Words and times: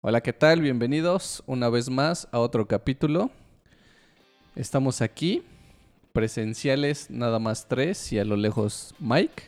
Hola, 0.00 0.20
¿qué 0.20 0.32
tal? 0.32 0.60
Bienvenidos 0.60 1.42
una 1.46 1.68
vez 1.68 1.90
más 1.90 2.28
a 2.30 2.38
otro 2.38 2.66
capítulo. 2.68 3.30
Estamos 4.54 5.02
aquí, 5.02 5.42
presenciales 6.12 7.10
nada 7.10 7.38
más 7.40 7.66
tres 7.68 8.12
y 8.12 8.18
a 8.18 8.24
lo 8.24 8.36
lejos 8.36 8.94
Mike. 9.00 9.44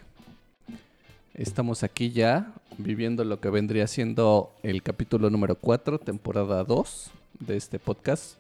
Estamos 1.35 1.83
aquí 1.85 2.11
ya 2.11 2.53
viviendo 2.79 3.25
lo 3.25 3.41
que 3.41 3.49
vendría 3.51 3.87
siendo 3.87 4.53
el 4.63 4.83
capítulo 4.83 5.31
número 5.31 5.55
4, 5.55 5.99
temporada 5.99 6.65
2 6.65 7.11
de 7.41 7.57
este 7.57 7.79
podcast. 7.79 8.35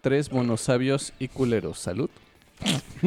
Tres 0.00 0.32
monos 0.32 0.62
sabios 0.62 1.12
y 1.18 1.28
culeros. 1.28 1.78
Salud. 1.78 2.08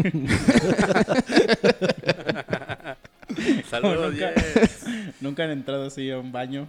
Saludos, 3.70 4.14
Nunca- 4.14 4.34
yes. 4.36 4.86
Nunca 5.20 5.44
han 5.44 5.52
entrado 5.52 5.86
así 5.86 6.10
a 6.12 6.20
un 6.20 6.32
baño 6.32 6.68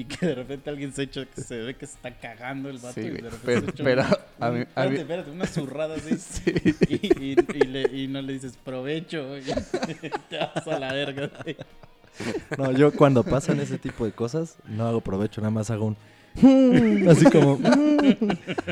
y 0.00 0.04
que 0.04 0.26
de 0.26 0.34
repente 0.34 0.70
alguien 0.70 0.92
se 0.92 1.02
echa, 1.04 1.24
que 1.26 1.40
se 1.40 1.56
ve 1.58 1.74
que 1.74 1.86
se 1.86 1.94
está 1.96 2.10
cagando 2.12 2.68
el 2.70 2.78
vato 2.78 2.94
Sí, 2.94 3.00
y 3.06 3.10
de 3.10 3.30
repente 3.30 3.40
Pero, 3.44 3.60
se 3.62 3.70
echa 3.70 3.84
pero 3.84 4.02
una- 4.02 4.18
a 4.46 4.50
mí, 4.50 4.58
a 4.58 4.62
espérate, 4.62 4.90
mí- 4.90 4.96
espérate, 4.98 5.30
una 5.30 5.46
zurrada 5.46 5.94
así 5.96 6.16
sí. 6.18 6.52
y, 6.88 7.24
y, 7.24 7.36
y 7.54 7.60
le- 7.66 7.96
y 7.96 8.08
no 8.08 8.22
le 8.22 8.32
dices 8.34 8.56
provecho 8.64 9.36
y 9.38 9.42
te 10.30 10.38
vas 10.38 10.66
a 10.68 10.78
la 10.78 10.92
verga. 10.92 11.30
No, 12.56 12.72
yo 12.72 12.92
cuando 12.92 13.22
pasan 13.24 13.60
ese 13.60 13.78
tipo 13.78 14.04
de 14.04 14.12
cosas, 14.12 14.56
no 14.66 14.86
hago 14.86 15.00
provecho, 15.00 15.40
nada 15.40 15.50
más 15.50 15.70
hago 15.70 15.86
un... 15.86 15.96
Así 17.08 17.24
como... 17.26 17.58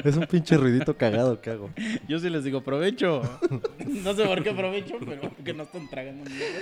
Es 0.05 0.16
un 0.16 0.27
pinche 0.27 0.57
ruidito 0.57 0.97
cagado 0.97 1.41
que 1.41 1.51
hago. 1.51 1.71
Yo 2.09 2.19
sí 2.21 2.29
les 2.30 2.45
digo 2.45 2.63
provecho. 2.63 3.23
No 3.87 4.15
sé 4.15 4.24
por 4.24 4.43
qué 4.43 4.52
provecho, 4.52 4.97
pero 5.05 5.33
que 5.45 5.52
no 5.55 5.65
están 5.65 5.88
tragando 5.88 6.29
mierda. 6.30 6.61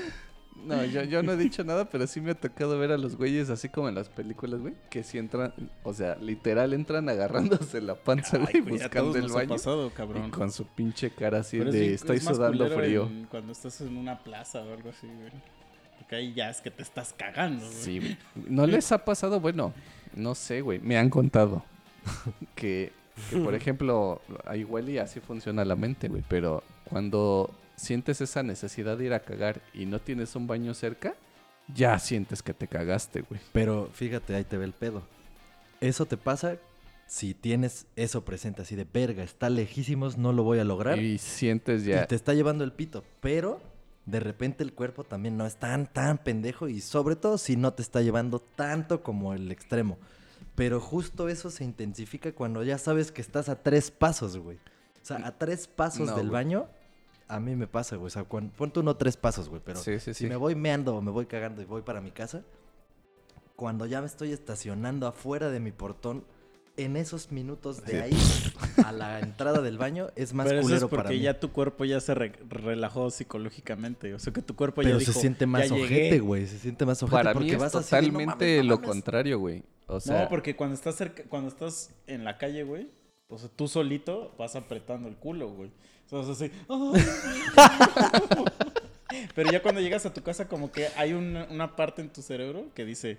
No, 0.65 0.83
yo, 0.85 1.03
yo 1.03 1.23
no 1.23 1.33
he 1.33 1.37
dicho 1.37 1.63
nada, 1.65 1.85
pero 1.91 2.07
sí 2.07 2.21
me 2.23 2.31
ha 2.31 2.35
tocado 2.35 2.79
ver 2.79 2.91
a 2.93 2.97
los 2.97 3.17
güeyes 3.17 3.51
así 3.51 3.69
como 3.69 3.89
en 3.89 3.95
las 3.95 4.09
películas, 4.09 4.61
güey, 4.61 4.75
que 4.89 5.03
si 5.03 5.19
entran, 5.19 5.53
o 5.83 5.93
sea, 5.93 6.17
literal 6.17 6.73
entran 6.73 7.07
agarrándose 7.09 7.81
la 7.83 7.95
panza, 7.97 8.39
Ay, 8.53 8.61
güey, 8.61 8.79
buscando 8.79 9.19
el 9.19 9.29
baño. 9.29 9.49
pasado, 9.49 9.89
Y 9.89 9.91
cabrón. 9.91 10.31
con 10.31 10.51
su 10.51 10.65
pinche 10.67 11.11
cara 11.11 11.41
así 11.41 11.59
Pero 11.59 11.71
de 11.73 11.93
estoy 11.95 12.17
es 12.17 12.25
más 12.25 12.37
sudando 12.37 12.67
frío. 12.71 13.07
en- 13.07 13.25
cuando 13.27 13.53
estás 13.53 13.81
en 13.83 13.97
una 13.97 14.19
plaza 14.21 14.61
o 14.63 14.73
algo 14.73 14.89
así, 14.89 15.07
güey. 15.07 15.33
Porque 15.99 16.17
ahí 16.17 16.33
ya 16.35 16.49
es 16.51 16.61
que 16.63 16.71
te 16.71 16.83
estás 16.83 17.13
cagando, 17.17 17.65
güey. 17.67 17.77
Sí, 17.77 17.99
güey. 17.99 18.17
¿No 18.49 18.67
les 18.67 18.91
ha 18.93 19.05
pasado? 19.05 19.41
Bueno, 19.41 19.75
no 20.15 20.35
sé, 20.35 20.61
güey. 20.63 20.79
Me 20.79 20.97
han 20.97 21.11
contado 21.11 21.63
que, 22.55 22.93
que, 23.31 23.37
por 23.39 23.55
ejemplo, 23.55 24.21
igual 24.55 24.89
y 24.89 24.99
así 24.99 25.21
funciona 25.21 25.65
la 25.65 25.77
mente, 25.77 26.09
güey. 26.09 26.23
Pero 26.29 26.63
cuando 26.85 27.51
sientes 27.77 28.21
esa 28.21 28.43
necesidad 28.43 28.97
de 28.99 29.07
ir 29.07 29.13
a 29.15 29.21
cagar 29.21 29.61
y 29.73 29.87
no 29.87 30.01
tienes 30.01 30.35
un 30.37 30.47
baño 30.47 30.75
cerca, 30.75 31.15
ya 31.73 31.99
sientes 31.99 32.43
que 32.43 32.55
te 32.55 32.69
cagaste, 32.69 33.23
güey. 33.23 33.41
Pero 33.53 33.89
fíjate, 33.93 34.35
ahí 34.35 34.45
te 34.45 34.59
ve 34.59 34.65
el 34.67 34.73
pedo. 34.73 35.03
Eso 35.81 36.07
te 36.07 36.17
pasa 36.17 36.57
si 37.07 37.35
tienes 37.35 37.87
eso 37.97 38.25
presente, 38.25 38.63
así 38.63 38.77
de 38.77 38.87
verga, 38.91 39.23
está 39.23 39.51
lejísimos, 39.51 40.17
no 40.17 40.33
lo 40.33 40.43
voy 40.43 40.59
a 40.59 40.65
lograr. 40.65 40.99
Y 40.99 41.19
sientes 41.19 41.83
Y 41.83 41.91
ya. 41.91 42.07
te 42.07 42.15
está 42.15 42.33
llevando 42.35 42.65
el 42.65 42.73
pito. 42.73 43.05
Pero 43.21 43.61
de 44.07 44.21
repente 44.21 44.63
el 44.63 44.73
cuerpo 44.75 45.05
también 45.05 45.37
no 45.37 45.47
es 45.47 45.57
tan, 45.57 45.87
tan 45.87 46.19
pendejo. 46.19 46.69
Y 46.69 46.81
sobre 46.81 47.17
todo 47.17 47.39
si 47.39 47.57
no 47.57 47.73
te 47.75 47.83
está 47.83 48.01
llevando 48.03 48.41
tanto 48.41 49.03
como 49.03 49.35
el 49.35 49.51
extremo. 49.53 49.99
Pero 50.55 50.81
justo 50.81 51.29
eso 51.29 51.51
se 51.51 51.65
intensifica 51.65 52.33
cuando 52.33 52.63
ya 52.63 52.79
sabes 52.79 53.11
que 53.11 53.21
estás 53.21 53.49
a 53.49 53.63
tres 53.63 53.91
pasos, 53.91 54.37
güey. 54.39 54.57
O 55.03 55.07
sea, 55.07 55.27
a 55.27 55.37
tres 55.37 55.67
pasos 55.67 56.09
No, 56.09 56.17
del 56.17 56.29
güey. 56.29 56.45
baño, 56.45 56.69
a 57.29 57.41
mí 57.41 57.55
me 57.57 57.67
pasa, 57.67 57.97
güey. 57.97 58.07
O 58.09 58.11
sea, 58.11 58.25
cuando, 58.25 58.53
pon 58.55 58.71
tú 58.71 58.83
no 58.83 58.97
tres 58.97 59.17
pasos, 59.17 59.49
güey. 59.49 59.61
Pero 59.65 59.81
Sí, 59.81 59.99
sí, 59.99 60.13
si 60.13 60.25
sí. 60.25 60.27
me 60.27 60.37
voy 60.37 60.55
meando 60.55 60.97
o 60.97 61.01
me 61.03 61.11
voy 61.11 61.27
cagando 61.27 61.63
y 61.63 61.65
voy 61.65 61.83
para 61.83 62.01
mi 62.01 62.11
casa, 62.11 62.43
cuando 63.57 63.87
ya 63.87 64.01
me 64.01 64.07
estoy 64.07 64.33
estacionando 64.33 65.07
afuera 65.07 65.51
de 65.51 65.61
mi 65.61 65.73
portón, 65.73 66.25
en 66.77 66.97
esos 66.97 67.31
minutos 67.31 67.85
de 67.85 67.93
Sí. 67.93 67.97
ahí 67.99 68.83
a 68.85 68.91
la 68.91 69.21
entrada 69.21 69.63
del 69.63 69.79
baño, 69.79 70.09
es 70.17 70.35
más 70.35 70.45
Pero 70.49 70.59
eso 70.59 70.67
culero 70.67 70.87
es 70.87 70.91
para 70.91 71.03
porque 71.05 71.15
mí. 71.19 71.21
ya 71.23 71.39
tu 71.39 71.53
cuerpo 71.53 71.85
ya 71.85 72.01
se 72.01 72.15
re- 72.17 72.33
relajó 72.49 73.11
psicológicamente. 73.13 74.13
O 74.13 74.19
sea 74.19 74.33
que 74.33 74.43
tu 74.43 74.57
cuerpo 74.57 74.83
Pero 74.83 74.99
ya 74.99 75.05
se 75.05 75.11
dijo, 75.13 75.21
siente 75.21 75.47
más 75.47 75.69
"Ya 75.69 75.75
ojete, 75.77 75.95
llegué". 75.95 76.19
güey. 76.19 76.49
Se 76.49 76.59
siente 76.59 76.85
más 76.85 77.01
ojete 77.01 77.17
Para 77.17 77.33
porque 77.33 77.47
mí 77.51 77.53
es 77.53 77.59
vas 77.61 77.75
así 77.77 77.95
de, 77.95 78.03
"No 78.03 78.09
totalmente 78.09 78.57
mames, 78.57 78.67
lo 78.67 78.75
mames". 78.75 78.91
contrario, 78.91 79.39
güey. 79.39 79.63
O 79.87 80.01
sea, 80.01 80.23
no, 80.25 80.29
porque 80.29 80.57
cuando 80.57 80.75
estás 80.75 80.97
cerca, 80.97 81.23
cuando 81.29 81.49
estás 81.49 81.91
en 82.09 82.25
la 82.25 82.39
calle, 82.39 82.65
güey, 82.65 82.89
o 83.29 83.39
sea, 83.39 83.49
tú 83.55 83.69
solito 83.69 84.35
vas 84.37 84.57
apretando 84.57 85.09
el 85.09 85.15
culo, 85.15 85.49
güey. 85.51 85.71
O 86.07 86.09
sea, 86.09 86.21
es 86.21 86.29
así. 86.29 86.51
Pero 89.35 89.51
ya 89.51 89.63
cuando 89.63 89.81
llegas 89.81 90.07
a 90.07 90.13
tu 90.13 90.23
casa, 90.23 90.49
como 90.49 90.71
que 90.71 90.89
hay 90.97 91.13
una, 91.13 91.47
una 91.51 91.77
parte 91.77 92.03
en 92.03 92.11
tu 92.11 92.23
cerebro 92.23 92.67
que 92.75 92.85
dice, 92.85 93.19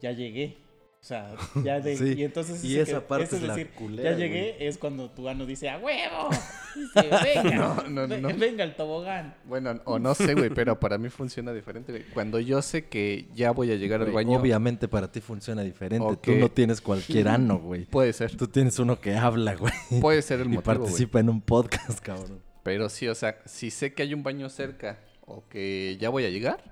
ya 0.00 0.12
llegué. 0.12 0.56
O 1.00 1.02
sea, 1.02 1.34
ya 1.64 1.80
de... 1.80 1.96
Sí, 1.96 2.12
Y 2.18 2.24
entonces 2.24 2.62
y 2.62 2.78
esa 2.78 3.00
que- 3.00 3.06
parte 3.06 3.36
es 3.36 3.42
la 3.42 3.54
decir, 3.54 3.70
culera, 3.72 4.10
ya 4.12 4.16
llegué, 4.18 4.66
es 4.68 4.76
cuando 4.76 5.08
tu 5.10 5.28
ano 5.30 5.46
dice, 5.46 5.70
¡a 5.70 5.78
huevo! 5.78 6.28
Dice, 6.76 7.08
venga, 7.42 7.84
No, 7.88 8.06
no, 8.06 8.16
no. 8.18 8.28
venga 8.36 8.62
el 8.62 8.76
tobogán. 8.76 9.34
bueno, 9.44 9.80
o 9.86 9.98
no 9.98 10.14
sé, 10.14 10.34
güey, 10.34 10.50
pero 10.50 10.78
para 10.78 10.98
mí 10.98 11.08
funciona 11.08 11.52
diferente, 11.52 11.90
güey. 11.90 12.04
Cuando 12.14 12.38
yo 12.38 12.62
sé 12.62 12.86
que 12.86 13.26
ya 13.34 13.50
voy 13.50 13.72
a 13.72 13.76
llegar 13.76 14.02
al 14.02 14.12
baño, 14.12 14.38
Obviamente 14.38 14.86
para 14.88 15.10
ti 15.10 15.20
funciona 15.20 15.62
diferente. 15.62 16.06
Ok. 16.06 16.22
Tú 16.22 16.32
no 16.36 16.48
tienes 16.50 16.80
cualquier 16.80 17.28
ano, 17.28 17.58
güey. 17.58 17.86
puede 17.86 18.12
ser. 18.12 18.36
Tú 18.36 18.46
tienes 18.46 18.78
uno 18.78 19.00
que 19.00 19.14
habla, 19.16 19.54
güey. 19.56 19.72
Puede 20.00 20.22
ser 20.22 20.40
el 20.40 20.46
Y 20.46 20.50
motivo, 20.50 20.74
güey. 20.74 20.78
participa 20.86 21.18
en 21.20 21.28
un 21.30 21.40
podcast, 21.40 21.98
cabrón. 22.00 22.40
Pero 22.62 22.88
sí, 22.90 23.08
o 23.08 23.14
sea, 23.14 23.38
si 23.46 23.70
sé 23.70 23.92
que 23.94 24.02
hay 24.02 24.12
un 24.14 24.22
baño 24.22 24.48
cerca 24.50 25.00
o 25.26 25.42
que 25.48 25.96
ya 25.98 26.08
voy 26.10 26.24
a 26.26 26.30
llegar, 26.30 26.62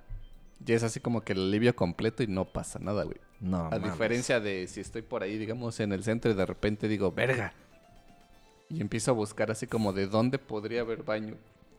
ya 0.65 0.77
es 0.77 0.83
así 0.84 1.00
como 1.00 1.22
que 1.22 1.33
el 1.33 1.41
alivio 1.49 1.75
completo 1.75 2.22
y 2.22 2.27
no 2.28 2.44
pasa 2.44 2.78
nada, 2.78 3.03
güey. 3.05 3.17
No, 3.41 3.66
a 3.66 3.71
mames. 3.71 3.93
diferencia 3.93 4.41
de 4.41 4.66
si 4.66 4.81
estoy 4.81 5.03
por 5.03 5.22
ahí, 5.22 5.38
digamos, 5.38 5.78
en 5.81 5.93
el 5.93 6.03
centro 6.03 6.31
y 6.31 6.34
de 6.34 6.44
repente 6.47 6.88
digo, 6.88 7.12
verga. 7.12 7.53
Y 8.69 8.81
empiezo 8.81 9.12
a 9.12 9.15
buscar 9.15 9.50
así 9.50 9.66
como 9.66 9.93
de 9.93 10.06
dónde 10.06 10.38
podría 10.38 10.81
haber 10.82 11.03
baño 11.03 11.37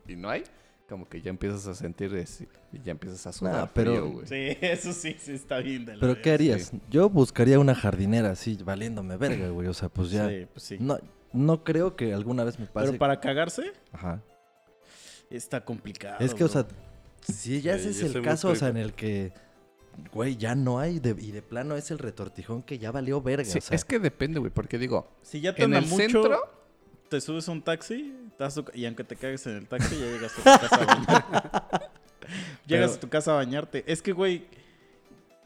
y 0.08 0.16
no 0.16 0.28
hay, 0.30 0.42
como 0.88 1.08
que 1.08 1.20
ya 1.20 1.30
empiezas 1.30 1.66
a 1.68 1.74
sentir 1.74 2.12
ese- 2.16 2.48
y 2.72 2.80
ya 2.82 2.90
empiezas 2.92 3.24
a 3.26 3.32
sudar 3.32 3.54
Nah, 3.54 3.66
pero- 3.72 3.92
frío, 3.92 4.10
güey. 4.10 4.26
Sí, 4.26 4.58
eso 4.60 4.92
sí, 4.92 5.14
sí 5.18 5.32
está 5.32 5.58
bien 5.58 5.84
de 5.84 5.94
la 5.94 6.00
¿Pero 6.00 6.20
qué 6.20 6.32
harías? 6.32 6.72
Yo 6.90 7.08
buscaría 7.08 7.58
una 7.60 7.74
jardinera 7.74 8.30
así, 8.30 8.56
valiéndome 8.64 9.16
verga, 9.16 9.50
güey. 9.50 9.68
O 9.68 9.74
sea, 9.74 9.88
pues 9.88 10.10
ya... 10.10 10.28
Sí, 10.28 10.46
pues 10.52 10.64
sí. 10.64 10.78
No, 10.80 10.98
no 11.32 11.62
creo 11.62 11.94
que 11.94 12.12
alguna 12.12 12.42
vez 12.42 12.58
me 12.58 12.66
pase... 12.66 12.86
Pero 12.88 12.98
para 12.98 13.20
cagarse, 13.20 13.72
Ajá. 13.92 14.20
está 15.30 15.64
complicado. 15.64 16.16
Es 16.24 16.34
que, 16.34 16.42
o 16.42 16.48
sea, 16.48 16.66
si 17.22 17.60
ya 17.60 17.78
Sí, 17.78 17.88
ese 17.90 18.06
es 18.06 18.14
el 18.16 18.22
caso, 18.22 18.48
o 18.48 18.54
sea, 18.56 18.68
en 18.68 18.78
el 18.78 18.94
que, 18.94 19.32
güey, 20.12 20.36
ya 20.36 20.54
no 20.54 20.78
hay, 20.78 20.98
de- 21.00 21.16
y 21.18 21.30
de 21.32 21.42
plano 21.42 21.76
es 21.76 21.90
el 21.90 21.98
retortijón 21.98 22.62
que 22.62 22.78
ya 22.78 22.90
valió 22.90 23.20
verga. 23.22 23.44
Sí, 23.44 23.58
o 23.58 23.60
sea, 23.60 23.74
es 23.74 23.84
que 23.84 23.98
depende, 23.98 24.38
güey, 24.40 24.52
porque 24.52 24.78
digo, 24.78 25.08
Si 25.22 25.40
ya 25.40 25.54
te 25.54 25.64
en 25.64 25.74
el 25.74 25.82
mucho, 25.86 25.96
centro, 25.96 26.40
te 27.08 27.20
subes 27.20 27.48
a 27.48 27.52
un 27.52 27.62
taxi 27.62 28.14
y 28.74 28.84
aunque 28.86 29.04
te 29.04 29.16
cagues 29.16 29.46
en 29.46 29.56
el 29.56 29.66
taxi, 29.68 29.96
ya 29.98 30.06
llegas 30.06 30.32
a 30.32 30.36
tu 30.36 30.42
casa 30.42 30.76
a 30.76 30.86
bañarte. 30.86 31.86
llegas 32.66 32.90
Pero- 32.90 32.92
a 32.94 33.00
tu 33.00 33.08
casa 33.08 33.32
a 33.32 33.34
bañarte. 33.36 33.84
Es 33.86 34.02
que, 34.02 34.12
güey, 34.12 34.46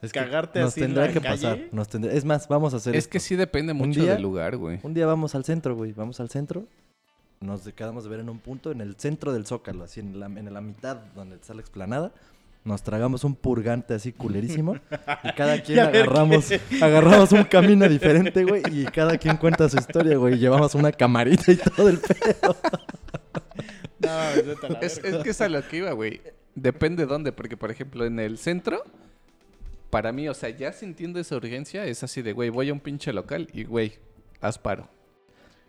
es 0.03 0.13
que 0.13 0.21
cagarte 0.21 0.61
nos 0.61 0.69
así 0.69 0.81
en 0.81 0.87
tendrá 0.89 1.07
la 1.07 1.13
que 1.13 1.21
calle. 1.21 1.43
pasar. 1.49 1.69
Nos 1.73 1.89
tendrá- 1.89 2.13
Es 2.13 2.25
más, 2.25 2.47
vamos 2.49 2.75
a 2.75 2.77
hacer 2.77 2.95
es 2.95 3.05
esto. 3.05 3.13
que 3.13 3.21
sí 3.21 3.37
depende 3.37 3.73
mucho 3.73 4.03
día- 4.03 4.13
del 4.15 4.23
lugar, 4.23 4.57
güey. 4.57 4.79
Un 4.83 4.93
día 4.95 5.07
vamos 5.07 5.35
al 5.35 5.45
centro, 5.45 5.75
güey. 5.75 5.93
Vamos 5.93 6.21
al 6.21 6.29
centro. 6.31 6.67
Nos 7.41 7.63
quedamos 7.73 8.05
de 8.05 8.11
ver 8.11 8.21
en 8.21 8.29
un 8.31 8.39
punto, 8.39 8.71
en 8.71 8.81
el 8.81 8.97
centro 8.97 9.33
del 9.33 9.45
Zócalo, 9.47 9.85
así 9.85 10.01
en 10.01 10.19
la, 10.21 10.27
en 10.27 10.53
la 10.53 10.61
mitad 10.61 10.97
donde 11.15 11.37
está 11.37 11.53
la 11.55 11.61
explanada. 11.61 12.13
Nos 12.65 12.83
tragamos 12.83 13.25
un 13.25 13.35
purgante 13.37 13.93
así 13.93 14.13
culerísimo. 14.13 14.77
y 15.23 15.33
cada 15.35 15.61
quien 15.63 15.79
Y 15.79 15.81
agarramos, 15.83 16.47
qué- 16.49 16.61
agarramos 16.83 17.31
un 17.33 17.45
camino 17.45 17.87
diferente, 17.89 18.43
güey. 18.45 18.63
Y 18.73 18.85
cada 18.87 19.19
quien 19.19 19.37
cuenta 19.37 19.69
su 19.69 19.77
historia, 19.77 20.17
güey. 20.17 20.35
y 20.35 20.39
Llevamos 20.39 20.75
una 20.75 20.91
camarita 20.91 21.53
y 21.53 21.57
todo 21.57 21.89
el 21.91 21.99
pedo. 21.99 22.57
no, 24.01 24.79
Es, 24.81 24.99
es 24.99 25.17
que 25.23 25.31
es 25.31 25.41
a 25.41 25.49
lo 25.49 25.67
que 25.67 25.79
iba, 25.79 25.93
güey. 25.93 26.21
Depende 26.55 27.05
dónde, 27.07 27.33
porque 27.33 27.57
por 27.57 27.71
ejemplo 27.71 28.05
en 28.07 28.19
el 28.21 28.39
centro, 28.39 28.83
para 29.91 30.13
mí, 30.13 30.29
o 30.29 30.35
sea, 30.35 30.49
ya 30.51 30.73
sintiendo 30.73 31.19
esa 31.21 31.37
urgencia, 31.37 31.85
es 31.85 32.03
así 32.03 32.23
de, 32.23 32.33
güey, 32.33 32.49
voy 32.51 32.71
a 32.71 32.73
un 32.73 32.81
pinche 32.81 33.13
local 33.13 33.49
y, 33.53 33.65
güey, 33.65 33.95
haz 34.41 34.59
paro. 34.59 34.89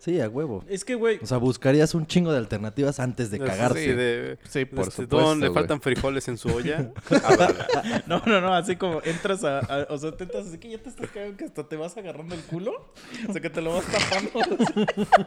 Sí, 0.06 0.22
a 0.22 0.30
huevo. 0.30 0.63
Es 0.69 0.86
que, 0.86 0.94
güey, 0.94 1.18
O 1.24 1.25
sea, 1.25 1.40
buscarías 1.40 1.96
un 1.96 2.06
chingo 2.06 2.31
de 2.31 2.38
alternativas 2.38 3.00
antes 3.00 3.31
de 3.31 3.40
Sí, 3.40 3.44
cagarte. 3.44 3.96
de, 3.96 4.38
Sí, 4.48 4.63
por 4.66 4.88
este, 4.88 5.02
supuesto, 5.02 5.18
Don, 5.30 5.40
le 5.40 5.48
güey. 5.48 5.56
faltan 5.60 5.81
frijoles 5.81 6.28
en 6.28 6.38
su 6.38 6.50
olla. 6.50 6.92
No, 8.06 8.22
no, 8.28 8.40
no, 8.40 8.54
así 8.54 8.75
como 8.75 9.02
entras 9.04 9.44
a, 9.44 9.60
a- 9.62 9.88
o 9.90 9.98
sea, 9.98 10.12
te 10.12 10.25
entras 10.25 10.46
así 10.46 10.60
que 10.60 10.69
ya 10.69 10.78
te 10.78 10.90
estás 10.90 11.10
cagando 11.10 11.36
que 11.38 11.46
hasta 11.46 11.68
te 11.68 11.75
vas 11.75 11.98
agarrando 11.98 12.36
el 12.36 12.42
culo, 12.42 12.86
o 13.28 13.31
sea, 13.34 13.42
que 13.42 13.50
te 13.50 13.62
lo 13.62 13.74
vas 13.74 13.86
tapando. 13.86 14.57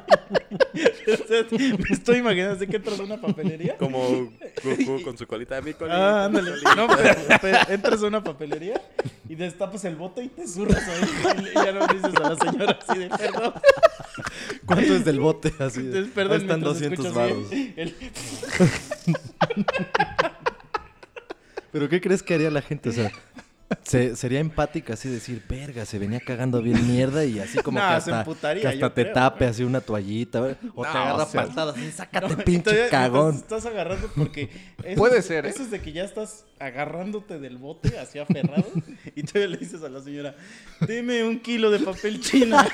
O 1.08 1.26
sea, 1.26 1.44
me 1.50 1.94
estoy 1.94 2.18
imaginando 2.18 2.54
así 2.56 2.66
que 2.66 2.76
entras 2.76 3.00
a 3.00 3.02
una 3.02 3.20
papelería. 3.20 3.76
Como 3.78 4.30
Goku 4.62 5.02
con 5.02 5.16
su 5.18 5.26
colita. 5.26 5.60
Mi 5.60 5.72
colita, 5.74 6.24
Ah, 6.24 6.28
mi 6.28 6.38
ándale. 6.38 6.50
colita. 6.50 6.74
No, 6.76 6.86
pero, 6.88 7.38
pero 7.40 7.58
entras 7.68 8.02
a 8.02 8.06
una 8.06 8.22
papelería 8.22 8.80
y 9.28 9.34
destapas 9.34 9.84
el 9.84 9.96
bote 9.96 10.24
y 10.24 10.28
te 10.28 10.46
zurras 10.46 10.82
ahí. 10.88 11.44
Y 11.50 11.54
ya 11.54 11.72
no 11.72 11.86
dices 11.86 12.14
a 12.14 12.28
la 12.30 12.36
señora 12.36 12.78
así 12.88 12.98
de 12.98 13.08
perdón. 13.10 13.52
¿Cuánto 14.66 14.94
es 14.94 15.04
del 15.04 15.20
bote? 15.20 15.52
Así 15.58 15.82
de, 15.82 15.86
Entonces, 15.88 16.12
perdón, 16.14 16.40
están 16.40 16.60
mientras 16.60 16.74
200 16.80 17.06
escucho 17.06 17.20
así 17.20 17.32
varos. 17.32 17.52
el- 17.76 17.94
¿Pero 21.72 21.88
qué 21.88 22.00
crees 22.00 22.22
que 22.22 22.34
haría 22.34 22.50
la 22.50 22.62
gente? 22.62 22.88
O 22.88 22.92
sea, 22.92 23.12
se- 23.82 24.16
sería 24.16 24.40
empática 24.40 24.94
así 24.94 25.08
decir, 25.08 25.42
verga, 25.48 25.84
se 25.84 25.98
venía 25.98 26.20
cagando 26.20 26.62
bien 26.62 26.86
mierda 26.86 27.24
y 27.24 27.38
así 27.38 27.58
como 27.58 27.78
No, 27.80 27.86
que 27.88 27.94
hasta, 27.94 28.18
emputaría, 28.20 28.62
que 28.62 28.68
hasta 28.68 28.94
te 28.94 29.02
creo, 29.02 29.14
tape 29.14 29.38
güey. 29.38 29.50
así 29.50 29.62
una 29.64 29.80
toallita, 29.80 30.40
o 30.74 30.82
te 30.82 30.88
agarra 30.88 31.22
o 31.24 31.26
sea, 31.26 31.46
patadas 31.46 31.76
así, 31.76 31.90
sácate 31.92 32.28
No, 32.28 32.36
pinche 32.44 32.62
todavía- 32.70 32.88
cagón. 32.90 33.34
Estás, 33.34 33.58
estás 33.58 33.66
agarrando 33.72 34.10
porque... 34.16 34.48
eso 34.84 34.96
Puede 34.98 35.18
es- 35.18 35.26
ser, 35.26 35.46
¿eh? 35.46 35.50
Eso 35.50 35.62
es 35.62 35.70
de 35.70 35.80
que 35.80 35.92
ya 35.92 36.04
estás 36.04 36.44
agarrándote 36.58 37.38
del 37.38 37.56
bote, 37.58 37.98
así 37.98 38.18
aferrado, 38.18 38.66
y 39.14 39.22
todavía 39.22 39.48
le 39.48 39.56
dices 39.58 39.82
a 39.82 39.88
la 39.88 40.00
señora, 40.00 40.34
deme 40.80 41.22
un 41.24 41.38
kilo 41.40 41.70
de 41.70 41.78
papel 41.80 42.20
china. 42.20 42.66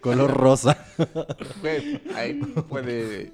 Color 0.00 0.30
rosa. 0.32 0.76
Ahí 2.14 2.34
puede. 2.68 3.32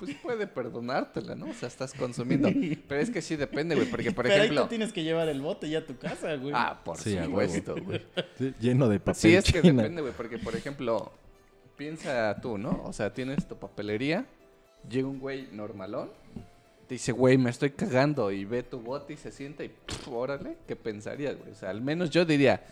Pues 0.00 0.16
puede 0.16 0.46
perdonártela, 0.46 1.34
¿no? 1.34 1.46
O 1.50 1.52
sea, 1.54 1.68
estás 1.68 1.92
consumiendo. 1.94 2.48
Pero 2.88 3.00
es 3.00 3.10
que 3.10 3.20
sí 3.22 3.36
depende, 3.36 3.74
güey. 3.74 3.88
Porque, 3.88 4.10
por 4.12 4.24
Pero 4.24 4.34
ahí 4.34 4.40
ejemplo. 4.42 4.62
tú 4.62 4.68
tienes 4.70 4.92
que 4.92 5.02
llevar 5.02 5.28
el 5.28 5.40
bote 5.42 5.68
ya 5.68 5.80
a 5.80 5.86
tu 5.86 5.96
casa, 5.98 6.34
güey. 6.36 6.52
Ah, 6.56 6.80
por 6.82 6.96
Sí, 6.96 7.18
supuesto, 7.22 7.76
güey. 7.82 8.02
Sí, 8.38 8.54
lleno 8.58 8.88
de 8.88 8.98
papel 8.98 9.14
Sí, 9.14 9.34
es 9.34 9.44
que 9.44 9.60
china. 9.60 9.82
depende, 9.82 10.00
güey. 10.00 10.14
Porque, 10.16 10.38
por 10.38 10.56
ejemplo, 10.56 11.12
piensa 11.76 12.36
tú, 12.40 12.56
¿no? 12.58 12.82
O 12.84 12.92
sea, 12.92 13.12
tienes 13.12 13.46
tu 13.46 13.56
papelería. 13.56 14.24
Llega 14.88 15.06
un 15.06 15.18
güey 15.20 15.48
normalón. 15.52 16.10
Te 16.88 16.94
dice, 16.94 17.12
güey, 17.12 17.36
me 17.38 17.50
estoy 17.50 17.70
cagando. 17.70 18.32
Y 18.32 18.44
ve 18.46 18.62
tu 18.62 18.80
bote 18.80 19.12
y 19.12 19.16
se 19.16 19.30
sienta 19.30 19.62
y, 19.64 19.68
pff, 19.68 20.08
órale, 20.08 20.56
¿qué 20.66 20.74
pensarías, 20.76 21.36
güey? 21.38 21.52
O 21.52 21.54
sea, 21.54 21.70
al 21.70 21.82
menos 21.82 22.10
yo 22.10 22.24
diría, 22.24 22.64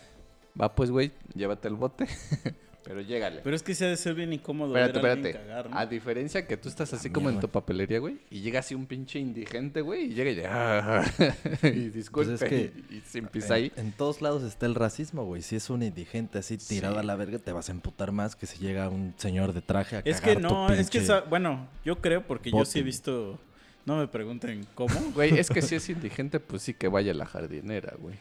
va 0.60 0.74
pues, 0.74 0.90
güey, 0.90 1.12
llévate 1.34 1.68
el 1.68 1.74
bote. 1.74 2.06
Pero 2.84 3.00
llégale. 3.02 3.40
Pero 3.44 3.54
es 3.54 3.62
que 3.62 3.74
se 3.74 3.84
ha 3.84 3.88
de 3.88 3.96
ser 3.96 4.14
bien 4.14 4.32
incómodo 4.32 4.74
Espérate, 4.74 4.98
ver 5.00 5.10
a 5.10 5.14
espérate. 5.14 5.38
cagar, 5.46 5.70
¿no? 5.70 5.78
A 5.78 5.84
diferencia 5.86 6.46
que 6.46 6.56
tú 6.56 6.68
estás 6.70 6.92
así 6.94 7.10
como 7.10 7.28
en 7.28 7.38
tu 7.40 7.48
papelería, 7.48 7.98
güey, 7.98 8.18
y 8.30 8.40
llega 8.40 8.60
así 8.60 8.74
un 8.74 8.86
pinche 8.86 9.18
indigente, 9.18 9.80
güey, 9.82 10.04
y 10.04 10.14
llega 10.14 10.30
y, 10.30 10.40
"Ah", 10.46 11.04
y 11.62 11.90
disculpe, 11.90 12.30
Pues 12.30 12.42
es 12.42 12.48
que- 12.48 12.72
y, 12.90 12.96
y 12.96 13.00
se 13.06 13.18
empieza 13.18 13.54
ahí. 13.54 13.72
En, 13.76 13.86
en 13.86 13.92
todos 13.92 14.22
lados 14.22 14.42
está 14.42 14.64
el 14.66 14.74
racismo, 14.74 15.24
güey. 15.24 15.42
Si 15.42 15.56
es 15.56 15.68
un 15.70 15.82
indigente 15.82 16.38
así 16.38 16.56
tirado 16.56 16.94
Sí. 16.94 17.00
a 17.00 17.02
la 17.02 17.16
verga, 17.16 17.38
te 17.38 17.52
vas 17.52 17.68
a 17.68 17.72
emputar 17.72 18.12
más 18.12 18.36
que 18.36 18.46
si 18.46 18.58
llega 18.58 18.88
un 18.88 19.12
señor 19.18 19.52
de 19.52 19.60
traje 19.60 19.96
a 19.96 19.98
Es 20.04 20.20
cagar 20.20 20.36
que 20.36 20.42
tu 20.42 20.48
no, 20.48 20.70
es 20.72 20.88
que 20.88 20.98
esa, 20.98 21.20
bueno, 21.22 21.68
yo 21.84 22.00
creo 22.00 22.26
porque 22.26 22.50
yo 22.50 22.64
sí 22.64 22.78
he 22.78 22.82
visto, 22.82 23.38
no 23.84 23.98
me 23.98 24.06
pregunten 24.08 24.66
cómo, 24.74 24.94
Güey, 25.14 25.38
es 25.38 25.50
que 25.50 25.60
si 25.62 25.74
es 25.74 25.88
indigente, 25.90 26.40
pues 26.40 26.62
sí 26.62 26.72
que 26.74 26.88
vaya 26.88 27.12
a 27.12 27.14
la 27.14 27.26
jardinera, 27.26 27.94
güey. 27.98 28.14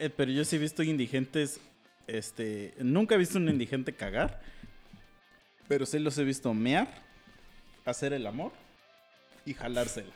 eh, 0.00 0.10
pero 0.10 0.32
yo 0.32 0.44
sí 0.44 0.56
he 0.56 0.58
visto 0.58 0.82
indigentes, 0.82 1.60
este, 2.08 2.74
nunca 2.78 3.14
he 3.14 3.18
visto 3.18 3.38
un 3.38 3.48
indigente 3.48 3.92
cagar, 3.94 4.40
pero 5.68 5.86
sí 5.86 5.98
los 5.98 6.16
he 6.18 6.24
visto 6.24 6.52
mear, 6.54 6.88
hacer 7.84 8.12
el 8.12 8.26
amor 8.26 8.52
y 9.44 9.54
jalársela. 9.54 10.12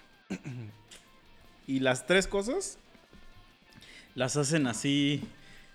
Y 1.67 1.81
las 1.81 2.07
tres 2.07 2.27
cosas 2.27 2.79
las 4.15 4.37
hacen 4.37 4.67
así 4.67 5.23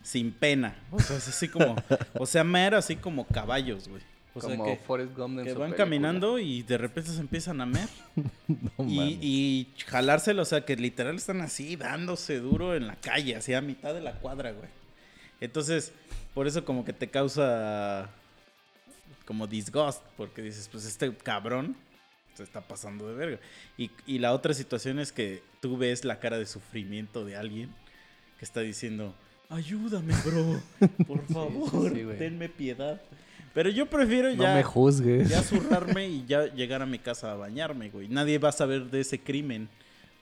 sin 0.03 0.31
pena, 0.31 0.75
o 0.91 0.99
sea, 0.99 1.17
es 1.17 1.27
así 1.27 1.47
como, 1.47 1.75
o 2.13 2.25
sea, 2.25 2.43
mear 2.43 2.75
así 2.75 2.95
como 2.95 3.25
caballos, 3.25 3.87
güey. 3.87 4.01
O 4.33 4.41
sea 4.41 4.51
como 4.51 4.65
que, 4.65 4.77
Forrest 4.77 5.15
Gump 5.17 5.39
en 5.39 5.45
que 5.45 5.53
su 5.53 5.59
van 5.59 5.69
película. 5.71 5.85
caminando 5.85 6.37
y 6.37 6.61
de 6.61 6.77
repente 6.77 7.09
se 7.09 7.19
empiezan 7.19 7.59
a 7.61 7.65
mear. 7.65 7.89
No 8.47 8.85
Y, 8.87 9.17
y 9.21 9.67
jalárselo, 9.85 10.43
o 10.43 10.45
sea, 10.45 10.63
que 10.63 10.75
literal 10.75 11.15
están 11.15 11.41
así, 11.41 11.75
dándose 11.75 12.39
duro 12.39 12.75
en 12.75 12.85
la 12.87 12.95
calle, 12.95 13.35
así 13.35 13.53
a 13.53 13.61
mitad 13.61 13.93
de 13.95 14.01
la 14.01 14.13
cuadra, 14.13 14.51
güey. 14.51 14.69
Entonces, 15.41 15.91
por 16.33 16.47
eso 16.47 16.63
como 16.65 16.83
que 16.85 16.93
te 16.93 17.07
causa 17.09 18.09
como 19.25 19.45
disgust, 19.47 20.01
porque 20.15 20.41
dices, 20.41 20.69
pues 20.71 20.85
este 20.85 21.13
cabrón 21.15 21.75
se 22.35 22.43
está 22.43 22.61
pasando 22.61 23.07
de 23.07 23.13
verga. 23.15 23.39
Y, 23.77 23.91
y 24.05 24.19
la 24.19 24.33
otra 24.33 24.53
situación 24.53 24.99
es 24.99 25.11
que 25.11 25.43
tú 25.59 25.77
ves 25.77 26.05
la 26.05 26.19
cara 26.19 26.37
de 26.37 26.45
sufrimiento 26.45 27.25
de 27.25 27.35
alguien 27.35 27.69
que 28.39 28.45
está 28.45 28.61
diciendo, 28.61 29.13
ayúdame, 29.49 30.13
bro, 30.23 30.61
por 31.05 31.25
favor, 31.33 31.93
sí, 31.93 32.05
tenme 32.17 32.47
piedad. 32.49 33.01
Pero 33.53 33.69
yo 33.71 33.87
prefiero 33.87 34.29
No 34.35 34.43
ya 34.43 34.53
me 34.53 34.63
juzgues. 34.63 35.29
ya 35.29 35.41
zurrarme 35.41 36.07
y 36.07 36.25
ya 36.27 36.45
llegar 36.53 36.81
a 36.83 36.85
mi 36.85 36.99
casa 36.99 37.31
a 37.31 37.35
bañarme, 37.35 37.89
güey. 37.89 38.07
Nadie 38.07 38.37
va 38.37 38.49
a 38.49 38.51
saber 38.51 38.85
de 38.91 39.01
ese 39.01 39.19
crimen 39.19 39.67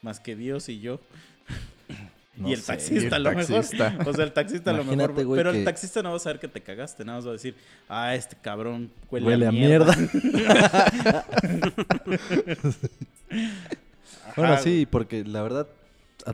más 0.01 0.19
que 0.21 0.35
Dios 0.37 0.69
y 0.69 0.79
yo. 0.79 1.01
No 2.37 2.49
y 2.49 2.53
el 2.53 2.59
sé. 2.59 2.67
taxista 2.67 2.93
Y 2.95 3.05
el 3.07 3.13
a 3.13 3.19
lo 3.19 3.29
taxista. 3.31 3.89
mejor. 3.91 4.09
O 4.09 4.13
sea, 4.13 4.23
el 4.25 4.33
taxista 4.33 4.71
a 4.71 4.73
lo 4.73 4.83
mejor. 4.83 5.13
güey, 5.25 5.37
Pero 5.37 5.51
que- 5.51 5.59
el 5.59 5.65
taxista 5.65 6.03
no 6.03 6.09
va 6.11 6.17
a 6.17 6.19
saber 6.19 6.39
que 6.39 6.47
te 6.47 6.61
cagaste. 6.61 7.05
Nada 7.05 7.17
más 7.19 7.25
va 7.25 7.29
a 7.29 7.33
decir, 7.33 7.55
ah, 7.87 8.13
este 8.15 8.35
cabrón 8.41 8.91
huele, 9.09 9.25
Huele 9.27 9.45
a 9.45 9.49
a 9.49 9.51
mierda. 9.51 9.95
mierda. 9.95 11.25
Bueno, 14.35 14.57
sí, 14.61 14.85
porque 14.89 15.23
la 15.23 15.41
verdad, 15.41 15.67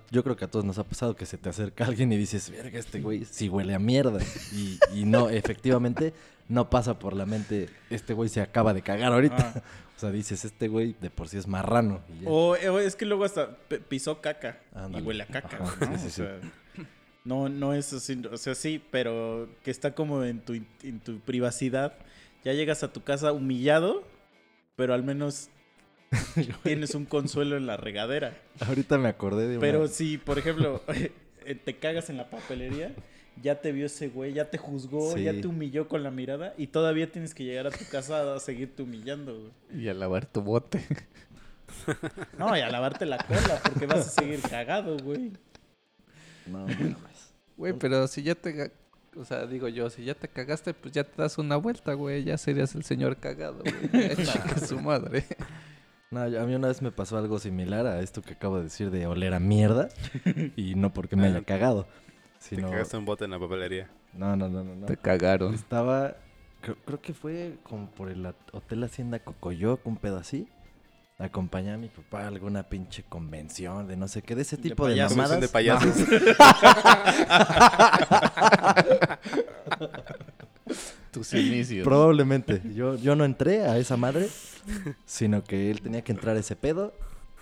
yo 0.09 0.23
creo 0.23 0.35
que 0.35 0.45
a 0.45 0.47
todos 0.47 0.65
nos 0.65 0.77
ha 0.79 0.83
pasado 0.83 1.15
que 1.15 1.25
se 1.25 1.37
te 1.37 1.49
acerca 1.49 1.85
alguien 1.85 2.11
y 2.11 2.17
dices, 2.17 2.49
verga, 2.49 2.79
este 2.79 2.99
güey 3.01 3.25
sí 3.25 3.47
huele 3.49 3.75
a 3.75 3.79
mierda. 3.79 4.19
Y, 4.53 4.79
y 4.93 5.05
no, 5.05 5.29
efectivamente, 5.29 6.13
no 6.51 6.69
pasa 6.69 6.99
por 6.99 7.15
la 7.15 7.25
mente, 7.25 7.69
este 7.89 8.13
güey 8.13 8.29
se 8.29 8.41
acaba 8.41 8.73
de 8.73 8.81
cagar 8.81 9.13
ahorita. 9.13 9.53
Ah. 9.55 9.61
O 9.95 9.99
sea, 10.01 10.09
dices, 10.11 10.45
este 10.45 10.67
güey 10.67 10.95
de 10.99 11.11
por 11.11 11.27
sí 11.29 11.37
es 11.37 11.47
marrano. 11.47 12.01
y 12.09 12.23
ya. 12.23 12.29
O, 12.31 12.53
o 12.53 12.79
es 12.79 12.95
que 12.95 13.05
luego 13.05 13.23
hasta 13.23 13.55
pisó 13.87 14.19
caca 14.19 14.59
Ándale. 14.73 15.03
y 15.03 15.07
huele 15.07 15.21
a 15.21 15.27
caca, 15.27 15.59
¿no? 15.59 15.67
sí, 15.69 15.75
sí, 15.99 16.05
O 16.07 16.09
sí. 16.09 16.09
sea, 16.09 16.39
no, 17.23 17.49
no 17.49 17.75
es 17.75 17.93
así, 17.93 18.19
o 18.31 18.35
sea, 18.37 18.55
sí, 18.55 18.83
pero 18.89 19.47
que 19.63 19.69
está 19.69 19.93
como 19.93 20.23
en 20.23 20.39
tu, 20.41 20.53
en 20.55 20.99
tu 21.03 21.19
privacidad. 21.19 21.93
Ya 22.43 22.53
llegas 22.53 22.81
a 22.81 22.91
tu 22.91 23.03
casa 23.03 23.31
humillado, 23.31 24.03
pero 24.75 24.95
al 24.95 25.03
menos 25.03 25.49
tienes 26.63 26.95
un 26.95 27.05
consuelo 27.05 27.55
en 27.55 27.67
la 27.67 27.77
regadera. 27.77 28.35
Ahorita 28.65 28.97
me 28.97 29.07
acordé 29.09 29.43
de 29.47 29.57
una... 29.57 29.61
Pero 29.61 29.87
si, 29.87 30.17
por 30.17 30.39
ejemplo, 30.39 30.81
eh, 31.45 31.53
te 31.53 31.77
cagas 31.77 32.09
en 32.09 32.17
la 32.17 32.27
papelería, 32.31 32.95
ya 33.41 33.61
te 33.61 33.71
vio 33.71 33.85
ese 33.85 34.09
güey, 34.09 34.33
ya 34.33 34.49
te 34.49 34.57
juzgó, 34.57 35.13
Sí. 35.15 35.23
ya 35.23 35.31
te 35.33 35.47
humilló 35.47 35.87
con 35.87 36.03
la 36.03 36.11
mirada 36.11 36.53
y 36.57 36.67
todavía 36.67 37.11
tienes 37.11 37.33
que 37.33 37.43
llegar 37.43 37.67
a 37.67 37.71
tu 37.71 37.85
casa 37.91 38.35
a 38.35 38.39
seguirte 38.39 38.83
humillando, 38.83 39.37
güey. 39.69 39.83
Y 39.83 39.87
a 39.89 39.93
lavar 39.93 40.25
tu 40.25 40.41
bote. 40.41 40.81
No, 42.37 42.55
y 42.55 42.59
a 42.59 42.69
lavarte 42.69 43.05
la 43.05 43.17
cola 43.17 43.59
porque 43.63 43.85
vas 43.85 43.99
a 44.07 44.21
seguir 44.21 44.41
cagado, 44.41 44.97
güey. 44.97 45.31
No, 46.45 46.59
mames. 46.67 47.33
Güey, 47.57 47.73
pero 47.73 48.07
si 48.07 48.23
ya 48.23 48.35
te... 48.35 48.71
O 49.15 49.25
sea, 49.25 49.45
digo 49.45 49.67
yo, 49.67 49.89
si 49.89 50.03
ya 50.05 50.13
te 50.13 50.27
cagaste, 50.27 50.73
pues 50.73 50.93
ya 50.93 51.03
te 51.03 51.21
das 51.21 51.37
una 51.37 51.55
vuelta, 51.57 51.93
güey. 51.93 52.23
Ya 52.23 52.37
serías 52.37 52.75
el 52.75 52.83
señor 52.83 53.17
cagado, 53.17 53.63
güey. 53.63 53.73
Ya 53.93 54.15
chingue 54.15 54.59
su 54.67 54.79
madre. 54.79 55.25
No, 56.11 56.21
a 56.21 56.27
mí 56.45 56.55
una 56.55 56.67
vez 56.67 56.81
me 56.81 56.91
pasó 56.91 57.17
algo 57.17 57.39
similar 57.39 57.87
a 57.87 58.01
esto 58.01 58.21
que 58.21 58.33
acabo 58.33 58.57
de 58.57 58.63
decir 58.63 58.91
de 58.91 59.07
oler 59.07 59.33
a 59.33 59.39
mierda. 59.39 59.89
y 60.55 60.75
no 60.75 60.93
porque 60.93 61.15
me 61.15 61.27
haya 61.27 61.41
cagado. 61.43 61.87
Te 62.49 62.55
Sino... 62.55 62.69
cagaste 62.69 62.97
un 62.97 63.05
bote 63.05 63.25
en 63.25 63.31
la 63.31 63.39
papelería. 63.39 63.89
No, 64.13 64.35
no, 64.35 64.49
no, 64.49 64.63
no. 64.63 64.75
no. 64.75 64.85
Te 64.87 64.97
cagaron. 64.97 65.53
Estaba, 65.53 66.15
creo, 66.61 66.75
creo 66.85 67.01
que 67.01 67.13
fue 67.13 67.57
como 67.63 67.89
por 67.91 68.09
el 68.09 68.25
Hotel 68.51 68.83
Hacienda 68.83 69.19
Cocoyoc, 69.19 69.85
un 69.85 69.97
pedo 69.97 70.17
así. 70.17 70.47
Acompañé 71.17 71.71
a 71.71 71.77
mi 71.77 71.87
papá 71.87 72.23
a 72.23 72.27
alguna 72.27 72.63
pinche 72.63 73.03
convención 73.03 73.87
de 73.87 73.95
no 73.95 74.07
sé 74.07 74.23
qué, 74.23 74.33
de 74.35 74.41
ese 74.41 74.57
De 74.57 74.63
tipo 74.63 74.87
de, 74.87 74.93
payasos. 74.93 75.17
mamadas. 75.17 75.41
de 75.41 75.47
payasos. 75.49 75.95
Tus 81.11 81.33
inicios. 81.33 81.83
Probablemente. 81.83 82.61
Yo, 82.73 82.95
yo 82.95 83.15
no 83.15 83.25
entré 83.25 83.65
a 83.67 83.77
esa 83.77 83.97
madre, 83.97 84.27
sino 85.05 85.43
que 85.43 85.69
él 85.69 85.81
tenía 85.81 86.03
que 86.03 86.11
entrar 86.11 86.35
a 86.35 86.39
ese 86.39 86.55
pedo. 86.55 86.93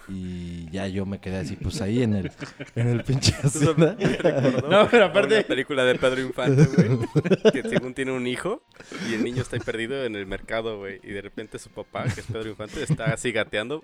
Y 0.10 0.70
ya 0.72 0.88
yo 0.88 1.06
me 1.06 1.20
quedé 1.20 1.38
así, 1.38 1.56
pues 1.56 1.82
ahí 1.82 2.04
en 2.04 2.16
el, 2.16 2.32
en 2.76 2.88
el 2.88 3.04
pinche 3.04 3.34
hacienda. 3.44 3.96
No, 4.70 4.88
pero 4.90 5.06
aparte- 5.06 5.36
Una 5.40 5.44
película 5.48 5.84
de 5.86 5.96
Pedro 5.96 6.22
Infante, 6.22 6.66
güey. 6.66 7.00
Que 7.54 7.64
según 7.68 7.94
tiene 7.94 8.12
un 8.12 8.26
hijo 8.28 8.62
y 9.10 9.14
el 9.16 9.24
niño 9.24 9.42
está 9.42 9.56
ahí 9.56 9.62
perdido 9.62 10.04
en 10.06 10.16
el 10.16 10.26
mercado, 10.26 10.78
güey. 10.80 11.00
Y 11.04 11.08
de 11.12 11.22
repente 11.22 11.58
su 11.60 11.70
papá, 11.70 12.04
que 12.06 12.22
es 12.22 12.28
Pedro 12.28 12.50
Infante, 12.50 12.84
está 12.84 13.06
así 13.14 13.32
gateando, 13.32 13.82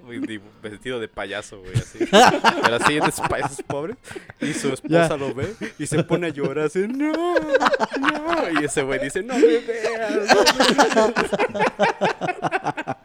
vestido 0.62 1.00
de 1.00 1.08
payaso, 1.08 1.60
güey. 1.62 1.74
Así. 1.76 2.00
Pero 2.10 2.76
así 2.76 2.94
de 2.94 3.00
esos 3.00 3.28
payasos 3.28 3.62
pobres. 3.64 3.98
Y 4.42 4.54
su 4.54 4.70
esposa 4.74 5.10
Ya. 5.10 5.18
lo 5.18 5.34
ve 5.34 5.54
y 5.80 5.86
se 5.88 6.04
pone 6.04 6.28
a 6.28 6.30
llorar 6.30 6.66
así, 6.66 6.86
no, 6.88 7.12
no. 7.12 8.60
Y 8.62 8.66
ese 8.66 8.84
güey 8.84 9.00
dice, 9.00 9.24
no 9.24 9.36
me 9.36 9.42
veas. 9.60 10.36
no 10.96 11.08
me 11.08 11.14
veas". 11.56 12.96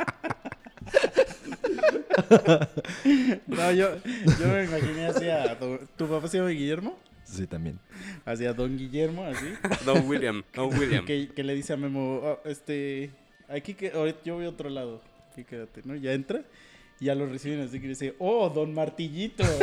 No, 3.47 3.73
yo, 3.73 3.97
yo 4.39 4.47
me 4.49 4.65
imaginé 4.65 5.07
así 5.07 5.29
a... 5.29 5.55
don- 5.55 5.81
¿Tu 5.97 6.07
papá 6.09 6.29
se 6.29 6.39
llama 6.39 6.51
Guillermo? 6.51 6.99
Sí, 7.25 7.47
también. 7.47 7.79
Así 8.25 8.45
a 8.47 8.53
Don 8.53 8.77
Guillermo, 8.77 9.25
así. 9.25 9.47
Don 9.85 10.09
William, 10.09 10.43
Don 10.55 10.69
William. 10.79 11.05
Que, 11.05 11.29
que 11.29 11.45
le 11.45 11.55
dice 11.55 11.73
a 11.73 11.77
Memo, 11.77 12.23
"Ah, 12.25 12.39
este... 12.45 13.11
Aquí 13.49 13.75
que... 13.75 13.91
Ahorita 13.93 14.19
yo 14.25 14.35
voy 14.37 14.47
a 14.47 14.49
otro 14.49 14.69
lado. 14.71 15.01
Aquí 15.33 15.45
quédate, 15.45 15.83
¿no? 15.85 15.95
Ya 15.95 16.13
entra. 16.13 16.43
Y 16.99 17.05
ya 17.07 17.15
lo 17.15 17.27
reciben 17.27 17.61
así 17.61 17.81
que 17.81 17.89
dice, 17.89 18.15
oh, 18.19 18.49
Don 18.51 18.75
Martillito. 18.75 19.45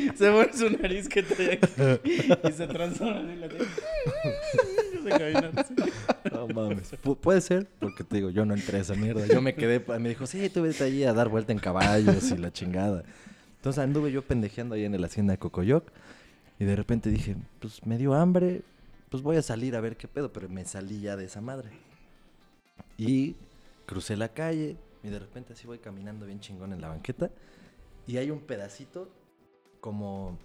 Y 0.00 0.16
Se 0.16 0.30
pone 0.30 0.52
su 0.52 0.68
nariz 0.70 1.08
que 1.08 1.22
trae 1.22 1.52
aquí 1.94 2.28
y 2.48 2.52
se 2.52 2.66
transforma 2.66 3.20
en 3.20 3.40
la 3.40 3.48
No 6.32 6.46
mames. 6.48 6.92
Pu- 7.02 7.16
puede 7.16 7.40
ser, 7.40 7.66
porque 7.80 8.04
te 8.04 8.16
digo, 8.16 8.30
yo 8.30 8.44
no 8.44 8.54
entré 8.54 8.78
a 8.78 8.80
esa 8.82 8.94
mierda. 8.94 9.26
Yo 9.26 9.40
me 9.40 9.54
quedé, 9.54 9.80
me 9.98 10.08
dijo, 10.08 10.26
sí, 10.26 10.48
tú 10.50 10.62
vete 10.62 10.84
allí 10.84 11.04
a 11.04 11.12
dar 11.12 11.28
vuelta 11.28 11.52
en 11.52 11.58
caballos 11.58 12.30
y 12.30 12.36
la 12.38 12.52
chingada. 12.52 13.04
Entonces 13.56 13.82
anduve 13.82 14.12
yo 14.12 14.22
pendejeando 14.22 14.74
ahí 14.74 14.84
en 14.84 15.00
la 15.00 15.06
hacienda 15.06 15.32
de 15.32 15.38
Cocoyoc. 15.38 15.90
Y 16.60 16.64
de 16.64 16.76
repente 16.76 17.10
dije, 17.10 17.36
pues 17.60 17.84
me 17.86 17.98
dio 17.98 18.14
hambre, 18.14 18.62
pues 19.10 19.22
voy 19.22 19.36
a 19.36 19.42
salir 19.42 19.76
a 19.76 19.80
ver 19.80 19.96
qué 19.96 20.08
pedo. 20.08 20.32
Pero 20.32 20.48
me 20.48 20.64
salí 20.64 21.00
ya 21.00 21.16
de 21.16 21.24
esa 21.24 21.40
madre. 21.40 21.70
Y 22.96 23.36
crucé 23.86 24.16
la 24.16 24.28
calle 24.28 24.76
y 25.02 25.08
de 25.08 25.18
repente 25.18 25.52
así 25.52 25.66
voy 25.66 25.78
caminando 25.78 26.26
bien 26.26 26.40
chingón 26.40 26.72
en 26.72 26.80
la 26.80 26.88
banqueta. 26.88 27.30
Y 28.06 28.16
hay 28.16 28.30
un 28.30 28.40
pedacito 28.40 29.08
como... 29.80 30.38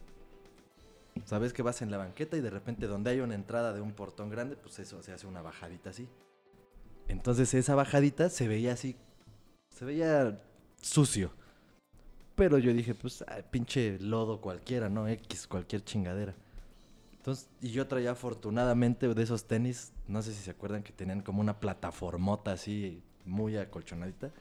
Sabes 1.26 1.54
que 1.54 1.62
vas 1.62 1.82
en 1.82 1.92
la 1.92 1.98
banqueta 1.98 2.38
y 2.38 2.42
de 2.42 2.50
repente 2.50 2.88
donde 2.88 3.12
hay 3.12 3.20
una 3.20 3.36
entrada 3.36 3.74
de 3.74 3.82
un 3.82 3.94
portón 3.94 4.30
grande, 4.30 4.56
pues 4.56 4.80
eso 4.80 5.02
se 5.02 5.14
hace 5.14 5.28
una 5.28 5.42
bajadita 5.42 5.92
así. 5.92 6.08
Entonces 7.08 7.54
esa 7.54 7.76
bajadita 7.76 8.30
se 8.30 8.48
veía 8.48 8.74
así, 8.74 8.96
se 9.70 9.86
veía 9.86 10.42
sucio. 10.82 11.32
Pero 12.36 12.58
yo 12.58 12.74
dije, 12.74 12.96
pues, 12.96 13.24
ay, 13.28 13.44
pinche 13.52 14.00
lodo 14.00 14.42
cualquiera, 14.42 14.90
¿no? 14.90 15.08
X, 15.08 15.46
cualquier 15.48 15.84
chingadera. 15.84 16.34
Entonces, 17.18 17.48
y 17.62 17.70
yo 17.70 17.88
traía 17.88 18.12
afortunadamente 18.12 19.08
de 19.08 19.24
esos 19.24 19.46
tenis, 19.46 19.94
no 20.08 20.22
sé 20.22 20.34
si 20.34 20.42
se 20.42 20.52
acuerdan 20.52 20.84
que 20.84 20.92
tenían 20.92 21.22
como 21.22 21.42
una 21.42 21.60
plataformota 21.60 22.52
así, 22.52 23.02
muy 23.26 23.56
acolchonadita. 23.56 24.32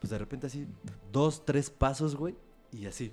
Pues 0.00 0.10
de 0.10 0.18
repente 0.18 0.46
así, 0.46 0.66
dos, 1.12 1.44
tres 1.44 1.70
pasos, 1.70 2.16
güey, 2.16 2.34
y 2.70 2.86
así, 2.86 3.12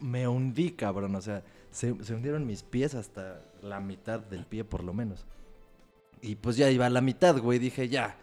me 0.00 0.28
hundí, 0.28 0.70
cabrón. 0.72 1.14
O 1.14 1.22
sea, 1.22 1.42
se, 1.72 2.04
se 2.04 2.14
hundieron 2.14 2.46
mis 2.46 2.62
pies 2.62 2.94
hasta 2.94 3.42
la 3.62 3.80
mitad 3.80 4.20
del 4.20 4.46
pie, 4.46 4.64
por 4.64 4.84
lo 4.84 4.92
menos. 4.92 5.24
Y 6.20 6.36
pues 6.36 6.56
ya 6.56 6.70
iba 6.70 6.86
a 6.86 6.90
la 6.90 7.00
mitad, 7.00 7.36
güey. 7.38 7.58
Dije, 7.58 7.88
ya. 7.88 8.16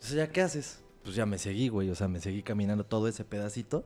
O 0.00 0.04
sea, 0.04 0.26
¿ya 0.26 0.32
qué 0.32 0.40
haces? 0.40 0.82
Pues 1.02 1.14
ya 1.14 1.26
me 1.26 1.36
seguí, 1.38 1.68
güey. 1.68 1.90
O 1.90 1.94
sea, 1.94 2.08
me 2.08 2.20
seguí 2.20 2.42
caminando 2.42 2.84
todo 2.84 3.06
ese 3.06 3.24
pedacito. 3.24 3.84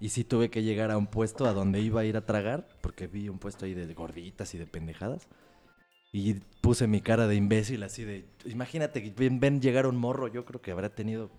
Y 0.00 0.10
sí 0.10 0.24
tuve 0.24 0.50
que 0.50 0.62
llegar 0.62 0.90
a 0.90 0.98
un 0.98 1.06
puesto 1.06 1.46
a 1.46 1.54
donde 1.54 1.80
iba 1.80 2.02
a 2.02 2.04
ir 2.04 2.16
a 2.16 2.26
tragar, 2.26 2.68
porque 2.82 3.06
vi 3.06 3.28
un 3.28 3.38
puesto 3.38 3.64
ahí 3.64 3.72
de 3.72 3.92
gorditas 3.94 4.54
y 4.54 4.58
de 4.58 4.66
pendejadas. 4.66 5.28
Y 6.12 6.34
puse 6.60 6.86
mi 6.86 7.00
cara 7.00 7.26
de 7.26 7.36
imbécil 7.36 7.82
así 7.82 8.04
de... 8.04 8.26
Imagínate 8.44 9.14
ven, 9.16 9.40
ven 9.40 9.60
llegar 9.60 9.86
un 9.86 9.96
morro, 9.96 10.28
yo 10.28 10.44
creo 10.44 10.60
que 10.60 10.70
habrá 10.70 10.94
tenido, 10.94 11.30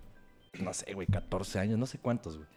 no 0.59 0.73
sé, 0.73 0.93
güey, 0.93 1.07
14 1.07 1.59
años, 1.59 1.79
no 1.79 1.85
sé 1.85 1.99
cuántos, 1.99 2.37
güey. 2.37 2.49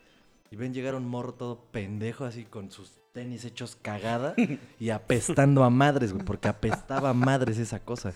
Y 0.51 0.57
ven 0.57 0.73
llegar 0.73 0.95
un 0.95 1.07
morro 1.07 1.35
todo 1.35 1.71
pendejo 1.71 2.25
así 2.25 2.45
con 2.45 2.71
sus 2.71 2.99
tenis 3.19 3.45
hechos 3.45 3.77
cagada 3.83 4.37
y 4.79 4.91
apestando 4.91 5.65
a 5.65 5.71
madres, 5.71 6.13
güey, 6.13 6.25
porque 6.25 6.47
apestaba 6.47 7.11
a 7.11 7.15
madres 7.15 7.59
esa 7.59 7.81
cosa. 7.81 8.13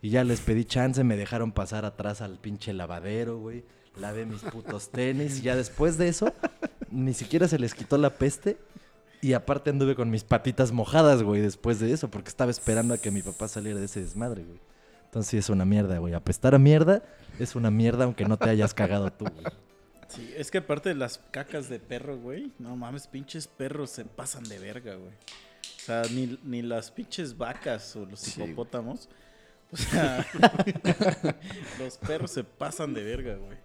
Y 0.00 0.10
ya 0.10 0.24
les 0.24 0.40
pedí 0.40 0.64
chance, 0.64 1.04
me 1.04 1.16
dejaron 1.16 1.52
pasar 1.52 1.84
atrás 1.84 2.20
al 2.22 2.38
pinche 2.38 2.72
lavadero, 2.72 3.38
güey. 3.38 3.62
Lavé 3.94 4.26
mis 4.26 4.40
putos 4.40 4.90
tenis 4.90 5.38
y 5.38 5.42
ya 5.42 5.54
después 5.54 5.96
de 5.96 6.08
eso, 6.08 6.34
ni 6.90 7.14
siquiera 7.14 7.46
se 7.46 7.56
les 7.60 7.72
quitó 7.72 7.98
la 7.98 8.10
peste. 8.10 8.58
Y 9.20 9.34
aparte 9.34 9.70
anduve 9.70 9.94
con 9.94 10.10
mis 10.10 10.24
patitas 10.24 10.72
mojadas, 10.72 11.22
güey, 11.22 11.40
después 11.40 11.78
de 11.78 11.92
eso, 11.92 12.10
porque 12.10 12.28
estaba 12.28 12.50
esperando 12.50 12.94
a 12.94 12.98
que 12.98 13.12
mi 13.12 13.22
papá 13.22 13.46
saliera 13.46 13.78
de 13.78 13.84
ese 13.84 14.00
desmadre, 14.00 14.42
güey. 14.42 14.58
Entonces 15.04 15.30
sí 15.30 15.36
es 15.36 15.50
una 15.50 15.64
mierda, 15.64 15.98
güey. 15.98 16.14
Apestar 16.14 16.56
a 16.56 16.58
mierda 16.58 17.04
es 17.38 17.54
una 17.54 17.70
mierda 17.70 18.02
aunque 18.02 18.24
no 18.24 18.38
te 18.38 18.50
hayas 18.50 18.74
cagado 18.74 19.12
tú, 19.12 19.24
güey. 19.24 19.44
Sí, 20.14 20.32
es 20.36 20.50
que 20.50 20.58
aparte 20.58 20.90
de 20.90 20.94
las 20.94 21.18
cacas 21.30 21.68
de 21.68 21.78
perro, 21.78 22.18
güey, 22.18 22.52
no 22.58 22.76
mames, 22.76 23.06
pinches 23.06 23.46
perros 23.46 23.90
se 23.90 24.04
pasan 24.04 24.44
de 24.44 24.58
verga, 24.58 24.94
güey. 24.94 25.12
O 25.12 25.80
sea, 25.84 26.02
ni, 26.12 26.38
ni 26.44 26.62
las 26.62 26.90
pinches 26.90 27.36
vacas 27.36 27.96
o 27.96 28.04
los 28.06 28.20
Sí, 28.20 28.38
güey. 28.38 28.50
hipopótamos. 28.52 29.08
O 29.72 29.76
sea, 29.76 30.24
los 31.78 31.96
perros 31.98 32.30
se 32.30 32.44
pasan 32.44 32.92
de 32.94 33.02
verga, 33.02 33.36
güey. 33.36 33.56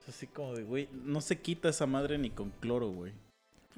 Es 0.00 0.08
así 0.08 0.26
como 0.26 0.54
de, 0.54 0.64
güey, 0.64 0.88
no 0.92 1.20
se 1.20 1.40
quita 1.40 1.68
esa 1.68 1.86
madre 1.86 2.18
ni 2.18 2.30
con 2.30 2.50
cloro, 2.50 2.88
güey. 2.90 3.12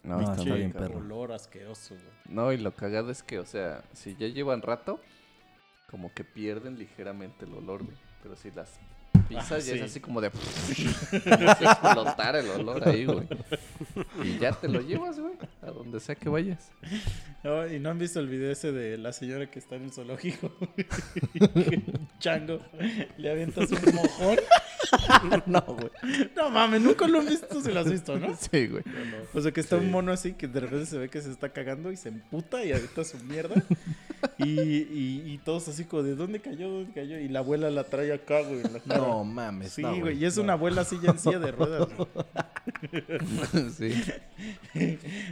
No, 0.03 0.21
No, 0.21 0.33
está 0.33 0.45
bien, 0.55 0.73
perro. 0.73 0.99
Olor 0.99 1.33
asqueroso, 1.33 1.95
güey. 1.95 2.07
No, 2.35 2.53
y 2.53 2.57
lo 2.57 2.75
cagado 2.75 3.11
es 3.11 3.23
que, 3.23 3.39
o 3.39 3.47
sea, 3.47 3.85
si 3.93 4.17
ya 4.17 4.29
llevan 4.29 4.63
rato, 4.63 5.01
como 5.91 6.13
que 6.15 6.25
pierden 6.25 6.79
ligeramente 6.79 7.45
el 7.45 7.55
olor, 7.55 7.85
güey. 7.85 7.97
Pero 8.23 8.35
si 8.37 8.51
las 8.51 8.79
pisas, 9.29 9.53
Ah, 9.53 9.59
ya 9.59 9.61
sí. 9.63 9.71
es 9.79 9.83
así 9.83 10.01
como 10.01 10.21
de. 10.21 10.29
explotara 11.61 12.41
el 12.41 12.49
olor 12.51 12.89
ahí, 12.89 13.05
güey. 13.05 13.27
Y 14.25 14.39
ya 14.39 14.53
te 14.53 14.69
lo 14.69 14.81
llevas, 14.81 15.19
güey, 15.21 15.35
a 15.63 15.67
donde 15.71 16.01
sea 16.01 16.15
que 16.15 16.29
vayas. 16.29 16.71
No, 17.45 17.67
y 17.67 17.79
no 17.79 17.91
han 17.91 17.99
visto 17.99 18.21
el 18.21 18.29
video 18.29 18.51
ese 18.51 18.73
de 18.73 18.99
la 18.99 19.13
señora 19.13 19.51
que 19.51 19.59
está 19.59 19.77
en 19.77 19.85
el 19.85 19.93
zoológico. 19.93 20.53
Chango, 22.19 22.61
le 23.17 23.31
avientas 23.31 23.71
un 23.71 23.95
mojón. 23.95 24.39
No, 25.47 25.61
güey. 25.63 25.91
No 26.37 26.51
mames, 26.51 26.81
nunca 26.81 27.07
lo 27.09 27.21
han 27.21 27.27
visto, 27.27 27.61
se 27.61 27.73
lo 27.73 27.81
has 27.81 27.91
visto, 27.91 28.19
¿no? 28.19 28.37
Sí, 28.51 28.67
güey. 28.69 28.83
O 29.35 29.41
sea, 29.41 29.53
que 29.53 29.61
está 29.61 29.79
Sí. 29.79 29.85
un 29.85 29.91
mono 29.91 30.13
así 30.13 30.33
que 30.33 30.49
de 30.49 30.61
repente 30.61 30.87
se 30.87 30.99
ve 30.99 31.09
que 31.09 31.21
se 31.23 31.31
está 31.31 31.51
cagando 31.51 31.91
y 31.93 31.97
se 31.97 32.09
emputa 32.09 32.65
y 32.65 32.73
avienta 32.73 33.05
su 33.05 33.17
mierda. 33.19 33.55
Y, 34.37 34.61
y, 34.61 35.23
y 35.27 35.39
todos 35.45 35.69
así 35.69 35.85
como, 35.85 36.03
¿de 36.03 36.17
dónde 36.17 36.41
cayó? 36.41 36.69
¿Dónde 36.69 36.93
cayó? 36.93 37.19
Y 37.21 37.29
la 37.29 37.39
abuela 37.41 37.71
la 37.71 37.85
trae 37.85 38.13
acá, 38.13 38.41
güey. 38.43 38.63
en 38.65 38.73
la 38.73 38.81
cara. 38.81 38.99
No 39.01 39.23
mames. 39.25 39.73
Sí, 39.73 39.83
no, 39.83 39.97
güey. 39.97 40.19
Y 40.19 40.25
es 40.25 40.37
una 40.39 40.55
abuela 40.55 40.83
así 40.83 40.99
ya 41.01 41.11
en 41.13 41.19
silla 41.21 41.39
de 41.39 41.53
ruedas. 41.53 41.89
güey. 41.97 42.09
sí. 43.77 43.95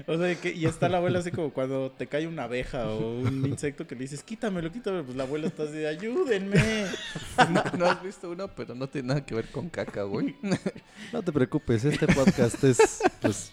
O 0.06 0.16
sea, 0.18 0.34
que, 0.40 0.52
y 0.52 0.66
está 0.66 0.88
la 0.88 0.98
abuela 0.98 1.18
así 1.18 1.30
como 1.30 1.52
cuando 1.52 1.90
te 1.90 2.06
cae 2.06 2.26
una 2.26 2.44
abeja 2.44 2.88
o 2.88 3.20
un 3.20 3.46
insecto 3.46 3.86
que 3.86 3.94
le 3.94 4.02
dices, 4.02 4.22
quítamelo, 4.22 4.70
quítamelo. 4.70 5.04
Pues 5.04 5.16
la 5.16 5.24
abuela 5.24 5.48
está 5.48 5.64
así 5.64 5.72
de, 5.72 5.88
ayúdenme. 5.88 6.86
No, 7.50 7.62
no 7.78 7.86
has 7.86 8.02
visto 8.02 8.30
uno, 8.30 8.48
pero 8.48 8.74
no 8.74 8.88
tiene 8.88 9.08
nada 9.08 9.24
que 9.26 9.34
ver 9.34 9.45
con 9.52 9.68
caca, 9.68 10.02
güey. 10.04 10.36
No 11.12 11.22
te 11.22 11.32
preocupes, 11.32 11.84
este 11.84 12.06
podcast 12.08 12.62
es 12.64 13.02
pues 13.20 13.52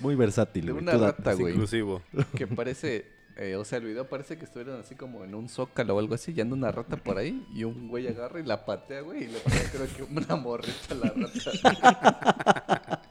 muy 0.00 0.14
versátil. 0.14 0.66
De 0.66 0.72
güey. 0.72 0.82
una 0.82 0.96
rata, 0.96 1.32
güey. 1.34 1.54
inclusivo. 1.54 2.02
Que 2.36 2.46
parece, 2.46 3.06
eh, 3.36 3.56
o 3.56 3.64
sea, 3.64 3.78
el 3.78 3.84
video 3.84 4.08
parece 4.08 4.36
que 4.36 4.44
estuvieran 4.44 4.80
así 4.80 4.94
como 4.94 5.24
en 5.24 5.34
un 5.34 5.48
zócalo 5.48 5.96
o 5.96 5.98
algo 5.98 6.14
así, 6.14 6.32
y 6.36 6.40
anda 6.40 6.54
una 6.54 6.70
rata 6.70 6.96
por 6.96 7.18
ahí, 7.18 7.46
y 7.54 7.64
un 7.64 7.88
güey 7.88 8.06
agarra 8.06 8.40
y 8.40 8.44
la 8.44 8.64
patea, 8.64 9.00
güey, 9.00 9.24
y 9.24 9.28
le 9.28 9.38
pone 9.38 9.62
creo 9.72 9.86
que 9.96 10.02
una 10.02 10.36
morrita 10.36 10.92
a 10.92 10.94
la 10.94 11.14
rata. 11.16 13.10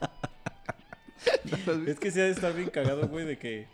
Es 1.86 1.98
que 1.98 2.10
sí 2.10 2.18
ha 2.20 2.24
de 2.24 2.30
estar 2.30 2.54
bien 2.54 2.70
cagado, 2.70 3.06
güey, 3.08 3.26
de 3.26 3.38
que... 3.38 3.66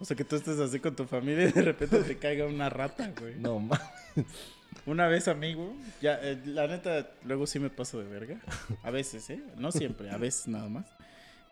O 0.00 0.04
sea, 0.04 0.16
que 0.16 0.24
tú 0.24 0.36
estés 0.36 0.58
así 0.58 0.80
con 0.80 0.96
tu 0.96 1.04
familia 1.06 1.48
y 1.48 1.52
de 1.52 1.62
repente 1.62 1.98
te 2.00 2.18
caiga 2.18 2.46
una 2.46 2.68
rata, 2.68 3.12
güey. 3.18 3.36
No 3.36 3.58
mames. 3.58 4.26
Una 4.86 5.06
vez, 5.06 5.28
amigo, 5.28 5.74
ya, 6.00 6.18
eh, 6.22 6.38
la 6.46 6.66
neta, 6.66 7.10
luego 7.24 7.46
sí 7.46 7.58
me 7.58 7.70
paso 7.70 7.98
de 7.98 8.08
verga. 8.08 8.40
A 8.82 8.90
veces, 8.90 9.28
¿eh? 9.30 9.42
No 9.56 9.70
siempre, 9.70 10.10
a 10.10 10.16
veces 10.16 10.48
nada 10.48 10.68
más. 10.68 10.86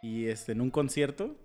Y 0.02 0.26
este, 0.26 0.52
en 0.52 0.60
un 0.60 0.70
concierto, 0.70 1.36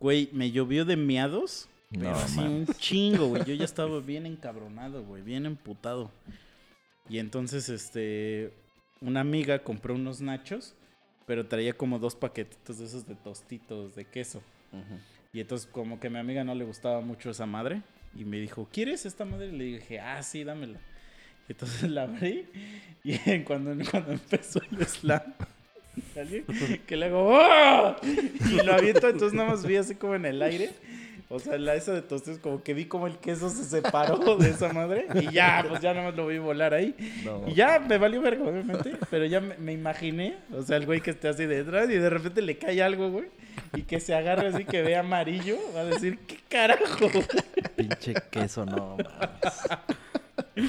güey, 0.00 0.28
me 0.32 0.50
llovió 0.50 0.84
de 0.84 0.96
miados. 0.96 1.68
Pero 1.90 2.10
No 2.10 2.16
así 2.16 2.40
un 2.40 2.66
chingo, 2.66 3.28
güey. 3.28 3.44
Yo 3.44 3.54
ya 3.54 3.64
estaba 3.64 4.00
bien 4.00 4.26
encabronado, 4.26 5.04
güey, 5.04 5.22
bien 5.22 5.46
emputado. 5.46 6.10
Y 7.08 7.18
entonces, 7.18 7.68
este, 7.68 8.52
una 9.00 9.20
amiga 9.20 9.58
compró 9.60 9.94
unos 9.94 10.20
nachos, 10.20 10.74
pero 11.26 11.46
traía 11.46 11.74
como 11.74 11.98
dos 11.98 12.14
paquetitos 12.14 12.78
de 12.78 12.86
esos 12.86 13.06
de 13.06 13.14
tostitos 13.14 13.94
de 13.94 14.06
queso. 14.06 14.42
Y 15.32 15.40
entonces 15.40 15.68
como 15.70 16.00
que 16.00 16.06
a 16.06 16.10
mi 16.10 16.18
amiga 16.18 16.44
no 16.44 16.54
le 16.54 16.64
gustaba 16.64 17.00
mucho 17.00 17.30
esa 17.30 17.46
madre. 17.46 17.82
Y 18.14 18.24
me 18.24 18.38
dijo, 18.38 18.68
¿quieres 18.70 19.06
esta 19.06 19.24
madre? 19.24 19.48
Y 19.48 19.52
le 19.52 19.64
dije, 19.64 20.00
ah, 20.00 20.22
sí, 20.22 20.44
dámela. 20.44 20.78
Entonces 21.48 21.90
la 21.90 22.02
abrí. 22.04 22.46
Y 23.04 23.18
cuando, 23.44 23.72
cuando 23.90 24.12
empezó 24.12 24.60
el 24.70 24.86
slam, 24.86 25.22
que 26.86 26.96
le 26.96 27.06
hago, 27.06 27.38
¡Oh! 27.38 27.96
Y 28.02 28.62
lo 28.64 28.74
aviento, 28.74 29.08
entonces 29.08 29.32
nada 29.34 29.50
más 29.50 29.66
vi 29.66 29.76
así 29.76 29.94
como 29.94 30.14
en 30.14 30.24
el 30.24 30.42
aire. 30.42 30.70
O 31.28 31.38
sea, 31.38 31.56
la 31.56 31.74
esa 31.74 31.92
de 31.92 32.02
tostes, 32.02 32.38
como 32.38 32.62
que 32.62 32.74
vi 32.74 32.84
como 32.84 33.06
el 33.06 33.16
queso 33.16 33.48
se 33.48 33.64
separó 33.64 34.36
de 34.36 34.50
esa 34.50 34.70
madre. 34.70 35.06
Y 35.14 35.32
ya, 35.32 35.64
pues 35.66 35.80
ya 35.80 35.94
nada 35.94 36.08
más 36.08 36.14
lo 36.14 36.26
vi 36.26 36.36
volar 36.36 36.74
ahí. 36.74 36.94
No. 37.24 37.48
Y 37.48 37.54
ya 37.54 37.78
me 37.78 37.96
valió 37.96 38.20
verga, 38.20 38.44
obviamente. 38.44 38.96
Pero 39.10 39.24
ya 39.24 39.40
me, 39.40 39.56
me 39.56 39.72
imaginé, 39.72 40.36
o 40.52 40.60
sea, 40.60 40.76
el 40.76 40.84
güey 40.84 41.00
que 41.00 41.10
esté 41.10 41.28
así 41.28 41.46
detrás 41.46 41.88
y 41.88 41.94
de 41.94 42.10
repente 42.10 42.42
le 42.42 42.58
cae 42.58 42.82
algo, 42.82 43.10
güey. 43.10 43.28
Y 43.74 43.82
que 43.82 43.98
se 43.98 44.14
agarre 44.14 44.48
así 44.48 44.66
que 44.66 44.82
ve 44.82 44.94
amarillo. 44.94 45.56
Va 45.74 45.80
a 45.80 45.84
decir, 45.86 46.18
¿qué 46.26 46.36
carajo? 46.50 47.08
Pinche 47.76 48.12
queso, 48.30 48.66
no 48.66 48.98
mames. 48.98 50.68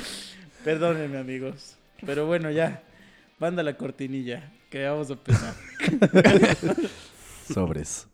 Perdónenme, 0.63 1.17
amigos. 1.17 1.75
Pero 2.05 2.25
bueno, 2.25 2.49
ya. 2.49 2.83
Manda 3.37 3.63
la 3.63 3.75
cortinilla. 3.75 4.51
Que 4.69 4.85
vamos 4.85 5.09
a 5.09 5.13
empezar. 5.13 5.53
Sobres. 7.53 8.07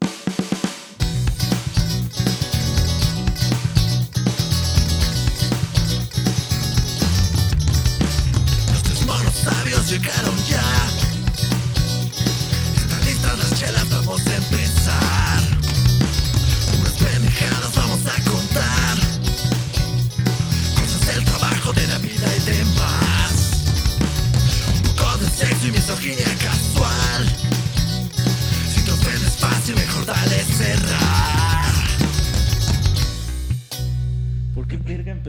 Los 8.71 8.83
tres 8.83 9.05
monos 9.05 9.33
sabios 9.33 9.91
llegaron 9.91 10.35
ya. 10.49 10.98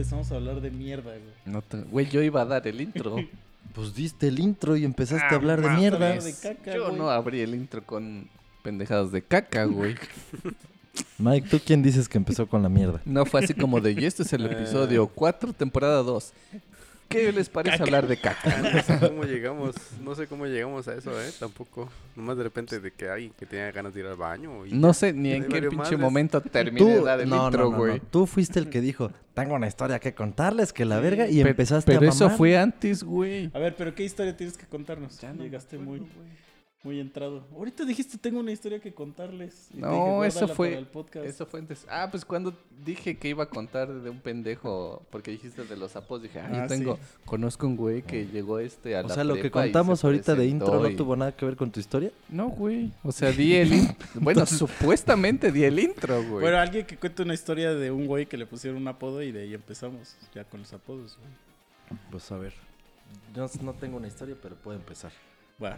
Empezamos 0.01 0.31
a 0.31 0.35
hablar 0.35 0.61
de 0.61 0.71
mierda, 0.71 1.11
güey? 1.11 1.21
No 1.45 1.61
te- 1.61 1.81
Güey, 1.81 2.09
yo 2.09 2.21
iba 2.21 2.41
a 2.41 2.45
dar 2.45 2.67
el 2.67 2.81
intro. 2.81 3.15
Pues 3.75 3.93
diste 3.95 4.27
el 4.27 4.39
intro 4.39 4.75
y 4.75 4.83
empezaste 4.83 5.27
Ah, 5.29 5.33
a 5.33 5.35
hablar 5.35 5.61
de 5.61 5.67
mames. 5.67 5.79
mierda. 5.79 6.09
Hablar 6.09 6.23
de 6.23 6.33
caca, 6.33 6.73
yo 6.75 6.87
güey. 6.87 6.97
no 6.97 7.09
abrí 7.09 7.39
el 7.39 7.55
intro 7.55 7.85
con 7.85 8.27
pendejadas 8.63 9.11
de 9.13 9.21
caca, 9.21 9.63
güey. 9.65 9.95
Mike, 11.19 11.47
¿tú 11.47 11.59
quién 11.65 11.81
dices 11.81 12.09
que 12.09 12.17
empezó 12.17 12.47
con 12.47 12.63
la 12.63 12.67
mierda? 12.69 12.99
No 13.05 13.25
fue 13.25 13.41
así 13.41 13.53
como 13.53 13.79
de, 13.79 13.93
y 13.93 14.03
este 14.05 14.23
es 14.23 14.33
el 14.33 14.45
episodio 14.47 15.07
4, 15.15 15.53
temporada 15.53 16.01
2. 16.03 16.33
¿Qué 17.11 17.31
les 17.31 17.49
parece 17.49 17.81
hablar 17.83 18.07
de 18.07 18.17
caca? 18.17 18.61
No 18.73 18.81
sé 18.81 18.99
cómo 18.99 19.23
llegamos, 19.23 19.75
no 20.01 20.15
sé 20.15 20.27
cómo 20.27 20.45
llegamos 20.47 20.87
a 20.87 20.95
eso, 20.95 21.11
eh, 21.21 21.29
tampoco. 21.39 21.89
Nomás 22.15 22.37
de 22.37 22.43
repente 22.43 22.79
de 22.79 22.91
que 22.91 23.09
alguien 23.09 23.31
que 23.37 23.45
tenía 23.45 23.71
ganas 23.71 23.93
de 23.93 23.99
ir 24.01 24.05
al 24.07 24.15
baño. 24.15 24.65
Y 24.65 24.73
No 24.73 24.93
sé 24.93 25.13
ni 25.13 25.31
en 25.33 25.43
qué 25.43 25.61
pinche 25.61 25.75
madres. 25.77 25.99
momento 25.99 26.41
terminé 26.51 26.85
de 26.95 27.01
dar 27.01 27.19
el 27.21 27.29
no, 27.29 27.45
intro, 27.45 27.65
no, 27.65 27.71
no, 27.71 27.77
güey. 27.77 27.93
no. 27.99 28.03
Tú 28.11 28.25
fuiste 28.25 28.59
el 28.59 28.69
que 28.69 28.81
dijo, 28.81 29.11
tengo 29.33 29.55
una 29.55 29.67
historia 29.67 29.99
que 29.99 30.13
contarles, 30.13 30.73
que 30.73 30.85
la 30.85 30.99
verga, 30.99 31.27
y 31.29 31.41
Pe- 31.43 31.49
empezaste 31.49 31.91
Pero 31.93 32.05
a 32.05 32.09
eso 32.09 32.23
mamar. 32.25 32.37
fue 32.37 32.57
antes, 32.57 33.03
güey. 33.03 33.49
A 33.53 33.59
ver, 33.59 33.75
pero 33.75 33.93
¿qué 33.95 34.03
historia 34.03 34.35
tienes 34.35 34.57
que 34.57 34.65
contarnos? 34.65 35.19
Ya 35.19 35.31
no 35.33 35.43
Llegaste 35.43 35.77
muy. 35.77 36.01
Muy 36.83 36.99
entrado. 36.99 37.43
Ahorita 37.55 37.85
dijiste, 37.85 38.17
tengo 38.17 38.39
una 38.39 38.51
historia 38.51 38.79
que 38.79 38.91
contarles. 38.91 39.67
Y 39.71 39.77
No, 39.77 39.89
dije, 39.91 39.99
eso 40.27 40.39
"Guárdala 40.39 40.55
fue- 40.55 40.67
para 40.69 40.79
el 40.79 40.87
podcast". 40.87 41.25
Eso 41.27 41.45
fue 41.45 41.59
antes. 41.59 41.85
Ah, 41.87 42.07
pues 42.09 42.25
cuando 42.25 42.53
dije 42.83 43.17
que 43.17 43.29
iba 43.29 43.43
a 43.43 43.49
contar 43.49 43.87
de 43.93 44.09
un 44.09 44.19
pendejo, 44.19 45.03
porque 45.11 45.29
dijiste 45.29 45.63
de 45.63 45.77
los 45.77 45.91
sapos, 45.91 46.23
dije, 46.23 46.39
ah, 46.39 46.49
Ah, 46.51 46.61
yo 46.63 46.67
tengo, 46.67 46.95
sí. 46.95 47.01
conozco 47.25 47.67
un 47.67 47.75
güey 47.77 48.01
que 48.01 48.25
llegó 48.25 48.57
este 48.57 48.95
a 48.97 49.01
O 49.01 49.07
la 49.07 49.13
sea, 49.13 49.23
lo 49.23 49.35
que 49.35 49.51
contamos 49.51 50.03
ahorita 50.03 50.33
de 50.33 50.47
intro 50.47 50.81
no 50.81 50.95
tuvo 50.95 51.15
nada 51.15 51.31
que 51.35 51.45
ver 51.45 51.55
con 51.55 51.69
tu 51.71 51.79
historia. 51.79 52.11
No, 52.29 52.49
güey. 52.49 52.91
O 53.03 53.11
sea, 53.11 53.31
di 53.31 53.55
el 53.55 53.73
in- 53.73 53.95
Bueno, 54.15 54.45
supuestamente 54.47 55.51
di 55.51 55.63
el 55.65 55.77
intro, 55.77 56.17
güey. 56.23 56.41
Bueno, 56.41 56.57
alguien 56.57 56.87
que 56.87 56.97
cuente 56.97 57.21
una 57.21 57.35
historia 57.35 57.75
de 57.75 57.91
un 57.91 58.07
güey 58.07 58.25
que 58.25 58.37
le 58.37 58.47
pusieron 58.47 58.81
un 58.81 58.87
apodo 58.87 59.21
y 59.21 59.31
de 59.31 59.43
ahí 59.43 59.53
empezamos 59.53 60.15
ya 60.33 60.43
con 60.45 60.61
los 60.61 60.73
apodos, 60.73 61.15
güey. 61.19 61.99
Pues 62.09 62.31
a 62.31 62.37
ver. 62.37 62.53
Yo 63.35 63.47
no 63.61 63.73
tengo 63.73 63.97
una 63.97 64.07
historia, 64.07 64.35
pero 64.41 64.55
puedo 64.55 64.77
empezar. 64.79 65.11
Va. 65.63 65.77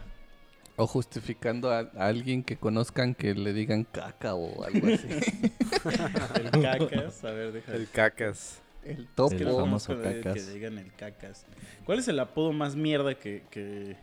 O 0.75 0.87
justificando 0.87 1.71
a, 1.71 1.79
a 1.95 2.07
alguien 2.07 2.43
que 2.43 2.57
conozcan 2.57 3.13
que 3.13 3.35
le 3.35 3.53
digan 3.53 3.83
caca 3.83 4.33
o 4.33 4.63
algo 4.63 4.87
así. 4.87 5.07
El 6.35 6.61
cacas. 6.61 7.23
A 7.23 7.31
ver, 7.31 7.51
deja. 7.51 7.73
el 7.75 7.89
cacas. 7.89 8.61
el 8.83 9.07
topo. 9.07 9.35
El 9.35 9.45
famoso 9.45 9.95
cacas. 10.01 10.33
Que 10.33 10.41
digan 10.51 10.77
el 10.79 10.91
cacas. 10.93 11.45
¿Cuál 11.85 11.99
es 11.99 12.07
el 12.07 12.19
apodo 12.19 12.53
más 12.53 12.75
mierda 12.75 13.13
que. 13.15 13.43
que... 13.51 13.95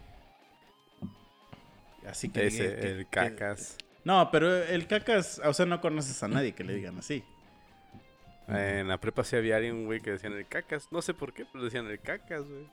Así 2.07 2.29
que. 2.29 2.47
Ese, 2.47 2.63
diga 2.69 2.81
que- 2.81 2.91
el 2.91 2.99
que- 2.99 3.11
cacas. 3.11 3.77
No, 4.05 4.31
pero 4.31 4.63
el 4.65 4.87
cacas. 4.87 5.41
O 5.45 5.53
sea, 5.53 5.67
no 5.67 5.81
conoces 5.81 6.23
a 6.23 6.29
nadie 6.29 6.53
que 6.53 6.65
le 6.65 6.75
digan 6.75 6.99
así. 6.99 7.25
En 8.49 8.89
la 8.89 8.99
prepa 8.99 9.23
sí 9.23 9.37
había 9.37 9.57
alguien, 9.57 9.85
güey, 9.87 10.01
que 10.01 10.13
decían 10.13 10.33
el 10.33 10.47
cacas. 10.47 10.89
No 10.91 11.03
sé 11.03 11.15
por 11.15 11.33
qué, 11.33 11.47
pero 11.53 11.65
decían 11.65 11.87
el 11.87 12.01
cacas, 12.01 12.43
güey. 12.49 12.67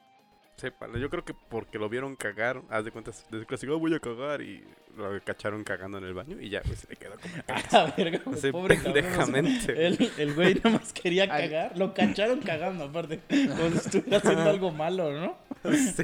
Sépalo. 0.57 0.97
Yo 0.97 1.09
creo 1.09 1.23
que 1.23 1.33
porque 1.35 1.77
lo 1.77 1.87
vieron 1.87 2.15
cagar, 2.15 2.63
haz 2.69 2.83
de 2.83 2.91
cuentas, 2.91 3.25
desde 3.29 3.45
clásico, 3.45 3.73
"Ah, 3.73 3.77
voy 3.77 3.93
a 3.93 3.99
cagar 3.99 4.41
y 4.41 4.63
lo 4.97 5.23
cacharon 5.23 5.63
cagando 5.63 5.99
en 5.99 6.05
el 6.05 6.15
baño 6.15 6.41
y 6.41 6.49
ya, 6.49 6.61
güey, 6.65 6.75
se 6.75 6.87
le 6.87 6.95
quedó 6.95 7.13
como. 7.19 7.35
Ah, 7.47 7.93
verga, 7.95 8.21
Así, 8.33 8.51
pobre 8.51 8.75
cabrón, 8.77 8.91
o 8.91 8.95
sea, 8.95 9.03
pendejamente. 9.03 9.85
El, 9.87 10.11
el 10.17 10.33
güey 10.33 10.55
nada 10.55 10.71
más 10.71 10.91
quería 10.93 11.23
Ay. 11.29 11.43
cagar. 11.49 11.77
Lo 11.77 11.93
cacharon 11.93 12.39
cagando, 12.41 12.85
aparte. 12.85 13.19
Como 13.29 13.69
si 13.69 13.77
estuviera 13.77 14.17
haciendo 14.17 14.49
algo 14.49 14.71
malo, 14.71 15.11
¿no? 15.13 15.37
Sí, 15.63 16.03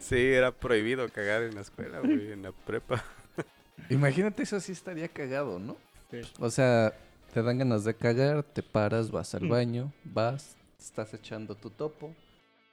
sí, 0.00 0.16
era 0.16 0.52
prohibido 0.52 1.08
cagar 1.08 1.42
en 1.42 1.56
la 1.56 1.62
escuela, 1.62 1.98
güey, 1.98 2.30
en 2.32 2.42
la 2.42 2.52
prepa. 2.52 3.02
Imagínate, 3.90 4.44
eso 4.44 4.60
sí 4.60 4.70
estaría 4.72 5.08
cagado, 5.08 5.58
¿no? 5.58 5.76
Sí. 6.12 6.20
O 6.38 6.50
sea, 6.50 6.92
te 7.34 7.42
dan 7.42 7.58
ganas 7.58 7.82
de 7.84 7.94
cagar, 7.94 8.44
te 8.44 8.62
paras, 8.62 9.10
vas 9.10 9.34
al 9.34 9.48
baño, 9.48 9.92
vas, 10.04 10.56
estás 10.78 11.12
echando 11.14 11.56
tu 11.56 11.70
topo. 11.70 12.14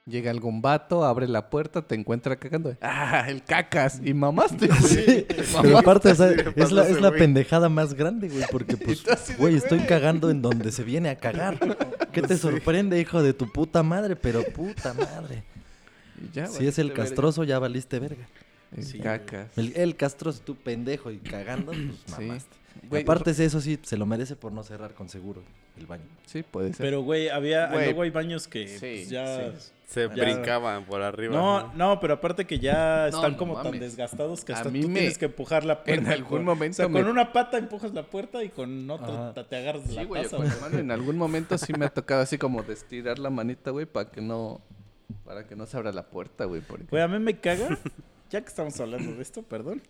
Llega 0.08 0.30
algún 0.30 0.62
vato, 0.62 1.04
abre 1.04 1.26
la 1.26 1.50
puerta, 1.50 1.82
te 1.82 1.96
encuentra 1.96 2.36
cagando. 2.36 2.76
¡Ah, 2.80 3.24
el 3.28 3.42
cacas! 3.42 4.00
Y 4.04 4.14
mamaste, 4.14 4.68
güey. 4.68 4.80
Sí, 4.80 5.26
Mamaste. 5.28 5.62
pero 5.62 5.78
aparte, 5.78 6.10
o 6.12 6.14
sea, 6.14 6.30
es 6.30 6.70
la, 6.70 6.88
es 6.88 7.00
la 7.00 7.10
pendejada 7.10 7.68
más 7.68 7.92
grande, 7.94 8.28
güey, 8.28 8.44
porque 8.52 8.76
pues, 8.76 9.02
güey, 9.36 9.56
estoy 9.56 9.80
cagando 9.80 10.30
en 10.30 10.42
donde 10.42 10.70
se 10.70 10.84
viene 10.84 11.08
a 11.08 11.16
cagar. 11.16 11.58
¿Qué 12.12 12.22
te 12.22 12.36
sorprende, 12.38 13.00
hijo 13.00 13.20
de 13.20 13.32
tu 13.34 13.50
puta 13.50 13.82
madre? 13.82 14.14
Pero 14.14 14.44
puta 14.44 14.94
madre. 14.94 15.42
Ya, 16.32 16.46
Si 16.46 16.66
es 16.68 16.78
el 16.78 16.92
castroso, 16.92 17.42
ya 17.42 17.58
valiste 17.58 17.98
verga. 17.98 18.26
El 18.76 18.84
Sí, 18.84 19.00
cacas. 19.00 19.48
El, 19.58 19.72
el 19.76 19.96
castroso, 19.96 20.40
tú 20.44 20.54
pendejo 20.54 21.10
y 21.10 21.18
cagando, 21.18 21.72
pues 21.72 21.78
Sí. 22.06 22.12
mamaste. 22.22 22.56
Güey, 22.88 23.02
Aparte 23.02 23.32
de 23.34 23.44
eso, 23.44 23.60
sí, 23.60 23.78
se 23.82 23.96
lo 23.96 24.06
merece 24.06 24.36
por 24.36 24.52
no 24.52 24.62
cerrar 24.62 24.94
con 24.94 25.08
seguro 25.08 25.42
el 25.78 25.86
baño. 25.86 26.04
Sí, 26.26 26.42
puede 26.42 26.72
ser. 26.72 26.84
Pero, 26.86 27.02
güey, 27.02 27.28
había. 27.28 27.66
Güey. 27.68 27.84
Luego 27.86 28.02
hay 28.02 28.10
baños 28.10 28.46
que 28.48 28.68
Sí, 28.68 28.76
pues, 28.80 29.08
ya. 29.10 29.52
sí. 29.52 29.72
Se 29.86 30.08
Ya. 30.08 30.24
brincaban 30.24 30.84
por 30.84 31.00
arriba. 31.02 31.34
No, 31.36 31.72
no, 31.74 32.00
pero 32.00 32.14
aparte 32.14 32.44
que 32.44 32.58
ya 32.58 33.06
están 33.06 33.32
no 33.32 33.38
como 33.38 33.62
tan 33.62 33.78
desgastados 33.78 34.44
que 34.44 34.52
hasta 34.52 34.64
tú 34.64 34.72
me- 34.72 34.80
tienes 34.80 35.16
que 35.16 35.26
empujar 35.26 35.64
la 35.64 35.84
puerta. 35.84 36.02
en 36.02 36.08
algún 36.12 36.44
momento 36.44 36.74
O 36.74 36.76
sea, 36.76 36.88
me- 36.88 37.00
con 37.00 37.08
una 37.08 37.32
pata 37.32 37.56
empujas 37.56 37.92
la 37.94 38.02
puerta 38.02 38.42
y 38.42 38.48
con 38.48 38.90
otra 38.90 39.32
te 39.48 39.56
agarras 39.56 39.82
Sí, 39.86 39.94
la 39.94 40.02
güey, 40.04 40.22
taza, 40.24 40.38
güey. 40.38 40.48
mano 40.60 40.78
en 40.78 40.90
algún 40.90 41.16
momento 41.16 41.56
sí 41.56 41.72
me 41.78 41.84
ha 41.86 41.88
tocado 41.90 42.22
así 42.22 42.36
como 42.36 42.64
de 42.64 42.72
estirar 42.72 43.20
la 43.20 43.30
manita, 43.30 43.70
güey, 43.70 43.86
para 43.86 44.10
que 44.10 44.20
no 44.20 44.60
para 45.24 45.46
que 45.46 45.54
no 45.54 45.66
se 45.66 45.76
abra 45.76 45.92
la 45.92 46.02
puerta, 46.06 46.46
güey, 46.46 46.62
porque 46.62 46.86
Güey, 46.90 47.02
a 47.02 47.06
mí 47.06 47.20
me 47.20 47.38
caga. 47.38 47.78
Ya 48.30 48.40
que 48.40 48.48
estamos 48.48 48.78
hablando 48.80 49.14
de 49.14 49.22
esto, 49.22 49.42
perdón. 49.42 49.82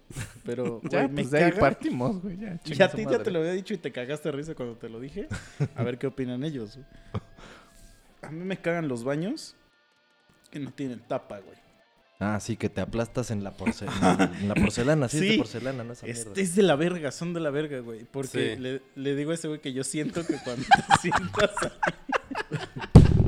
Pero, 0.44 0.80
ya 0.90 1.08
me 1.08 1.14
pues 1.22 1.30
de 1.30 1.44
ahí 1.44 1.52
partimos, 1.52 2.20
güey, 2.22 2.36
ya. 2.36 2.60
Y 2.64 2.82
a 2.82 2.90
ti 2.90 3.04
ya 3.10 3.22
te 3.22 3.30
lo 3.30 3.38
había 3.40 3.52
dicho 3.52 3.72
y 3.74 3.78
te 3.78 3.90
cagaste 3.92 4.28
de 4.30 4.36
risa 4.36 4.54
cuando 4.54 4.76
te 4.76 4.88
lo 4.88 5.00
dije. 5.00 5.28
A 5.74 5.82
ver 5.82 5.96
qué 5.98 6.06
opinan 6.06 6.44
ellos. 6.44 6.76
güey. 6.76 6.86
A 8.22 8.30
mí 8.30 8.44
me 8.44 8.58
cagan 8.60 8.88
los 8.88 9.04
baños 9.04 9.56
que 10.50 10.58
no 10.58 10.70
tienen 10.72 11.00
tapa, 11.00 11.38
güey. 11.40 11.56
Ah, 12.18 12.40
sí, 12.40 12.56
que 12.56 12.70
te 12.70 12.80
aplastas 12.80 13.30
en 13.30 13.44
la, 13.44 13.50
porcelana. 13.52 14.32
en 14.40 14.48
la 14.48 14.54
porcelana, 14.54 15.06
sí, 15.08 15.18
es 15.18 15.22
Sí. 15.22 15.28
de 15.32 15.36
porcelana, 15.38 15.84
¿no? 15.84 15.92
Esa 15.92 16.06
Este 16.06 16.24
mierda. 16.30 16.42
es 16.42 16.54
de 16.56 16.62
la 16.62 16.76
verga, 16.76 17.12
son 17.12 17.34
de 17.34 17.40
la 17.40 17.50
verga, 17.50 17.78
güey. 17.80 18.04
Porque 18.04 18.54
Sí. 18.56 18.60
le, 18.62 18.82
le 18.94 19.14
digo 19.14 19.32
a 19.32 19.34
ese 19.34 19.48
güey 19.48 19.60
que 19.60 19.72
yo 19.74 19.84
siento 19.84 20.26
que 20.26 20.36
cuando 20.42 20.62
te 20.64 20.96
sientas 21.02 21.50
ahí, 21.62 23.25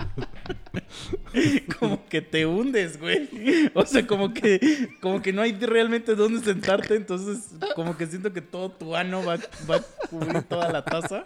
como 1.78 2.06
que 2.08 2.20
te 2.22 2.46
hundes, 2.46 2.98
güey. 3.00 3.28
O 3.74 3.84
sea, 3.86 4.06
como 4.06 4.32
que, 4.32 4.88
como 5.00 5.22
que 5.22 5.32
no 5.32 5.42
hay 5.42 5.52
realmente 5.52 6.14
dónde 6.14 6.40
sentarte, 6.44 6.94
entonces 6.96 7.50
como 7.74 7.96
que 7.96 8.06
siento 8.06 8.32
que 8.32 8.40
todo 8.40 8.70
tu 8.70 8.96
ano 8.96 9.24
va, 9.24 9.38
va 9.70 9.76
a 9.76 9.82
cubrir 10.08 10.42
toda 10.42 10.70
la 10.72 10.84
taza. 10.84 11.22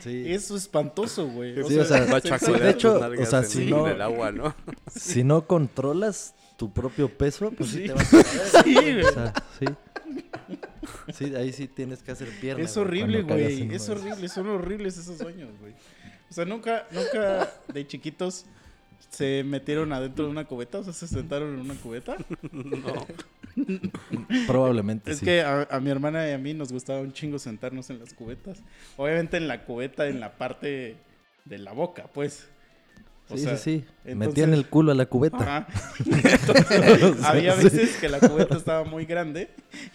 Sí. 0.00 0.24
Eso 0.32 0.56
es 0.56 0.62
espantoso, 0.62 1.26
güey. 1.26 1.54
Sí, 1.66 1.78
o 1.78 1.84
sea, 1.84 2.04
Va 2.12 2.18
a 2.18 2.20
de 2.20 2.70
hecho, 2.70 3.00
o 3.00 3.26
sea, 3.26 3.42
si 3.42 3.62
en 3.64 3.70
no- 3.70 3.88
el 3.88 4.00
agua, 4.00 4.30
¿no? 4.30 4.54
Si 4.94 5.24
no 5.24 5.46
controlas 5.46 6.34
tu 6.56 6.72
propio 6.72 7.08
peso, 7.08 7.50
pues 7.50 7.70
sí, 7.70 7.78
Sí. 7.78 7.86
te 7.86 7.92
vas 7.92 8.14
a 8.14 8.22
caer. 8.22 8.64
Sí, 8.64 8.74
güey. 8.74 9.00
O 9.02 9.12
sea, 9.12 9.32
sí. 9.58 9.66
Sí, 11.12 11.34
ahí 11.34 11.52
sí 11.52 11.66
tienes 11.66 12.02
que 12.02 12.12
hacer 12.12 12.28
pierna. 12.40 12.62
Es 12.64 12.76
horrible, 12.76 13.22
güey. 13.22 13.74
Es 13.74 13.88
horrible. 13.88 14.28
Son 14.28 14.48
horribles 14.48 14.96
esos 14.96 15.18
sueños, 15.18 15.50
güey. 15.60 15.72
O 16.30 16.32
sea, 16.34 16.44
nunca, 16.44 16.86
nunca 16.92 17.52
de 17.72 17.86
chiquitos 17.86 18.46
se 19.10 19.44
metieron 19.44 19.92
adentro 19.92 20.24
de 20.24 20.30
una 20.30 20.44
cubeta. 20.46 20.78
O 20.78 20.84
sea, 20.84 20.92
se 20.92 21.06
sentaron 21.06 21.54
en 21.54 21.60
una 21.60 21.74
cubeta. 21.74 22.16
No. 22.52 23.06
Probablemente 24.46 25.10
Es 25.12 25.18
sí. 25.18 25.24
que 25.24 25.40
a, 25.42 25.62
a 25.70 25.80
mi 25.80 25.90
hermana 25.90 26.28
y 26.28 26.32
a 26.32 26.38
mí 26.38 26.52
nos 26.54 26.72
gustaba 26.72 27.00
un 27.00 27.12
chingo 27.12 27.38
sentarnos 27.38 27.90
en 27.90 27.98
las 27.98 28.12
cubetas. 28.14 28.62
Obviamente 28.96 29.36
en 29.36 29.48
la 29.48 29.64
cubeta, 29.64 30.06
en 30.08 30.20
la 30.20 30.36
parte 30.36 30.96
de 31.44 31.58
la 31.58 31.72
boca, 31.72 32.08
pues. 32.12 32.48
O 33.28 33.36
sí, 33.36 33.42
sea, 33.42 33.56
sí, 33.56 33.80
sí. 33.80 33.84
entonces- 34.04 34.16
Metían 34.28 34.54
el 34.54 34.66
culo 34.68 34.92
a 34.92 34.94
la 34.94 35.06
cubeta. 35.06 35.36
Ajá. 35.38 35.66
Entonces, 36.06 37.24
había 37.24 37.54
veces 37.56 37.96
que 37.96 38.08
la 38.08 38.20
cubeta 38.20 38.56
estaba 38.56 38.84
muy 38.84 39.04
grande 39.04 39.50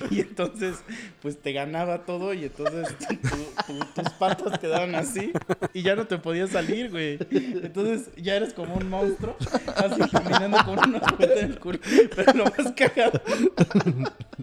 y 0.10 0.20
entonces 0.20 0.76
pues 1.22 1.40
te 1.42 1.54
ganaba 1.54 2.00
todo 2.06 2.34
y 2.34 2.44
entonces 2.44 2.90
tu- 2.98 3.16
tu- 3.16 3.86
tus 4.02 4.10
patas 4.20 4.60
quedaban 4.60 4.96
así 4.96 5.32
y 5.74 5.82
ya 5.82 5.96
no 5.96 6.08
te 6.08 6.18
podías 6.18 6.50
salir, 6.50 6.90
güey. 6.92 7.20
Entonces 7.32 8.10
ya 8.18 8.36
eres 8.36 8.54
como 8.54 8.76
un 8.76 8.90
monstruo, 8.90 9.38
así 9.78 10.02
caminando 10.12 10.58
con 10.66 10.78
una 10.90 11.00
cubeta 11.00 11.40
en 11.40 11.52
el 11.52 11.60
culo. 11.60 11.80
Pero 12.14 12.34
lo 12.34 12.44
más 12.46 12.74
cagado 12.76 13.22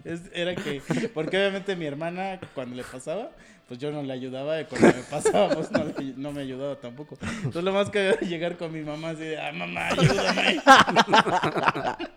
es- 0.03 0.21
era 0.33 0.55
que, 0.55 0.81
porque 1.13 1.37
obviamente 1.37 1.75
mi 1.75 1.85
hermana 1.85 2.39
cuando 2.55 2.75
le 2.75 2.83
pasaba, 2.83 3.29
pues 3.69 3.79
yo 3.79 3.89
no 3.91 4.03
le 4.03 4.11
ayudaba 4.11 4.59
y 4.59 4.65
cuando 4.65 4.87
me 4.87 5.03
pasaba 5.03 5.49
pues 5.55 5.71
no, 5.71 5.85
le- 5.85 6.13
no 6.17 6.31
me 6.33 6.41
ayudaba 6.41 6.75
tampoco. 6.75 7.17
Entonces 7.21 7.63
lo 7.63 7.71
más 7.71 7.89
cagado 7.89 8.17
era 8.19 8.27
llegar 8.27 8.57
con 8.57 8.73
mi 8.73 8.81
mamá 8.81 9.11
así 9.11 9.21
de, 9.21 9.39
ah, 9.39 9.51
mamá, 9.53 9.87
ayúdame. 9.87 10.61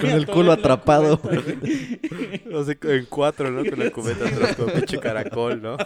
Con 0.00 0.10
el 0.10 0.26
culo 0.26 0.52
atrapado, 0.52 1.18
No 2.44 2.64
sé, 2.64 2.78
en 2.82 3.06
cuatro, 3.06 3.50
¿no? 3.50 3.64
Con 3.68 3.78
la 3.78 3.90
cubeta 3.90 4.28
atrás, 4.28 4.56
como 4.56 4.72
pinche 4.74 4.98
caracol, 4.98 5.62
¿no? 5.62 5.76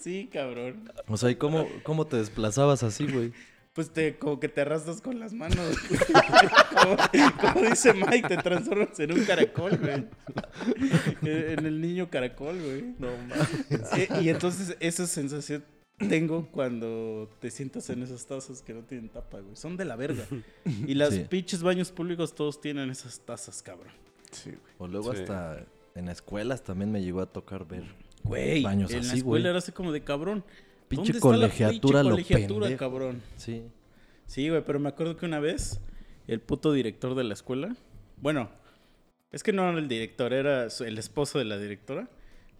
Sí, 0.00 0.28
cabrón. 0.32 0.90
O 1.06 1.16
sea, 1.16 1.30
¿y 1.30 1.36
cómo, 1.36 1.68
cómo 1.84 2.06
te 2.08 2.16
desplazabas 2.16 2.82
así, 2.82 3.06
güey? 3.06 3.32
Pues 3.74 3.90
te, 3.90 4.16
como 4.18 4.38
que 4.38 4.48
te 4.48 4.60
arrastras 4.60 5.00
con 5.00 5.18
las 5.18 5.32
manos. 5.32 5.58
como, 6.82 6.96
como 7.40 7.68
dice 7.68 7.92
Mike, 7.92 8.28
te 8.28 8.36
transformas 8.36 8.98
en 9.00 9.12
un 9.12 9.24
caracol, 9.24 9.76
güey. 9.78 10.04
Eh, 11.24 11.56
En 11.58 11.66
el 11.66 11.80
niño 11.80 12.08
caracol, 12.08 12.56
güey. 12.60 12.94
No 12.98 13.08
mames. 13.28 13.92
Eh, 13.96 14.08
y 14.22 14.28
entonces 14.28 14.76
esa 14.80 15.06
sensación 15.06 15.64
tengo 16.08 16.48
cuando 16.52 17.28
te 17.40 17.50
sientas 17.50 17.88
en 17.90 18.02
esas 18.02 18.26
tazas 18.26 18.62
que 18.62 18.74
no 18.74 18.82
tienen 18.82 19.08
tapa, 19.08 19.40
güey. 19.40 19.56
Son 19.56 19.76
de 19.76 19.84
la 19.84 19.96
verga. 19.96 20.24
Y 20.86 20.94
las 20.94 21.14
Sí. 21.14 21.26
pinches 21.28 21.62
baños 21.62 21.90
públicos 21.90 22.34
todos 22.34 22.60
tienen 22.60 22.90
esas 22.90 23.20
tazas, 23.20 23.62
cabrón. 23.62 23.92
Sí, 24.30 24.50
güey. 24.50 24.72
O 24.78 24.86
luego 24.86 25.12
Sí. 25.14 25.20
hasta 25.22 25.64
en 25.96 26.08
escuelas 26.08 26.62
también 26.62 26.90
me 26.92 27.02
llegó 27.02 27.20
a 27.20 27.26
tocar 27.26 27.66
ver. 27.66 27.84
Güey, 28.22 28.62
Baños 28.62 28.90
en 28.92 29.02
la 29.02 29.08
así, 29.08 29.18
escuela 29.18 29.42
güey. 29.42 29.50
era 29.50 29.58
así 29.58 29.72
como 29.72 29.92
de 29.92 30.02
cabrón. 30.02 30.44
Pinche 30.96 31.12
¿Dónde 31.12 31.18
está 31.18 31.28
la 31.28 31.34
colegiatura, 31.36 32.00
pinche 32.00 32.08
lo 32.08 32.10
colegiatura, 32.10 32.60
pendejo. 32.66 32.78
cabrón? 32.78 33.22
Sí. 33.36 33.62
Sí, 34.26 34.48
güey, 34.48 34.62
pero 34.64 34.78
me 34.80 34.88
acuerdo 34.88 35.16
que 35.16 35.26
una 35.26 35.40
vez 35.40 35.80
el 36.26 36.40
puto 36.40 36.72
director 36.72 37.14
de 37.14 37.24
la 37.24 37.34
escuela, 37.34 37.76
bueno, 38.20 38.48
es 39.32 39.42
que 39.42 39.52
no 39.52 39.68
era 39.68 39.78
el 39.78 39.88
director, 39.88 40.32
era 40.32 40.66
el 40.66 40.98
esposo 40.98 41.38
de 41.38 41.44
la 41.44 41.58
directora. 41.58 42.08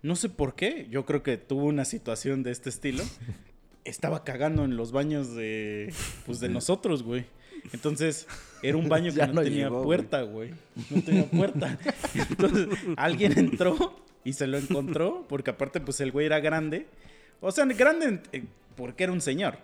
No 0.02 0.16
sé 0.16 0.28
por 0.28 0.54
qué, 0.54 0.86
yo 0.90 1.04
creo 1.06 1.22
que 1.22 1.36
tuvo 1.38 1.64
una 1.64 1.84
situación 1.84 2.42
de 2.42 2.50
este 2.50 2.68
estilo. 2.68 3.02
Estaba 3.84 4.24
cagando 4.24 4.64
en 4.64 4.76
los 4.76 4.92
baños 4.92 5.34
de, 5.34 5.92
pues, 6.26 6.40
de 6.40 6.48
nosotros, 6.48 7.02
güey. 7.02 7.26
Entonces, 7.72 8.26
era 8.62 8.76
un 8.76 8.88
baño 8.88 9.12
que 9.14 9.26
no, 9.26 9.34
no 9.34 9.42
tenía 9.42 9.64
llegó, 9.64 9.82
puerta, 9.82 10.22
güey. 10.22 10.50
No 10.90 11.02
tenía 11.02 11.30
puerta. 11.30 11.78
Entonces, 12.14 12.68
alguien 12.96 13.38
entró 13.38 14.02
y 14.24 14.32
se 14.34 14.46
lo 14.46 14.58
encontró, 14.58 15.26
porque 15.28 15.50
aparte, 15.50 15.80
pues, 15.80 16.00
el 16.00 16.12
güey 16.12 16.26
era 16.26 16.40
grande. 16.40 16.86
O 17.40 17.50
sea, 17.52 17.64
grande 17.66 18.20
porque 18.76 19.04
era 19.04 19.12
un 19.12 19.20
señor. 19.20 19.58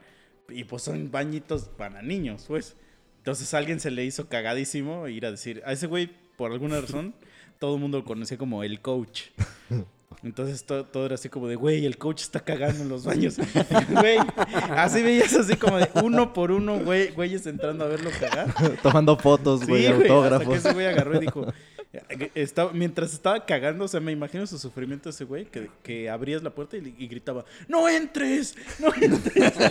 Y 0.48 0.64
pues 0.64 0.82
son 0.82 1.10
bañitos 1.10 1.64
para 1.76 2.02
niños, 2.02 2.44
pues. 2.48 2.76
Entonces 3.18 3.52
a 3.54 3.58
alguien 3.58 3.80
se 3.80 3.90
le 3.90 4.04
hizo 4.04 4.28
cagadísimo 4.28 5.06
ir 5.08 5.26
a 5.26 5.30
decir, 5.30 5.62
a 5.66 5.72
ese 5.72 5.86
güey, 5.86 6.10
por 6.36 6.50
alguna 6.52 6.80
razón, 6.80 7.14
todo 7.58 7.74
el 7.74 7.80
mundo 7.80 7.98
lo 7.98 8.04
conocía 8.04 8.36
como 8.38 8.62
el 8.64 8.80
coach. 8.80 9.24
Entonces 10.22 10.64
to- 10.66 10.84
todo, 10.84 11.06
era 11.06 11.14
así 11.14 11.28
como 11.28 11.46
de, 11.48 11.54
güey, 11.56 11.86
el 11.86 11.96
coach 11.96 12.22
está 12.22 12.40
cagando 12.40 12.82
en 12.82 12.88
los 12.90 13.04
baños. 13.04 13.36
Güey, 13.90 14.18
así 14.76 15.02
veías 15.02 15.32
así 15.34 15.56
como 15.56 15.78
de 15.78 15.88
uno 16.02 16.32
por 16.34 16.50
uno, 16.50 16.78
güey, 16.80 17.10
güeyes 17.12 17.46
entrando 17.46 17.84
a 17.84 17.88
verlo 17.88 18.10
cagar. 18.18 18.52
Tomando 18.82 19.16
fotos, 19.16 19.66
güey, 19.66 19.86
Sí, 19.86 19.92
güey, 19.92 19.92
hasta 19.92 20.04
que 20.04 20.12
autógrafos. 20.12 20.56
ese 20.58 20.72
güey 20.74 20.86
agarró 20.86 21.16
y 21.16 21.20
dijo, 21.20 21.46
estaba, 22.34 22.72
mientras 22.72 23.12
estaba 23.12 23.44
cagando, 23.44 23.84
o 23.84 23.88
sea, 23.88 24.00
me 24.00 24.12
imagino 24.12 24.46
su 24.46 24.58
sufrimiento 24.58 25.10
ese 25.10 25.24
güey, 25.24 25.46
que, 25.46 25.68
que 25.82 26.08
abrías 26.08 26.42
la 26.42 26.50
puerta 26.50 26.76
y, 26.76 26.94
y 26.98 27.08
gritaba, 27.08 27.44
¡No 27.68 27.88
entres! 27.88 28.54
¡No 28.78 28.92
entres! 28.94 29.52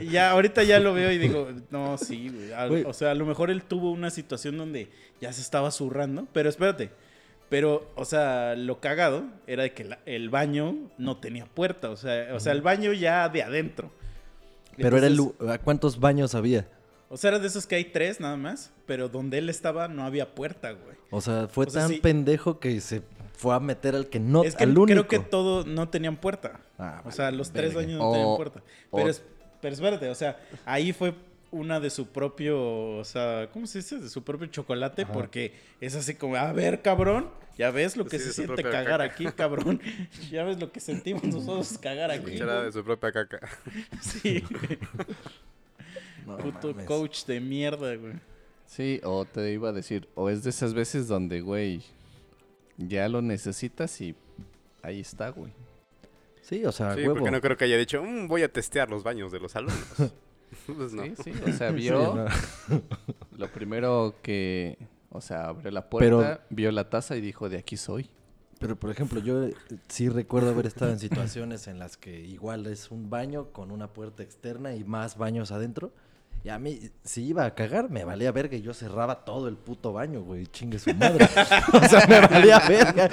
Y 0.00 0.10
ya, 0.10 0.30
ahorita 0.30 0.62
ya 0.62 0.78
lo 0.80 0.94
veo 0.94 1.10
y 1.12 1.18
digo, 1.18 1.48
no, 1.70 1.98
sí, 1.98 2.28
güey. 2.30 2.52
a- 2.52 2.66
Güey. 2.66 2.84
O 2.84 2.92
sea, 2.92 3.10
a 3.12 3.14
lo 3.14 3.26
mejor 3.26 3.50
él 3.50 3.62
tuvo 3.62 3.90
una 3.90 4.10
situación 4.10 4.56
donde 4.56 4.88
ya 5.20 5.32
se 5.32 5.40
estaba 5.40 5.70
zurrando, 5.70 6.26
pero 6.32 6.48
espérate. 6.48 6.90
Pero, 7.48 7.90
o 7.96 8.04
sea, 8.04 8.54
lo 8.56 8.80
cagado 8.80 9.24
era 9.46 9.62
de 9.62 9.72
que 9.72 9.84
la- 9.84 9.98
el 10.06 10.28
baño 10.30 10.76
no 10.98 11.16
tenía 11.16 11.46
puerta, 11.46 11.90
o 11.90 11.96
sea, 11.96 12.34
o 12.34 12.40
sea, 12.40 12.52
el 12.52 12.60
baño 12.62 12.92
ya 12.92 13.28
de 13.28 13.42
adentro. 13.42 13.90
Pero 14.76 14.96
era 14.98 15.06
el, 15.06 15.18
¿a 15.48 15.58
cuántos 15.58 15.98
baños 15.98 16.34
había? 16.34 16.68
O 17.08 17.16
sea, 17.16 17.28
era 17.28 17.38
de 17.38 17.46
esos 17.46 17.66
que 17.66 17.74
hay 17.76 17.84
tres 17.84 18.20
nada 18.20 18.36
más, 18.36 18.70
pero 18.86 19.08
donde 19.08 19.38
él 19.38 19.48
estaba 19.50 19.88
no 19.88 20.04
había 20.04 20.34
puerta, 20.34 20.72
güey. 20.72 20.96
O 21.10 21.20
sea, 21.20 21.48
fue 21.48 21.66
O 21.66 21.70
sea, 21.70 21.82
tan 21.82 21.90
sí. 21.90 22.00
pendejo 22.00 22.58
que 22.60 22.80
se 22.80 23.02
fue 23.36 23.54
a 23.54 23.60
meter 23.60 23.94
al 23.94 24.08
que 24.08 24.18
no, 24.20 24.42
es 24.44 24.54
que 24.56 24.64
al 24.64 24.70
único. 24.76 24.86
creo 24.86 25.08
que 25.08 25.18
todos 25.20 25.66
no 25.66 25.88
tenían 25.88 26.16
puerta. 26.16 26.60
Ah, 26.78 27.02
o 27.04 27.10
sea, 27.12 27.30
los 27.30 27.50
tres 27.52 27.72
baños 27.74 27.98
no 27.98 28.10
O- 28.10 28.12
tenían 28.12 28.36
puerta. 28.36 28.62
Pero, 28.92 29.08
es, 29.08 29.22
pero 29.60 29.74
espérate, 29.74 30.08
o 30.10 30.14
sea, 30.14 30.38
ahí 30.64 30.92
fue 30.92 31.14
una 31.50 31.80
de 31.80 31.88
su 31.88 32.08
propio, 32.08 32.60
o 32.98 33.04
sea, 33.04 33.48
¿cómo 33.52 33.66
se 33.66 33.78
dice? 33.78 33.98
De 33.98 34.08
su 34.10 34.22
propio 34.22 34.48
chocolate, 34.48 35.02
Ajá. 35.02 35.12
porque 35.12 35.54
es 35.80 35.94
así 35.94 36.14
como, 36.14 36.36
a 36.36 36.52
ver, 36.52 36.82
cabrón, 36.82 37.30
ya 37.56 37.70
ves 37.70 37.96
lo 37.96 38.04
que 38.04 38.18
Sí, 38.18 38.26
se 38.26 38.32
siente 38.34 38.62
cagar 38.62 38.84
caca. 39.00 39.04
aquí, 39.04 39.24
cabrón. 39.34 39.80
ya 40.30 40.44
ves 40.44 40.60
lo 40.60 40.70
que 40.72 40.80
sentimos 40.80 41.22
nosotros 41.24 41.78
cagar 41.78 42.10
aquí. 42.10 42.32
De 42.38 42.72
su 42.72 42.84
propia 42.84 43.12
caca. 43.12 43.40
Sí. 44.02 44.44
No 46.28 46.38
puto 46.38 46.68
mames. 46.70 46.86
coach 46.86 47.24
de 47.26 47.40
mierda, 47.40 47.94
güey. 47.96 48.14
Sí, 48.66 49.00
o 49.04 49.24
te 49.24 49.52
iba 49.52 49.70
a 49.70 49.72
decir, 49.72 50.08
o 50.14 50.28
es 50.28 50.44
de 50.44 50.50
esas 50.50 50.74
veces 50.74 51.08
donde, 51.08 51.40
güey, 51.40 51.82
ya 52.76 53.08
lo 53.08 53.22
necesitas 53.22 54.00
y 54.00 54.14
ahí 54.82 55.00
está, 55.00 55.30
güey. 55.30 55.52
Sí, 56.42 56.64
o 56.64 56.72
sea, 56.72 56.94
Sí, 56.94 57.00
huevo. 57.00 57.14
porque 57.16 57.30
no 57.30 57.40
creo 57.40 57.56
que 57.56 57.64
haya 57.64 57.76
dicho, 57.76 58.02
"Mm, 58.02 58.26
voy 58.28 58.42
a 58.42 58.52
testear 58.52 58.88
los 58.90 59.02
baños 59.02 59.32
de 59.32 59.40
los 59.40 59.54
alumnos. 59.56 59.76
Pues 60.66 60.94
no. 60.94 61.02
Sí, 61.04 61.12
sí, 61.24 61.32
o 61.46 61.52
sea, 61.52 61.68
Sí, 61.72 61.76
vio 61.76 62.14
no. 62.14 62.26
lo 63.36 63.48
primero 63.52 64.14
que, 64.22 64.78
o 65.10 65.20
sea, 65.20 65.48
abrió 65.48 65.70
la 65.70 65.90
puerta, 65.90 66.06
Pero- 66.08 66.40
vio 66.48 66.72
la 66.72 66.88
taza 66.88 67.16
y 67.16 67.20
dijo, 67.20 67.50
de 67.50 67.58
aquí 67.58 67.76
soy. 67.76 68.08
Pero, 68.58 68.74
por 68.74 68.90
ejemplo, 68.90 69.20
yo 69.20 69.44
eh, 69.44 69.54
sí 69.88 70.08
recuerdo 70.08 70.50
haber 70.50 70.66
estado 70.66 70.90
en 70.90 70.98
situaciones 70.98 71.68
en 71.68 71.78
las 71.78 71.96
que 71.98 72.18
igual 72.20 72.66
es 72.66 72.90
un 72.90 73.08
baño 73.10 73.52
con 73.52 73.70
una 73.70 73.92
puerta 73.92 74.22
externa 74.22 74.74
y 74.74 74.84
más 74.84 75.16
baños 75.18 75.52
adentro. 75.52 75.92
Y 76.44 76.50
a 76.50 76.58
mí, 76.58 76.80
si 77.04 77.24
iba 77.26 77.44
a 77.44 77.54
cagar, 77.54 77.90
me 77.90 78.04
valía 78.04 78.30
verga 78.32 78.56
y 78.56 78.62
yo 78.62 78.72
cerraba 78.72 79.24
todo 79.24 79.48
el 79.48 79.56
puto 79.56 79.92
baño, 79.92 80.22
güey. 80.22 80.46
Chingue 80.46 80.78
su 80.78 80.94
madre. 80.94 81.24
o 81.72 81.88
sea, 81.88 82.06
me 82.06 82.20
valía 82.20 82.60
verga. 82.60 83.10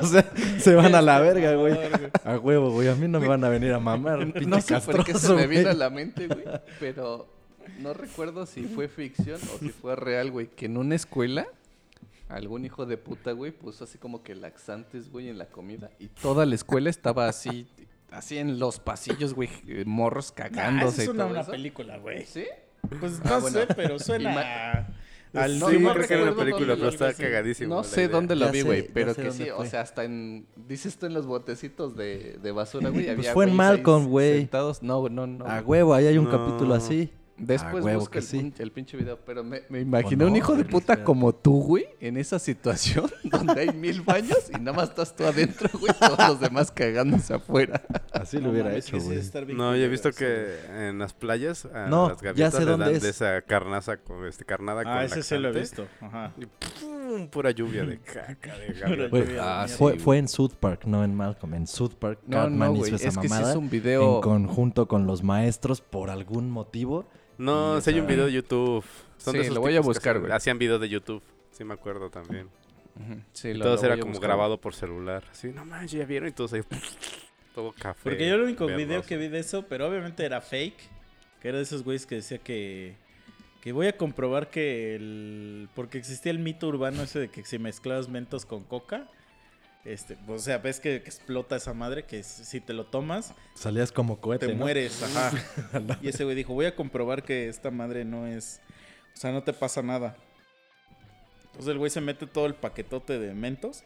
O 0.00 0.04
sea, 0.06 0.30
se 0.58 0.74
van 0.74 0.94
a 0.94 1.00
la 1.00 1.20
verga, 1.20 1.54
güey. 1.54 1.78
A 2.24 2.36
huevo, 2.38 2.70
güey. 2.72 2.88
A 2.88 2.94
mí 2.94 3.06
no 3.08 3.20
me 3.20 3.28
van 3.28 3.44
a 3.44 3.48
venir 3.48 3.72
a 3.72 3.78
mamar. 3.78 4.26
No 4.46 4.60
sé 4.60 4.80
por 4.80 5.04
qué 5.04 5.12
se 5.12 5.18
castroso, 5.20 5.36
me 5.36 5.46
vino 5.46 5.70
a 5.70 5.74
la 5.74 5.88
mente, 5.88 6.26
güey, 6.26 6.44
pero 6.80 7.32
no 7.80 7.94
recuerdo 7.94 8.44
si 8.44 8.64
fue 8.64 8.88
ficción 8.88 9.40
o 9.54 9.58
si 9.58 9.68
fue 9.70 9.94
real, 9.96 10.30
güey, 10.30 10.48
que 10.48 10.66
en 10.66 10.76
una 10.76 10.94
escuela 10.96 11.46
algún 12.28 12.64
hijo 12.64 12.86
de 12.86 12.96
puta, 12.98 13.32
güey, 13.32 13.52
puso 13.52 13.84
así 13.84 13.98
como 13.98 14.22
que 14.22 14.34
laxantes, 14.34 15.10
güey, 15.10 15.28
en 15.28 15.38
la 15.38 15.46
comida 15.46 15.90
y 15.98 16.08
toda 16.08 16.44
la 16.46 16.54
escuela 16.56 16.90
estaba 16.90 17.28
así, 17.28 17.66
así 18.10 18.38
en 18.38 18.58
los 18.58 18.80
pasillos, 18.80 19.34
güey, 19.34 19.48
morros 19.86 20.30
Ah, 20.32 20.34
cagándose 20.34 21.02
es 21.02 21.08
y 21.08 21.10
una, 21.10 21.22
todo 21.24 21.32
una 21.32 21.40
eso. 21.42 21.50
película, 21.52 21.98
güey. 21.98 22.24
¿Sí? 22.26 22.44
Pues 23.00 23.20
Ah, 23.24 23.28
no 23.30 23.40
bueno. 23.40 23.60
sé, 23.60 23.66
pero 23.74 23.98
suena 23.98 24.86
al 25.32 25.58
No, 25.58 25.68
sí, 25.68 25.78
no 25.78 25.92
creo 25.94 26.06
que 26.06 26.14
era 26.14 26.22
una 26.24 26.36
película, 26.36 26.66
dónde 26.68 26.76
pero 26.76 26.88
estaba 26.90 27.12
cagadísimo. 27.12 27.74
No 27.74 27.82
la 27.82 27.88
sé 27.88 28.08
dónde 28.08 28.36
lo 28.36 28.46
Ya 28.46 28.52
vi, 28.52 28.60
güey, 28.62 28.88
pero 28.92 29.14
que 29.14 29.32
sí, 29.32 29.50
o 29.50 29.56
fue. 29.56 29.66
sea, 29.68 29.80
hasta 29.80 30.04
en... 30.04 30.46
Dices 30.68 30.96
tú 30.96 31.06
en 31.06 31.14
los 31.14 31.26
botecitos 31.26 31.96
de, 31.96 32.38
de 32.40 32.52
basura, 32.52 32.90
güey, 32.90 33.08
había 33.08 33.16
Pues 33.16 33.32
fue 33.32 33.46
en 33.46 33.54
Malcolm, 33.56 34.06
güey. 34.06 34.38
Sentados, 34.38 34.82
no, 34.82 35.08
no, 35.08 35.26
no. 35.26 35.44
A 35.46 35.60
huevo, 35.60 35.92
ahí 35.94 36.06
hay 36.06 36.18
un 36.18 36.24
No. 36.26 36.30
capítulo 36.30 36.74
así. 36.74 37.10
Después 37.36 37.82
A 37.82 37.86
huevo 37.86 37.98
busca 38.00 38.20
el, 38.20 38.24
sí. 38.24 38.52
el 38.58 38.70
pinche 38.70 38.96
video, 38.96 39.18
pero 39.26 39.42
me, 39.42 39.62
me 39.68 39.80
imaginé 39.80 40.24
un 40.24 40.36
hijo 40.36 40.54
de 40.54 40.64
puta 40.64 40.92
espérate. 40.92 41.02
como 41.04 41.34
tú, 41.34 41.62
güey, 41.64 41.86
en 41.98 42.16
esa 42.16 42.38
situación 42.38 43.10
donde 43.24 43.60
hay 43.62 43.72
mil 43.72 44.02
baños 44.02 44.38
y 44.50 44.60
nada 44.60 44.72
más 44.76 44.90
estás 44.90 45.16
tú 45.16 45.24
adentro, 45.24 45.68
güey, 45.80 45.92
todos 45.98 46.16
los 46.28 46.40
demás 46.40 46.70
cagándose 46.70 47.34
afuera. 47.34 47.82
Así 48.12 48.36
lo 48.36 48.44
No 48.44 48.50
hubiera 48.50 48.76
hecho, 48.76 48.98
güey. 49.00 49.20
No, 49.48 49.74
yo 49.74 49.82
he 49.82 49.88
visto 49.88 50.12
que 50.12 50.58
en 50.88 51.00
las 51.00 51.12
playas 51.12 51.64
a 51.66 51.88
No, 51.88 52.10
las 52.10 52.18
ya 52.20 52.24
gaviotas 52.26 52.64
dónde 52.66 52.84
dan 52.86 52.94
es. 52.94 53.02
de 53.02 53.08
esa 53.10 53.42
carnaza 53.42 53.96
con 53.96 54.24
este 54.26 54.44
carnada 54.44 54.84
con 54.84 54.92
Ah, 54.92 55.04
ese 55.04 55.22
sí 55.24 55.36
lo 55.36 55.48
he 55.48 55.52
visto. 55.52 55.88
Ajá. 56.00 56.32
y 56.38 56.46
pum, 56.46 57.26
pura 57.28 57.50
lluvia 57.50 57.84
de 57.84 57.98
caca 57.98 58.56
de 58.58 58.72
gaviota. 59.10 59.62
Ah, 59.62 59.66
sí, 59.66 59.74
Fue, 59.76 59.98
fue 59.98 60.18
en 60.18 60.28
South 60.28 60.52
Park, 60.60 60.84
no 60.84 61.02
en 61.02 61.12
Malcolm. 61.16 61.54
En 61.54 61.66
South 61.66 61.94
Park, 61.98 62.20
No, 62.26 62.36
Cartman 62.36 62.68
no, 62.72 62.78
güey, 62.78 62.90
hizo 62.94 62.96
esa 62.96 63.08
es 63.08 63.16
que 63.18 63.22
sí 63.22 63.28
mamada 63.28 63.50
es 63.50 63.56
un 63.56 63.68
video... 63.68 64.16
en 64.16 64.20
conjunto 64.22 64.86
con 64.86 65.08
los 65.08 65.24
maestros 65.24 65.80
por 65.80 66.10
algún 66.10 66.48
motivo. 66.48 67.06
No, 67.38 67.80
si 67.80 67.90
hay 67.90 68.00
un 68.00 68.06
video 68.06 68.26
de 68.26 68.32
YouTube. 68.32 68.84
Son 69.18 69.32
de 69.34 69.40
Sí, 69.40 69.44
esos 69.46 69.54
lo 69.54 69.60
voy 69.60 69.76
a 69.76 69.80
buscar, 69.80 70.16
hacían- 70.16 70.20
güey. 70.22 70.32
Hacían 70.32 70.58
videos 70.58 70.80
de 70.80 70.88
YouTube. 70.88 71.22
Sí, 71.52 71.64
me 71.64 71.74
acuerdo 71.74 72.10
también. 72.10 72.48
Sí, 73.32 73.48
Y 73.48 73.54
lo- 73.54 73.64
todo 73.64 73.76
lo 73.76 73.82
era 73.84 73.96
como 73.98 74.12
buscar, 74.12 74.28
grabado 74.28 74.58
por 74.60 74.74
celular. 74.74 75.24
Así, 75.30 75.48
no 75.48 75.64
manches, 75.64 75.98
ya 76.00 76.04
vieron. 76.06 76.28
Y 76.28 76.32
todos 76.32 76.52
ahí, 76.52 76.62
todo 77.54 77.72
café. 77.72 78.00
Porque 78.04 78.28
yo 78.28 78.34
el 78.36 78.42
único 78.42 78.66
video 78.66 79.02
que 79.02 79.16
vi 79.16 79.28
de 79.28 79.40
eso, 79.40 79.66
pero 79.66 79.88
obviamente 79.88 80.24
era 80.24 80.40
fake, 80.40 80.78
que 81.40 81.48
era 81.48 81.56
de 81.58 81.64
esos 81.64 81.82
güeyes 81.82 82.06
que 82.06 82.16
decía 82.16 82.38
que 82.38 82.96
que 83.62 83.72
voy 83.72 83.86
a 83.86 83.96
comprobar 83.96 84.50
que 84.50 84.94
el 84.94 85.70
porque 85.74 85.96
existía 85.96 86.30
el 86.30 86.38
mito 86.38 86.68
urbano 86.68 87.02
ese 87.02 87.18
de 87.18 87.28
que 87.30 87.44
si 87.46 87.58
mezclabas 87.58 88.10
mentos 88.10 88.44
con 88.44 88.62
coca, 88.62 89.08
este, 89.84 90.16
o 90.26 90.38
sea, 90.38 90.58
ves 90.58 90.80
que, 90.80 91.02
que 91.02 91.08
explota 91.08 91.56
esa 91.56 91.74
madre 91.74 92.04
que 92.04 92.22
si 92.22 92.60
te 92.60 92.72
lo 92.72 92.86
tomas 92.86 93.34
Salías 93.54 93.92
como 93.92 94.18
cohete, 94.20 94.46
te 94.46 94.54
¿no? 94.54 94.60
mueres, 94.60 95.02
ajá. 95.02 95.32
y 96.02 96.08
ese 96.08 96.24
güey 96.24 96.34
dijo, 96.34 96.54
"Voy 96.54 96.66
a 96.66 96.74
comprobar 96.74 97.22
que 97.22 97.48
esta 97.48 97.70
madre 97.70 98.04
no 98.04 98.26
es, 98.26 98.60
o 99.14 99.16
sea, 99.18 99.32
no 99.32 99.42
te 99.42 99.52
pasa 99.52 99.82
nada." 99.82 100.16
Entonces 101.46 101.70
el 101.70 101.78
güey 101.78 101.90
se 101.90 102.00
mete 102.00 102.26
todo 102.26 102.46
el 102.46 102.54
paquetote 102.54 103.18
de 103.18 103.34
mentos 103.34 103.84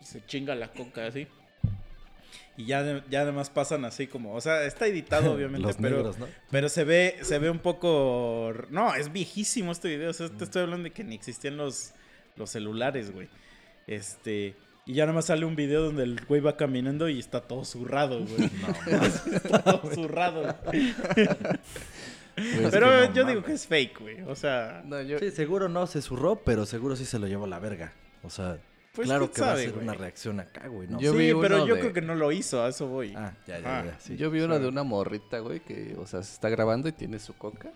y 0.00 0.04
se 0.04 0.24
chinga 0.24 0.54
la 0.54 0.72
coca 0.72 1.06
así. 1.06 1.28
Y 2.56 2.66
ya, 2.66 3.04
ya 3.08 3.22
además 3.22 3.50
pasan 3.50 3.84
así 3.84 4.06
como, 4.06 4.34
o 4.34 4.40
sea, 4.40 4.64
está 4.64 4.86
editado 4.86 5.32
obviamente, 5.34 5.66
Los 5.66 5.76
pero, 5.76 5.96
negros, 5.96 6.18
¿no? 6.18 6.26
pero 6.50 6.68
se 6.68 6.84
ve, 6.84 7.18
se 7.22 7.38
ve 7.38 7.50
un 7.50 7.60
poco, 7.60 8.52
no, 8.70 8.94
es 8.94 9.12
viejísimo 9.12 9.72
este 9.72 9.88
video, 9.88 10.10
o 10.10 10.12
sea, 10.12 10.28
te 10.28 10.44
estoy 10.44 10.62
hablando 10.62 10.84
de 10.84 10.90
que 10.90 11.04
ni 11.04 11.14
existían 11.14 11.56
los, 11.56 11.92
los 12.36 12.50
celulares, 12.50 13.12
güey. 13.12 13.28
Este, 13.86 14.54
y 14.86 14.94
ya 14.94 15.04
nada 15.04 15.14
más 15.14 15.26
sale 15.26 15.44
un 15.44 15.54
video 15.56 15.82
donde 15.82 16.02
el 16.04 16.24
güey 16.26 16.40
va 16.40 16.56
caminando 16.56 17.08
y 17.08 17.18
está 17.18 17.40
todo 17.42 17.64
zurrado, 17.64 18.24
güey. 18.24 18.50
está 19.32 19.62
todo 19.62 19.90
zurrado. 19.94 20.56
güey. 20.64 20.94
Güey, 22.34 22.64
es 22.64 22.70
Pero 22.70 22.86
que 22.88 23.08
no 23.08 23.14
yo 23.14 23.24
digo 23.26 23.42
que 23.42 23.52
es 23.52 23.66
fake, 23.66 24.00
güey. 24.00 24.22
O 24.22 24.34
sea, 24.34 24.80
No, 24.86 25.02
yo- 25.02 25.18
Sí, 25.18 25.30
seguro 25.32 25.68
no 25.68 25.86
se 25.86 26.00
zurró, 26.00 26.36
pero 26.36 26.64
seguro 26.64 26.96
sí 26.96 27.04
se 27.04 27.18
lo 27.18 27.26
llevó 27.26 27.46
la 27.46 27.58
verga. 27.58 27.92
O 28.22 28.30
sea, 28.30 28.56
Pues 28.94 29.06
claro 29.06 29.30
que 29.30 29.42
va 29.42 29.48
a 29.48 29.50
sabe, 29.50 29.64
ser 29.64 29.72
güey. 29.72 29.84
una 29.84 29.92
reacción 29.92 30.40
acá, 30.40 30.66
güey. 30.68 30.88
No 30.88 30.98
Yo 30.98 31.12
sí, 31.12 31.18
vi 31.18 31.34
pero 31.38 31.66
yo 31.66 31.74
de- 31.74 31.80
creo 31.82 31.92
que 31.92 32.00
no 32.00 32.14
lo 32.14 32.32
hizo, 32.32 32.62
a 32.64 32.70
eso 32.70 32.86
voy. 32.86 33.12
Ah, 33.14 33.34
ya, 33.46 33.58
ya, 33.60 33.80
Ah, 33.80 33.84
ya. 33.84 34.00
Sí. 34.00 34.16
Yo 34.16 34.30
vi 34.30 34.40
sea- 34.40 34.58
de 34.58 34.66
una 34.66 34.82
morrita, 34.82 35.40
güey, 35.40 35.60
que, 35.60 35.94
o 35.98 36.06
sea, 36.06 36.22
se 36.22 36.32
está 36.32 36.48
grabando 36.48 36.88
y 36.88 36.92
tiene 36.92 37.18
su 37.18 37.34
coca. 37.34 37.70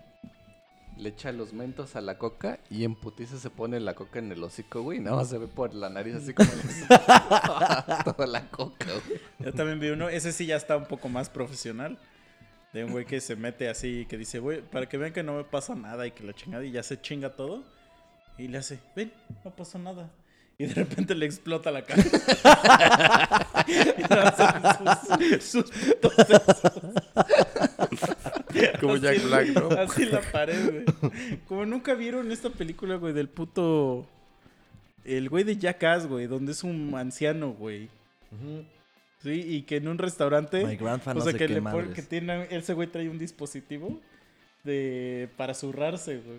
Le 0.97 1.11
echa 1.11 1.31
los 1.31 1.53
mentos 1.53 1.95
a 1.95 2.01
la 2.01 2.17
coca 2.17 2.59
y 2.71 2.85
en 2.85 2.95
putiza 2.95 3.39
se 3.39 3.51
pone 3.51 3.79
la 3.81 3.95
coca 3.95 4.19
en 4.19 4.33
el 4.33 4.43
hocico, 4.43 4.81
güey. 4.83 4.99
y 4.99 5.01
Nada 5.03 5.17
más 5.17 5.29
se 5.29 5.37
ve 5.37 5.47
por 5.47 5.75
la 5.75 5.91
nariz 5.91 6.15
así 6.17 6.33
como 6.33 6.49
toda 8.05 8.27
la 8.27 8.49
coca, 8.51 8.87
güey. 9.07 9.21
Yo 9.41 9.53
también 9.53 9.79
vi 9.79 9.91
uno, 9.91 10.09
ese 10.09 10.33
sí 10.33 10.47
ya 10.47 10.57
está 10.57 10.77
un 10.77 10.87
poco 10.87 11.09
más 11.09 11.29
profesional. 11.29 11.99
De 12.73 12.85
un 12.85 12.93
güey 12.93 13.05
que 13.05 13.21
se 13.21 13.37
mete 13.37 13.69
así, 13.69 14.07
que 14.09 14.19
dice, 14.19 14.39
güey, 14.39 14.61
para 14.63 14.89
que 14.89 14.99
vean 14.99 15.13
que 15.13 15.23
no 15.23 15.35
me 15.35 15.45
pasa 15.45 15.75
nada 15.75 16.07
y 16.07 16.13
que 16.13 16.25
la 16.25 16.35
chingada 16.35 16.65
y 16.65 16.73
ya 16.73 16.83
se 16.83 17.01
chinga 17.01 17.37
todo. 17.37 17.63
Y 18.39 18.49
le 18.49 18.59
hace, 18.59 18.79
ven, 18.95 19.13
no 19.45 19.51
pasó 19.55 19.79
nada. 19.79 20.11
Y 20.59 20.67
de 20.67 20.75
repente 20.75 21.15
le 21.15 21.27
explota 21.27 21.71
la 21.71 21.83
cara. 21.83 22.03
y 25.21 25.41
sus, 25.41 25.65
sus 25.71 25.71
Como 28.81 28.97
Jack 28.97 29.23
Black, 29.25 29.49
¿no? 29.49 29.69
Así 29.71 30.05
la 30.07 30.21
pared, 30.21 30.71
güey. 30.71 31.41
Como 31.49 31.67
nunca 31.67 31.95
vieron 31.95 32.31
esta 32.33 32.51
película, 32.51 32.97
güey, 32.97 33.13
del 33.13 33.29
puto... 33.29 34.07
El 35.05 35.29
güey 35.29 35.45
de 35.45 35.57
Jackass, 35.57 36.07
güey, 36.07 36.27
donde 36.27 36.53
es 36.53 36.65
un 36.65 36.93
anciano, 36.97 37.53
güey. 37.53 37.89
Sí, 39.23 39.31
y 39.31 39.63
que 39.63 39.77
en 39.77 39.89
un 39.89 39.99
restaurante... 39.99 40.65
My 40.65 40.77
grandpa 40.77 41.13
o 41.13 41.15
no 41.15 41.21
sea, 41.21 41.33
sé 41.33 41.39
que, 41.39 41.47
qué 41.47 41.55
le 41.55 41.61
madres. 41.61 41.95
que 41.95 42.03
tiene, 42.03 42.49
ese 42.51 42.75
güey 42.75 42.89
trae 42.89 43.09
un 43.09 43.19
dispositivo 43.19 44.01
de 44.65 45.29
para 45.37 45.55
zurrarse, 45.55 46.19
güey. 46.19 46.39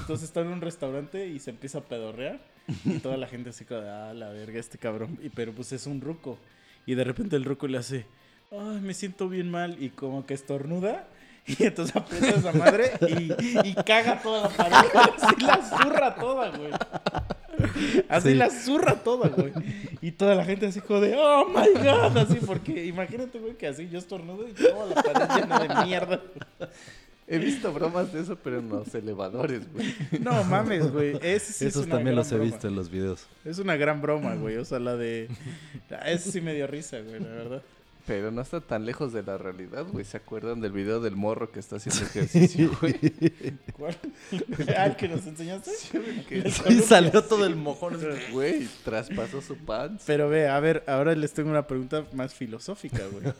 Entonces 0.00 0.28
está 0.28 0.40
en 0.40 0.48
un 0.48 0.60
restaurante 0.60 1.28
y 1.28 1.38
se 1.38 1.50
empieza 1.50 1.78
a 1.78 1.82
pedorrear. 1.82 2.40
Y 2.84 2.98
toda 2.98 3.16
la 3.16 3.28
gente 3.28 3.50
así 3.50 3.64
como, 3.64 3.82
ah, 3.82 4.12
la 4.12 4.30
verga, 4.30 4.58
este 4.58 4.78
cabrón. 4.78 5.18
Y, 5.22 5.28
pero 5.28 5.52
pues 5.52 5.72
es 5.72 5.86
un 5.86 6.00
ruco. 6.00 6.38
Y 6.84 6.94
de 6.94 7.04
repente 7.04 7.36
el 7.36 7.44
ruco 7.44 7.68
le 7.68 7.78
hace, 7.78 8.06
ay, 8.50 8.80
me 8.80 8.94
siento 8.94 9.28
bien 9.28 9.50
mal. 9.50 9.80
Y 9.80 9.90
como 9.90 10.26
que 10.26 10.34
estornuda. 10.34 11.06
Y 11.58 11.64
entonces 11.64 11.94
aprieta 11.94 12.28
esa 12.30 12.52
madre 12.52 12.92
y, 13.08 13.68
y 13.68 13.74
caga 13.84 14.20
toda 14.20 14.42
la 14.42 14.48
pared. 14.48 14.88
Así 15.22 15.40
la 15.44 15.62
zurra 15.62 16.14
toda, 16.16 16.48
güey. 16.50 16.70
Así 18.08 18.28
Sí. 18.30 18.34
la 18.34 18.50
zurra 18.50 18.94
toda, 18.96 19.28
güey. 19.28 19.52
Y 20.02 20.12
toda 20.12 20.34
la 20.34 20.44
gente 20.44 20.66
así 20.66 20.80
como 20.80 21.00
de, 21.00 21.14
oh 21.16 21.46
my 21.48 21.72
god, 21.82 22.16
así, 22.18 22.36
porque 22.44 22.84
imagínate, 22.86 23.38
güey, 23.38 23.54
que 23.56 23.66
así 23.66 23.88
yo 23.88 23.98
estornudo 23.98 24.46
y 24.48 24.52
toda 24.52 24.86
la 24.86 24.94
pared 25.02 25.42
llena 25.42 25.60
de 25.60 25.86
mierda. 25.86 26.20
He 27.28 27.38
visto 27.38 27.72
bromas 27.72 28.12
de 28.12 28.20
eso, 28.20 28.36
pero 28.36 28.58
en 28.60 28.68
los 28.68 28.94
elevadores, 28.94 29.72
güey. 29.72 29.94
No 30.20 30.44
mames, 30.44 30.92
güey. 30.92 31.16
Ese 31.22 31.52
sí 31.52 31.64
es 31.66 31.74
Esos 31.76 31.88
también 31.88 32.14
los 32.14 32.30
he 32.30 32.36
broma. 32.36 32.50
visto 32.50 32.68
en 32.68 32.76
los 32.76 32.88
videos. 32.90 33.26
Es 33.44 33.58
una 33.58 33.74
gran 33.76 34.00
broma, 34.00 34.34
güey. 34.36 34.56
O 34.58 34.64
sea, 34.64 34.78
la 34.78 34.96
de. 34.96 35.28
Eso 36.06 36.30
sí 36.30 36.40
me 36.40 36.54
dio 36.54 36.66
risa, 36.68 37.00
güey, 37.00 37.18
la 37.20 37.28
verdad. 37.28 37.62
Pero 38.06 38.30
no 38.30 38.40
está 38.40 38.60
tan 38.60 38.86
lejos 38.86 39.12
de 39.12 39.24
la 39.24 39.36
realidad, 39.36 39.84
güey. 39.90 40.04
¿Se 40.04 40.16
acuerdan 40.16 40.60
del 40.60 40.70
video 40.70 41.00
del 41.00 41.16
morro 41.16 41.50
que 41.50 41.58
está 41.58 41.76
haciendo 41.76 42.02
ejercicio, 42.04 42.70
güey? 42.80 42.94
¿Cuál? 43.72 43.96
¿Ah, 44.76 44.86
el 44.86 44.96
que 44.96 45.08
nos 45.08 45.26
enseñaste? 45.26 45.70
Sí, 45.72 45.88
columpio. 45.90 46.82
salió 46.86 47.24
todo 47.24 47.44
el 47.44 47.56
mojón. 47.56 47.98
Güey, 48.32 48.68
traspasó 48.84 49.42
su 49.42 49.56
pants. 49.56 50.04
Pero 50.06 50.28
ve, 50.28 50.48
a 50.48 50.60
ver, 50.60 50.84
ahora 50.86 51.16
les 51.16 51.32
tengo 51.32 51.50
una 51.50 51.66
pregunta 51.66 52.06
más 52.12 52.32
filosófica, 52.32 53.02
güey. 53.10 53.34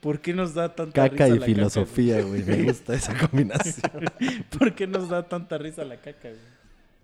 ¿Por 0.00 0.20
qué 0.20 0.32
nos 0.32 0.54
da 0.54 0.72
tanta 0.74 1.08
Caca 1.08 1.24
risa 1.24 1.36
y 1.36 1.38
la 1.40 1.46
filosofía, 1.46 2.22
güey. 2.22 2.44
Me 2.44 2.62
gusta 2.62 2.94
esa 2.94 3.18
combinación. 3.18 4.04
¿Por 4.56 4.72
qué 4.74 4.86
nos 4.86 5.08
da 5.08 5.28
tanta 5.28 5.58
risa 5.58 5.84
la 5.84 5.96
caca, 5.96 6.28
güey? 6.28 6.57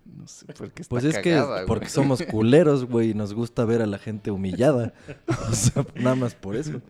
No 0.05 0.27
sé 0.27 0.45
por 0.45 0.71
qué 0.71 0.81
está 0.83 0.89
Pues 0.89 1.03
es 1.03 1.17
que 1.19 1.39
güey. 1.41 1.65
porque 1.65 1.89
somos 1.89 2.21
culeros, 2.31 2.85
güey, 2.85 3.11
y 3.11 3.13
nos 3.13 3.33
gusta 3.33 3.65
ver 3.65 3.81
a 3.81 3.85
la 3.85 3.97
gente 3.97 4.31
humillada. 4.31 4.93
O 5.49 5.53
sea, 5.53 5.85
nada 5.95 6.15
más 6.15 6.35
por 6.35 6.55
eso. 6.55 6.81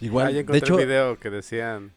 Igual, 0.00 0.26
Ah, 0.28 0.30
de 0.52 0.58
hecho, 0.58 0.74
un 0.74 0.80
video 0.80 1.18
que 1.18 1.30
decían, 1.30 1.92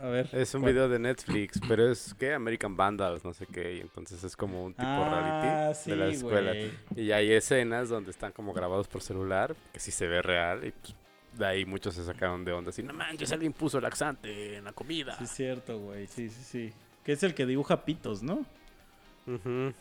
A 0.00 0.06
ver. 0.06 0.28
es 0.32 0.54
un 0.54 0.60
¿cuál? 0.60 0.72
video 0.72 0.88
de 0.88 0.98
Netflix, 0.98 1.60
pero 1.66 1.90
es 1.90 2.14
que 2.14 2.32
American 2.34 2.76
Vandals, 2.76 3.24
no 3.24 3.32
sé 3.34 3.46
qué, 3.46 3.76
y 3.76 3.80
entonces 3.80 4.22
es 4.22 4.36
como 4.36 4.64
un 4.64 4.72
tipo 4.74 4.84
Ah, 4.86 5.72
reality 5.74 5.90
de 5.90 5.96
la 5.96 6.06
escuela. 6.08 6.52
güey. 6.52 6.70
Y 6.96 7.10
hay 7.12 7.32
escenas 7.32 7.88
donde 7.88 8.10
están 8.10 8.32
como 8.32 8.52
grabados 8.52 8.86
por 8.88 9.02
celular, 9.02 9.56
que 9.72 9.80
sí 9.80 9.90
se 9.90 10.06
ve 10.06 10.22
real, 10.22 10.64
y 10.66 10.70
pues, 10.70 10.94
de 11.38 11.46
ahí 11.46 11.64
muchos 11.64 11.94
se 11.94 12.04
sacaron 12.04 12.44
de 12.44 12.52
onda, 12.52 12.70
así, 12.70 12.82
no 12.82 12.92
manches, 12.92 13.32
alguien 13.32 13.52
puso 13.52 13.80
laxante 13.80 14.56
en 14.58 14.64
la 14.64 14.72
comida. 14.72 15.16
Sí, 15.18 15.24
es 15.24 15.30
cierto, 15.30 15.78
güey. 15.80 16.06
Sí, 16.06 16.28
sí, 16.28 16.42
sí. 16.44 16.72
Que 17.04 17.12
es 17.12 17.22
el 17.24 17.34
que 17.34 17.46
dibuja 17.46 17.84
pitos, 17.84 18.22
¿no? 18.22 18.44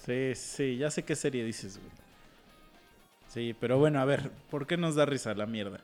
Sí, 0.06 0.36
sí, 0.36 0.78
ya 0.78 0.92
sé 0.92 1.04
qué 1.04 1.16
serie 1.16 1.44
dices, 1.44 1.78
güey. 1.78 1.90
Sí, 3.28 3.56
pero 3.60 3.78
bueno, 3.80 4.00
a 4.00 4.06
ver, 4.06 4.30
¿por 4.50 4.68
qué 4.68 4.78
nos 4.78 4.96
da 4.96 5.06
risa 5.06 5.34
la 5.34 5.46
mierda? 5.46 5.80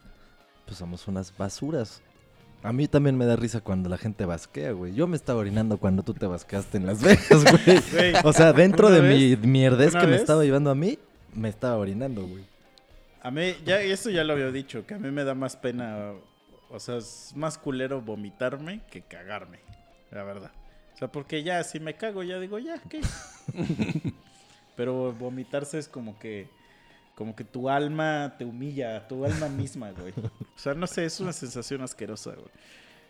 pues 0.66 0.78
somos 0.80 1.08
unas 1.08 1.36
basuras. 1.38 2.02
A 2.62 2.74
mí 2.74 2.88
también 2.90 3.18
me 3.18 3.26
da 3.26 3.38
risa 3.38 3.62
cuando 3.62 3.88
la 3.90 3.98
gente 3.98 4.26
basquea, 4.26 4.72
güey. 4.74 4.94
Yo 4.94 5.08
me 5.08 5.16
estaba 5.16 5.40
orinando 5.40 5.78
cuando 5.78 6.04
tú 6.04 6.14
te 6.14 6.26
basqueaste 6.28 6.78
en 6.78 6.86
Las 6.86 7.02
Vegas, 7.02 7.30
güey. 7.66 7.80
Güey, 7.92 8.14
O 8.26 8.34
sea, 8.34 8.52
dentro 8.52 8.88
¿Una 8.88 8.96
de 8.98 9.02
vez? 9.02 9.40
mi 9.42 9.48
mierdez 9.48 9.92
¿Una 9.94 10.02
que 10.02 10.08
me 10.08 10.16
estaba 10.18 10.44
llevando 10.44 10.70
a 10.72 10.76
mí, 10.76 11.00
me 11.34 11.48
estaba 11.48 11.78
orinando, 11.78 12.28
güey. 12.28 12.44
a 13.22 13.32
mí, 13.32 13.56
ya 13.66 13.80
eso 13.80 14.10
ya 14.10 14.24
lo 14.26 14.34
había 14.34 14.52
dicho, 14.52 14.86
que 14.86 14.96
a 14.96 15.00
mí 15.00 15.10
me 15.12 15.24
da 15.24 15.36
más 15.36 15.56
pena, 15.56 16.12
o 16.70 16.80
sea, 16.82 16.98
es 16.98 17.32
más 17.36 17.58
culero 17.58 18.02
vomitarme 18.02 18.82
que 18.92 19.02
cagarme, 19.04 19.60
la 20.12 20.24
verdad. 20.24 20.52
O 20.98 21.00
sea, 21.00 21.12
porque 21.12 21.44
ya 21.44 21.64
si 21.64 21.80
me 21.80 21.94
cago, 21.94 22.24
ya 22.24 22.40
digo, 22.40 22.58
ya, 22.58 22.82
¿qué? 22.90 23.02
Pero 24.76 25.14
vomitarse 25.14 25.78
es 25.78 25.88
como 25.88 26.18
que, 26.18 26.50
como 27.14 27.36
que 27.36 27.44
tu 27.44 27.70
alma 27.70 28.34
te 28.40 28.46
humilla, 28.46 29.08
tu 29.08 29.24
alma 29.24 29.48
misma, 29.48 29.92
güey. 29.92 30.12
O 30.18 30.58
sea, 30.60 30.74
no 30.74 30.88
sé, 30.88 31.06
es 31.06 31.20
una 31.20 31.34
sensación 31.34 31.84
asquerosa, 31.84 32.32
güey. 32.32 32.50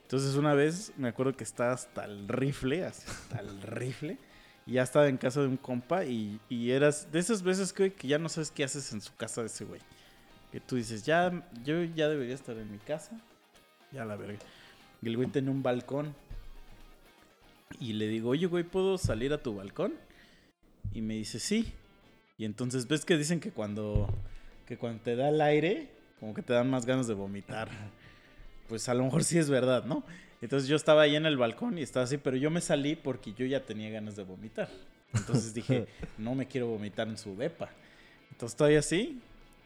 Entonces 0.01 0.35
una 0.35 0.53
vez 0.53 0.91
me 0.97 1.07
acuerdo 1.07 1.37
que 1.37 1.45
estaba 1.45 1.71
hasta 1.71 2.03
el 2.03 2.27
rifle, 2.27 2.83
hasta 2.83 3.39
el 3.39 3.61
rifle. 3.61 4.17
Y 4.65 4.73
ya 4.73 4.83
estaba 4.83 5.07
en 5.07 5.15
casa 5.15 5.39
de 5.39 5.47
un 5.47 5.55
compa 5.55 6.03
y, 6.03 6.41
y 6.49 6.71
eras 6.71 7.09
de 7.09 7.19
esas 7.19 7.41
veces 7.41 7.73
güey, 7.73 7.91
que 7.91 8.09
ya 8.09 8.19
no 8.19 8.27
sabes 8.27 8.51
qué 8.51 8.65
haces 8.65 8.91
en 8.91 8.99
su 8.99 9.15
casa 9.15 9.39
de 9.39 9.47
ese 9.47 9.63
güey. 9.63 9.79
Que 10.51 10.59
tú 10.59 10.75
dices, 10.75 11.03
ya, 11.03 11.31
yo 11.63 11.81
ya 11.85 12.09
debería 12.09 12.35
estar 12.35 12.57
en 12.57 12.69
mi 12.69 12.79
casa. 12.79 13.17
Ya 13.93 14.03
la 14.03 14.17
verga. 14.17 14.39
Y 15.01 15.07
el 15.07 15.15
güey 15.15 15.29
tenía 15.29 15.51
un 15.51 15.63
balcón. 15.63 16.13
Y 17.79 17.93
le 17.93 18.07
digo, 18.07 18.29
oye, 18.29 18.47
güey, 18.47 18.63
¿puedo 18.63 18.97
salir 18.97 19.33
a 19.33 19.41
tu 19.41 19.55
balcón? 19.55 19.93
Y 20.93 21.01
me 21.01 21.15
dice, 21.15 21.39
sí. 21.39 21.73
Y 22.37 22.45
entonces 22.45 22.87
ves 22.87 23.05
que 23.05 23.17
dicen 23.17 23.39
que 23.39 23.51
cuando, 23.51 24.07
que 24.65 24.77
cuando 24.77 25.01
te 25.03 25.15
da 25.15 25.29
el 25.29 25.41
aire, 25.41 25.89
como 26.19 26.33
que 26.33 26.41
te 26.41 26.53
dan 26.53 26.69
más 26.69 26.85
ganas 26.85 27.07
de 27.07 27.13
vomitar. 27.13 27.69
Pues 28.67 28.89
a 28.89 28.93
lo 28.93 29.03
mejor 29.03 29.23
sí 29.23 29.37
es 29.37 29.49
verdad, 29.49 29.85
¿no? 29.85 30.03
Entonces 30.41 30.69
yo 30.69 30.75
estaba 30.75 31.03
ahí 31.03 31.15
en 31.15 31.25
el 31.25 31.37
balcón 31.37 31.77
y 31.77 31.81
estaba 31.81 32.03
así, 32.03 32.17
pero 32.17 32.37
yo 32.37 32.51
me 32.51 32.61
salí 32.61 32.95
porque 32.95 33.33
yo 33.33 33.45
ya 33.45 33.65
tenía 33.65 33.89
ganas 33.89 34.15
de 34.15 34.23
vomitar. 34.23 34.69
Entonces 35.13 35.53
dije, 35.53 35.87
no 36.17 36.35
me 36.35 36.47
quiero 36.47 36.67
vomitar 36.67 37.07
en 37.07 37.17
su 37.17 37.35
depa. 37.35 37.69
Entonces 38.31 38.53
estoy 38.53 38.75
así 38.75 39.21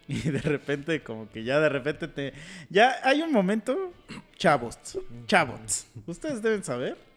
y 0.08 0.30
de 0.30 0.40
repente 0.40 1.04
como 1.04 1.30
que 1.30 1.44
ya 1.44 1.60
de 1.60 1.70
repente 1.70 2.08
te... 2.08 2.34
Ya 2.70 3.00
hay 3.04 3.22
un 3.22 3.32
momento, 3.32 3.94
chavos, 4.38 4.78
chavos. 5.26 5.88
Ustedes 6.06 6.42
deben 6.42 6.64
saber. 6.64 7.11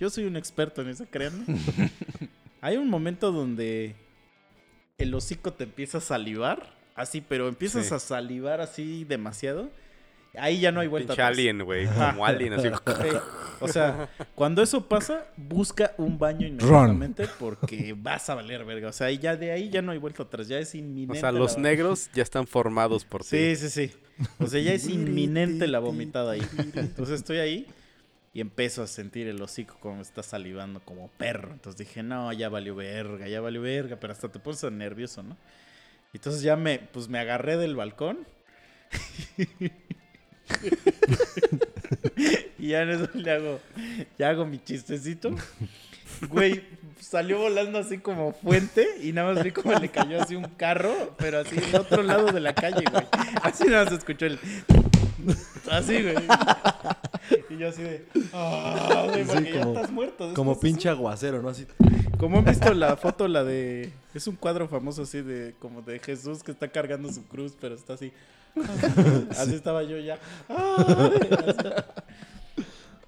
Yo 0.00 0.08
soy 0.10 0.24
un 0.24 0.36
experto 0.36 0.82
en 0.82 0.88
eso, 0.88 1.04
créanme. 1.10 1.44
Hay 2.62 2.76
un 2.78 2.88
momento 2.88 3.30
donde 3.32 3.94
el 4.98 5.14
hocico 5.14 5.52
te 5.52 5.64
empieza 5.64 5.98
a 5.98 6.00
salivar, 6.00 6.74
así, 6.94 7.20
pero 7.20 7.48
empiezas 7.48 7.86
Sí. 7.86 7.94
a 7.94 7.98
salivar 7.98 8.60
así 8.60 9.04
demasiado. 9.04 9.70
Ahí 10.38 10.60
ya 10.60 10.70
no 10.70 10.78
hay 10.80 10.86
vuelta 10.86 11.08
Pinche 11.14 11.22
atrás. 11.22 11.36
alien, 11.38 11.62
güey, 11.64 11.86
como 11.86 12.24
alien, 12.24 12.52
así. 12.52 12.68
Sí, 13.02 13.16
O 13.60 13.66
sea, 13.68 14.08
cuando 14.36 14.62
eso 14.62 14.86
pasa, 14.88 15.24
busca 15.36 15.92
un 15.98 16.18
baño 16.18 16.46
inmediatamente 16.46 17.26
porque 17.38 17.94
vas 17.98 18.30
a 18.30 18.36
valer 18.36 18.64
verga. 18.64 18.88
O 18.88 18.92
sea, 18.92 19.10
ya 19.10 19.34
de 19.36 19.50
ahí 19.50 19.70
ya 19.70 19.82
no 19.82 19.90
hay 19.92 19.98
vuelta 19.98 20.22
atrás, 20.22 20.46
ya 20.46 20.58
es 20.60 20.72
O 20.74 20.78
inminente. 20.78 21.18
sea, 21.20 21.32
la 21.32 21.40
los 21.40 21.58
negros 21.58 22.10
ya 22.14 22.22
están 22.22 22.46
formados 22.46 23.04
por 23.04 23.22
ti. 23.22 23.28
Sí, 23.54 23.56
sí, 23.56 23.68
sí. 23.70 23.92
O 24.38 24.46
sea, 24.46 24.60
ya 24.60 24.72
es 24.72 24.88
inminente 24.88 25.66
la 25.66 25.80
vomitada 25.80 26.32
ahí. 26.32 26.42
Entonces 26.74 27.16
estoy 27.16 27.38
ahí 27.38 27.66
y 28.32 28.40
empiezo 28.40 28.82
a 28.82 28.86
sentir 28.86 29.26
el 29.26 29.42
hocico 29.42 29.76
como 29.80 30.02
está 30.02 30.22
salivando 30.22 30.80
como 30.80 31.08
perro. 31.08 31.52
Entonces 31.52 31.86
dije, 31.86 32.02
no, 32.02 32.32
ya 32.32 32.48
valió 32.48 32.76
verga, 32.76 33.26
ya 33.28 33.40
valió 33.40 33.60
verga, 33.60 33.96
pero 33.96 34.12
hasta 34.12 34.28
te 34.28 34.38
pones 34.38 34.62
nervioso, 34.70 35.22
¿no? 35.22 35.36
Entonces 36.12 36.42
ya 36.42 36.56
me, 36.56 36.78
pues 36.78 37.08
me 37.08 37.18
agarré 37.18 37.56
del 37.56 37.74
balcón. 37.76 38.26
y 42.58 42.68
ya 42.68 42.82
en 42.82 42.90
eso 42.90 43.08
le 43.14 43.30
hago, 43.30 43.60
ya 44.18 44.30
hago 44.30 44.46
mi 44.46 44.58
chistecito. 44.62 45.34
Güey, 46.28 46.64
salió 47.00 47.38
volando 47.38 47.78
así 47.78 47.98
como 47.98 48.32
fuente 48.32 48.86
y 49.02 49.12
nada 49.12 49.32
más 49.32 49.44
vi 49.44 49.52
como 49.52 49.72
le 49.78 49.88
cayó 49.88 50.20
así 50.20 50.36
un 50.36 50.44
carro, 50.44 51.14
pero 51.18 51.40
así 51.40 51.56
del 51.56 51.74
otro 51.76 52.02
lado 52.02 52.30
de 52.30 52.40
la 52.40 52.54
calle, 52.54 52.84
güey. 52.90 53.06
Así 53.42 53.64
nada 53.64 53.84
más 53.84 53.94
escuchó 53.94 54.26
el... 54.26 54.38
Así, 55.70 56.02
güey. 56.02 56.16
Y 57.48 57.56
yo 57.58 57.68
así 57.68 57.82
de. 57.82 58.06
¡Ah! 58.32 59.06
güey, 59.10 59.24
Sí, 59.24 59.30
porque 59.32 59.52
ya 59.52 59.60
como- 59.60 59.74
estás 59.74 59.90
muerto. 59.90 60.14
después 60.24 60.34
Como 60.36 60.52
es 60.52 60.58
pinche 60.58 60.88
aguacero, 60.88 61.42
¿no? 61.42 61.48
Así. 61.50 61.66
Como 62.18 62.38
han 62.38 62.44
visto 62.44 62.72
la 62.74 62.96
foto, 62.96 63.28
la 63.28 63.44
de. 63.44 63.92
Es 64.14 64.26
un 64.26 64.36
cuadro 64.36 64.68
famoso 64.68 65.02
así 65.02 65.20
de. 65.22 65.54
Como 65.58 65.82
de 65.82 65.98
Jesús 66.00 66.42
que 66.42 66.50
está 66.52 66.68
cargando 66.68 67.12
su 67.12 67.24
cruz, 67.26 67.54
pero 67.60 67.74
está 67.74 67.94
así. 67.94 68.12
Así 69.30 69.54
estaba 69.54 69.84
yo 69.84 69.96
ya. 69.98 70.18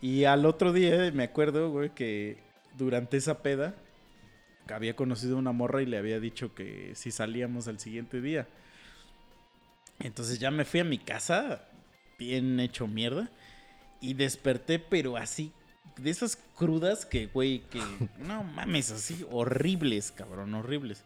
Y 0.00 0.24
al 0.24 0.46
otro 0.46 0.72
día 0.72 1.10
me 1.12 1.24
acuerdo, 1.24 1.70
güey, 1.70 1.90
que 1.90 2.38
durante 2.76 3.16
esa 3.16 3.42
peda 3.42 3.74
había 4.72 4.96
conocido 4.96 5.36
a 5.36 5.38
una 5.40 5.52
morra 5.52 5.82
y 5.82 5.86
le 5.86 5.98
había 5.98 6.18
dicho 6.20 6.54
que 6.54 6.92
si 6.94 7.10
salíamos 7.10 7.68
al 7.68 7.78
siguiente 7.78 8.20
día. 8.20 8.46
Entonces 10.00 10.38
ya 10.38 10.50
me 10.50 10.64
fui 10.64 10.80
a 10.80 10.84
mi 10.84 10.98
casa, 10.98 11.62
bien 12.22 12.60
hecho 12.60 12.86
mierda. 12.86 13.30
Y 14.00 14.14
desperté, 14.14 14.78
pero 14.78 15.16
así, 15.16 15.52
de 15.96 16.10
esas 16.10 16.36
crudas 16.56 17.06
que, 17.06 17.26
güey, 17.26 17.60
que 17.70 17.80
no 18.18 18.42
mames, 18.44 18.90
así 18.90 19.24
horribles, 19.30 20.12
cabrón, 20.12 20.54
horribles. 20.54 21.04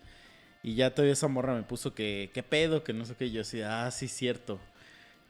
Y 0.62 0.74
ya 0.74 0.94
todavía 0.94 1.12
esa 1.12 1.28
morra 1.28 1.54
me 1.54 1.62
puso 1.62 1.94
que, 1.94 2.30
¿qué 2.34 2.42
pedo? 2.42 2.82
Que 2.82 2.92
no 2.92 3.04
sé 3.04 3.14
qué. 3.14 3.26
Y 3.26 3.32
yo 3.32 3.42
así, 3.42 3.62
ah, 3.62 3.90
sí, 3.90 4.08
cierto. 4.08 4.58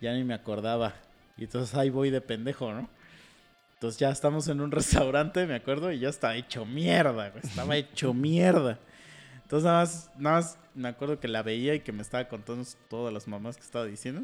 Ya 0.01 0.15
ni 0.15 0.25
me 0.25 0.35
acordaba. 0.35 0.95
Y 1.37 1.45
entonces 1.45 1.75
ahí 1.75 1.91
voy 1.91 2.11
de 2.11 2.21
pendejo, 2.21 2.73
¿no? 2.73 2.89
Entonces 3.75 4.01
ya 4.01 4.11
estamos 4.11 4.49
en 4.49 4.61
un 4.61 4.71
restaurante, 4.73 5.47
me 5.47 5.55
acuerdo, 5.55 5.93
y 5.93 5.99
ya 5.99 6.09
estaba 6.09 6.37
hecho 6.37 6.65
mierda, 6.65 7.31
güey. 7.31 7.43
Estaba 7.45 7.77
hecho 7.77 8.15
mierda. 8.15 8.79
Entonces 9.43 9.65
nada 9.65 9.81
más, 9.81 10.11
nada 10.17 10.37
más 10.37 10.59
me 10.75 10.89
acuerdo 10.89 11.21
que 11.21 11.29
la 11.29 11.43
veía 11.43 11.75
y 11.75 11.81
que 11.81 11.93
me 11.93 12.03
estaba 12.03 12.27
contando 12.29 12.67
todas 12.89 13.13
las 13.13 13.29
mamás 13.29 13.57
que 13.57 13.63
estaba 13.63 13.85
diciendo. 13.85 14.23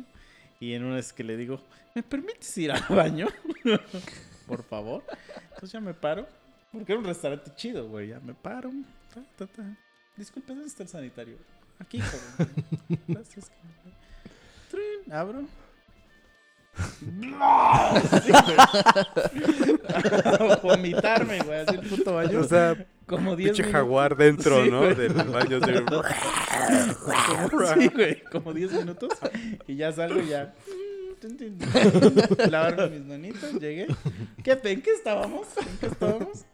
Y 0.62 0.74
en 0.74 0.84
una 0.84 0.94
vez 0.94 1.12
que 1.12 1.24
le 1.24 1.36
digo, 1.36 1.60
¿me 1.92 2.04
permites 2.04 2.56
ir 2.56 2.70
al 2.70 2.84
baño? 2.88 3.26
Por 4.46 4.62
favor. 4.62 5.02
Entonces 5.48 5.72
ya 5.72 5.80
me 5.80 5.92
paro. 5.92 6.24
Porque 6.70 6.92
era 6.92 7.00
un 7.00 7.04
restaurante 7.04 7.50
chido, 7.56 7.88
güey. 7.88 8.10
Ya 8.10 8.20
me 8.20 8.32
paro. 8.32 8.70
ta, 9.12 9.24
ta, 9.36 9.46
ta. 9.48 9.76
Disculpe, 10.16 10.52
¿dónde 10.52 10.68
está 10.68 10.84
el 10.84 10.88
sanitario? 10.88 11.36
Aquí, 11.80 11.98
joven. 12.00 12.54
Gracias. 13.08 13.50
Trin, 14.70 15.12
Abro. 15.12 15.48
¡No! 17.00 17.92
Sí. 18.22 18.32
Vomitarme, 20.62 21.40
güey. 21.40 21.60
Así 21.60 21.74
el 21.74 21.88
puto 21.88 22.14
baño. 22.14 22.40
O 22.40 22.44
sea, 22.44 22.86
como 23.06 23.36
10 23.36 23.50
pinche 23.50 23.62
minutos. 23.64 23.80
jaguar 23.80 24.16
dentro, 24.16 24.64
Sí, 24.64 24.70
¿no? 24.70 24.78
güey. 24.80 24.94
Del 24.94 25.12
baño 25.12 25.60
de... 25.60 25.84
Como, 25.84 27.66
sí, 27.74 27.88
güey, 27.88 28.22
como 28.24 28.52
10 28.52 28.72
minutos. 28.72 29.10
Y 29.66 29.76
ya 29.76 29.92
salgo 29.92 30.20
y 30.20 30.28
ya. 30.28 30.54
Lavarme 32.50 32.88
mis 32.98 33.06
manitas, 33.06 33.52
llegué. 33.54 33.86
¿Qué, 34.42 34.58
¿En 34.64 34.82
qué 34.82 34.90
estábamos? 34.92 35.46
¿En 35.56 35.78
qué 35.78 35.86
estábamos? 35.86 36.44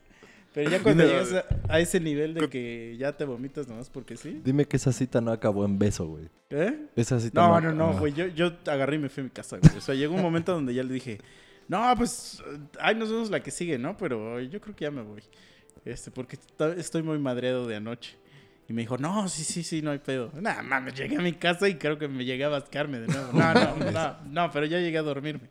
Pero 0.58 0.70
ya 0.70 0.80
cuando 0.82 1.04
Dime- 1.04 1.12
llegas 1.12 1.32
a, 1.68 1.72
a 1.72 1.78
ese 1.78 2.00
nivel 2.00 2.34
de 2.34 2.48
que 2.48 2.96
ya 2.98 3.12
te 3.12 3.24
vomitas 3.24 3.68
nomás 3.68 3.88
porque 3.88 4.16
sí. 4.16 4.40
Dime 4.44 4.64
que 4.64 4.76
esa 4.76 4.90
cita 4.90 5.20
no 5.20 5.30
acabó 5.30 5.64
en 5.64 5.78
beso, 5.78 6.08
güey. 6.08 6.28
¿Eh? 6.50 6.86
Esa 6.96 7.20
cita 7.20 7.40
No, 7.40 7.60
no, 7.60 7.72
no, 7.72 7.90
ah. 7.90 8.00
güey. 8.00 8.12
Yo, 8.12 8.26
yo 8.26 8.50
agarré 8.66 8.96
y 8.96 8.98
me 8.98 9.08
fui 9.08 9.20
a 9.20 9.24
mi 9.24 9.30
casa, 9.30 9.58
güey. 9.58 9.76
O 9.76 9.80
sea, 9.80 9.94
llegó 9.94 10.16
un 10.16 10.22
momento 10.22 10.52
donde 10.52 10.74
ya 10.74 10.82
le 10.82 10.92
dije, 10.92 11.18
no, 11.68 11.94
pues, 11.96 12.42
ahí 12.80 12.96
nos 12.96 13.08
vemos 13.08 13.30
la 13.30 13.40
que 13.40 13.52
sigue, 13.52 13.78
¿no? 13.78 13.96
Pero 13.96 14.40
yo 14.40 14.60
creo 14.60 14.74
que 14.74 14.84
ya 14.84 14.90
me 14.90 15.02
voy. 15.02 15.22
Este, 15.84 16.10
porque 16.10 16.36
estoy 16.76 17.04
muy 17.04 17.20
madreado 17.20 17.68
de 17.68 17.76
anoche. 17.76 18.16
Y 18.68 18.72
me 18.72 18.82
dijo, 18.82 18.98
no, 18.98 19.28
sí, 19.28 19.44
sí, 19.44 19.62
sí, 19.62 19.80
no 19.80 19.92
hay 19.92 19.98
pedo. 19.98 20.32
Nada, 20.34 20.64
mames, 20.64 20.94
llegué 20.94 21.18
a 21.18 21.20
mi 21.20 21.34
casa 21.34 21.68
y 21.68 21.76
creo 21.76 21.98
que 21.98 22.08
me 22.08 22.24
llegué 22.24 22.42
a 22.42 22.48
bascarme 22.48 22.98
de 22.98 23.06
nuevo. 23.06 23.32
No, 23.32 23.54
no, 23.54 23.76
no, 23.92 24.16
no, 24.24 24.50
pero 24.50 24.66
ya 24.66 24.80
llegué 24.80 24.98
a 24.98 25.02
dormirme. 25.02 25.50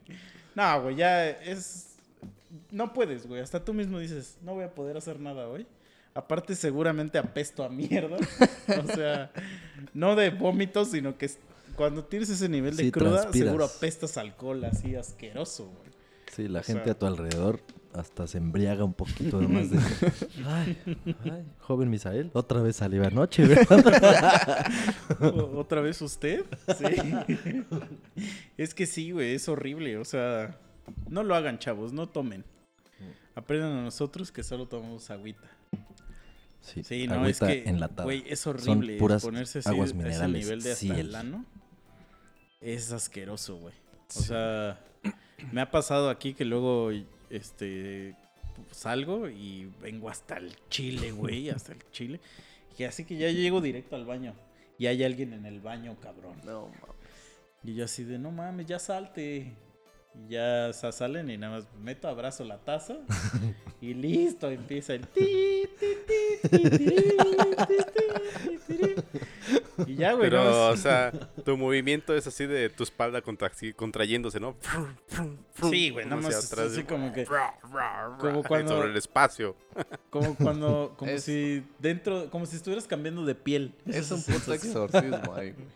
No, 0.54 0.82
güey, 0.82 0.98
ya 0.98 1.30
es... 1.30 1.87
No 2.72 2.94
puedes, 2.94 3.28
güey. 3.28 3.42
Hasta 3.42 3.64
tú 3.64 3.74
mismo 3.74 4.00
dices, 4.00 4.38
no 4.42 4.54
voy 4.56 4.64
a 4.66 4.74
poder 4.74 4.98
hacer 4.98 5.20
nada 5.20 5.48
hoy. 5.48 5.66
Aparte, 6.14 6.56
seguramente 6.56 7.18
apesto 7.18 7.64
a 7.64 7.70
mierda. 7.70 8.18
O 8.84 8.96
sea, 8.96 9.32
no 9.94 10.16
de 10.16 10.30
vómitos, 10.32 10.90
sino 10.92 11.18
que 11.18 11.30
cuando 11.76 12.04
tienes 12.04 12.30
ese 12.30 12.50
nivel 12.50 12.76
de 12.76 12.86
Sí, 12.86 12.92
cruda, 12.92 13.22
transpiras. 13.22 13.48
seguro 13.50 13.66
apestas 13.66 14.18
alcohol 14.18 14.64
así 14.66 14.96
asqueroso, 14.96 15.66
güey. 15.66 15.92
Sí, 16.36 16.48
la 16.48 16.60
O 16.60 16.64
gente 16.64 16.84
sea- 16.86 16.94
a 16.94 17.00
tu 17.00 17.06
alrededor 17.06 17.60
hasta 17.94 18.28
se 18.28 18.38
embriaga 18.38 18.84
un 18.84 18.94
poquito 18.94 19.40
más 19.42 19.70
de... 19.72 19.80
Ay, 20.46 20.78
ay, 21.24 21.46
joven 21.60 21.90
Misael, 21.90 22.30
otra 22.34 22.62
vez 22.62 22.76
salió 22.76 23.04
anoche, 23.06 23.46
¿verdad? 23.46 24.66
¿Otra 25.56 25.82
vez 25.82 26.02
usted? 26.02 26.46
Sí. 26.78 27.14
es 28.58 28.74
que 28.74 28.86
sí, 28.86 29.12
güey, 29.12 29.34
es 29.36 29.48
horrible. 29.50 29.98
O 29.98 30.06
sea, 30.06 30.58
no 31.10 31.24
lo 31.24 31.36
hagan, 31.36 31.60
chavos, 31.60 31.94
no 31.94 32.08
tomen. 32.08 32.44
Aprendan 33.36 33.74
a 33.78 33.82
nosotros 33.84 34.32
que 34.32 34.44
solo 34.44 34.68
tomamos 34.68 35.10
agüita. 35.12 35.48
Sí, 36.62 36.84
Sí, 36.84 37.08
no, 37.08 37.26
es 37.26 37.40
que, 37.40 37.64
enlatada. 37.70 38.04
güey, 38.04 38.24
es 38.28 38.42
Son 38.42 38.58
horrible 38.58 38.98
puras 38.98 39.24
ponerse 39.24 39.60
así 39.60 39.70
aguas 39.70 39.92
a 39.92 39.94
ese 39.94 39.98
minerales, 40.04 40.44
nivel 40.44 40.62
de 40.64 40.72
hasta 40.72 41.00
el 41.00 41.16
ano. 41.16 41.46
Es 42.60 42.92
asqueroso, 42.92 43.58
güey. 43.58 43.74
O 44.16 44.20
sea, 44.20 44.80
me 45.52 45.62
ha 45.62 45.72
pasado 45.72 46.10
aquí 46.10 46.34
que 46.34 46.46
luego, 46.46 46.92
este, 47.30 48.16
salgo 48.72 49.30
y 49.30 49.72
vengo 49.82 50.10
hasta 50.10 50.38
el 50.38 50.56
chile, 50.70 51.12
güey, 51.12 51.50
hasta 51.50 51.74
el 51.74 51.92
chile. 51.92 52.20
Y 52.78 52.84
así 52.84 53.06
que 53.06 53.18
ya 53.18 53.30
llego 53.30 53.62
directo 53.62 53.96
al 53.96 54.06
baño. 54.06 54.34
Y 54.78 54.88
hay 54.88 55.04
alguien 55.04 55.34
en 55.34 55.46
el 55.46 55.60
baño, 55.60 55.96
cabrón. 56.02 56.40
No, 56.44 56.68
mames. 56.68 56.96
Y 57.64 57.76
yo 57.76 57.86
así 57.86 58.04
de, 58.04 58.20
no 58.20 58.32
mames, 58.32 58.68
ya 58.68 58.80
salte. 58.80 59.54
Y 60.26 60.30
ya 60.30 60.72
sa- 60.74 60.92
salen 60.92 61.30
y 61.30 61.38
nada 61.38 61.58
más 61.58 61.68
meto, 61.80 62.08
abrazo 62.08 62.44
la 62.44 62.58
taza 62.58 62.98
y 63.82 63.94
listo, 63.94 64.50
empieza 64.50 64.94
el 64.94 65.08
ti, 65.08 65.68
ti, 65.80 65.88
ti, 66.08 66.50
ti, 66.50 66.70
ti. 68.68 68.96
Y 69.86 69.96
ya, 69.96 70.14
güey, 70.14 70.30
Pero, 70.30 70.44
no, 70.44 70.68
o 70.70 70.78
sea, 70.78 71.12
tu 71.46 71.56
movimiento 71.56 72.16
es 72.16 72.26
así 72.26 72.46
de 72.48 72.70
tu 72.70 72.84
espalda 72.84 73.22
contra, 73.22 73.52
contrayéndose, 73.76 74.40
¿no? 74.40 74.56
Sí, 75.70 75.92
güey, 75.92 76.06
nada 76.06 76.22
más 76.22 76.36
atrás, 76.52 76.72
así 76.72 76.84
como 76.84 77.14
que- 77.14 77.26
Como 78.20 78.44
cuando- 78.44 78.76
Sobre 78.76 78.90
el 78.90 78.98
espacio. 78.98 79.56
como 80.10 80.36
cuando, 80.36 80.96
como 80.98 81.12
Es- 81.12 81.24
si 81.24 81.64
dentro, 81.80 82.30
como 82.32 82.46
si 82.48 82.56
estuvieras 82.56 82.88
cambiando 82.88 83.24
de 83.24 83.36
piel. 83.36 83.74
Es 83.86 84.10
un 84.12 84.22
puto 84.24 84.54
exorcismo 84.54 85.36
ahí, 85.36 85.52
güey. 85.52 85.68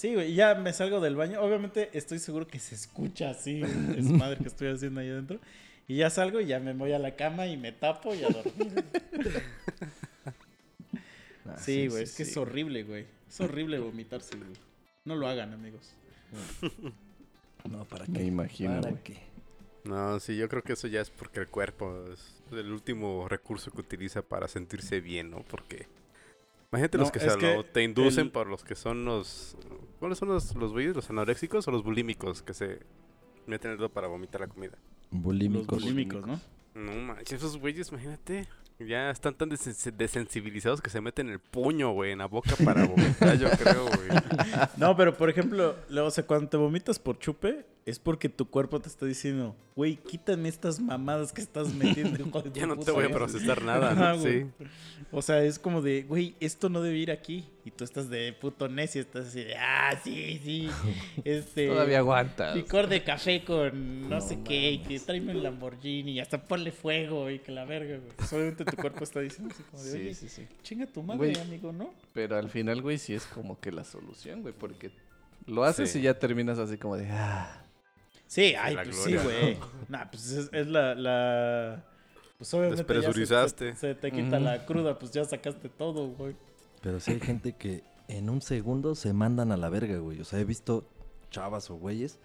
Sí, 0.00 0.14
güey, 0.14 0.32
ya 0.34 0.54
me 0.54 0.72
salgo 0.72 0.98
del 1.00 1.14
baño. 1.14 1.42
Obviamente 1.42 1.90
estoy 1.92 2.18
seguro 2.20 2.46
que 2.46 2.58
se 2.58 2.74
escucha 2.74 3.28
así 3.30 3.60
es 3.96 4.04
madre 4.06 4.38
que 4.38 4.48
estoy 4.48 4.68
haciendo 4.68 5.00
ahí 5.00 5.10
adentro. 5.10 5.38
Y 5.86 5.96
ya 5.96 6.08
salgo 6.08 6.40
y 6.40 6.46
ya 6.46 6.58
me 6.58 6.72
voy 6.72 6.92
a 6.92 6.98
la 6.98 7.16
cama 7.16 7.46
y 7.48 7.58
me 7.58 7.72
tapo 7.72 8.14
y 8.14 8.22
a 8.24 8.28
dormir. 8.30 8.84
Ah, 11.46 11.56
Sí, 11.58 11.88
güey, 11.88 12.04
es 12.04 12.16
que 12.16 12.24
sí. 12.24 12.30
es 12.30 12.36
horrible, 12.38 12.84
güey. 12.84 13.06
Es 13.28 13.40
horrible 13.40 13.78
vomitarse, 13.78 14.36
güey. 14.36 14.50
No 15.04 15.16
lo 15.16 15.28
hagan, 15.28 15.52
amigos. 15.52 15.92
No, 17.68 17.84
¿para 17.84 18.06
Me 18.06 18.20
qué? 18.20 18.24
imagino, 18.24 18.80
¿Para 18.80 18.96
qué? 19.02 19.18
No, 19.84 20.18
sí, 20.20 20.36
yo 20.36 20.48
creo 20.48 20.62
que 20.62 20.72
eso 20.74 20.86
ya 20.86 21.00
es 21.00 21.10
porque 21.10 21.40
el 21.40 21.48
cuerpo 21.48 22.04
es 22.12 22.42
el 22.52 22.70
último 22.72 23.28
recurso 23.28 23.70
que 23.70 23.80
utiliza 23.80 24.22
para 24.22 24.48
sentirse 24.48 25.00
bien, 25.00 25.30
¿no? 25.30 25.42
Porque 25.42 25.86
imagínate 26.72 26.98
los 26.98 27.10
que, 27.10 27.20
se 27.20 27.36
que 27.38 27.64
te 27.72 27.82
inducen 27.82 28.26
el- 28.26 28.30
por 28.32 28.46
los 28.46 28.62
que 28.64 28.74
son 28.74 29.04
los 29.04 29.56
¿Cuáles 29.98 30.18
son 30.18 30.28
los 30.28 30.54
los 30.54 30.72
güeyes, 30.72 30.94
los 30.96 31.10
anoréxicos 31.10 31.66
o 31.68 31.70
los 31.70 31.82
bulímicos 31.82 32.42
que 32.42 32.54
se 32.54 32.80
meten 33.46 33.72
el 33.72 33.76
dedo 33.76 33.88
para 33.90 34.06
vomitar 34.08 34.40
la 34.42 34.46
comida? 34.46 34.78
Los 35.10 35.22
Bulímicos. 35.22 35.82
bulímicos, 35.82 36.26
¿no? 36.26 36.40
No 36.74 36.92
manches, 36.94 37.32
esos 37.32 37.58
güeyes, 37.58 37.88
imagínate. 37.90 38.46
Ya 38.78 39.10
están 39.10 39.34
tan 39.34 39.50
desen- 39.50 39.92
desensibilizados 39.94 40.80
que 40.80 40.88
se 40.88 41.02
meten 41.02 41.28
el 41.28 41.38
puño, 41.38 41.92
güey, 41.92 42.12
en 42.12 42.18
la 42.18 42.26
boca 42.26 42.52
para 42.64 42.86
vomitar, 42.86 43.36
yo 43.36 43.50
creo, 43.50 43.84
güey. 43.84 44.08
No, 44.78 44.96
pero 44.96 45.14
por 45.14 45.28
ejemplo, 45.28 45.76
luego, 45.90 46.08
o 46.08 46.10
sea, 46.10 46.24
cuando 46.26 46.48
te 46.48 46.56
vomitas 46.56 46.98
por 46.98 47.18
chupe, 47.18 47.66
es 47.86 47.98
porque 47.98 48.28
tu 48.28 48.48
cuerpo 48.48 48.78
te 48.80 48.88
está 48.88 49.06
diciendo, 49.06 49.56
güey, 49.74 49.96
quítame 49.96 50.48
estas 50.48 50.78
mamadas 50.80 51.32
que 51.32 51.40
estás 51.40 51.72
metiendo. 51.74 52.18
hijo 52.28 52.42
de 52.42 52.50
tu 52.50 52.58
Ya 52.60 52.66
no 52.66 52.76
te 52.76 52.90
voy 52.90 53.04
a 53.04 53.08
madre". 53.08 53.14
procesar 53.14 53.62
nada, 53.64 53.94
¿no? 53.94 54.22
Sí. 54.22 54.46
O 55.10 55.22
sea, 55.22 55.42
es 55.42 55.58
como 55.58 55.80
de, 55.82 56.02
güey, 56.02 56.36
esto 56.40 56.68
no 56.68 56.82
debe 56.82 56.98
ir 56.98 57.10
aquí. 57.10 57.48
Y 57.64 57.70
tú 57.72 57.84
estás 57.84 58.08
de 58.08 58.32
puto 58.32 58.68
necio, 58.68 59.00
estás 59.00 59.28
así 59.28 59.44
de, 59.44 59.54
ah, 59.56 59.98
sí, 60.02 60.40
sí. 60.44 60.68
Este. 61.24 61.68
Todavía 61.68 61.98
aguantas. 61.98 62.54
Licor 62.56 62.86
de 62.86 63.02
café 63.02 63.44
con 63.44 64.08
no, 64.08 64.20
sé 64.20 64.38
qué, 64.44 64.72
y 64.72 64.78
que 64.78 64.98
tráeme 65.00 65.32
un 65.34 65.42
Lamborghini 65.42 66.12
y 66.12 66.20
hasta 66.20 66.42
ponle 66.44 66.72
fuego 66.72 67.30
y 67.30 67.38
que 67.40 67.50
la 67.52 67.64
verga, 67.64 67.96
güey. 67.98 68.12
Pues, 68.16 68.32
obviamente 68.32 68.64
tu 68.64 68.76
cuerpo 68.76 69.04
está 69.04 69.20
diciendo 69.20 69.52
así 69.54 69.62
como 69.64 69.82
de, 69.82 69.90
Sí, 69.90 69.96
oye, 69.98 70.14
sí, 70.14 70.28
sí. 70.28 70.46
chinga 70.62 70.86
tu 70.86 71.02
madre, 71.02 71.18
Güey. 71.32 71.40
amigo, 71.40 71.72
¿no? 71.72 71.92
Pero 72.12 72.36
al 72.36 72.48
final, 72.50 72.82
güey, 72.82 72.98
sí 72.98 73.14
es 73.14 73.24
como 73.26 73.58
que 73.58 73.72
la 73.72 73.84
solución, 73.84 74.42
güey, 74.42 74.54
porque 74.56 74.90
lo 75.46 75.64
haces 75.64 75.90
Sí. 75.90 75.98
y 75.98 76.02
ya 76.02 76.18
terminas 76.18 76.58
así 76.58 76.76
como 76.78 76.96
de, 76.96 77.08
ah, 77.10 77.62
Sí, 78.30 78.54
ay, 78.54 78.76
pues 78.76 78.96
gloria, 78.96 79.20
sí, 79.20 79.24
güey. 79.26 79.58
Nah, 79.88 80.04
pues 80.08 80.30
es, 80.30 80.48
es 80.52 80.66
la, 80.68 80.94
la... 80.94 81.84
Pues 82.38 82.54
obviamente 82.54 82.76
ya 82.80 82.86
se- 82.86 82.94
Despresurizaste. 82.94 83.74
Se, 83.74 83.80
se 83.80 83.94
te 83.96 84.12
quita 84.12 84.38
la 84.38 84.64
cruda, 84.66 84.96
pues 85.00 85.10
ya 85.10 85.24
sacaste 85.24 85.68
todo, 85.68 86.06
güey. 86.10 86.36
Pero 86.80 87.00
sí 87.00 87.10
hay 87.10 87.20
gente 87.20 87.54
que 87.54 87.82
en 88.06 88.30
un 88.30 88.40
segundo 88.40 88.94
se 88.94 89.12
mandan 89.12 89.50
a 89.50 89.56
la 89.56 89.68
verga, 89.68 89.98
güey. 89.98 90.20
O 90.20 90.24
sea, 90.24 90.38
he 90.38 90.44
visto 90.44 90.88
chavas 91.32 91.70
o 91.70 91.74
güeyes 91.74 92.20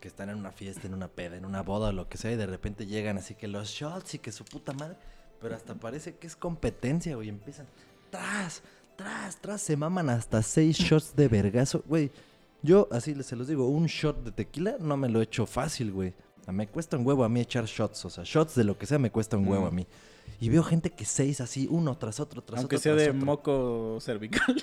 que 0.00 0.08
están 0.08 0.28
en 0.28 0.38
una 0.38 0.50
fiesta, 0.50 0.88
en 0.88 0.94
una 0.94 1.06
peda, 1.06 1.36
en 1.36 1.44
una 1.44 1.62
boda 1.62 1.90
o 1.90 1.92
lo 1.92 2.08
que 2.08 2.18
sea, 2.18 2.32
y 2.32 2.36
de 2.36 2.46
repente 2.46 2.86
llegan 2.86 3.16
así 3.18 3.34
que 3.36 3.46
los 3.46 3.68
shots 3.68 4.14
y 4.14 4.18
que 4.18 4.32
su 4.32 4.44
puta 4.44 4.72
madre. 4.72 4.96
Pero 5.40 5.54
hasta 5.54 5.74
parece 5.76 6.16
que 6.16 6.26
es 6.26 6.34
competencia, 6.34 7.14
güey. 7.14 7.28
Empiezan 7.28 7.66
tras, 8.10 8.60
tras, 8.96 9.36
tras. 9.36 9.62
Se 9.62 9.76
maman 9.76 10.10
hasta 10.10 10.42
seis 10.42 10.76
shots 10.76 11.14
de 11.14 11.28
vergazo, 11.28 11.84
güey. 11.86 12.10
Yo, 12.62 12.88
así 12.90 13.14
se 13.22 13.36
los 13.36 13.46
digo, 13.48 13.68
un 13.68 13.86
shot 13.86 14.24
de 14.24 14.32
tequila 14.32 14.76
no 14.80 14.96
me 14.96 15.08
lo 15.08 15.20
echo 15.22 15.46
fácil, 15.46 15.92
güey. 15.92 16.14
Sea, 16.44 16.52
Me 16.52 16.66
cuesta 16.66 16.96
un 16.96 17.06
huevo 17.06 17.24
a 17.24 17.28
mí 17.28 17.40
echar 17.40 17.64
shots. 17.66 18.04
O 18.04 18.10
sea, 18.10 18.24
shots 18.24 18.54
de 18.56 18.64
lo 18.64 18.76
que 18.76 18.86
sea 18.86 18.98
me 18.98 19.10
cuesta 19.10 19.36
un 19.36 19.46
huevo 19.46 19.66
a 19.66 19.70
mí. 19.70 19.86
Y 20.40 20.48
veo 20.50 20.62
gente 20.62 20.90
que 20.90 21.04
seis 21.04 21.40
así, 21.40 21.66
uno 21.70 21.96
tras 21.98 22.20
otro, 22.20 22.42
tras 22.42 22.58
Aunque 22.60 22.76
otro. 22.76 22.82
sea 22.82 22.92
tras 22.94 23.04
de 23.06 23.10
otro. 23.10 23.26
moco 23.26 23.98
cervical. 24.00 24.56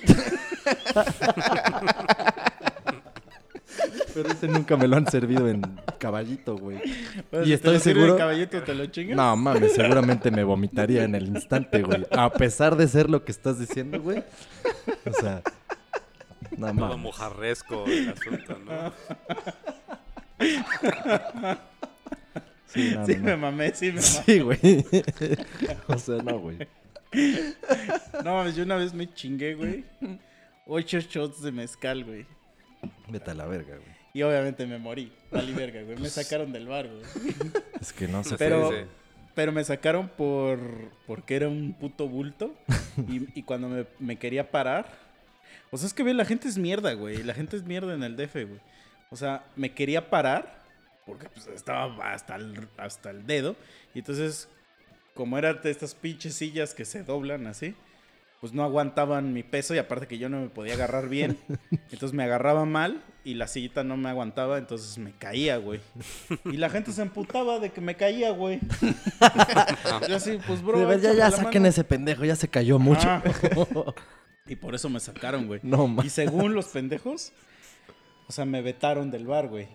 Pero 4.14 4.30
ese 4.30 4.48
nunca 4.48 4.76
me 4.78 4.88
lo 4.88 4.96
han 4.96 5.06
servido 5.10 5.46
en 5.48 5.60
caballito, 5.98 6.56
güey. 6.56 6.78
Y 7.32 7.48
te 7.48 7.54
estoy 7.54 7.74
lo 7.74 7.80
seguro- 7.80 8.12
el 8.12 8.18
caballito, 8.18 8.62
¿te 8.62 8.74
lo 8.74 8.86
chingas? 8.86 9.16
No 9.16 9.36
mames, 9.36 9.72
seguramente 9.74 10.30
me 10.30 10.42
vomitaría 10.44 11.04
en 11.04 11.14
el 11.14 11.26
instante, 11.28 11.82
güey. 11.82 12.06
A 12.10 12.32
pesar 12.32 12.76
de 12.76 12.88
ser 12.88 13.10
lo 13.10 13.24
que 13.24 13.32
estás 13.32 13.58
diciendo, 13.58 14.00
güey. 14.00 14.22
O 15.04 15.12
sea, 15.20 15.42
no 16.56 16.66
Todo 16.66 16.74
mames. 16.74 16.98
mojarresco 16.98 17.84
el 17.86 18.08
asunto, 18.10 18.58
¿no? 18.58 18.92
Sí, 22.66 22.90
no, 22.94 23.06
Sí, 23.06 23.14
no, 23.16 23.22
me 23.24 23.30
no. 23.32 23.38
mamé, 23.38 23.72
sí 23.74 23.86
me 23.86 24.00
mamé. 24.00 24.02
Sí, 24.02 24.40
güey. 24.40 24.58
O 25.88 25.98
sea, 25.98 26.16
no, 26.16 26.38
güey. 26.38 26.58
No 28.24 28.34
mames, 28.34 28.56
yo 28.56 28.64
una 28.64 28.76
vez 28.76 28.92
me 28.92 29.12
chingué, 29.12 29.54
güey. 29.54 29.84
Ocho 30.66 30.98
shots 31.00 31.42
de 31.42 31.52
mezcal, 31.52 32.04
güey. 32.04 32.26
Vete 33.08 33.30
a 33.30 33.34
la 33.34 33.46
verga, 33.46 33.76
güey. 33.76 33.96
Y 34.12 34.22
obviamente 34.22 34.66
me 34.66 34.78
morí. 34.78 35.12
Vali 35.30 35.52
verga, 35.52 35.82
güey. 35.82 35.96
Me 35.98 36.08
sacaron 36.08 36.52
del 36.52 36.66
bar, 36.66 36.88
güey. 36.88 37.02
Es 37.80 37.92
que 37.92 38.08
no 38.08 38.24
sé. 38.24 38.36
Pero, 38.36 38.70
sí. 38.70 38.76
pero 39.34 39.52
me 39.52 39.62
sacaron 39.62 40.08
por 40.08 40.58
porque 41.06 41.36
era 41.36 41.48
un 41.48 41.72
puto 41.74 42.08
bulto. 42.08 42.54
Y, 43.08 43.38
y 43.38 43.42
cuando 43.42 43.68
me, 43.68 43.86
me 44.00 44.16
quería 44.16 44.50
parar. 44.50 45.05
O 45.70 45.78
sea, 45.78 45.86
es 45.86 45.94
que 45.94 46.02
ve, 46.02 46.14
la 46.14 46.24
gente 46.24 46.48
es 46.48 46.58
mierda, 46.58 46.92
güey. 46.92 47.22
La 47.22 47.34
gente 47.34 47.56
es 47.56 47.64
mierda 47.64 47.94
en 47.94 48.02
el 48.02 48.16
DF, 48.16 48.34
güey. 48.34 48.60
O 49.10 49.16
sea, 49.16 49.44
me 49.56 49.72
quería 49.72 50.10
parar. 50.10 50.64
Porque 51.04 51.28
pues, 51.28 51.46
estaba 51.46 52.12
hasta 52.12 52.36
el, 52.36 52.68
hasta 52.76 53.10
el 53.10 53.26
dedo. 53.26 53.56
Y 53.94 54.00
entonces, 54.00 54.48
como 55.14 55.38
eran 55.38 55.60
de 55.62 55.70
estas 55.70 55.94
pinches 55.94 56.34
sillas 56.34 56.74
que 56.74 56.84
se 56.84 57.02
doblan 57.02 57.46
así. 57.46 57.74
Pues 58.40 58.52
no 58.52 58.62
aguantaban 58.62 59.32
mi 59.32 59.42
peso 59.42 59.74
y 59.74 59.78
aparte 59.78 60.06
que 60.06 60.18
yo 60.18 60.28
no 60.28 60.40
me 60.40 60.48
podía 60.48 60.74
agarrar 60.74 61.08
bien. 61.08 61.38
Entonces 61.90 62.12
me 62.12 62.22
agarraba 62.22 62.66
mal 62.66 63.02
y 63.26 63.34
la 63.34 63.48
sillita 63.48 63.82
no 63.82 63.96
me 63.96 64.08
aguantaba, 64.08 64.56
entonces 64.56 64.98
me 64.98 65.10
caía, 65.10 65.56
güey. 65.56 65.80
Y 66.44 66.58
la 66.58 66.70
gente 66.70 66.92
se 66.92 67.02
emputaba 67.02 67.58
de 67.58 67.70
que 67.70 67.80
me 67.80 67.96
caía, 67.96 68.30
güey. 68.30 68.60
Yo 70.08 70.14
así, 70.14 70.38
pues 70.46 70.62
bro. 70.62 70.78
De 70.78 70.84
ver, 70.84 71.00
ya, 71.00 71.12
ya 71.12 71.32
saquen 71.32 71.62
mano. 71.62 71.70
ese 71.70 71.82
pendejo, 71.82 72.24
ya 72.24 72.36
se 72.36 72.46
cayó 72.46 72.78
mucho. 72.78 73.08
Ah. 73.08 73.24
Y 74.48 74.56
por 74.56 74.74
eso 74.74 74.88
me 74.88 75.00
sacaron, 75.00 75.46
güey. 75.46 75.60
No 75.62 75.86
Y 75.86 75.88
mames. 75.88 76.12
según 76.12 76.54
los 76.54 76.66
pendejos, 76.66 77.32
o 78.28 78.32
sea, 78.32 78.44
me 78.44 78.62
vetaron 78.62 79.10
del 79.10 79.26
bar, 79.26 79.48
güey. 79.48 79.68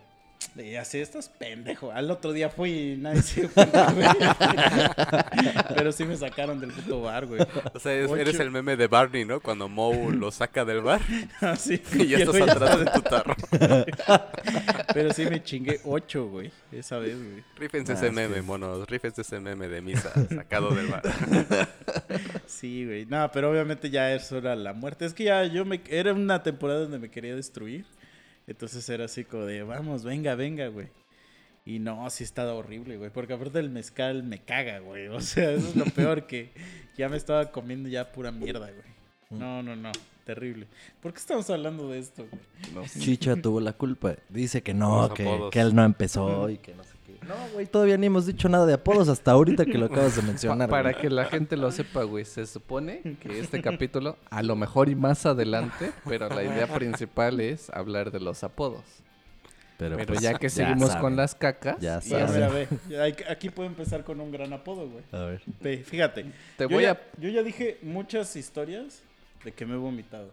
Y 0.55 0.75
así, 0.75 0.99
estás 0.99 1.29
pendejo. 1.29 1.91
Al 1.91 2.09
otro 2.11 2.33
día 2.33 2.49
fui 2.49 2.71
y 2.93 2.97
nadie 2.97 3.21
se 3.21 3.47
güey. 3.47 3.67
Pero 5.75 5.91
sí 5.91 6.05
me 6.05 6.15
sacaron 6.17 6.59
del 6.59 6.71
puto 6.71 7.01
bar, 7.01 7.25
güey. 7.25 7.41
O 7.73 7.79
sea, 7.79 7.93
es- 7.93 8.11
eres 8.11 8.39
el 8.39 8.51
meme 8.51 8.75
de 8.75 8.87
Barney, 8.87 9.25
¿no? 9.25 9.39
Cuando 9.39 9.69
Moe 9.69 10.11
lo 10.13 10.31
saca 10.31 10.65
del 10.65 10.81
bar 10.81 11.01
Así. 11.41 11.81
y 11.93 12.07
ya 12.07 12.19
estás 12.19 12.41
atrás 12.41 12.79
de 12.79 12.85
tu 12.85 13.01
tarro. 13.01 13.35
Pero 14.93 15.13
sí 15.13 15.25
me 15.25 15.43
chingué 15.43 15.79
ocho, 15.83 16.27
güey. 16.27 16.51
Esa 16.71 16.97
vez, 16.97 17.15
güey. 17.17 17.43
Rífense 17.57 17.93
Ah, 17.93 17.95
ese 17.95 18.07
es 18.07 18.13
meme, 18.13 18.35
que- 18.35 18.41
monos. 18.41 18.87
Rífense 18.89 19.21
ese 19.21 19.39
meme 19.39 19.67
de 19.67 19.81
misa 19.81 20.11
sacado 20.33 20.71
del 20.71 20.87
bar. 20.87 21.01
Sí, 22.45 22.85
güey. 22.85 23.05
No, 23.05 23.29
pero 23.31 23.51
obviamente 23.51 23.89
ya 23.89 24.13
eso 24.13 24.37
era 24.37 24.55
la 24.55 24.73
muerte. 24.73 25.05
Es 25.05 25.13
que 25.13 25.25
ya 25.25 25.43
yo 25.45 25.65
me... 25.65 25.81
Era 25.89 26.13
una 26.13 26.43
temporada 26.43 26.81
donde 26.81 26.99
me 26.99 27.09
quería 27.09 27.35
destruir. 27.35 27.85
Entonces 28.51 28.87
era 28.89 29.05
así 29.05 29.23
como 29.23 29.45
de, 29.45 29.63
vamos, 29.63 30.03
venga, 30.03 30.35
venga, 30.35 30.67
güey. 30.67 30.89
Y 31.65 31.79
no, 31.79 32.09
sí 32.09 32.23
estaba 32.23 32.53
horrible, 32.53 32.97
güey. 32.97 33.09
Porque 33.09 33.33
aparte 33.33 33.59
el 33.59 33.69
mezcal 33.69 34.23
me 34.23 34.39
caga, 34.39 34.79
güey. 34.79 35.07
O 35.09 35.21
sea, 35.21 35.51
eso 35.51 35.69
es 35.69 35.75
lo 35.75 35.85
peor 35.85 36.27
que 36.27 36.51
ya 36.97 37.07
me 37.07 37.17
estaba 37.17 37.51
comiendo 37.51 37.87
ya 37.87 38.11
pura 38.11 38.31
mierda, 38.31 38.69
güey. 38.71 38.91
No, 39.29 39.63
no, 39.63 39.75
no. 39.75 39.91
Terrible. 40.25 40.67
¿Por 41.01 41.13
qué 41.13 41.19
estamos 41.19 41.49
hablando 41.49 41.89
de 41.89 41.99
esto, 41.99 42.27
güey? 42.29 42.87
Chicha 42.99 43.35
tuvo 43.37 43.59
la 43.61 43.73
culpa. 43.73 44.15
Dice 44.29 44.61
que 44.61 44.73
no, 44.73 45.13
que, 45.13 45.49
que 45.51 45.59
él 45.59 45.73
no 45.73 45.83
empezó 45.83 46.49
y 46.49 46.57
que 46.57 46.75
no. 46.75 46.83
No, 47.27 47.35
güey, 47.53 47.65
todavía 47.67 47.97
ni 47.97 48.07
hemos 48.07 48.25
dicho 48.25 48.49
nada 48.49 48.65
de 48.65 48.73
apodos 48.73 49.07
hasta 49.07 49.31
ahorita 49.31 49.65
que 49.65 49.77
lo 49.77 49.85
acabas 49.85 50.15
de 50.15 50.21
Pa- 50.21 50.27
mencionar. 50.27 50.69
para 50.69 50.91
güey. 50.91 51.01
que 51.01 51.09
la 51.09 51.25
gente 51.25 51.55
lo 51.55 51.71
sepa, 51.71 52.03
güey, 52.03 52.25
se 52.25 52.47
supone 52.47 53.01
que 53.21 53.39
este 53.39 53.61
capítulo, 53.61 54.17
a 54.29 54.41
lo 54.41 54.55
mejor 54.55 54.89
y 54.89 54.95
más 54.95 55.25
adelante, 55.25 55.91
pero 56.05 56.27
la 56.29 56.43
idea 56.43 56.67
principal 56.67 57.39
es 57.39 57.69
hablar 57.69 58.11
de 58.11 58.19
los 58.19 58.43
apodos. 58.43 58.81
Pero, 59.77 59.95
Pero 59.97 60.07
pues, 60.09 60.21
ya 60.21 60.35
que 60.35 60.49
seguimos 60.49 60.95
con 60.97 61.15
las 61.15 61.33
cacas, 61.33 61.77
Ya 61.79 61.99
y 62.05 62.09
Mira, 62.13 62.27
mira, 62.27 62.49
ve. 62.49 62.67
Aquí 63.29 63.49
puedo 63.49 63.67
empezar 63.67 64.03
con 64.03 64.19
un 64.21 64.31
gran 64.31 64.53
apodo, 64.53 64.87
güey. 64.87 65.03
A 65.11 65.25
ver. 65.25 65.41
Ve, 65.59 65.83
fíjate. 65.83 66.23
te 66.57 66.63
yo, 66.65 66.69
voy 66.69 66.83
ya, 66.83 66.91
a... 66.91 66.99
yo 67.17 67.29
ya 67.29 67.41
dije 67.41 67.79
muchas 67.81 68.35
historias 68.35 69.01
de 69.43 69.51
que 69.51 69.65
me 69.65 69.73
he 69.73 69.77
vomitado. 69.77 70.29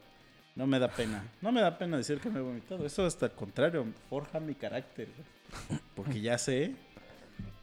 No 0.59 0.67
me 0.67 0.81
da 0.81 0.89
pena. 0.89 1.23
No 1.41 1.53
me 1.53 1.61
da 1.61 1.79
pena 1.79 1.97
decir 1.97 2.19
que 2.19 2.29
me 2.29 2.41
he 2.41 2.43
vomitado. 2.43 2.85
Eso 2.85 3.07
hasta 3.07 3.27
al 3.27 3.33
contrario, 3.33 3.87
forja 4.11 4.41
mi 4.41 4.57
carácter. 4.57 5.07
güey. 5.17 5.81
Porque 5.95 6.21
ya 6.21 6.37
sé 6.37 6.75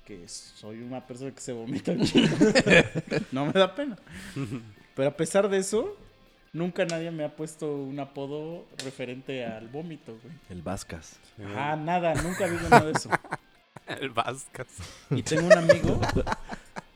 que 0.05 0.25
soy 0.29 0.81
una 0.81 1.05
persona 1.05 1.31
que 1.31 1.41
se 1.41 1.51
vomita 1.51 1.91
un 1.91 2.05
chingo. 2.05 2.33
No 3.33 3.47
me 3.47 3.51
da 3.51 3.75
pena. 3.75 3.97
Pero 4.95 5.09
a 5.09 5.17
pesar 5.17 5.49
de 5.49 5.57
eso, 5.57 5.97
nunca 6.53 6.85
nadie 6.85 7.11
me 7.11 7.25
ha 7.25 7.35
puesto 7.35 7.75
un 7.75 7.99
apodo 7.99 8.65
referente 8.85 9.43
al 9.45 9.67
vómito, 9.67 10.17
güey. 10.23 10.33
El 10.49 10.61
Vascas. 10.61 11.17
Ah, 11.53 11.75
nada, 11.75 12.15
nunca 12.15 12.45
ha 12.45 12.47
habido 12.47 12.69
nada 12.69 12.85
de 12.85 12.93
eso. 12.93 13.09
El 13.87 14.09
Vascas. 14.11 14.67
Y 15.11 15.21
tengo 15.21 15.47
un 15.47 15.53
amigo, 15.57 15.99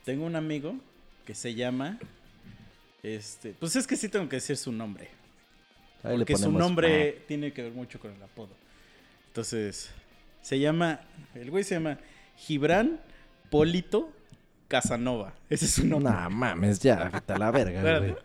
tengo 0.06 0.26
un 0.26 0.38
amigo 0.38 0.76
que 1.26 1.36
se 1.36 1.56
llama, 1.56 2.00
este, 3.04 3.54
pues 3.60 3.76
es 3.76 3.86
que 3.86 3.98
sí 3.98 4.08
tengo 4.08 4.30
que 4.30 4.38
decir 4.38 4.56
su 4.56 4.72
nombre, 4.72 5.10
Ahí 6.04 6.18
porque 6.18 6.38
su 6.38 6.52
nombre 6.52 7.24
tiene 7.28 7.52
que 7.52 7.64
ver 7.64 7.72
mucho 7.74 8.00
con 8.00 8.12
el 8.12 8.22
apodo. 8.24 8.50
Entonces, 9.28 9.92
se 10.42 10.60
llama, 10.60 11.02
el 11.36 11.52
güey 11.52 11.64
se 11.64 11.76
llama 11.76 12.00
Gibran 12.38 13.00
Polito 13.50 14.12
Casanova. 14.68 15.34
Ese 15.50 15.66
es 15.66 15.72
su 15.72 15.86
nombre. 15.86 16.12
No 16.14 16.30
mames, 16.30 16.80
ya, 16.80 17.10
vete 17.10 17.34
a 17.34 17.38
la 17.38 17.52
verga, 17.52 18.00
güey. 18.00 18.16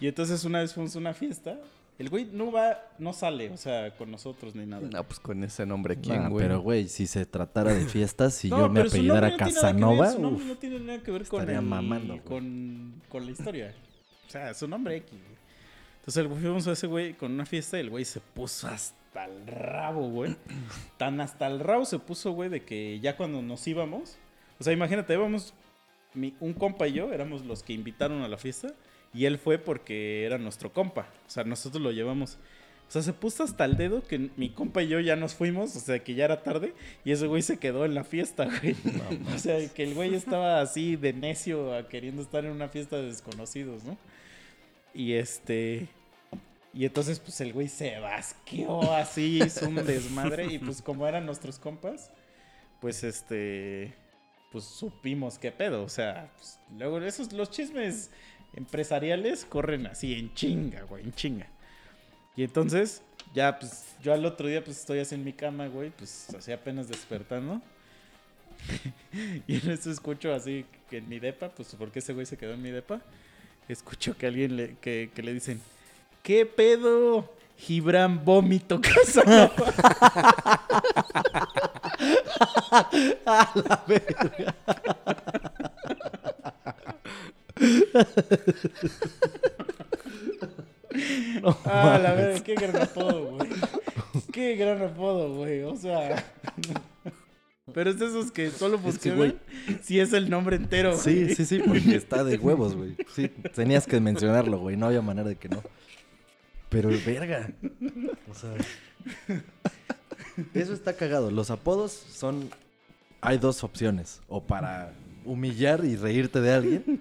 Y 0.00 0.08
entonces 0.08 0.44
una 0.44 0.60
vez 0.60 0.74
fuimos 0.74 0.94
a 0.94 0.98
una 0.98 1.14
fiesta, 1.14 1.58
el 1.98 2.10
güey 2.10 2.26
no 2.26 2.50
va, 2.52 2.78
no 2.98 3.12
sale, 3.12 3.50
o 3.50 3.56
sea, 3.56 3.94
con 3.96 4.10
nosotros 4.10 4.54
ni 4.54 4.66
nada. 4.66 4.86
No, 4.90 5.04
pues 5.04 5.20
con 5.20 5.42
ese 5.44 5.64
nombre, 5.64 5.96
Nah, 5.96 6.02
¿quién, 6.02 6.28
güey? 6.30 6.44
pero, 6.44 6.60
güey, 6.60 6.88
si 6.88 7.06
se 7.06 7.24
tratara 7.24 7.72
de 7.72 7.86
fiestas, 7.86 8.34
si 8.34 8.48
No, 8.50 8.58
yo 8.58 8.68
me 8.68 8.80
apellidara 8.80 9.30
no 9.30 9.36
ver, 9.36 9.54
Casanova, 9.54 10.10
Su 10.12 10.20
nombre 10.20 10.42
uf, 10.42 10.48
no 10.50 10.56
tiene 10.58 10.80
nada 10.80 10.98
que 11.02 11.10
ver 11.10 11.26
con, 11.26 11.48
el- 11.48 11.62
mamando, 11.62 12.20
con, 12.24 13.00
con 13.08 13.24
la 13.24 13.30
historia. 13.30 13.74
O 14.26 14.30
sea, 14.30 14.52
su 14.54 14.66
nombre 14.68 14.96
X. 14.96 15.10
güey. 15.10 15.34
Entonces 16.06 16.26
fuimos 16.40 16.66
a 16.68 16.72
ese 16.72 16.86
güey 16.86 17.14
con 17.14 17.32
una 17.32 17.46
fiesta 17.46 17.78
y 17.78 17.80
el 17.80 17.90
güey 17.90 18.04
se 18.04 18.20
puso 18.20 18.68
hasta 18.68 19.24
el 19.24 19.46
rabo, 19.46 20.08
güey. 20.10 20.36
Tan 20.98 21.20
hasta 21.20 21.46
el 21.46 21.60
rabo 21.60 21.84
se 21.86 21.98
puso, 21.98 22.32
güey, 22.32 22.50
de 22.50 22.62
que 22.62 23.00
ya 23.00 23.16
cuando 23.16 23.40
nos 23.40 23.66
íbamos, 23.66 24.18
o 24.60 24.64
sea, 24.64 24.72
imagínate, 24.72 25.14
íbamos, 25.14 25.54
mi- 26.12 26.34
un 26.40 26.52
compa 26.52 26.86
y 26.88 26.92
yo 26.92 27.12
éramos 27.12 27.44
los 27.46 27.62
que 27.62 27.72
invitaron 27.72 28.22
a 28.22 28.28
la 28.28 28.36
fiesta 28.36 28.74
y 29.14 29.24
él 29.24 29.38
fue 29.38 29.56
porque 29.58 30.24
era 30.26 30.36
nuestro 30.36 30.72
compa. 30.72 31.08
O 31.26 31.30
sea, 31.30 31.44
nosotros 31.44 31.82
lo 31.82 31.90
llevamos. 31.90 32.38
O 32.86 32.90
sea, 32.90 33.00
se 33.00 33.14
puso 33.14 33.42
hasta 33.42 33.64
el 33.64 33.78
dedo 33.78 34.02
que 34.02 34.30
mi 34.36 34.50
compa 34.50 34.82
y 34.82 34.88
yo 34.88 35.00
ya 35.00 35.16
nos 35.16 35.34
fuimos, 35.34 35.74
o 35.74 35.80
sea, 35.80 36.00
que 36.04 36.14
ya 36.14 36.26
era 36.26 36.42
tarde, 36.42 36.74
y 37.02 37.12
ese 37.12 37.26
güey 37.26 37.40
se 37.40 37.58
quedó 37.58 37.86
en 37.86 37.94
la 37.94 38.04
fiesta, 38.04 38.44
güey. 38.44 38.76
o 39.34 39.38
sea, 39.38 39.66
que 39.72 39.84
el 39.84 39.94
güey 39.94 40.14
estaba 40.14 40.60
así 40.60 40.96
de 40.96 41.14
necio 41.14 41.74
a 41.74 41.88
queriendo 41.88 42.20
estar 42.20 42.44
en 42.44 42.50
una 42.52 42.68
fiesta 42.68 42.96
de 42.98 43.04
desconocidos, 43.06 43.84
¿no? 43.84 43.96
Y 44.94 45.14
este. 45.14 45.88
Y 46.72 46.84
entonces, 46.86 47.20
pues 47.20 47.40
el 47.40 47.52
güey 47.52 47.68
se 47.68 47.98
basqueó 48.00 48.92
así, 48.94 49.40
hizo 49.44 49.68
un 49.68 49.76
desmadre, 49.76 50.46
y 50.46 50.58
pues 50.58 50.82
como 50.82 51.06
eran 51.06 51.26
nuestros 51.26 51.58
compas, 51.58 52.10
pues 52.80 53.04
este. 53.04 53.94
Pues 54.52 54.64
supimos 54.64 55.36
qué 55.38 55.50
pedo, 55.50 55.82
o 55.82 55.88
sea, 55.88 56.30
pues, 56.36 56.60
luego 56.78 57.00
esos, 57.00 57.32
los 57.32 57.50
chismes 57.50 58.12
empresariales 58.54 59.44
corren 59.44 59.88
así 59.88 60.14
en 60.14 60.32
chinga, 60.34 60.82
güey, 60.82 61.02
en 61.02 61.12
chinga. 61.12 61.48
Y 62.36 62.44
entonces, 62.44 63.02
ya, 63.34 63.58
pues, 63.58 63.96
yo 64.00 64.12
al 64.12 64.24
otro 64.24 64.46
día, 64.46 64.62
pues, 64.62 64.78
estoy 64.78 65.00
así 65.00 65.16
en 65.16 65.24
mi 65.24 65.32
cama, 65.32 65.66
güey, 65.66 65.90
pues, 65.90 66.30
así 66.34 66.52
apenas 66.52 66.86
despertando. 66.86 67.60
y 69.48 69.56
en 69.56 69.70
eso 69.70 69.90
escucho 69.90 70.32
así 70.32 70.64
que 70.88 70.98
en 70.98 71.08
mi 71.08 71.18
depa, 71.18 71.48
pues, 71.48 71.74
porque 71.76 71.98
ese 71.98 72.12
güey 72.12 72.26
se 72.26 72.36
quedó 72.36 72.54
en 72.54 72.62
mi 72.62 72.70
depa, 72.70 73.02
escucho 73.68 74.16
que 74.16 74.26
alguien 74.26 74.56
le, 74.56 74.76
que, 74.80 75.10
que 75.14 75.22
le 75.22 75.32
dicen, 75.34 75.60
¿qué 76.22 76.46
pedo? 76.46 77.30
Gibran 77.56 78.24
vómito 78.24 78.80
Casanova. 78.80 79.52
Ah, 91.64 91.98
la 92.00 92.12
verdad, 92.14 92.40
qué 92.42 92.54
gran 92.54 92.82
apodo, 92.82 93.36
güey. 93.36 93.50
Qué 94.32 94.56
gran 94.56 94.82
apodo, 94.82 95.34
güey. 95.34 95.62
O 95.62 95.76
sea. 95.76 96.24
Pero 97.72 97.90
es 97.90 97.98
de 97.98 98.06
esos 98.06 98.30
que 98.30 98.50
solo 98.50 98.78
funcionan 98.78 99.18
güey. 99.18 99.38
si 99.82 99.98
es 99.98 100.12
el 100.12 100.28
nombre 100.28 100.56
entero. 100.56 100.90
güey. 100.90 101.28
Sí, 101.28 101.34
sí, 101.34 101.46
sí, 101.46 101.62
porque 101.66 101.96
está 101.96 102.22
de 102.22 102.36
huevos, 102.36 102.76
güey. 102.76 102.94
Sí, 103.14 103.28
tenías 103.54 103.86
que 103.86 104.00
mencionarlo, 104.00 104.58
güey. 104.58 104.76
No 104.76 104.86
había 104.86 105.00
manera 105.00 105.28
de 105.28 105.36
que 105.36 105.48
no. 105.48 105.62
Pero, 106.68 106.90
verga. 107.06 107.50
O 108.30 108.34
sea. 108.34 108.54
Eso 110.52 110.74
está 110.74 110.94
cagado. 110.94 111.30
Los 111.30 111.50
apodos 111.50 111.92
son. 111.92 112.50
Hay 113.22 113.38
dos 113.38 113.64
opciones. 113.64 114.20
O 114.28 114.42
para 114.42 114.92
humillar 115.24 115.84
y 115.86 115.96
reírte 115.96 116.42
de 116.42 116.52
alguien. 116.52 117.00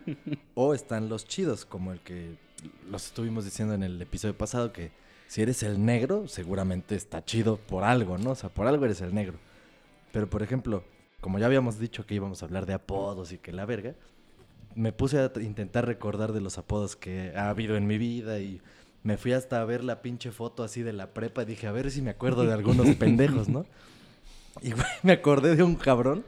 O 0.54 0.74
están 0.74 1.10
los 1.10 1.28
chidos, 1.28 1.66
como 1.66 1.92
el 1.92 2.00
que 2.00 2.38
los 2.90 3.08
estuvimos 3.08 3.44
diciendo 3.44 3.74
en 3.74 3.84
el 3.84 4.02
episodio 4.02 4.38
pasado, 4.38 4.72
que 4.72 4.92
si 5.28 5.42
eres 5.42 5.62
el 5.64 5.84
negro, 5.84 6.30
seguramente 6.30 6.96
está 6.96 7.26
chido 7.26 7.58
por 7.58 7.84
algo, 7.84 8.18
¿no? 8.18 8.32
O 8.32 8.36
sea, 8.36 8.50
por 8.50 8.68
algo 8.68 8.86
eres 8.86 9.02
el 9.02 9.14
negro. 9.14 9.38
Pero, 10.14 10.30
por 10.30 10.44
ejemplo, 10.44 10.86
como 11.22 11.40
ya 11.40 11.48
habíamos 11.48 11.80
dicho 11.80 12.06
que 12.06 12.14
íbamos 12.14 12.44
a 12.44 12.46
hablar 12.46 12.68
de 12.68 12.74
apodos 12.74 13.32
y 13.32 13.40
que 13.40 13.52
la 13.52 13.66
verga, 13.66 13.96
me 14.76 14.94
puse 14.94 15.18
a 15.18 15.32
intentar 15.42 15.88
recordar 15.88 16.34
de 16.34 16.40
los 16.40 16.60
apodos 16.60 16.96
que 16.96 17.34
ha 17.36 17.50
habido 17.50 17.76
en 17.78 17.88
mi 17.88 17.98
vida 17.98 18.38
y 18.38 18.62
me 19.02 19.18
fui 19.18 19.34
hasta 19.34 19.60
a 19.60 19.66
ver 19.66 19.84
la 19.84 20.04
pinche 20.04 20.32
foto 20.32 20.64
así 20.64 20.84
de 20.84 20.94
la 20.94 21.16
prepa 21.16 21.42
y 21.42 21.46
dije, 21.46 21.66
a 21.66 21.72
ver 21.72 21.90
si 21.90 22.04
me 22.04 22.12
acuerdo 22.12 22.46
de 22.46 22.54
algunos 22.54 22.96
pendejos, 22.96 23.50
¿no? 23.50 23.66
Y, 24.62 24.74
güey, 24.74 24.86
me 25.02 25.14
acordé 25.14 25.56
de 25.56 25.64
un 25.64 25.76
cabrón. 25.76 26.24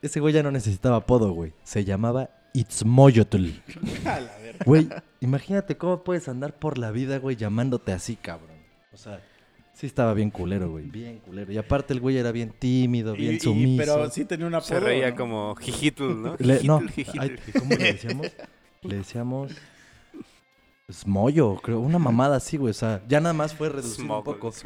Ese 0.00 0.20
güey 0.20 0.32
ya 0.32 0.42
no 0.42 0.50
necesitaba 0.50 0.96
apodo, 0.96 1.32
güey. 1.32 1.52
Se 1.62 1.84
llamaba 1.84 2.30
Itzmoyotl. 2.54 3.50
A 4.06 4.20
la 4.20 4.38
verga. 4.38 4.64
Güey, 4.64 4.88
imagínate 5.20 5.76
cómo 5.76 6.04
puedes 6.04 6.26
andar 6.26 6.58
por 6.58 6.78
la 6.78 6.90
vida, 6.90 7.18
güey, 7.18 7.36
llamándote 7.36 7.92
así, 7.92 8.16
cabrón. 8.16 8.56
O 8.94 8.96
sea, 8.96 9.20
sí 9.74 9.86
estaba 9.86 10.14
bien 10.14 10.30
culero, 10.30 10.70
güey. 10.70 10.86
Bien 10.86 11.18
culero. 11.18 11.52
Y 11.52 11.58
aparte 11.58 11.92
el 11.92 12.00
güey 12.00 12.16
era 12.16 12.32
bien 12.32 12.50
tímido, 12.58 13.14
Y- 13.14 13.18
bien 13.18 13.34
y- 13.34 13.40
sumiso. 13.40 13.76
pero 13.78 14.10
sí 14.10 14.24
tenía 14.24 14.46
un 14.46 14.54
apodo. 14.54 14.68
Se 14.68 14.80
reía 14.80 15.10
¿no? 15.10 15.16
como 15.16 15.54
jijitl, 15.56 16.22
¿no? 16.22 16.36
Le- 16.38 16.62
no, 16.64 16.80
ay. 17.18 17.36
¿cómo 17.58 17.70
le 17.76 17.92
decíamos? 17.92 18.26
Le 18.82 18.96
decíamos... 18.96 19.52
Smoyo, 20.92 21.56
creo. 21.56 21.80
Una 21.80 21.98
mamada 21.98 22.36
así, 22.36 22.56
güey. 22.58 22.70
O 22.70 22.74
sea, 22.74 23.02
ya 23.08 23.18
nada 23.20 23.32
más 23.32 23.54
fue 23.54 23.68
reducir 23.70 24.00
un 24.02 24.06
Smoggle, 24.06 24.34
poco. 24.34 24.52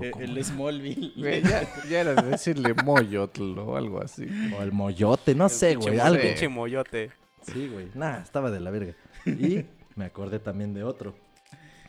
Eh, 0.00 0.12
como- 0.12 0.24
El 0.24 0.44
Smallville. 0.44 1.12
Güey, 1.16 1.42
ya, 1.42 1.68
ya 1.90 2.00
era 2.02 2.14
de 2.14 2.30
decirle 2.30 2.72
moyotl 2.84 3.58
o 3.58 3.76
algo 3.76 4.00
así. 4.00 4.28
O 4.56 4.62
el 4.62 4.70
moyote, 4.70 5.34
no 5.34 5.48
sé, 5.48 5.74
güey. 5.74 5.98
Algo. 5.98 6.22
Pinche 6.22 6.46
moyote. 6.48 7.10
Sí, 7.42 7.66
güey. 7.66 7.88
Nah, 7.94 8.18
estaba 8.18 8.52
de 8.52 8.60
la 8.60 8.70
verga. 8.70 8.94
Y 9.26 9.64
me 9.96 10.04
acordé 10.04 10.38
también 10.38 10.72
de 10.72 10.84
otro. 10.84 11.16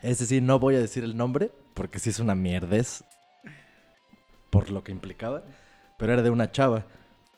Ese 0.02 0.26
sí, 0.26 0.42
no 0.42 0.58
voy 0.58 0.74
a 0.74 0.80
decir 0.80 1.04
el 1.04 1.16
nombre, 1.16 1.52
porque 1.80 1.98
sí 1.98 2.10
es 2.10 2.20
una 2.20 2.36
mierdez. 2.36 3.06
Por 4.50 4.70
lo 4.70 4.84
que 4.84 4.92
implicaba. 4.92 5.44
Pero 5.98 6.12
era 6.12 6.22
de 6.22 6.30
una 6.30 6.52
chava. 6.52 6.86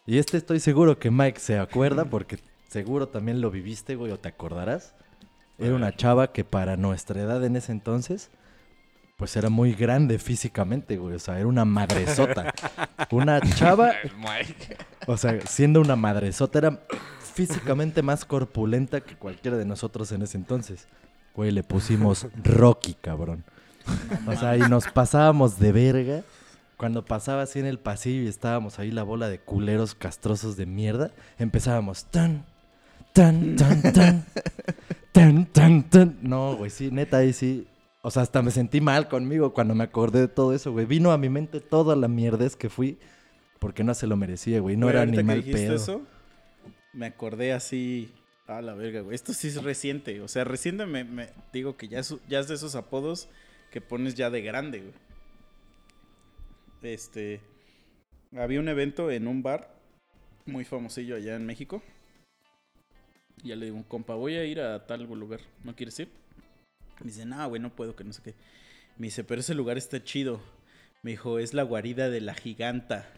Y 0.07 0.17
este 0.17 0.35
estoy 0.35 0.59
seguro 0.59 0.97
que 0.97 1.11
Mike 1.11 1.39
se 1.39 1.59
acuerda, 1.59 2.05
porque 2.09 2.39
seguro 2.67 3.07
también 3.07 3.39
lo 3.39 3.51
viviste, 3.51 3.95
güey, 3.95 4.11
o 4.11 4.19
te 4.19 4.29
acordarás. 4.29 4.95
Era 5.59 5.75
una 5.75 5.95
chava 5.95 6.31
que 6.31 6.43
para 6.43 6.75
nuestra 6.75 7.21
edad 7.21 7.45
en 7.45 7.55
ese 7.55 7.71
entonces, 7.71 8.31
pues 9.15 9.35
era 9.35 9.51
muy 9.51 9.75
grande 9.75 10.17
físicamente, 10.17 10.97
güey. 10.97 11.13
O 11.13 11.19
sea, 11.19 11.37
era 11.37 11.45
una 11.45 11.63
madresota. 11.63 12.51
Una 13.11 13.41
chava 13.41 13.91
o 15.05 15.17
sea, 15.17 15.39
siendo 15.41 15.81
una 15.81 15.95
madresota, 15.95 16.57
era 16.57 16.79
físicamente 17.35 18.01
más 18.01 18.25
corpulenta 18.25 19.01
que 19.01 19.15
cualquiera 19.15 19.57
de 19.57 19.65
nosotros 19.65 20.11
en 20.13 20.23
ese 20.23 20.37
entonces. 20.37 20.87
Güey, 21.35 21.51
le 21.51 21.61
pusimos 21.61 22.25
Rocky, 22.43 22.95
cabrón. 22.95 23.43
O 24.27 24.35
sea, 24.35 24.57
y 24.57 24.61
nos 24.61 24.87
pasábamos 24.87 25.59
de 25.59 25.71
verga. 25.71 26.23
Cuando 26.77 27.05
pasaba 27.05 27.43
así 27.43 27.59
en 27.59 27.67
el 27.67 27.77
pasillo 27.77 28.23
y 28.23 28.27
estábamos 28.27 28.79
ahí 28.79 28.89
la 28.89 29.03
bola 29.03 29.29
de 29.29 29.39
culeros 29.39 29.93
castrosos 29.93 30.57
de 30.57 30.65
mierda, 30.65 31.11
empezábamos 31.37 32.05
tan, 32.05 32.43
tan, 33.13 33.55
tan, 33.55 33.93
tan, 33.93 34.25
tan, 35.11 35.45
tan, 35.45 35.83
tan. 35.83 36.17
No, 36.23 36.55
güey, 36.55 36.71
sí, 36.71 36.89
neta, 36.91 37.17
ahí 37.17 37.33
sí. 37.33 37.67
O 38.01 38.09
sea, 38.09 38.23
hasta 38.23 38.41
me 38.41 38.49
sentí 38.49 38.81
mal 38.81 39.07
conmigo 39.09 39.53
cuando 39.53 39.75
me 39.75 39.83
acordé 39.83 40.21
de 40.21 40.27
todo 40.27 40.55
eso, 40.55 40.71
güey. 40.71 40.87
Vino 40.87 41.11
a 41.11 41.19
mi 41.19 41.29
mente 41.29 41.59
toda 41.59 41.95
la 41.95 42.07
mierdez 42.07 42.55
que 42.55 42.69
fui 42.69 42.97
porque 43.59 43.83
no 43.83 43.93
se 43.93 44.07
lo 44.07 44.17
merecía, 44.17 44.59
güey. 44.59 44.75
No 44.75 44.87
Güey, 44.87 44.95
era 44.95 45.05
ni 45.05 45.21
mal 45.21 45.43
pedo. 45.43 45.75
eso, 45.75 46.01
me 46.93 47.05
acordé 47.05 47.53
así. 47.53 48.11
A 48.47 48.59
la 48.61 48.73
verga, 48.73 49.01
güey. 49.01 49.15
Esto 49.15 49.33
sí 49.33 49.47
es 49.47 49.63
reciente. 49.63 50.19
O 50.19 50.27
sea, 50.27 50.43
reciente 50.43 50.85
me, 50.85 51.03
me 51.03 51.29
digo 51.53 51.77
que 51.77 51.87
ya 51.87 52.01
ya 52.27 52.39
es 52.39 52.47
de 52.47 52.55
esos 52.55 52.75
apodos 52.75 53.29
que 53.71 53.81
pones 53.81 54.15
ya 54.15 54.29
de 54.29 54.41
grande, 54.41 54.81
güey. 54.81 54.93
Este. 56.83 57.41
Había 58.37 58.59
un 58.59 58.69
evento 58.69 59.09
en 59.11 59.27
un 59.27 59.41
bar 59.41 59.73
muy 60.45 60.63
famosillo 60.63 61.15
allá 61.15 61.35
en 61.35 61.45
México. 61.45 61.81
Y 63.43 63.49
ya 63.49 63.55
le 63.55 63.65
digo, 63.65 63.83
compa, 63.87 64.15
voy 64.15 64.35
a 64.35 64.45
ir 64.45 64.61
a 64.61 64.85
tal 64.85 65.03
lugar. 65.03 65.39
¿No 65.63 65.75
quieres 65.75 65.99
ir? 65.99 66.09
Me 66.99 67.07
dice, 67.07 67.25
no, 67.25 67.47
güey, 67.49 67.61
no 67.61 67.75
puedo, 67.75 67.95
que 67.95 68.03
no 68.03 68.13
sé 68.13 68.21
qué. 68.21 68.35
Me 68.97 69.07
dice, 69.07 69.23
pero 69.23 69.41
ese 69.41 69.55
lugar 69.55 69.77
está 69.77 70.03
chido. 70.03 70.39
Me 71.01 71.11
dijo, 71.11 71.39
es 71.39 71.53
la 71.53 71.63
guarida 71.63 72.09
de 72.09 72.21
la 72.21 72.35
giganta. 72.35 73.11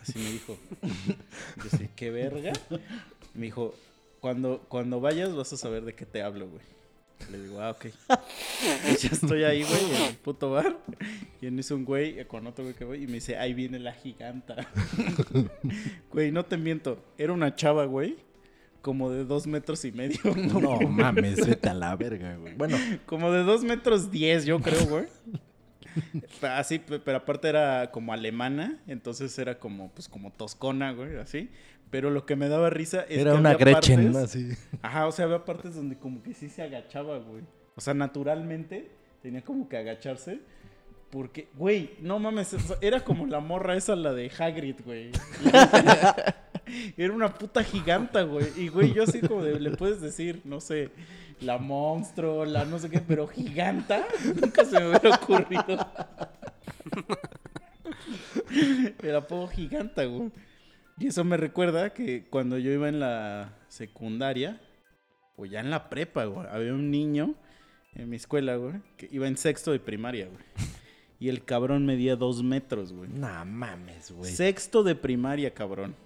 Así 0.00 0.18
me 0.18 0.30
dijo. 0.30 0.58
Yo 0.82 1.70
sé, 1.76 1.90
¿qué 1.94 2.10
verga? 2.10 2.52
Me 3.34 3.46
dijo, 3.46 3.74
cuando, 4.20 4.64
cuando 4.68 5.00
vayas 5.00 5.34
vas 5.34 5.52
a 5.52 5.56
saber 5.56 5.84
de 5.84 5.94
qué 5.94 6.06
te 6.06 6.22
hablo, 6.22 6.48
güey. 6.48 6.62
Le 7.30 7.42
digo, 7.42 7.60
ah, 7.60 7.70
ok. 7.70 7.86
Y 7.86 8.96
ya 8.98 9.08
estoy 9.10 9.44
ahí, 9.44 9.62
güey, 9.62 9.84
en 9.96 10.02
el 10.08 10.14
puto 10.16 10.50
bar. 10.50 10.78
Y 11.40 11.46
en 11.46 11.58
eso 11.58 11.76
un 11.76 11.84
güey 11.84 12.24
con 12.26 12.46
otro 12.46 12.64
güey 12.64 12.74
que 12.76 12.84
voy 12.84 13.02
y 13.04 13.06
me 13.06 13.14
dice, 13.14 13.36
ahí 13.36 13.54
viene 13.54 13.78
la 13.78 13.92
giganta. 13.92 14.56
Güey, 16.12 16.32
no 16.32 16.44
te 16.44 16.56
miento. 16.56 17.02
Era 17.18 17.32
una 17.32 17.54
chava, 17.54 17.84
güey. 17.84 18.16
Como 18.82 19.10
de 19.10 19.24
dos 19.24 19.46
metros 19.46 19.84
y 19.84 19.92
medio. 19.92 20.18
No 20.34 20.78
mames, 20.88 21.46
vete 21.46 21.68
a 21.68 21.74
la 21.74 21.94
verga, 21.96 22.36
güey. 22.36 22.54
Bueno, 22.54 22.76
Como 23.06 23.30
de 23.30 23.42
dos 23.44 23.62
metros 23.62 24.10
diez, 24.10 24.44
yo 24.46 24.58
creo, 24.60 24.86
güey. 24.86 25.04
Así, 26.42 26.78
pe- 26.78 26.98
pero 27.00 27.18
aparte 27.18 27.48
era 27.48 27.90
como 27.90 28.12
alemana, 28.12 28.80
entonces 28.86 29.36
era 29.38 29.58
como, 29.58 29.90
pues, 29.90 30.08
como 30.08 30.32
toscona, 30.32 30.92
güey, 30.92 31.16
así. 31.16 31.50
Pero 31.90 32.10
lo 32.10 32.24
que 32.24 32.36
me 32.36 32.48
daba 32.48 32.70
risa 32.70 33.02
es 33.08 33.18
era 33.18 33.32
que 33.32 33.38
una 33.38 33.50
había 33.50 33.64
Gretchen, 33.64 34.12
partes-. 34.12 34.24
Así. 34.24 34.48
Ajá, 34.82 35.06
o 35.06 35.12
sea, 35.12 35.24
había 35.24 35.44
partes 35.44 35.74
donde 35.74 35.98
como 35.98 36.22
que 36.22 36.34
sí 36.34 36.48
se 36.48 36.62
agachaba, 36.62 37.18
güey. 37.18 37.42
O 37.74 37.80
sea, 37.80 37.94
naturalmente 37.94 38.90
tenía 39.22 39.42
como 39.42 39.68
que 39.68 39.76
agacharse. 39.76 40.40
Porque, 41.10 41.48
güey, 41.56 41.96
no 42.00 42.20
mames, 42.20 42.54
era 42.80 43.00
como 43.00 43.26
la 43.26 43.40
morra 43.40 43.76
esa, 43.76 43.96
la 43.96 44.12
de 44.12 44.30
Hagrid, 44.30 44.76
güey. 44.84 45.10
Era 46.96 47.12
una 47.12 47.34
puta 47.34 47.64
giganta, 47.64 48.22
güey. 48.22 48.46
Y, 48.56 48.68
güey, 48.68 48.92
yo 48.92 49.02
así 49.02 49.20
como 49.20 49.42
de, 49.42 49.58
le 49.58 49.72
puedes 49.72 50.00
decir, 50.00 50.40
no 50.44 50.60
sé, 50.60 50.90
la 51.40 51.58
monstruo, 51.58 52.44
la 52.44 52.64
no 52.64 52.78
sé 52.78 52.90
qué, 52.90 53.00
pero 53.00 53.26
giganta, 53.26 54.06
nunca 54.40 54.64
se 54.64 54.78
me 54.78 54.88
hubiera 54.88 55.16
ocurrido. 55.16 55.78
El 59.02 59.16
apodo 59.16 59.48
giganta, 59.48 60.04
güey. 60.04 60.30
Y 61.00 61.06
eso 61.06 61.24
me 61.24 61.38
recuerda 61.38 61.94
que 61.94 62.26
cuando 62.28 62.58
yo 62.58 62.70
iba 62.70 62.86
en 62.86 63.00
la 63.00 63.54
secundaria, 63.68 64.60
o 65.34 65.46
ya 65.46 65.60
en 65.60 65.70
la 65.70 65.88
prepa, 65.88 66.26
güey, 66.26 66.46
había 66.50 66.74
un 66.74 66.90
niño 66.90 67.34
en 67.94 68.10
mi 68.10 68.16
escuela, 68.16 68.56
güey, 68.56 68.74
que 68.98 69.08
iba 69.10 69.26
en 69.26 69.38
sexto 69.38 69.72
de 69.72 69.80
primaria, 69.80 70.26
güey. 70.26 70.44
Y 71.18 71.30
el 71.30 71.42
cabrón 71.42 71.86
medía 71.86 72.16
dos 72.16 72.42
metros, 72.42 72.92
güey. 72.92 73.08
No 73.08 73.44
mames, 73.46 74.10
güey. 74.10 74.30
Sexto 74.30 74.82
de 74.82 74.94
primaria, 74.94 75.54
cabrón. 75.54 75.96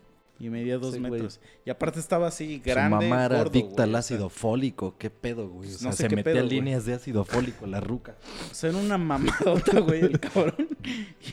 Y 0.41 0.51
medía 0.51 0.78
dos 0.78 0.95
Sí, 0.95 0.99
güey. 0.99 1.12
metros. 1.12 1.41
Y 1.64 1.70
aparte 1.70 2.01
estaba 2.01 2.26
así, 2.26 2.57
Su 2.57 2.62
grande, 2.70 3.09
mamá 3.09 3.26
era 3.26 3.37
gordo, 3.39 3.51
adicta 3.51 3.70
güey, 3.74 3.82
al 3.85 3.89
o 3.91 3.93
sea, 3.93 3.99
ácido 4.01 4.28
fólico. 4.28 4.97
¿Qué 4.99 5.09
pedo, 5.09 5.49
güey? 5.49 5.72
O 5.72 5.78
sea, 5.78 5.91
no 5.91 5.97
sé 5.97 6.03
se 6.03 6.09
metía 6.09 6.24
pedo, 6.24 6.45
güey. 6.45 6.51
líneas 6.57 6.85
de 6.85 6.95
ácido 6.95 7.24
fólico, 7.24 7.66
la 7.66 7.80
ruca. 7.80 8.16
O 8.51 8.55
sea, 8.55 8.70
era 8.70 8.78
una 8.78 8.99
mamadota, 8.99 9.78
güey, 9.80 10.01
el 10.01 10.20
cabrón. 10.20 10.68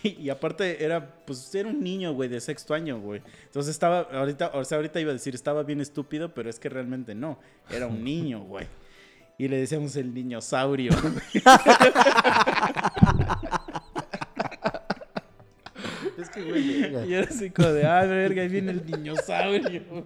Y, 0.03 0.09
y 0.21 0.29
aparte 0.29 0.85
era, 0.85 1.25
pues, 1.25 1.53
era 1.53 1.67
un 1.67 1.83
niño, 1.83 2.13
güey, 2.13 2.29
de 2.29 2.39
sexto 2.39 2.73
año, 2.73 2.99
güey. 3.01 3.21
Entonces 3.45 3.71
estaba, 3.71 4.01
ahorita, 4.01 4.51
o 4.53 4.63
sea, 4.63 4.77
ahorita 4.77 5.01
iba 5.01 5.09
a 5.09 5.13
decir, 5.13 5.35
estaba 5.35 5.63
bien 5.63 5.81
estúpido, 5.81 6.33
pero 6.33 6.49
es 6.49 6.59
que 6.59 6.69
realmente 6.69 7.15
no. 7.15 7.39
Era 7.69 7.87
un 7.87 8.03
niño, 8.03 8.41
güey. 8.43 8.67
Y 9.37 9.47
le 9.47 9.57
decíamos 9.57 9.95
el 9.95 10.13
niño 10.13 10.39
saurio. 10.41 10.91
Es 16.21 16.29
que, 16.29 16.41
güey, 16.43 17.09
Y 17.09 17.13
era 17.13 17.27
así 17.27 17.49
como 17.49 17.69
de, 17.69 17.85
ah, 17.85 18.03
verga, 18.05 18.41
ahí 18.41 18.47
viene 18.49 18.71
el 18.71 18.85
niño 18.85 19.15
saurio. 19.25 20.05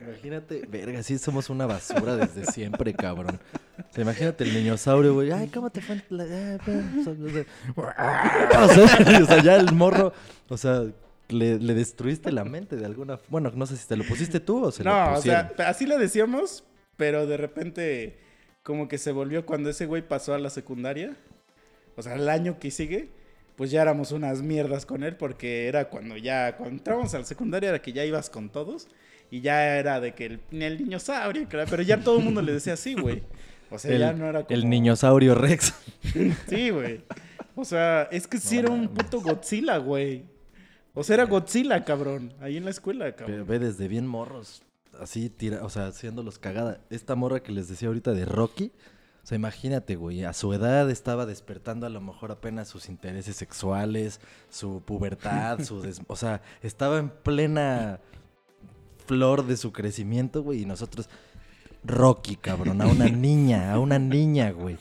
Imagínate, 0.00 0.66
verga, 0.68 1.02
sí 1.02 1.16
somos 1.18 1.48
una 1.48 1.64
basura 1.66 2.16
desde 2.16 2.44
siempre, 2.52 2.92
cabrón. 2.92 3.40
sea, 3.90 4.02
imagínate 4.02 4.44
el 4.44 4.52
niñosaurio, 4.52 5.14
güey. 5.14 5.32
Ay, 5.32 5.48
¿cómo 5.48 5.70
te 5.70 5.80
fue? 5.80 6.02
la- 6.10 6.26
eh, 6.26 6.58
pues, 6.62 7.06
o 7.06 8.68
sea, 8.68 8.98
o 9.22 9.26
sea, 9.26 9.42
ya 9.42 9.56
el 9.56 9.72
morro, 9.72 10.12
o 10.48 10.56
sea, 10.58 10.82
le, 11.28 11.58
le 11.58 11.74
destruiste 11.74 12.32
la 12.32 12.44
mente 12.44 12.76
de 12.76 12.84
alguna... 12.84 13.18
Bueno, 13.28 13.50
no 13.54 13.66
sé 13.66 13.76
si 13.78 13.86
te 13.88 13.96
lo 13.96 14.04
pusiste 14.04 14.40
tú 14.40 14.64
o 14.64 14.70
se 14.72 14.84
lo 14.84 14.90
No, 14.90 15.12
o 15.12 15.14
pusieron. 15.16 15.50
sea, 15.56 15.68
así 15.68 15.86
lo 15.86 15.96
decíamos, 15.96 16.64
pero 16.96 17.26
de 17.26 17.36
repente 17.38 18.18
como 18.62 18.88
que 18.88 18.98
se 18.98 19.12
volvió 19.12 19.46
cuando 19.46 19.70
ese 19.70 19.86
güey 19.86 20.06
pasó 20.06 20.34
a 20.34 20.38
la 20.38 20.50
secundaria. 20.50 21.16
O 21.96 22.02
sea, 22.02 22.14
el 22.14 22.28
año 22.28 22.58
que 22.58 22.70
sigue, 22.70 23.08
pues 23.56 23.70
ya 23.70 23.82
éramos 23.82 24.12
unas 24.12 24.42
mierdas 24.42 24.86
con 24.86 25.02
él 25.04 25.16
porque 25.16 25.68
era 25.68 25.88
cuando 25.88 26.16
ya, 26.16 26.56
cuando 26.56 26.76
entramos 26.76 27.14
a 27.14 27.18
la 27.18 27.24
secundaria 27.24 27.68
era 27.70 27.82
que 27.82 27.92
ya 27.92 28.04
ibas 28.04 28.30
con 28.30 28.50
todos 28.50 28.88
y 29.30 29.40
ya 29.40 29.78
era 29.78 30.00
de 30.00 30.14
que 30.14 30.26
el, 30.26 30.40
el 30.50 30.78
dinosaurio, 30.78 31.48
claro, 31.48 31.68
pero 31.70 31.82
ya 31.82 31.98
todo 32.00 32.18
el 32.18 32.24
mundo 32.24 32.42
le 32.42 32.52
decía 32.52 32.74
así, 32.74 32.94
güey. 32.94 33.22
O 33.70 33.78
sea, 33.78 33.92
el, 33.92 33.98
ya 34.00 34.12
no 34.12 34.28
era 34.28 34.44
como... 34.44 34.54
el 34.54 34.68
niñosaurio 34.68 35.34
Rex. 35.34 35.74
Sí, 36.48 36.70
güey. 36.70 37.00
O 37.56 37.64
sea, 37.64 38.08
es 38.10 38.26
que 38.26 38.38
sí 38.38 38.56
No 38.56 38.60
era 38.60 38.70
un 38.70 38.88
puto 38.88 39.20
Godzilla, 39.20 39.78
güey. 39.78 40.24
O 40.92 41.02
sea, 41.02 41.14
era 41.14 41.24
Godzilla, 41.24 41.84
cabrón. 41.84 42.32
Ahí 42.40 42.56
en 42.56 42.64
la 42.64 42.70
escuela, 42.70 43.06
Pero 43.06 43.16
cabrón. 43.26 43.46
ve 43.46 43.58
desde 43.58 43.88
bien 43.88 44.06
morros, 44.06 44.62
así 45.00 45.28
tira, 45.30 45.64
o 45.64 45.70
sea, 45.70 45.86
haciéndolos 45.86 46.38
cagada. 46.38 46.80
Esta 46.90 47.14
morra 47.16 47.42
que 47.42 47.52
les 47.52 47.68
decía 47.68 47.88
ahorita 47.88 48.12
de 48.12 48.24
Rocky, 48.24 48.70
o 49.24 49.26
sea, 49.26 49.36
imagínate, 49.36 49.96
güey, 49.96 50.22
a 50.24 50.32
su 50.34 50.52
edad 50.52 50.90
estaba 50.90 51.24
despertando 51.24 51.86
a 51.86 51.88
lo 51.88 52.00
mejor 52.02 52.30
apenas 52.30 52.68
sus 52.68 52.88
intereses 52.90 53.34
sexuales, 53.36 54.20
su 54.50 54.82
pubertad, 54.84 55.60
su 55.64 55.80
des- 55.80 56.02
o 56.06 56.14
sea, 56.16 56.42
estaba 56.62 56.98
en 56.98 57.08
plena 57.08 58.00
flor 59.06 59.46
de 59.46 59.56
su 59.56 59.72
crecimiento, 59.72 60.42
güey, 60.42 60.62
y 60.62 60.66
nosotros 60.66 61.08
Rocky, 61.84 62.36
cabrón, 62.36 62.80
a 62.80 62.86
una 62.86 63.06
niña, 63.08 63.72
a 63.72 63.78
una 63.78 63.98
niña, 63.98 64.50
güey. 64.52 64.74
O 64.74 64.78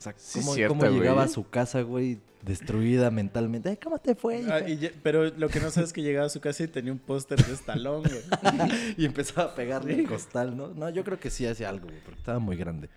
sea, 0.00 0.14
Sí, 0.16 0.38
¿cómo, 0.40 0.54
cierto, 0.54 0.74
cómo 0.76 0.90
llegaba 0.90 1.24
a 1.24 1.28
su 1.28 1.48
casa, 1.48 1.82
güey, 1.82 2.20
destruida 2.42 3.10
mentalmente? 3.10 3.68
Ay, 3.70 3.76
¿cómo 3.76 3.98
te 3.98 4.14
fue? 4.14 4.40
hija?" 4.42 4.54
Ah, 4.56 4.68
y 4.68 4.78
ya- 4.78 4.90
pero 5.02 5.24
lo 5.30 5.48
que 5.48 5.58
no 5.60 5.70
sabes 5.72 5.88
es 5.88 5.92
que 5.92 6.02
llegaba 6.02 6.26
a 6.26 6.30
su 6.30 6.40
casa 6.40 6.62
y 6.62 6.68
tenía 6.68 6.92
un 6.92 7.00
póster 7.00 7.44
de 7.44 7.52
Stallone, 7.54 8.08
güey. 8.08 8.22
Y 8.96 9.04
empezaba 9.04 9.50
a 9.50 9.54
pegarle 9.56 9.94
el 9.94 10.06
costal, 10.06 10.56
¿no? 10.56 10.68
No, 10.68 10.88
yo 10.90 11.02
creo 11.02 11.18
que 11.18 11.30
sí 11.30 11.44
hacía 11.46 11.68
algo, 11.68 11.88
güey, 11.88 12.00
porque 12.04 12.20
estaba 12.20 12.38
muy 12.38 12.56
grande. 12.56 12.88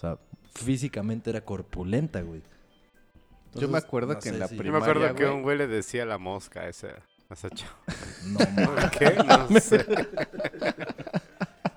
O 0.00 0.02
sea, 0.02 0.18
físicamente 0.54 1.28
era 1.28 1.42
corpulenta, 1.42 2.22
güey. 2.22 2.40
Yo 3.54 3.68
me 3.68 3.76
acuerdo 3.76 4.14
no 4.14 4.18
que 4.18 4.30
en 4.30 4.38
la 4.38 4.48
si- 4.48 4.56
Yo 4.56 4.72
me 4.72 4.78
acuerdo 4.78 5.14
que 5.14 5.24
güey. 5.24 5.36
un 5.36 5.42
güey 5.42 5.58
le 5.58 5.66
decía 5.66 6.06
la 6.06 6.16
mosca 6.16 6.60
a 6.60 6.68
ese, 6.68 6.88
a. 6.88 6.94
No, 8.26 8.38
¿Por 8.38 8.50
mames. 8.50 8.90
qué? 8.98 9.14
No 9.50 9.60
sé. 9.60 9.84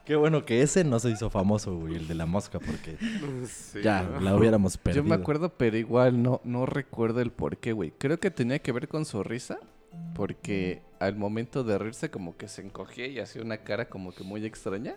Qué 0.06 0.16
bueno 0.16 0.46
que 0.46 0.62
ese 0.62 0.84
no 0.86 1.00
se 1.00 1.10
hizo 1.10 1.30
famoso, 1.30 1.76
güey, 1.78 1.96
el 1.96 2.08
de 2.08 2.16
la 2.16 2.26
mosca, 2.26 2.60
porque 2.60 2.98
Sí, 3.48 3.82
ya 3.82 4.04
¿no? 4.04 4.20
la 4.22 4.36
hubiéramos 4.36 4.78
perdido. 4.78 5.04
Yo 5.04 5.10
me 5.10 5.16
acuerdo, 5.16 5.50
pero 5.58 5.78
igual 5.78 6.22
no, 6.24 6.40
no 6.46 6.66
recuerdo 6.66 7.20
el 7.22 7.32
por 7.32 7.58
qué, 7.58 7.74
güey. 7.74 7.92
Creo 7.98 8.20
que 8.20 8.32
tenía 8.32 8.60
que 8.60 8.72
ver 8.72 8.88
con 8.88 9.06
su 9.06 9.22
risa. 9.24 9.60
Porque 10.16 10.82
al 11.00 11.16
momento 11.16 11.64
de 11.64 11.78
reírse 11.78 12.10
como 12.10 12.36
que 12.36 12.48
se 12.48 12.64
encogía 12.64 13.06
y 13.08 13.20
hacía 13.20 13.44
una 13.44 13.58
cara 13.58 13.90
como 13.90 14.12
que 14.14 14.24
muy 14.24 14.44
extraña. 14.46 14.96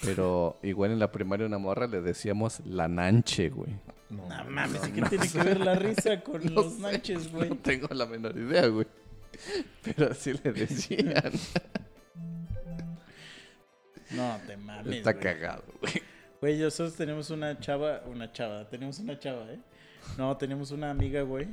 Pero 0.00 0.58
igual 0.62 0.90
en 0.92 0.98
la 0.98 1.12
primaria 1.12 1.46
una 1.46 1.58
morra 1.58 1.86
le 1.86 2.00
decíamos 2.00 2.60
la 2.64 2.88
nanche, 2.88 3.50
güey. 3.50 3.70
No, 4.10 4.28
No 4.28 4.44
mames, 4.50 4.88
¿y 4.88 4.92
qué 4.92 5.02
tiene 5.02 5.28
que 5.28 5.38
ver 5.38 5.60
la 5.60 5.74
risa 5.74 6.20
con 6.22 6.44
No 6.54 6.62
los 6.62 6.74
sé, 6.74 6.80
manches, 6.80 7.30
güey? 7.32 7.48
No 7.50 7.56
tengo 7.56 7.88
la 7.92 8.06
menor 8.06 8.36
idea, 8.36 8.66
güey. 8.66 8.86
Pero 9.82 10.10
así 10.10 10.32
le 10.42 10.52
decían. 10.52 11.32
No, 14.10 14.38
te 14.46 14.56
mames, 14.56 14.96
Está 14.96 15.12
güey. 15.12 15.22
cagado, 15.24 15.64
güey. 15.80 15.94
Güey, 16.40 16.58
nosotros 16.58 16.94
tenemos 16.96 17.30
una 17.30 17.58
chava, 17.60 18.02
una 18.06 18.30
chava, 18.32 18.68
tenemos 18.68 18.98
una 18.98 19.18
chava, 19.18 19.50
¿eh? 19.50 19.58
No, 20.18 20.36
tenemos 20.36 20.70
una 20.70 20.90
amiga, 20.90 21.22
güey. 21.22 21.48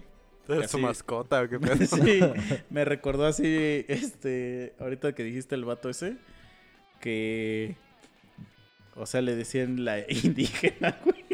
¿Es 0.47 0.71
su 0.71 0.79
mascota 0.79 1.41
o 1.43 1.47
qué 1.47 1.59
pedo? 1.59 1.85
Sí, 1.85 2.19
me 2.69 2.83
recordó 2.83 3.25
así, 3.27 3.85
este, 3.87 4.73
ahorita 4.79 5.13
que 5.13 5.23
dijiste 5.23 5.55
el 5.55 5.63
vato 5.63 5.89
ese, 5.89 6.17
que, 6.99 7.77
o 8.99 9.05
sea, 9.05 9.21
le 9.21 9.35
decían 9.35 9.83
la 9.85 9.99
indígena, 10.09 10.97
güey. 11.03 11.25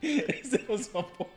Ese 0.00 0.58
fue 0.60 0.78
su 0.82 0.98
apodo. 0.98 1.30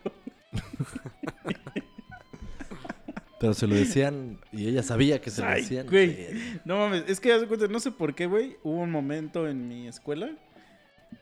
Pero 3.39 3.53
se 3.55 3.65
lo 3.65 3.73
decían 3.75 4.39
y 4.51 4.67
ella 4.67 4.83
sabía 4.83 5.19
que 5.19 5.31
se 5.31 5.41
lo 5.41 5.47
Ay, 5.47 5.61
decían. 5.63 5.87
güey. 5.87 6.27
No 6.63 6.77
mames, 6.77 7.05
es 7.07 7.19
que 7.19 7.31
haz 7.33 7.41
de 7.41 7.47
cuenta, 7.47 7.67
no 7.67 7.79
sé 7.79 7.91
por 7.91 8.13
qué, 8.13 8.27
güey. 8.27 8.57
Hubo 8.63 8.75
un 8.81 8.91
momento 8.91 9.47
en 9.47 9.67
mi 9.67 9.87
escuela 9.87 10.29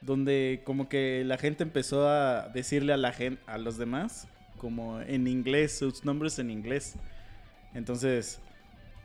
donde 0.01 0.61
como 0.65 0.89
que 0.89 1.23
la 1.25 1.37
gente 1.37 1.63
empezó 1.63 2.07
a 2.09 2.49
decirle 2.49 2.93
a 2.93 2.97
la 2.97 3.13
gente, 3.13 3.41
a 3.47 3.57
los 3.57 3.77
demás, 3.77 4.27
como 4.57 4.99
en 5.01 5.27
inglés, 5.27 5.77
sus 5.77 6.03
nombres 6.03 6.37
en 6.39 6.51
inglés. 6.51 6.95
Entonces, 7.73 8.41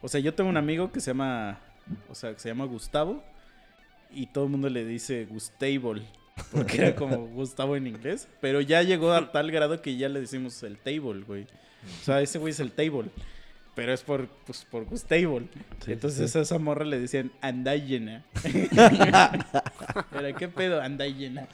o 0.02 0.08
sea, 0.08 0.20
yo 0.20 0.34
tengo 0.34 0.50
un 0.50 0.56
amigo 0.56 0.90
que 0.90 0.98
se 1.00 1.10
llama, 1.12 1.60
o 2.08 2.14
sea, 2.14 2.32
que 2.32 2.40
se 2.40 2.48
llama 2.48 2.64
Gustavo 2.64 3.22
y 4.10 4.26
todo 4.26 4.44
el 4.44 4.50
mundo 4.50 4.68
le 4.68 4.84
dice 4.84 5.26
Gustable. 5.26 6.02
Porque 6.50 6.78
era 6.78 6.96
como 6.96 7.26
Gustavo 7.28 7.76
en 7.76 7.86
inglés. 7.86 8.28
Pero 8.40 8.60
ya 8.60 8.82
llegó 8.82 9.12
a 9.12 9.30
tal 9.32 9.50
grado 9.50 9.80
que 9.80 9.96
ya 9.96 10.08
le 10.08 10.20
decimos 10.20 10.62
el 10.62 10.78
table, 10.78 11.22
güey. 11.26 11.42
O 11.42 12.04
sea, 12.04 12.20
ese 12.20 12.38
güey 12.38 12.52
es 12.52 12.60
el 12.60 12.72
table. 12.72 13.10
Pero 13.74 13.92
es 13.92 14.02
por, 14.02 14.28
pues, 14.46 14.64
por 14.64 14.84
Gustable. 14.84 15.48
Sí, 15.84 15.92
Entonces 15.92 16.30
sí. 16.30 16.38
a 16.38 16.42
esa 16.42 16.58
morra 16.58 16.84
le 16.84 16.98
decían 16.98 17.32
Andayena. 17.40 18.24
Era, 20.12 20.32
¿qué 20.36 20.48
pedo? 20.48 20.80
Andayena. 20.80 21.48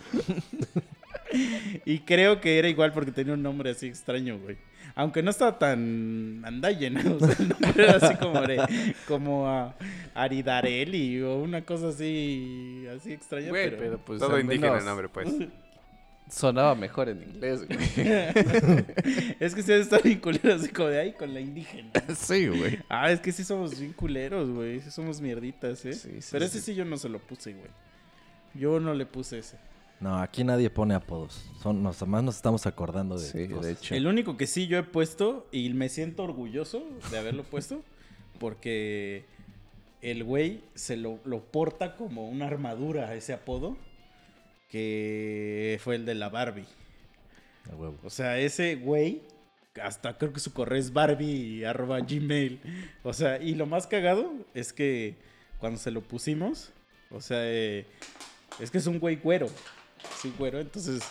y 1.84 2.00
creo 2.00 2.40
que 2.40 2.58
era 2.58 2.68
igual 2.68 2.92
porque 2.92 3.12
tenía 3.12 3.34
un 3.34 3.42
nombre 3.42 3.70
así 3.70 3.86
extraño, 3.86 4.38
güey. 4.38 4.58
Aunque 4.94 5.22
no 5.22 5.30
estaba 5.30 5.58
tan 5.58 6.42
Andayena. 6.44 7.02
O 7.10 7.18
sea, 7.18 7.36
el 7.38 7.48
nombre 7.48 7.84
era 7.84 7.96
así 7.96 8.14
como 8.16 8.40
de, 8.40 8.94
como 9.06 9.48
a 9.48 9.74
Aridarelli 10.14 11.22
o 11.22 11.38
una 11.38 11.62
cosa 11.62 11.88
así, 11.88 12.86
así 12.96 13.12
extraña. 13.12 13.48
Güey, 13.48 13.70
pero... 13.70 13.78
pero 13.78 13.98
pues 13.98 14.20
Todo 14.20 14.38
indígena 14.38 14.78
el 14.78 14.84
nombre, 14.84 15.08
pues. 15.08 15.28
sonaba 16.30 16.74
mejor 16.74 17.08
en 17.08 17.22
inglés, 17.22 17.66
güey. 17.66 17.78
es 19.40 19.54
que 19.54 19.60
ustedes 19.60 19.82
están 19.82 20.00
bien 20.04 20.20
culeros 20.20 20.62
así 20.62 20.70
como 20.70 20.88
de 20.88 21.00
ahí 21.00 21.12
con 21.12 21.34
la 21.34 21.40
indígena. 21.40 21.90
sí, 22.14 22.46
güey. 22.48 22.78
Ah, 22.88 23.10
es 23.10 23.20
que 23.20 23.32
sí 23.32 23.44
somos 23.44 23.78
bien 23.78 23.92
culeros, 23.92 24.50
güey. 24.50 24.80
Sí 24.80 24.90
somos 24.90 25.20
mierditas, 25.20 25.84
¿eh? 25.84 25.92
Sí, 25.92 26.20
sí, 26.20 26.28
Pero 26.30 26.46
sí. 26.46 26.58
ese 26.58 26.60
sí 26.60 26.74
yo 26.74 26.84
no 26.84 26.96
se 26.96 27.08
lo 27.08 27.18
puse, 27.18 27.52
güey. 27.52 27.70
Yo 28.54 28.80
no 28.80 28.94
le 28.94 29.06
puse 29.06 29.38
ese. 29.38 29.56
No, 30.00 30.18
aquí 30.18 30.44
nadie 30.44 30.70
pone 30.70 30.94
apodos. 30.94 31.44
Son, 31.62 31.82
nos, 31.82 32.06
más 32.06 32.22
nos 32.24 32.36
estamos 32.36 32.66
acordando 32.66 33.18
de. 33.18 33.26
Sí, 33.26 33.48
cosas. 33.48 33.66
de 33.66 33.72
hecho. 33.72 33.94
El 33.94 34.06
único 34.06 34.36
que 34.36 34.46
sí 34.46 34.66
yo 34.66 34.78
he 34.78 34.82
puesto 34.82 35.46
y 35.52 35.68
me 35.74 35.90
siento 35.90 36.24
orgulloso 36.24 36.82
de 37.10 37.18
haberlo 37.18 37.44
puesto 37.44 37.82
porque 38.38 39.26
el 40.00 40.24
güey 40.24 40.62
se 40.74 40.96
lo, 40.96 41.20
lo 41.24 41.44
porta 41.44 41.96
como 41.96 42.28
una 42.28 42.46
armadura 42.46 43.14
ese 43.14 43.34
apodo 43.34 43.76
que 44.70 45.78
fue 45.82 45.96
el 45.96 46.06
de 46.06 46.14
la 46.14 46.30
Barbie. 46.30 46.66
A 47.70 47.76
huevo. 47.76 47.98
O 48.02 48.08
sea, 48.10 48.38
ese 48.38 48.76
güey, 48.76 49.20
hasta 49.82 50.16
creo 50.16 50.32
que 50.32 50.40
su 50.40 50.54
correo 50.54 50.78
es 50.78 50.92
barbie 50.92 51.64
arroba 51.66 52.00
gmail. 52.00 52.60
O 53.02 53.12
sea, 53.12 53.42
y 53.42 53.54
lo 53.54 53.66
más 53.66 53.86
cagado 53.86 54.32
es 54.54 54.72
que 54.72 55.16
cuando 55.58 55.78
se 55.78 55.90
lo 55.90 56.00
pusimos, 56.00 56.72
o 57.10 57.20
sea, 57.20 57.40
eh, 57.42 57.84
es 58.60 58.70
que 58.70 58.78
es 58.78 58.86
un 58.86 58.98
güey 58.98 59.16
güero. 59.16 59.48
Sí, 60.20 60.32
güero, 60.38 60.60
entonces, 60.60 61.02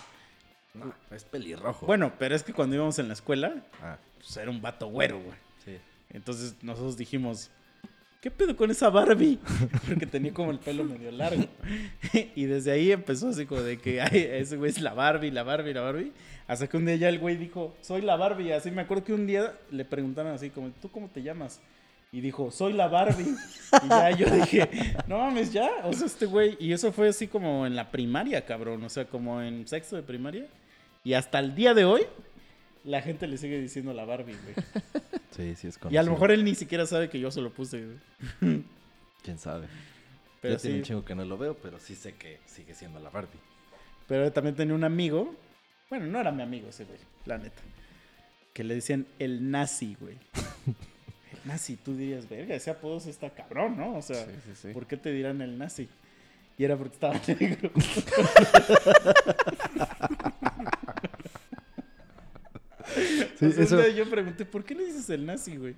No, 0.74 0.94
es 1.12 1.24
pelirrojo. 1.24 1.86
bueno, 1.86 2.14
pero 2.20 2.36
es 2.36 2.44
que 2.44 2.54
cuando 2.54 2.76
íbamos 2.76 3.00
en 3.00 3.08
la 3.08 3.14
escuela, 3.14 3.56
Ah, 3.82 3.98
pues 4.18 4.36
era 4.38 4.50
un 4.52 4.62
vato 4.62 4.88
güero, 4.88 5.20
güey. 5.20 5.36
sí. 5.66 5.78
Entonces 6.12 6.56
nosotros 6.62 6.98
dijimos, 6.98 7.50
¿qué 8.22 8.30
pedo 8.32 8.56
con 8.56 8.70
esa 8.72 8.90
Barbie? 8.90 9.40
Porque 9.88 10.06
tenía 10.06 10.34
como 10.34 10.52
el 10.52 10.60
pelo 10.60 10.84
medio 10.84 11.12
largo. 11.12 11.46
y 12.36 12.46
desde 12.46 12.72
ahí 12.72 12.92
empezó 12.92 13.30
así 13.30 13.46
como 13.46 13.62
de 13.62 13.78
que 13.78 14.02
ay, 14.02 14.28
ese 14.32 14.58
güey 14.58 14.72
es 14.72 14.82
la 14.82 14.94
Barbie, 14.94 15.32
la 15.32 15.44
Barbie, 15.44 15.74
la 15.74 15.82
Barbie. 15.82 16.12
Hasta 16.48 16.68
que 16.68 16.78
un 16.78 16.86
día 16.86 16.96
ya 16.96 17.10
el 17.10 17.20
güey 17.20 17.36
dijo, 17.38 17.76
soy 17.82 18.02
la 18.02 18.16
Barbie. 18.16 18.52
Así 18.54 18.72
me 18.72 18.82
acuerdo 18.82 19.04
que 19.04 19.14
un 19.14 19.28
día 19.28 19.54
le 19.72 19.86
preguntaron 19.86 20.32
así 20.34 20.50
como, 20.50 20.70
¿tú 20.82 20.90
cómo 20.90 21.08
te 21.10 21.22
llamas? 21.22 21.62
Y 22.12 22.22
dijo, 22.22 22.50
soy 22.50 22.74
la 22.74 22.88
Barbie. 22.88 23.36
Y 23.84 23.88
ya 23.88 24.12
yo 24.12 24.30
dije, 24.36 24.96
no 25.08 25.20
mames, 25.20 25.54
ya. 25.54 25.70
O 25.84 25.94
sea, 25.94 26.08
este 26.08 26.26
güey. 26.26 26.58
Y 26.60 26.74
eso 26.74 26.92
fue 26.92 27.10
así 27.10 27.28
como 27.28 27.68
en 27.68 27.76
la 27.76 27.92
primaria, 27.92 28.46
cabrón. 28.46 28.84
O 28.84 28.90
sea, 28.90 29.06
como 29.06 29.42
en 29.42 29.68
sexto 29.68 29.96
de 29.96 30.02
primaria. 30.04 30.48
Y 31.04 31.14
hasta 31.14 31.40
el 31.40 31.54
día 31.56 31.74
de 31.74 31.86
hoy, 31.86 32.02
la 32.84 33.02
gente 33.02 33.28
le 33.28 33.38
sigue 33.38 33.60
diciendo 33.60 33.94
la 33.94 34.06
Barbie, 34.06 34.36
güey. 34.44 34.56
Sí, 35.32 35.56
sí 35.56 35.68
es 35.68 35.76
Y 35.76 35.78
a 35.78 36.02
lo 36.02 36.08
conocido. 36.08 36.12
mejor 36.14 36.32
él 36.32 36.44
ni 36.44 36.54
siquiera 36.56 36.86
sabe 36.86 37.10
que 37.10 37.18
yo 37.20 37.32
se 37.32 37.40
lo 37.40 37.54
puse, 37.54 37.86
güey. 37.86 38.64
Quién 39.24 39.38
sabe. 39.38 39.68
Pero 40.42 40.56
ya 40.56 40.60
tiene 40.62 40.78
un 40.78 40.84
chingo 40.84 41.06
que 41.06 41.16
no 41.16 41.24
lo 41.24 41.38
veo, 41.38 41.56
pero 41.56 41.80
sí 41.80 41.96
sé 41.96 42.16
que 42.16 42.40
sigue 42.46 42.74
siendo 42.74 43.00
la 43.00 43.10
Barbie. 43.10 43.40
Pero 44.08 44.32
también 44.34 44.56
tenía 44.56 44.74
un 44.74 44.84
amigo. 44.84 45.34
Bueno, 45.90 46.08
no 46.08 46.20
era 46.20 46.32
mi 46.32 46.42
amigo 46.42 46.70
ese, 46.70 46.84
güey. 46.84 46.98
La 47.26 47.38
neta. 47.38 47.62
Que 48.54 48.64
le 48.66 48.74
decían 48.76 49.06
el 49.20 49.50
nazi, 49.52 49.96
güey. 50.00 50.18
Nazi, 51.50 51.76
tú 51.78 51.96
dirías, 51.96 52.30
verga, 52.30 52.56
ese 52.56 52.70
apodo 52.70 53.00
sí 53.00 53.10
está 53.10 53.30
cabrón, 53.32 53.76
¿no? 53.78 53.96
O 53.98 54.02
sea, 54.02 54.24
Sí, 54.26 54.32
sí, 54.46 54.52
sí. 54.62 54.68
¿por 54.70 54.86
qué 54.88 54.98
te 54.98 55.12
dirán 55.12 55.42
el 55.42 55.58
nazi? 55.58 55.90
Y 56.58 56.64
era 56.64 56.78
porque 56.78 56.94
estaba 56.94 57.16
negro. 57.40 57.72
Eso- 63.42 63.88
yo 63.90 64.10
pregunté, 64.10 64.46
¿por 64.46 64.64
qué 64.64 64.76
le 64.76 64.86
dices 64.86 65.10
el 65.10 65.26
nazi, 65.26 65.58
güey? 65.58 65.76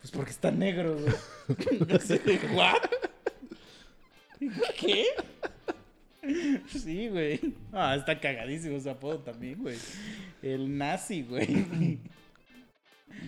Pues 0.00 0.10
porque 0.10 0.30
está 0.30 0.50
negro, 0.50 0.96
güey. 0.98 1.14
Así 1.96 2.18
¿what? 2.52 2.82
¿Qué? 4.78 5.06
Sí, 6.68 7.08
güey. 7.08 7.40
Ah, 7.72 7.94
está 7.96 8.18
cagadísimo 8.18 8.76
ese 8.76 8.90
apodo 8.90 9.20
también, 9.20 9.60
güey. 9.62 9.76
El 10.42 10.76
nazi, 10.76 11.22
güey. 11.22 11.98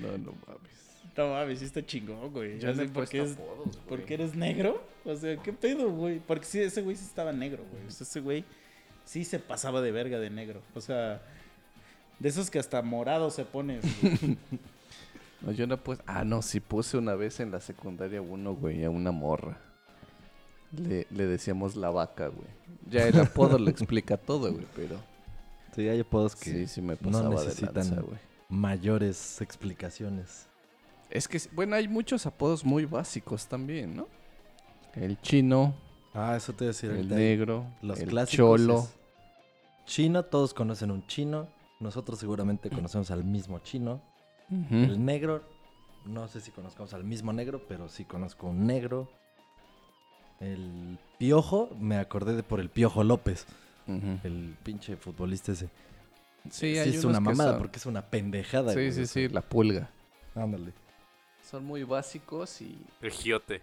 No, 0.00 0.18
no 0.18 0.34
mames. 0.46 0.73
No 1.16 1.28
mames, 1.30 1.60
sí 1.60 1.64
está 1.66 1.84
chingón, 1.84 2.32
güey. 2.32 2.58
Ya 2.58 2.74
sé 2.74 2.86
por 2.86 3.08
qué, 3.08 3.18
puesto 3.20 3.24
es, 3.24 3.32
apodos, 3.32 3.76
por 3.76 3.98
güey. 3.98 4.04
qué 4.06 4.14
eres 4.14 4.34
negro. 4.34 4.82
O 5.04 5.14
sea, 5.14 5.36
¿qué 5.36 5.52
pedo, 5.52 5.90
güey? 5.90 6.18
Porque 6.20 6.44
sí, 6.44 6.60
ese 6.60 6.82
güey 6.82 6.96
sí 6.96 7.04
estaba 7.04 7.32
negro, 7.32 7.62
güey. 7.70 7.86
O 7.86 7.90
sea, 7.90 8.04
ese 8.04 8.20
güey 8.20 8.44
sí 9.04 9.24
se 9.24 9.38
pasaba 9.38 9.80
de 9.80 9.92
verga 9.92 10.18
de 10.18 10.30
negro. 10.30 10.60
O 10.74 10.80
sea, 10.80 11.22
de 12.18 12.28
esos 12.28 12.50
que 12.50 12.58
hasta 12.58 12.82
morado 12.82 13.30
se 13.30 13.44
pone. 13.44 13.80
güey. 13.80 14.36
No, 15.42 15.52
yo 15.52 15.66
no 15.66 15.76
puse. 15.76 16.00
Ah, 16.06 16.24
no, 16.24 16.40
sí 16.40 16.58
puse 16.58 16.96
una 16.96 17.14
vez 17.16 17.38
en 17.38 17.50
la 17.50 17.60
secundaria 17.60 18.22
uno, 18.22 18.54
güey, 18.54 18.82
a 18.82 18.88
una 18.88 19.12
morra. 19.12 19.58
Le, 20.74 21.06
le 21.10 21.26
decíamos 21.26 21.76
la 21.76 21.90
vaca, 21.90 22.28
güey. 22.28 22.48
Ya 22.88 23.06
el 23.06 23.20
apodo 23.20 23.58
lo 23.58 23.68
explica 23.68 24.16
todo, 24.16 24.50
güey, 24.54 24.66
pero. 24.74 24.96
Sí, 25.76 25.86
hay 25.86 26.00
apodos 26.00 26.34
que 26.34 26.50
Sí, 26.50 26.66
sí 26.66 26.80
me 26.80 26.94
no 26.94 26.98
pasaba 27.10 27.28
de 27.28 27.34
necesitan 27.46 27.74
lanza, 27.74 28.00
güey. 28.00 28.18
mayores 28.48 29.42
explicaciones. 29.42 30.46
Es 31.10 31.28
que, 31.28 31.40
bueno, 31.52 31.76
hay 31.76 31.86
muchos 31.88 32.26
apodos 32.26 32.64
muy 32.64 32.84
básicos 32.86 33.46
también, 33.46 33.96
¿no? 33.96 34.08
El 34.94 35.20
chino, 35.20 35.74
Ah, 36.16 36.36
eso 36.36 36.52
te 36.52 36.58
voy 36.58 36.66
a 36.66 36.68
decir 36.68 36.90
el 36.92 37.08
negro, 37.08 37.66
Los 37.82 37.98
el 37.98 38.08
clásicos. 38.08 38.36
cholo. 38.60 38.78
es 38.78 38.94
Chino, 39.86 40.24
todos 40.24 40.54
conocen 40.54 40.90
un 40.92 41.04
chino. 41.08 41.48
Nosotros 41.80 42.18
seguramente 42.20 42.70
conocemos 42.70 43.10
al 43.10 43.24
mismo 43.24 43.58
chino. 43.58 44.00
El 44.70 45.04
negro, 45.04 45.42
no 46.06 46.28
sé 46.28 46.40
si 46.40 46.52
conozcamos 46.52 46.94
al 46.94 47.02
mismo 47.04 47.32
negro, 47.32 47.62
pero 47.68 47.88
sí 47.88 48.04
conozco 48.04 48.46
un 48.46 48.64
negro. 48.66 49.08
El 50.40 50.98
piojo, 51.18 51.70
me 51.80 51.96
acordé 51.98 52.34
de 52.36 52.42
por 52.42 52.60
el 52.60 52.70
piojo 52.70 53.02
López, 53.04 53.46
el 53.86 54.56
pinche 54.62 54.96
futbolista 54.96 55.52
ese. 55.52 55.66
Sí, 56.50 56.74
Sí, 56.74 56.78
hay 56.78 56.90
es 56.90 57.04
unos 57.04 57.04
una 57.06 57.18
que 57.18 57.24
mamada 57.24 57.50
son- 57.52 57.58
porque 57.58 57.78
es 57.78 57.86
una 57.86 58.02
pendejada. 58.02 58.72
Sí, 58.72 58.92
sí, 58.92 59.02
eso. 59.02 59.12
sí, 59.14 59.28
la 59.28 59.40
pulga. 59.42 59.90
Ándale. 60.34 60.72
Son 61.50 61.64
muy 61.64 61.84
básicos 61.84 62.60
y, 62.62 62.76
El 63.02 63.10
giote. 63.10 63.62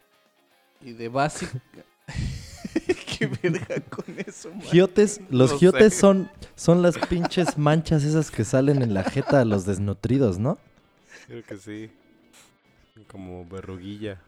y 0.82 0.94
de 0.94 1.10
básica. 1.10 1.60
Qué 3.18 3.28
verga 3.28 3.82
con 3.90 4.06
eso, 4.26 4.50
man. 4.50 4.62
Giotes, 4.62 5.20
los 5.30 5.52
No 5.54 5.58
giotes 5.60 5.94
sé. 5.94 6.00
son, 6.00 6.30
son 6.56 6.82
las 6.82 6.98
pinches 6.98 7.58
manchas 7.58 8.04
esas 8.04 8.32
que 8.32 8.44
salen 8.44 8.82
en 8.82 8.94
la 8.94 9.04
jeta 9.04 9.42
a 9.42 9.46
los 9.46 9.66
desnutridos, 9.66 10.40
¿no? 10.40 10.58
Creo 11.28 11.44
que 11.44 11.58
sí. 11.58 11.92
Como 13.08 13.46
verruguilla. 13.46 14.22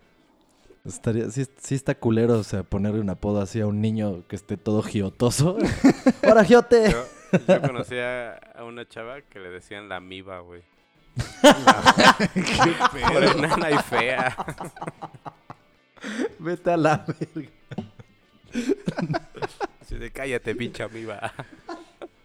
Estaría, 0.85 1.29
sí, 1.31 1.45
sí 1.61 1.75
está 1.75 1.95
culero, 1.95 2.37
o 2.39 2.43
sea, 2.43 2.63
ponerle 2.63 2.99
un 2.99 3.09
apodo 3.09 3.39
así 3.39 3.61
a 3.61 3.67
un 3.67 3.79
niño 3.81 4.27
que 4.27 4.35
esté 4.35 4.57
todo 4.57 4.81
giotoso. 4.81 5.57
¡Hola, 6.29 6.43
giote! 6.43 6.91
Yo, 6.91 7.05
yo 7.47 7.61
conocí 7.61 7.97
a, 7.97 8.33
a 8.33 8.63
una 8.65 8.87
chava 8.87 9.21
que 9.21 9.39
le 9.39 9.49
decían 9.49 9.87
la 9.87 9.99
miba, 10.01 10.39
güey. 10.41 10.61
Por 13.11 13.23
enana 13.23 13.71
y 13.71 13.77
fea. 13.79 14.35
Vete 16.39 16.71
a 16.71 16.77
la 16.77 17.05
verga. 17.05 17.49
Así 19.81 19.95
de 19.95 20.11
cállate, 20.11 20.55
pinche 20.55 20.83
amiba. 20.83 21.33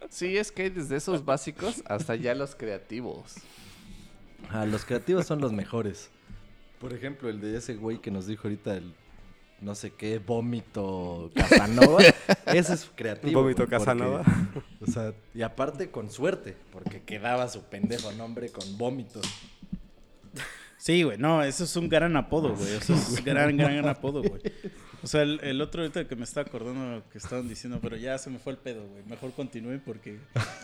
Sí, 0.09 0.37
es 0.37 0.51
que 0.51 0.63
hay 0.63 0.69
desde 0.69 0.95
esos 0.95 1.23
básicos 1.23 1.83
hasta 1.85 2.15
ya 2.15 2.33
los 2.35 2.55
creativos. 2.55 3.35
Ah, 4.49 4.65
los 4.65 4.85
creativos 4.85 5.27
son 5.27 5.39
los 5.39 5.53
mejores. 5.53 6.09
Por 6.79 6.93
ejemplo, 6.93 7.29
el 7.29 7.41
de 7.41 7.57
ese 7.57 7.75
güey 7.75 7.99
que 7.99 8.09
nos 8.09 8.25
dijo 8.25 8.47
ahorita 8.47 8.75
el 8.75 8.93
no 9.61 9.75
sé 9.75 9.91
qué, 9.91 10.19
vómito 10.19 11.31
Casanova. 11.35 11.99
ese 12.47 12.73
es 12.73 12.89
creativo. 12.95 13.41
Vómito 13.41 13.63
porque- 13.63 13.75
Casanova. 13.77 14.23
O 14.81 14.89
sea, 14.91 15.13
y 15.33 15.41
aparte 15.41 15.91
con 15.91 16.09
suerte, 16.09 16.55
porque 16.71 17.01
quedaba 17.03 17.47
su 17.49 17.63
pendejo 17.63 18.11
nombre 18.13 18.49
con 18.49 18.77
vómito. 18.77 19.21
Sí, 20.81 21.03
güey, 21.03 21.17
no, 21.17 21.43
eso 21.43 21.65
es 21.65 21.75
un 21.75 21.89
gran 21.89 22.15
apodo, 22.15 22.55
güey. 22.55 22.73
Eso 22.75 22.93
es 22.93 23.21
gran, 23.25 23.55
gran, 23.57 23.73
gran 23.75 23.89
apodo, 23.89 24.23
güey. 24.23 24.41
O 25.03 25.07
sea, 25.07 25.21
el, 25.23 25.39
el 25.43 25.61
otro 25.61 25.81
ahorita 25.81 26.07
que 26.07 26.15
me 26.15 26.23
está 26.23 26.41
acordando 26.41 27.03
que 27.11 27.17
estaban 27.17 27.47
diciendo, 27.49 27.79
pero 27.81 27.95
ya 27.97 28.17
se 28.17 28.29
me 28.29 28.39
fue 28.39 28.53
el 28.53 28.57
pedo, 28.59 28.85
güey. 28.87 29.03
Mejor 29.05 29.31
continúe 29.33 29.79
porque 29.85 30.19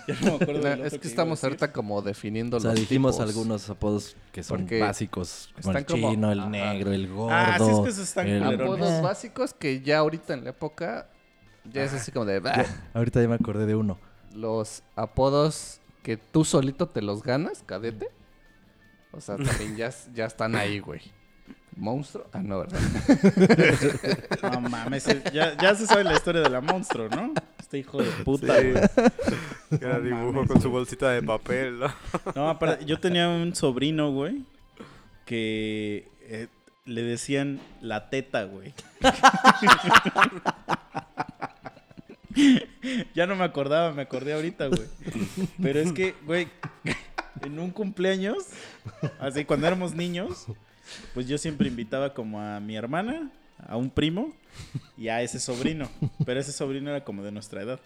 ya 0.07 0.16
no 0.22 0.32
me 0.32 0.36
acuerdo 0.43 0.61
No, 0.61 0.70
del 0.70 0.80
otro 0.82 0.88
es 0.88 0.99
que 0.99 1.07
estamos 1.07 1.43
ahorita 1.43 1.72
como 1.74 2.01
definiendo 2.01 2.57
O 2.57 2.59
sea, 2.61 2.72
los 2.72 2.80
dijimos 2.80 3.16
tipos. 3.18 3.30
algunos 3.30 3.70
apodos 3.70 4.16
que 4.32 4.41
son 4.43 4.59
Porque 4.61 4.80
básicos. 4.80 5.53
Como 5.61 5.78
el 5.78 5.86
como- 5.86 6.09
chino, 6.11 6.32
el 6.32 6.39
ajá. 6.39 6.49
negro, 6.49 6.91
el 6.93 7.07
gordo. 7.07 7.30
Ah, 7.36 7.57
sí, 7.59 7.70
es 7.70 7.80
que 7.80 7.89
esos 7.89 8.03
están 8.07 8.28
el-. 8.28 8.43
Apodos 8.43 8.89
Eh. 8.91 9.01
básicos 9.01 9.53
que 9.53 9.82
ya 9.82 9.99
ahorita 9.99 10.34
en 10.34 10.43
la 10.45 10.49
época 10.51 11.09
ya 11.72 11.84
es 11.84 11.93
así 11.93 12.11
como 12.11 12.26
de... 12.26 12.41
Ahorita 12.93 13.22
ya 13.22 13.28
me 13.28 13.36
acordé 13.36 13.66
de 13.66 13.76
uno. 13.76 13.97
Los 14.34 14.84
apodos 14.95 15.80
que 16.03 16.18
tú 16.18 16.43
solito 16.45 16.88
te 16.88 17.01
los 17.01 17.24
ganas, 17.24 17.63
cadete. 17.66 18.09
O 19.16 19.22
sea, 19.22 19.38
también 19.38 19.76
ya, 19.78 19.91
ya 20.13 20.26
están 20.26 20.55
ahí, 20.55 20.80
güey. 20.80 21.01
¿Monstruo? 21.78 22.26
Ah, 22.32 22.39
no, 22.41 22.59
¿verdad? 22.59 22.80
No 24.43 24.61
mames, 24.61 25.05
ya, 25.34 25.57
ya 25.57 25.76
se 25.76 25.86
sabe 25.86 26.03
la 26.05 26.13
historia 26.13 26.41
de 26.41 26.49
la 26.49 26.61
monstruo, 26.61 27.09
¿no? 27.09 27.34
Este 27.59 27.80
hijo 27.80 28.01
de 28.01 28.09
puta, 28.24 28.55
Sí. 28.61 28.72
güey. 28.72 28.84
Era 29.82 29.97
No 29.97 30.03
dibujo 30.03 30.32
mames, 30.32 30.47
con 30.51 30.61
su 30.61 30.70
bolsita 30.70 31.09
de 31.11 31.22
papel, 31.22 31.80
¿no? 31.80 31.93
No, 32.36 32.49
aparte, 32.49 32.86
yo 32.88 32.99
tenía 32.99 33.28
un 33.28 33.53
sobrino, 33.55 34.11
güey, 34.11 34.43
que 35.26 36.07
eh, 36.22 36.47
le 36.86 37.01
decían 37.03 37.59
la 37.82 38.09
teta, 38.09 38.43
güey. 38.45 38.74
ya 43.13 43.28
no 43.28 43.36
me 43.36 43.43
acordaba, 43.43 43.91
me 43.91 44.03
acordé 44.03 44.34
ahorita, 44.34 44.68
güey. 44.68 44.88
Pero 45.61 45.80
es 45.80 45.91
que, 45.93 46.16
güey, 46.26 46.47
en 47.45 47.59
un 47.59 47.71
cumpleaños, 47.71 48.37
así 49.19 49.45
cuando 49.45 49.67
éramos 49.67 49.93
niños, 49.93 50.45
pues 51.13 51.27
yo 51.27 51.37
siempre 51.37 51.67
invitaba 51.67 52.13
como 52.13 52.41
a 52.41 52.59
mi 52.59 52.75
hermana, 52.75 53.31
a 53.59 53.77
un 53.77 53.89
primo 53.89 54.33
y 54.97 55.07
a 55.07 55.21
ese 55.21 55.39
sobrino. 55.39 55.89
Pero 56.25 56.39
ese 56.39 56.51
sobrino 56.51 56.89
era 56.89 57.03
como 57.03 57.23
de 57.23 57.31
nuestra 57.31 57.61
edad. 57.61 57.79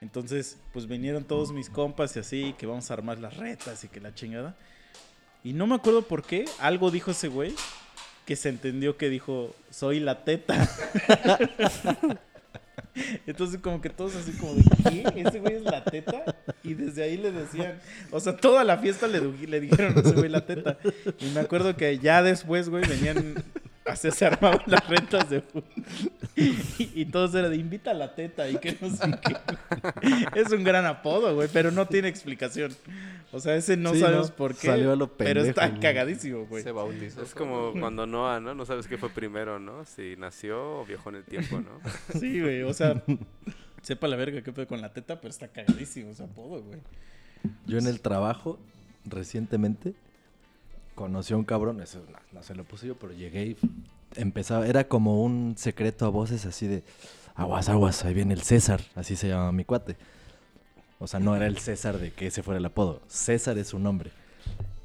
Entonces, 0.00 0.58
pues 0.72 0.86
vinieron 0.86 1.24
todos 1.24 1.52
mis 1.52 1.70
compas 1.70 2.14
y 2.16 2.20
así, 2.20 2.54
que 2.58 2.66
vamos 2.66 2.90
a 2.90 2.94
armar 2.94 3.18
las 3.18 3.36
retas 3.36 3.84
y 3.84 3.88
que 3.88 4.00
la 4.00 4.14
chingada. 4.14 4.56
Y 5.42 5.52
no 5.52 5.66
me 5.66 5.74
acuerdo 5.74 6.02
por 6.02 6.24
qué, 6.24 6.44
algo 6.58 6.90
dijo 6.90 7.10
ese 7.10 7.28
güey 7.28 7.54
que 8.24 8.36
se 8.36 8.48
entendió 8.48 8.96
que 8.96 9.08
dijo, 9.10 9.54
soy 9.70 10.00
la 10.00 10.24
teta. 10.24 10.68
Entonces 13.26 13.60
como 13.60 13.80
que 13.80 13.90
todos 13.90 14.14
así 14.16 14.32
como 14.32 14.54
de, 14.54 14.62
¿qué? 14.88 15.22
¿Ese 15.22 15.40
güey 15.40 15.56
es 15.56 15.62
la 15.62 15.84
teta? 15.84 16.24
Y 16.62 16.74
desde 16.74 17.02
ahí 17.02 17.16
le 17.16 17.32
decían, 17.32 17.78
o 18.10 18.20
sea, 18.20 18.36
toda 18.36 18.64
la 18.64 18.78
fiesta 18.78 19.06
le, 19.06 19.20
le 19.20 19.60
dijeron 19.60 19.94
ese 19.98 20.12
güey 20.12 20.28
la 20.28 20.46
teta. 20.46 20.78
Y 21.18 21.26
me 21.30 21.40
acuerdo 21.40 21.76
que 21.76 21.98
ya 21.98 22.22
después, 22.22 22.68
güey, 22.68 22.86
venían, 22.86 23.34
así 23.92 24.10
se 24.10 24.26
armaban 24.26 24.60
las 24.66 24.86
rentas 24.88 25.30
de 25.30 25.40
fútbol. 25.40 25.64
Y, 26.36 26.90
y 27.00 27.04
todos 27.06 27.32
era 27.36 27.48
de, 27.48 27.54
invita 27.56 27.92
a 27.92 27.94
la 27.94 28.16
teta 28.16 28.48
y 28.50 28.56
que 28.56 28.76
no 28.80 28.90
sé 28.90 29.08
qué. 29.22 29.36
Es 30.40 30.50
un 30.50 30.64
gran 30.64 30.84
apodo, 30.84 31.32
güey, 31.32 31.48
pero 31.52 31.70
no 31.70 31.86
tiene 31.86 32.08
explicación. 32.08 32.72
O 33.30 33.38
sea, 33.38 33.54
ese 33.54 33.76
no 33.76 33.94
Sí, 33.94 34.00
sabemos 34.00 34.30
¿no? 34.30 34.36
por 34.36 34.56
qué. 34.56 34.66
Salió 34.66 34.92
a 34.92 34.96
lo 34.96 35.16
pero 35.16 35.42
pendejo, 35.42 35.48
está 35.50 35.68
güey. 35.68 35.80
cagadísimo, 35.80 36.46
güey. 36.46 36.64
Se 36.64 36.72
bautizó. 36.72 37.22
Es 37.22 37.34
como 37.36 37.72
cuando 37.78 38.04
Noah, 38.06 38.40
¿no? 38.40 38.52
No 38.52 38.64
sabes 38.66 38.88
qué 38.88 38.98
fue 38.98 39.10
primero, 39.10 39.60
¿no? 39.60 39.84
Si 39.84 40.16
nació 40.16 40.80
o 40.80 40.84
viajó 40.84 41.10
en 41.10 41.16
el 41.16 41.24
tiempo, 41.24 41.60
¿no? 41.60 41.78
Sí, 42.18 42.40
güey, 42.40 42.62
o 42.62 42.74
sea, 42.74 43.00
sepa 43.82 44.08
la 44.08 44.16
verga 44.16 44.42
qué 44.42 44.52
pedo 44.52 44.66
con 44.66 44.80
la 44.80 44.92
teta, 44.92 45.20
pero 45.20 45.30
está 45.30 45.46
cagadísimo 45.46 46.10
ese 46.10 46.24
apodo, 46.24 46.62
güey. 46.64 46.80
Yo 47.66 47.78
en 47.78 47.86
el 47.86 48.00
trabajo, 48.00 48.58
recientemente, 49.04 49.94
conocí 50.94 51.32
a 51.32 51.36
un 51.36 51.44
cabrón, 51.44 51.80
eso 51.80 52.04
no, 52.10 52.18
no 52.32 52.42
se 52.42 52.54
lo 52.54 52.64
puse 52.64 52.86
yo, 52.86 52.96
pero 52.96 53.12
llegué 53.12 53.44
y 53.46 53.56
empezaba, 54.16 54.66
era 54.66 54.88
como 54.88 55.22
un 55.22 55.54
secreto 55.56 56.06
a 56.06 56.08
voces 56.08 56.46
así 56.46 56.66
de, 56.66 56.82
aguas, 57.34 57.68
aguas, 57.68 58.04
ahí 58.04 58.14
viene 58.14 58.34
el 58.34 58.42
César, 58.42 58.80
así 58.94 59.16
se 59.16 59.28
llamaba 59.28 59.52
mi 59.52 59.64
cuate. 59.64 59.96
O 60.98 61.06
sea, 61.06 61.20
no 61.20 61.36
era 61.36 61.46
el 61.46 61.58
César 61.58 61.98
de 61.98 62.12
que 62.12 62.28
ese 62.28 62.42
fuera 62.42 62.58
el 62.58 62.64
apodo, 62.64 63.02
César 63.08 63.58
es 63.58 63.68
su 63.68 63.78
nombre. 63.78 64.10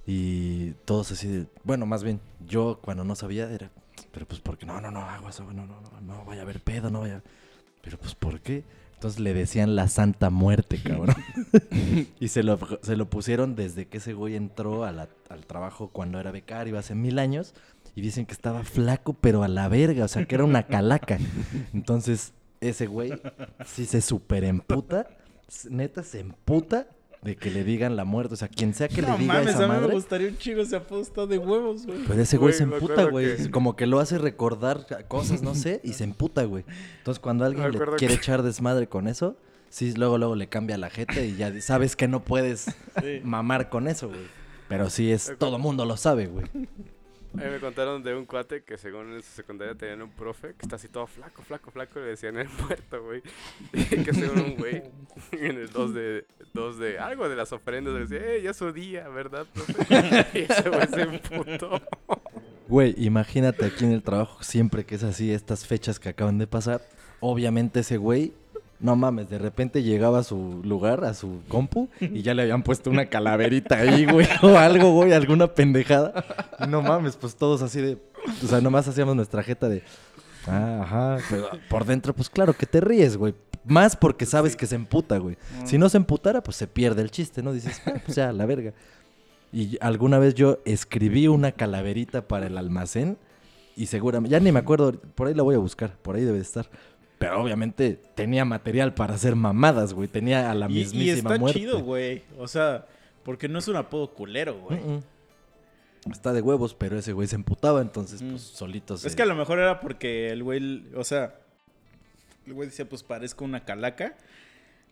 Y 0.05 0.71
todos 0.85 1.11
así 1.11 1.27
de, 1.27 1.45
bueno, 1.63 1.85
más 1.85 2.03
bien, 2.03 2.19
yo 2.47 2.79
cuando 2.81 3.03
no 3.03 3.15
sabía 3.15 3.49
era, 3.51 3.69
pero 4.11 4.25
pues 4.25 4.41
porque 4.41 4.65
no, 4.65 4.81
no, 4.81 4.89
no, 4.89 5.01
aguas, 5.01 5.39
aguas, 5.39 5.55
no, 5.55 5.65
no, 5.67 5.79
no, 5.81 6.01
no 6.01 6.25
vaya 6.25 6.41
a 6.41 6.43
haber 6.43 6.59
pedo, 6.61 6.89
no 6.89 7.01
vaya. 7.01 7.21
Pero 7.81 7.97
pues 7.97 8.15
¿por 8.15 8.41
qué? 8.41 8.63
Entonces 8.99 9.21
le 9.21 9.33
decían 9.33 9.77
la 9.77 9.87
Santa 9.87 10.29
Muerte, 10.29 10.77
cabrón. 10.83 11.15
y 12.19 12.27
se 12.27 12.43
lo, 12.43 12.59
se 12.81 12.97
lo 12.97 13.09
pusieron 13.09 13.55
desde 13.55 13.87
que 13.87 13.99
ese 13.99 14.11
güey 14.11 14.35
entró 14.35 14.83
a 14.83 14.89
al 15.29 15.45
trabajo 15.47 15.87
cuando 15.87 16.19
era 16.19 16.31
becario 16.31 16.77
hace 16.77 16.95
mil 16.95 17.17
años. 17.17 17.53
Y 17.95 18.01
dicen 18.01 18.25
que 18.25 18.33
estaba 18.33 18.63
flaco, 18.65 19.13
pero 19.13 19.41
a 19.43 19.47
la 19.47 19.69
verga, 19.69 20.03
o 20.03 20.07
sea, 20.09 20.25
que 20.25 20.35
era 20.35 20.43
una 20.43 20.63
calaca. 20.67 21.17
Entonces, 21.73 22.33
ese 22.59 22.87
güey 22.87 23.13
sí 23.65 23.85
se 23.85 24.01
super 24.01 24.43
emputa. 24.43 25.07
s- 25.47 25.69
Neta 25.69 26.03
se 26.03 26.19
emputa 26.19 26.87
de 27.21 27.35
que 27.35 27.51
le 27.51 27.63
digan 27.63 27.95
la 27.95 28.05
muerte. 28.05 28.33
O 28.33 28.37
sea, 28.37 28.47
quien 28.47 28.73
sea 28.73 28.87
que 28.87 29.01
no 29.01 29.13
le 29.13 29.17
diga 29.19 29.33
mames, 29.35 29.55
esa 29.55 29.65
a 29.65 29.67
mí 29.67 29.73
me 29.73 29.79
madre. 29.81 29.93
gustaría 29.93 30.27
un 30.29 30.37
chico 30.37 30.61
ese 30.61 30.75
apodo 30.77 31.01
está 31.01 31.25
de 31.25 31.37
huevos, 31.37 31.85
güey. 31.85 31.99
Pero 32.07 32.21
ese 32.21 32.37
güey 32.37 32.49
Güey, 32.51 32.57
se 32.57 32.65
me 32.65 32.75
emputa, 32.75 33.03
güey. 33.05 33.35
que- 33.37 33.51
Como 33.51 33.75
que 33.75 33.85
lo 33.87 33.99
hace 33.99 34.17
recordar 34.17 34.85
cosas, 35.07 35.41
no 35.41 35.53
sé, 35.55 35.81
y 35.83 35.93
se 35.93 36.03
emputa, 36.05 36.43
güey. 36.43 36.63
Entonces, 36.99 37.19
cuando 37.19 37.45
alguien 37.45 37.65
Me 37.65 37.71
le 37.71 37.79
quiere 37.97 38.13
que- 38.13 38.19
echar 38.19 38.41
desmadre 38.43 38.87
con 38.87 39.07
eso, 39.07 39.35
sí, 39.69 39.93
luego, 39.93 40.17
luego 40.17 40.35
le 40.35 40.47
cambia 40.47 40.77
la 40.77 40.89
jeta 40.89 41.21
y 41.21 41.35
ya 41.35 41.59
sabes 41.61 41.95
que 41.95 42.07
no 42.07 42.23
puedes 42.23 42.67
Sí. 43.01 43.19
mamar 43.23 43.69
con 43.69 43.87
eso, 43.87 44.07
güey. 44.07 44.21
Pero 44.69 44.89
sí 44.89 45.11
es, 45.11 45.33
todo 45.37 45.57
mundo 45.59 45.83
lo 45.85 45.97
sabe, 45.97 46.27
güey. 46.27 46.45
A 47.33 47.37
mí 47.37 47.45
me 47.45 47.59
contaron 47.59 48.01
de 48.01 48.15
un 48.15 48.25
cuate 48.25 48.63
que 48.63 48.77
según 48.77 49.13
en 49.13 49.21
su 49.21 49.31
secundaria 49.31 49.75
tenían 49.75 50.01
un 50.01 50.09
profe 50.09 50.55
que 50.55 50.63
está 50.63 50.77
así 50.77 50.87
todo 50.87 51.05
flaco, 51.05 51.43
flaco, 51.43 51.69
flaco, 51.69 51.99
y 51.99 52.03
le 52.03 52.09
decían 52.09 52.37
el 52.37 52.49
muerto, 52.49 53.03
güey. 53.03 53.21
Que 54.03 54.13
según 54.13 54.39
un 54.39 54.55
güey, 54.57 54.81
en 55.31 55.57
el 55.57 55.69
2 55.69 55.93
de, 55.93 56.25
dos 56.53 56.79
de 56.79 56.97
algo 56.97 57.29
de 57.29 57.35
las 57.35 57.53
ofrendas, 57.53 57.93
le 57.93 57.99
decía, 58.01 58.33
eh, 58.33 58.41
ya 58.41 58.53
su 58.53 58.73
día, 58.73 59.07
¿verdad? 59.09 59.45
Y 60.33 60.39
ese 60.39 60.69
güey 60.69 60.87
se 60.87 61.01
emputó. 61.01 61.81
Güey, 62.67 62.95
imagínate 62.97 63.65
aquí 63.65 63.85
en 63.85 63.91
el 63.91 64.03
trabajo, 64.03 64.41
siempre 64.43 64.83
que 64.83 64.95
es 64.95 65.03
así, 65.03 65.31
estas 65.31 65.67
fechas 65.67 65.99
que 65.99 66.09
acaban 66.09 66.39
de 66.39 66.47
pasar, 66.47 66.81
obviamente 67.19 67.81
ese 67.81 67.97
güey, 67.97 68.33
no 68.79 68.95
mames, 68.95 69.29
de 69.29 69.37
repente 69.37 69.83
llegaba 69.83 70.19
a 70.19 70.23
su 70.23 70.61
lugar, 70.63 71.03
a 71.03 71.13
su 71.13 71.41
compu, 71.47 71.89
y 71.99 72.21
ya 72.21 72.33
le 72.33 72.43
habían 72.43 72.63
puesto 72.63 72.89
una 72.89 73.07
calaverita 73.07 73.75
ahí, 73.75 74.05
güey, 74.05 74.27
o 74.41 74.57
algo, 74.57 74.93
güey, 74.93 75.11
alguna 75.13 75.47
pendejada. 75.47 76.23
No 76.67 76.81
mames, 76.81 77.17
pues 77.17 77.35
todos 77.35 77.61
así 77.61 77.81
de, 77.81 77.97
o 78.43 78.47
sea, 78.47 78.61
nomás 78.61 78.87
hacíamos 78.87 79.15
nuestra 79.15 79.43
jeta 79.43 79.67
de, 79.67 79.83
ah, 80.47 80.81
ajá, 80.83 81.17
pero 81.29 81.49
por 81.69 81.85
dentro, 81.85 82.13
pues 82.13 82.29
claro 82.29 82.53
que 82.53 82.65
te 82.65 82.79
ríes, 82.79 83.17
güey. 83.17 83.35
Más 83.65 83.97
porque 83.97 84.25
sabes 84.25 84.55
que 84.55 84.65
se 84.65 84.75
emputa, 84.75 85.17
güey. 85.17 85.37
Si 85.65 85.77
no 85.77 85.89
se 85.89 85.97
emputara, 85.97 86.41
pues 86.41 86.55
se 86.55 86.65
pierde 86.65 87.01
el 87.01 87.11
chiste, 87.11 87.43
¿no? 87.43 87.51
Dices, 87.51 87.81
ah, 87.85 87.95
pues 88.03 88.15
ya, 88.15 88.31
la 88.31 88.45
verga. 88.45 88.73
Y 89.51 89.77
alguna 89.81 90.17
vez 90.17 90.33
yo 90.35 90.59
escribí 90.63 91.27
una 91.27 91.51
calaverita 91.51 92.27
para 92.27 92.47
el 92.47 92.57
almacén 92.57 93.17
y 93.75 93.85
seguramente, 93.87 94.31
ya 94.31 94.39
ni 94.39 94.51
me 94.51 94.59
acuerdo, 94.59 94.93
por 95.15 95.27
ahí 95.27 95.33
la 95.33 95.43
voy 95.43 95.55
a 95.55 95.57
buscar, 95.57 95.95
por 96.01 96.15
ahí 96.15 96.23
debe 96.23 96.37
de 96.37 96.43
estar. 96.43 96.69
Pero 97.19 97.41
obviamente 97.43 97.99
tenía 98.15 98.45
material 98.45 98.93
para 98.95 99.13
hacer 99.13 99.35
mamadas, 99.35 99.93
güey. 99.93 100.07
Tenía 100.07 100.49
a 100.49 100.55
la 100.55 100.65
Y, 100.67 100.73
mismísima 100.73 101.03
y 101.03 101.09
está 101.09 101.37
muerte. 101.37 101.59
chido, 101.59 101.81
güey. 101.83 102.23
O 102.37 102.47
sea, 102.47 102.87
porque 103.23 103.47
no 103.47 103.59
es 103.59 103.67
un 103.67 103.75
apodo 103.75 104.13
culero, 104.13 104.57
güey. 104.59 104.79
Mm, 104.79 104.93
mm. 106.07 106.11
Está 106.11 106.31
de 106.33 106.41
huevos, 106.41 106.73
pero 106.73 106.97
ese 106.97 107.11
güey 107.11 107.27
se 107.27 107.35
emputaba, 107.35 107.81
entonces 107.81 108.21
Mm. 108.21 108.29
pues 108.31 108.41
solito 108.41 108.97
se... 108.97 109.07
Es 109.07 109.15
que 109.17 109.21
a 109.21 109.25
lo 109.25 109.35
mejor 109.35 109.59
era 109.59 109.81
porque 109.81 110.29
el 110.31 110.43
güey, 110.43 110.87
o 110.95 111.03
sea, 111.03 111.35
el 112.47 112.53
güey 112.53 112.69
decía, 112.69 112.87
pues 112.87 113.03
parezco 113.03 113.43
una 113.43 113.65
calaca, 113.65 114.15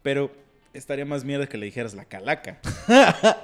pero 0.03 0.29
estaría 0.77 1.05
más 1.05 1.23
mierda 1.23 1.47
que 1.47 1.57
le 1.57 1.65
dijeras 1.65 1.93
la 1.93 2.05
calaca. 2.05 2.59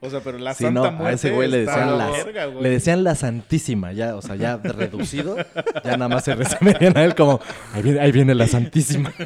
O 0.00 0.08
sea, 0.10 0.20
pero 0.20 0.38
la 0.38 0.54
Sí, 0.54 0.64
Santa 0.64 0.90
no, 0.90 0.92
Muerte 0.92 1.10
a 1.10 1.14
ese 1.14 1.30
güey 1.30 1.50
le 1.50 1.58
decían, 1.58 1.98
la 1.98 2.06
la, 2.06 2.10
verga, 2.10 2.46
güey. 2.46 2.62
le 2.62 2.70
decían 2.70 3.04
la 3.04 3.14
Santísima, 3.14 3.92
ya, 3.92 4.16
o 4.16 4.22
sea, 4.22 4.36
ya 4.36 4.56
reducido, 4.56 5.36
ya 5.84 5.96
nada 5.96 6.08
más 6.08 6.24
se 6.24 6.34
resumirían 6.34 6.96
a 6.96 7.04
él 7.04 7.14
como, 7.14 7.40
ahí 7.72 7.82
viene, 7.82 8.00
ahí 8.00 8.12
viene 8.12 8.34
la 8.34 8.46
Santísima. 8.46 9.12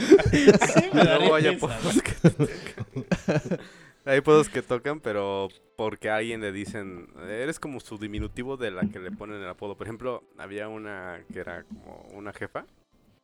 Sí, 0.00 0.82
me 0.92 1.00
hay 1.02 1.42
risa, 1.42 1.50
apodos 1.66 2.02
que 2.02 2.30
tocan. 2.30 3.58
Hay 4.06 4.18
apodos 4.18 4.48
que 4.48 4.62
tocan, 4.62 5.00
pero 5.00 5.48
porque 5.76 6.08
a 6.10 6.16
alguien 6.16 6.40
le 6.40 6.52
dicen, 6.52 7.08
eres 7.28 7.58
como 7.60 7.80
su 7.80 7.98
diminutivo 7.98 8.56
de 8.56 8.70
la 8.70 8.82
que 8.86 8.98
le 8.98 9.10
ponen 9.10 9.42
el 9.42 9.48
apodo. 9.48 9.76
Por 9.76 9.86
ejemplo, 9.86 10.22
había 10.38 10.68
una 10.68 11.20
que 11.32 11.40
era 11.40 11.64
como 11.64 12.06
una 12.12 12.32
jefa, 12.32 12.64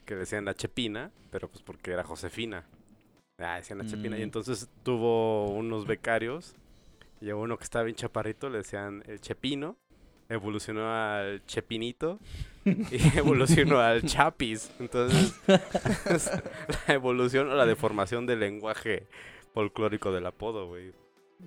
que 0.07 0.14
decían 0.14 0.44
la 0.46 0.54
Chepina, 0.54 1.11
pero 1.30 1.48
pues 1.48 1.62
porque 1.62 1.90
era 1.90 2.04
Josefina. 2.04 2.64
Ah, 3.38 3.57
decían 3.57 3.78
la 3.78 3.84
Chepina. 3.86 4.16
Y 4.16 4.20
Mm. 4.20 4.24
entonces 4.24 4.68
tuvo 4.82 5.50
unos 5.50 5.86
becarios, 5.86 6.54
y 7.20 7.28
a 7.28 7.36
uno 7.36 7.59
que 7.59 7.64
estaba 7.64 7.84
bien 7.84 7.96
chaparrito 7.96 8.48
le 8.48 8.59
decían 8.59 9.02
el 9.07 9.20
Chepino, 9.20 9.76
evolucionó 10.28 10.90
al 10.92 11.44
Chepinito, 11.46 12.18
y 12.64 12.64
evolucionó 13.18 13.80
al 13.80 14.02
Chapis. 14.02 14.70
Entonces, 14.80 15.34
la 16.88 16.94
evolución 16.94 17.50
o 17.50 17.54
la 17.54 17.66
deformación 17.66 18.26
del 18.26 18.40
lenguaje 18.40 19.07
folclórico 19.54 20.12
del 20.12 20.26
apodo, 20.26 20.66
güey. 20.68 20.92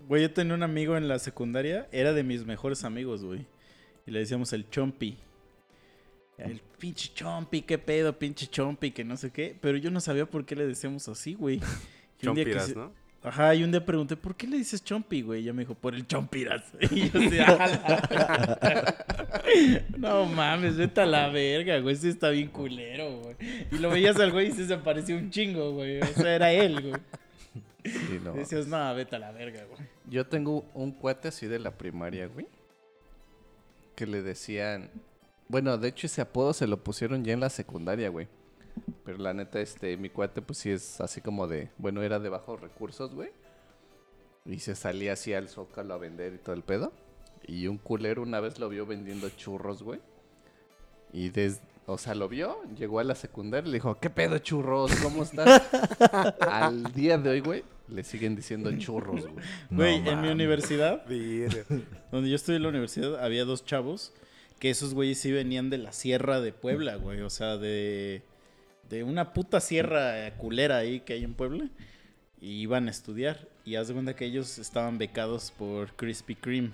Güey, 0.07 0.21
yo 0.23 0.31
tenía 0.33 0.53
un 0.53 0.63
amigo 0.63 0.95
en 0.97 1.07
la 1.07 1.17
secundaria, 1.19 1.87
era 1.91 2.13
de 2.13 2.23
mis 2.23 2.45
mejores 2.45 2.83
amigos, 2.83 3.23
güey. 3.23 3.47
Y 4.05 4.11
le 4.11 4.19
decíamos 4.19 4.53
el 4.53 4.69
Chompi. 4.69 5.17
El 6.45 6.61
pinche 6.77 7.11
Chompi, 7.13 7.61
qué 7.63 7.77
pedo, 7.77 8.17
pinche 8.17 8.47
Chompi, 8.47 8.91
que 8.91 9.03
no 9.03 9.17
sé 9.17 9.31
qué. 9.31 9.55
Pero 9.59 9.77
yo 9.77 9.91
no 9.91 9.99
sabía 9.99 10.25
por 10.25 10.45
qué 10.45 10.55
le 10.55 10.65
decíamos 10.67 11.07
así, 11.09 11.33
güey. 11.33 11.59
Chompiras, 12.21 12.67
se- 12.67 12.75
¿no? 12.75 12.91
Ajá, 13.21 13.53
y 13.53 13.65
un 13.65 13.71
día 13.71 13.85
pregunté, 13.85 14.15
¿por 14.15 14.33
qué 14.35 14.47
le 14.47 14.55
dices 14.57 14.81
Chompi, 14.81 15.21
güey? 15.23 15.41
Y 15.41 15.43
ya 15.43 15.51
me 15.53 15.63
dijo, 15.63 15.75
por 15.75 15.93
el 15.93 16.07
Chompiras. 16.07 16.63
Y 16.91 17.09
yo 17.09 17.19
así, 17.19 17.39
"A 17.39 17.57
la-". 17.57 18.95
No 19.97 20.25
mames, 20.25 20.77
vete 20.77 21.01
a 21.01 21.05
la 21.05 21.27
verga, 21.29 21.79
güey. 21.79 21.95
Ese 21.95 22.09
está 22.09 22.29
bien 22.29 22.47
culero, 22.47 23.17
güey. 23.19 23.35
Y 23.71 23.77
lo 23.79 23.89
veías 23.89 24.17
al 24.19 24.31
güey 24.31 24.47
y 24.49 24.51
se 24.53 24.77
parecía 24.77 25.15
un 25.17 25.29
chingo, 25.31 25.73
güey. 25.73 25.99
O 26.01 26.05
sea, 26.05 26.35
era 26.35 26.51
él, 26.53 26.81
güey. 26.81 27.01
Sí, 27.83 28.19
no. 28.23 28.33
Decías, 28.33 28.67
no, 28.67 28.95
vete 28.95 29.15
a 29.15 29.19
la 29.19 29.31
verga, 29.31 29.65
güey. 29.65 29.81
Yo 30.09 30.25
tengo 30.25 30.65
un 30.73 30.91
cuate 30.91 31.27
así 31.27 31.45
de 31.47 31.59
la 31.59 31.71
primaria, 31.77 32.27
güey. 32.27 32.47
Que 33.95 34.05
le 34.07 34.21
decían. 34.21 34.89
Bueno, 35.49 35.79
de 35.79 35.87
hecho, 35.87 36.05
ese 36.05 36.21
apodo 36.21 36.53
se 36.53 36.67
lo 36.67 36.83
pusieron 36.83 37.25
ya 37.25 37.33
en 37.33 37.39
la 37.39 37.49
secundaria, 37.49 38.09
güey. 38.09 38.27
Pero 39.03 39.17
la 39.17 39.33
neta, 39.33 39.59
este, 39.59 39.97
mi 39.97 40.11
cuate, 40.11 40.43
pues 40.43 40.59
sí 40.59 40.69
es 40.69 41.01
así 41.01 41.21
como 41.21 41.47
de. 41.47 41.71
Bueno, 41.79 42.03
era 42.03 42.19
de 42.19 42.29
bajos 42.29 42.61
recursos, 42.61 43.15
güey. 43.15 43.31
Y 44.45 44.59
se 44.59 44.75
salía 44.75 45.13
así 45.13 45.33
al 45.33 45.49
zócalo 45.49 45.95
a 45.95 45.97
vender 45.97 46.35
y 46.35 46.37
todo 46.37 46.53
el 46.53 46.61
pedo. 46.61 46.93
Y 47.47 47.65
un 47.65 47.79
culero 47.79 48.21
una 48.21 48.39
vez 48.39 48.59
lo 48.59 48.69
vio 48.69 48.85
vendiendo 48.85 49.27
churros, 49.29 49.81
güey. 49.81 49.99
Y 51.11 51.29
des, 51.29 51.61
o 51.87 51.97
sea, 51.97 52.13
lo 52.13 52.29
vio, 52.29 52.61
llegó 52.77 52.99
a 52.99 53.03
la 53.03 53.15
secundaria 53.15 53.67
y 53.67 53.71
le 53.71 53.77
dijo, 53.77 53.99
¿qué 53.99 54.11
pedo 54.11 54.37
churros? 54.37 54.95
¿Cómo 54.97 55.23
estás? 55.23 55.63
Al 56.41 56.93
día 56.93 57.17
de 57.17 57.27
hoy, 57.31 57.39
güey, 57.39 57.63
le 57.87 58.03
siguen 58.03 58.35
diciendo 58.35 58.71
churros, 58.77 59.21
güey. 59.21 59.45
No 59.71 59.77
Güey, 59.77 60.07
en 60.07 60.21
mi 60.21 60.29
universidad, 60.29 61.03
donde 62.11 62.29
yo 62.29 62.35
estudié 62.35 62.57
en 62.57 62.63
la 62.63 62.69
universidad, 62.69 63.23
había 63.23 63.45
dos 63.45 63.65
chavos 63.65 64.13
que 64.59 64.69
esos 64.69 64.93
güeyes 64.93 65.19
sí 65.19 65.31
venían 65.31 65.69
de 65.69 65.77
la 65.77 65.93
sierra 65.93 66.41
de 66.41 66.51
Puebla, 66.51 66.95
güey. 66.95 67.21
O 67.21 67.29
sea, 67.29 67.57
de, 67.57 68.21
de 68.89 69.03
una 69.03 69.33
puta 69.33 69.59
sierra 69.59 70.35
culera 70.37 70.77
ahí 70.77 70.99
que 71.01 71.13
hay 71.13 71.23
en 71.23 71.33
Puebla. 71.33 71.69
Y 72.41 72.61
iban 72.61 72.87
a 72.87 72.91
estudiar. 72.91 73.47
Y 73.65 73.75
haz 73.75 73.87
de 73.87 73.93
cuenta 73.93 74.15
que 74.15 74.25
ellos 74.25 74.59
estaban 74.59 74.97
becados 74.97 75.51
por 75.51 75.95
Krispy 75.95 76.35
Kreme. 76.35 76.71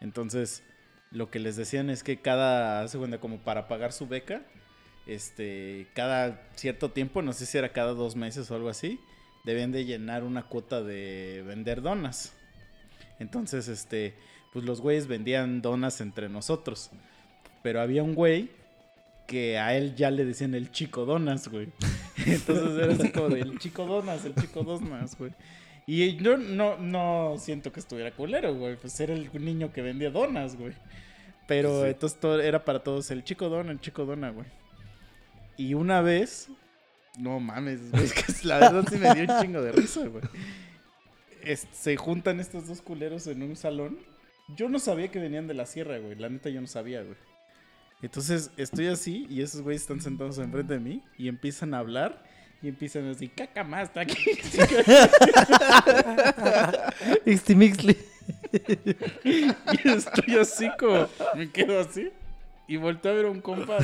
Entonces, 0.00 0.62
lo 1.10 1.30
que 1.30 1.38
les 1.38 1.56
decían 1.56 1.90
es 1.90 2.02
que 2.02 2.20
cada, 2.20 2.82
haz 2.82 2.92
de 2.92 2.98
cuenta, 2.98 3.18
como 3.18 3.38
para 3.38 3.68
pagar 3.68 3.92
su 3.92 4.06
beca, 4.06 4.42
este, 5.06 5.86
cada 5.94 6.46
cierto 6.54 6.90
tiempo, 6.90 7.22
no 7.22 7.32
sé 7.32 7.46
si 7.46 7.56
era 7.56 7.72
cada 7.72 7.94
dos 7.94 8.14
meses 8.14 8.50
o 8.50 8.54
algo 8.54 8.68
así, 8.68 9.00
debían 9.44 9.72
de 9.72 9.86
llenar 9.86 10.22
una 10.22 10.42
cuota 10.44 10.82
de 10.82 11.42
vender 11.46 11.80
donas. 11.80 12.34
Entonces, 13.18 13.68
este, 13.68 14.14
pues 14.58 14.66
los 14.66 14.80
güeyes 14.80 15.06
vendían 15.06 15.62
donas 15.62 16.00
entre 16.00 16.28
nosotros. 16.28 16.90
Pero 17.62 17.80
había 17.80 18.02
un 18.02 18.14
güey 18.14 18.50
que 19.26 19.58
a 19.58 19.76
él 19.76 19.94
ya 19.94 20.10
le 20.10 20.24
decían 20.24 20.54
el 20.54 20.70
chico 20.72 21.04
donas, 21.04 21.48
güey. 21.48 21.68
Entonces 22.26 22.76
era 22.82 22.92
así 22.92 23.10
como 23.10 23.28
de 23.28 23.40
el 23.40 23.58
chico 23.58 23.86
donas, 23.86 24.24
el 24.24 24.34
chico 24.34 24.62
donas, 24.62 25.16
güey. 25.18 25.32
Y 25.86 26.16
yo 26.16 26.36
no, 26.36 26.76
no 26.78 27.36
siento 27.38 27.72
que 27.72 27.80
estuviera 27.80 28.10
culero, 28.10 28.54
güey. 28.54 28.76
Pues 28.76 28.98
era 29.00 29.14
el 29.14 29.30
niño 29.44 29.72
que 29.72 29.80
vendía 29.82 30.10
donas, 30.10 30.56
güey. 30.56 30.74
Pero 31.46 31.82
Sí. 31.82 31.88
entonces 31.90 32.18
todo 32.20 32.40
era 32.40 32.64
para 32.64 32.80
todos 32.82 33.10
el 33.10 33.24
chico 33.24 33.48
dona, 33.48 33.70
el 33.72 33.80
chico 33.80 34.04
dona, 34.04 34.30
güey. 34.30 34.46
Y 35.56 35.74
una 35.74 36.00
vez, 36.02 36.48
no 37.18 37.40
mames, 37.40 37.90
güey, 37.90 38.04
es 38.04 38.12
que 38.12 38.46
la 38.46 38.58
verdad 38.58 38.84
sí 38.90 38.96
me 38.96 39.14
dio 39.14 39.22
un 39.34 39.40
chingo 39.40 39.62
de 39.62 39.72
risa, 39.72 40.06
güey. 40.06 40.22
Es- 41.42 41.66
se 41.72 41.96
juntan 41.96 42.40
estos 42.40 42.66
dos 42.66 42.82
culeros 42.82 43.26
en 43.26 43.42
un 43.42 43.56
salón. 43.56 43.98
Yo 44.56 44.68
no 44.68 44.78
sabía 44.78 45.08
que 45.08 45.18
venían 45.18 45.46
de 45.46 45.54
la 45.54 45.66
sierra, 45.66 45.98
güey. 45.98 46.14
La 46.14 46.28
neta 46.28 46.48
yo 46.48 46.60
no 46.60 46.66
sabía, 46.66 47.02
güey. 47.02 47.16
Entonces 48.00 48.50
estoy 48.56 48.86
así 48.86 49.26
y 49.28 49.42
esos 49.42 49.60
güeyes 49.60 49.82
están 49.82 50.00
sentados 50.00 50.38
enfrente 50.38 50.74
de 50.74 50.80
mí 50.80 51.02
y 51.16 51.28
empiezan 51.28 51.74
a 51.74 51.78
hablar 51.78 52.22
y 52.62 52.68
empiezan 52.68 53.04
a 53.04 53.08
decir, 53.08 53.32
caca 53.34 53.64
más, 53.64 53.88
está 53.88 54.02
aquí. 54.02 54.16
Y 59.24 59.88
estoy 59.88 60.36
así 60.38 60.68
como, 60.78 61.06
me 61.34 61.50
quedo 61.50 61.80
así 61.80 62.10
y 62.66 62.76
volteo 62.76 63.12
a 63.12 63.14
ver 63.14 63.26
a 63.26 63.30
un 63.30 63.40
compa. 63.40 63.78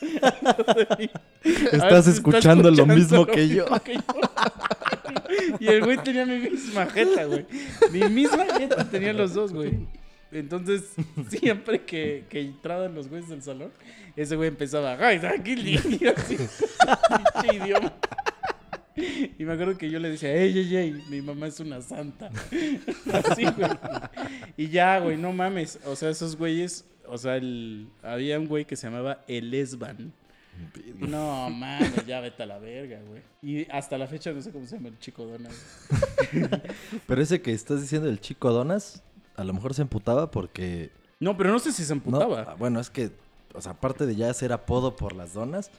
Estás 1.72 2.06
escuchando 2.08 2.70
lo 2.70 2.86
mismo 2.86 3.26
que 3.26 3.48
yo. 3.48 3.66
y 5.60 5.68
el 5.68 5.84
güey 5.84 5.98
tenía 5.98 6.26
mi 6.26 6.38
misma 6.38 6.86
jeta, 6.86 7.24
güey. 7.24 7.46
Mi 7.90 8.00
misma 8.08 8.46
jeta 8.58 8.88
tenía 8.88 9.12
los 9.12 9.34
dos, 9.34 9.52
güey. 9.52 9.86
Entonces, 10.32 10.94
siempre 11.28 11.82
que, 11.82 12.24
que 12.28 12.40
entraban 12.40 12.94
los 12.94 13.08
güeyes 13.08 13.28
del 13.28 13.42
salón, 13.42 13.70
ese 14.16 14.36
güey 14.36 14.48
empezaba, 14.48 14.96
¡ay, 14.98 15.18
tranquilo! 15.18 15.80
Así, 16.16 16.36
idioma. 17.56 17.92
Y 18.94 19.44
me 19.44 19.52
acuerdo 19.54 19.78
que 19.78 19.90
yo 19.90 19.98
le 19.98 20.10
decía, 20.10 20.34
ey, 20.34 20.58
ey, 20.58 20.76
ey, 20.76 21.04
mi 21.08 21.22
mamá 21.22 21.46
es 21.46 21.60
una 21.60 21.80
santa. 21.80 22.30
Así, 23.12 23.44
güey. 23.44 23.70
Y 24.56 24.68
ya, 24.68 24.98
güey, 25.00 25.16
no 25.16 25.32
mames. 25.32 25.78
O 25.86 25.96
sea, 25.96 26.10
esos 26.10 26.36
güeyes, 26.36 26.84
o 27.06 27.16
sea, 27.16 27.36
el, 27.36 27.88
había 28.02 28.38
un 28.38 28.46
güey 28.46 28.66
que 28.66 28.76
se 28.76 28.86
llamaba 28.86 29.24
El 29.28 29.52
Esban. 29.54 30.12
No 30.98 31.48
mames, 31.48 32.06
ya 32.06 32.20
vete 32.20 32.42
a 32.42 32.46
la 32.46 32.58
verga, 32.58 33.00
güey. 33.08 33.22
Y 33.40 33.66
hasta 33.70 33.96
la 33.96 34.06
fecha 34.06 34.30
no 34.32 34.42
sé 34.42 34.50
cómo 34.50 34.66
se 34.66 34.76
llama 34.76 34.88
el 34.88 34.98
chico 34.98 35.24
Dona. 35.24 35.48
güey. 36.32 36.50
Pero 37.06 37.22
ese 37.22 37.40
que 37.40 37.52
estás 37.52 37.80
diciendo, 37.80 38.10
el 38.10 38.20
chico 38.20 38.52
Donas, 38.52 39.02
a 39.36 39.44
lo 39.44 39.52
mejor 39.52 39.74
se 39.74 39.82
emputaba 39.82 40.30
porque... 40.30 40.90
No, 41.20 41.36
pero 41.36 41.50
no 41.50 41.58
sé 41.58 41.72
si 41.72 41.84
se 41.84 41.92
emputaba. 41.92 42.42
ah, 42.48 42.56
bueno, 42.58 42.80
es 42.80 42.90
que, 42.90 43.12
o 43.54 43.60
sea, 43.60 43.72
aparte 43.72 44.06
de 44.06 44.16
ya 44.16 44.32
ser 44.34 44.52
apodo 44.52 44.96
por 44.96 45.14
las 45.14 45.34
donas, 45.34 45.70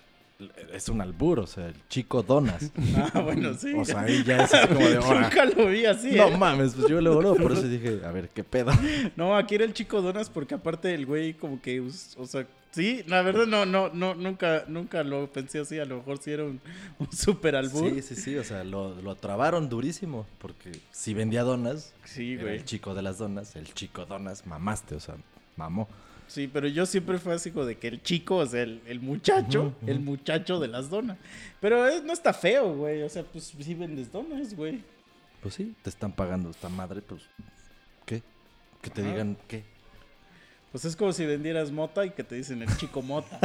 es 0.74 0.90
un 0.90 1.02
albur, 1.02 1.40
o 1.40 1.48
sea, 1.48 1.68
el 1.68 1.76
chico 1.90 2.24
Donas. 2.24 2.72
Ah, 3.14 3.20
bueno, 3.22 3.54
sí. 3.54 3.74
O 3.74 3.84
sea, 3.86 4.02
ahí 4.02 4.24
ya 4.24 4.44
es 4.44 4.54
así 4.54 4.68
como 4.74 4.88
de 4.88 4.98
ahora. 4.98 5.22
Nunca 5.22 5.46
lo 5.46 5.68
vi 5.68 5.86
así. 5.86 6.12
No 6.12 6.28
¿eh? 6.28 6.38
mames, 6.38 6.74
pues 6.74 6.88
yo 6.88 7.02
luego, 7.02 7.22
luego, 7.22 7.38
por 7.38 7.52
eso 7.52 7.64
dije, 7.68 8.02
a 8.06 8.12
ver, 8.12 8.30
¿qué 8.30 8.44
pedo? 8.44 8.72
No, 9.16 9.36
aquí 9.36 9.56
era 9.56 9.66
el 9.66 9.74
chico 9.74 10.02
Donas 10.02 10.30
porque 10.30 10.56
aparte 10.56 10.94
el 10.94 11.06
güey 11.06 11.34
como 11.34 11.62
que, 11.62 11.80
o 11.82 12.26
sea, 12.26 12.46
sí, 12.72 13.04
la 13.08 13.22
verdad 13.22 13.46
no, 13.46 13.66
no, 13.66 13.90
no, 13.94 14.16
nunca, 14.16 14.64
nunca 14.68 15.04
lo 15.04 15.32
pensé 15.32 15.60
así. 15.60 15.80
A 15.80 15.86
lo 15.86 15.98
mejor 15.98 16.18
sí 16.20 16.32
era 16.32 16.44
un, 16.44 16.60
un 17.00 17.12
super 17.12 17.56
albur. 17.56 17.90
Sí, 17.90 18.02
sí, 18.02 18.16
sí, 18.16 18.38
o 18.38 18.44
sea, 18.44 18.64
lo, 18.64 19.00
lo 19.02 19.16
trabaron 19.16 19.70
durísimo, 19.70 20.26
porque 20.40 20.72
si 20.92 21.14
vendía 21.14 21.44
donas, 21.44 21.94
Sí, 22.06 22.34
era 22.34 22.44
güey. 22.44 22.56
el 22.58 22.66
chico 22.66 22.94
de 22.96 23.02
las 23.02 23.18
donas, 23.18 23.56
el 23.56 23.74
chico 23.74 24.06
donas, 24.06 24.46
mamaste, 24.48 24.96
o 24.96 25.00
sea, 25.00 25.16
mamó. 25.58 25.88
Sí, 26.28 26.50
pero 26.52 26.68
yo 26.68 26.86
siempre 26.86 27.18
fue 27.20 27.34
así 27.34 27.52
como 27.52 27.66
de 27.66 27.78
que 27.78 27.88
el 27.88 28.02
chico, 28.02 28.38
o 28.38 28.46
sea, 28.46 28.64
el, 28.64 28.82
el 28.88 29.00
muchacho, 29.02 29.76
el 29.86 30.00
muchacho 30.00 30.60
de 30.60 30.68
las 30.68 30.90
donas. 30.90 31.18
Pero 31.60 31.88
eh, 31.88 32.02
no 32.04 32.14
está 32.14 32.34
feo, 32.34 32.74
güey. 32.76 33.04
O 33.04 33.10
sea, 33.10 33.24
pues 33.24 33.54
sí 33.60 33.74
vendes 33.76 34.12
donas, 34.12 34.56
güey. 34.56 34.82
Pues 35.42 35.56
sí, 35.56 35.76
te 35.84 35.90
están 35.90 36.12
pagando 36.14 36.50
esta 36.50 36.70
madre, 36.70 37.02
pues, 37.02 37.22
¿qué? 38.06 38.22
Que 38.82 38.90
te 38.90 39.02
Ajá. 39.02 39.12
digan, 39.12 39.38
¿qué? 39.48 39.64
Pues 40.72 40.86
es 40.86 40.96
como 40.96 41.12
si 41.14 41.26
vendieras 41.26 41.72
mota 41.72 42.06
y 42.06 42.12
que 42.12 42.24
te 42.24 42.36
dicen 42.36 42.62
el 42.62 42.78
chico 42.78 43.02
mota. 43.02 43.40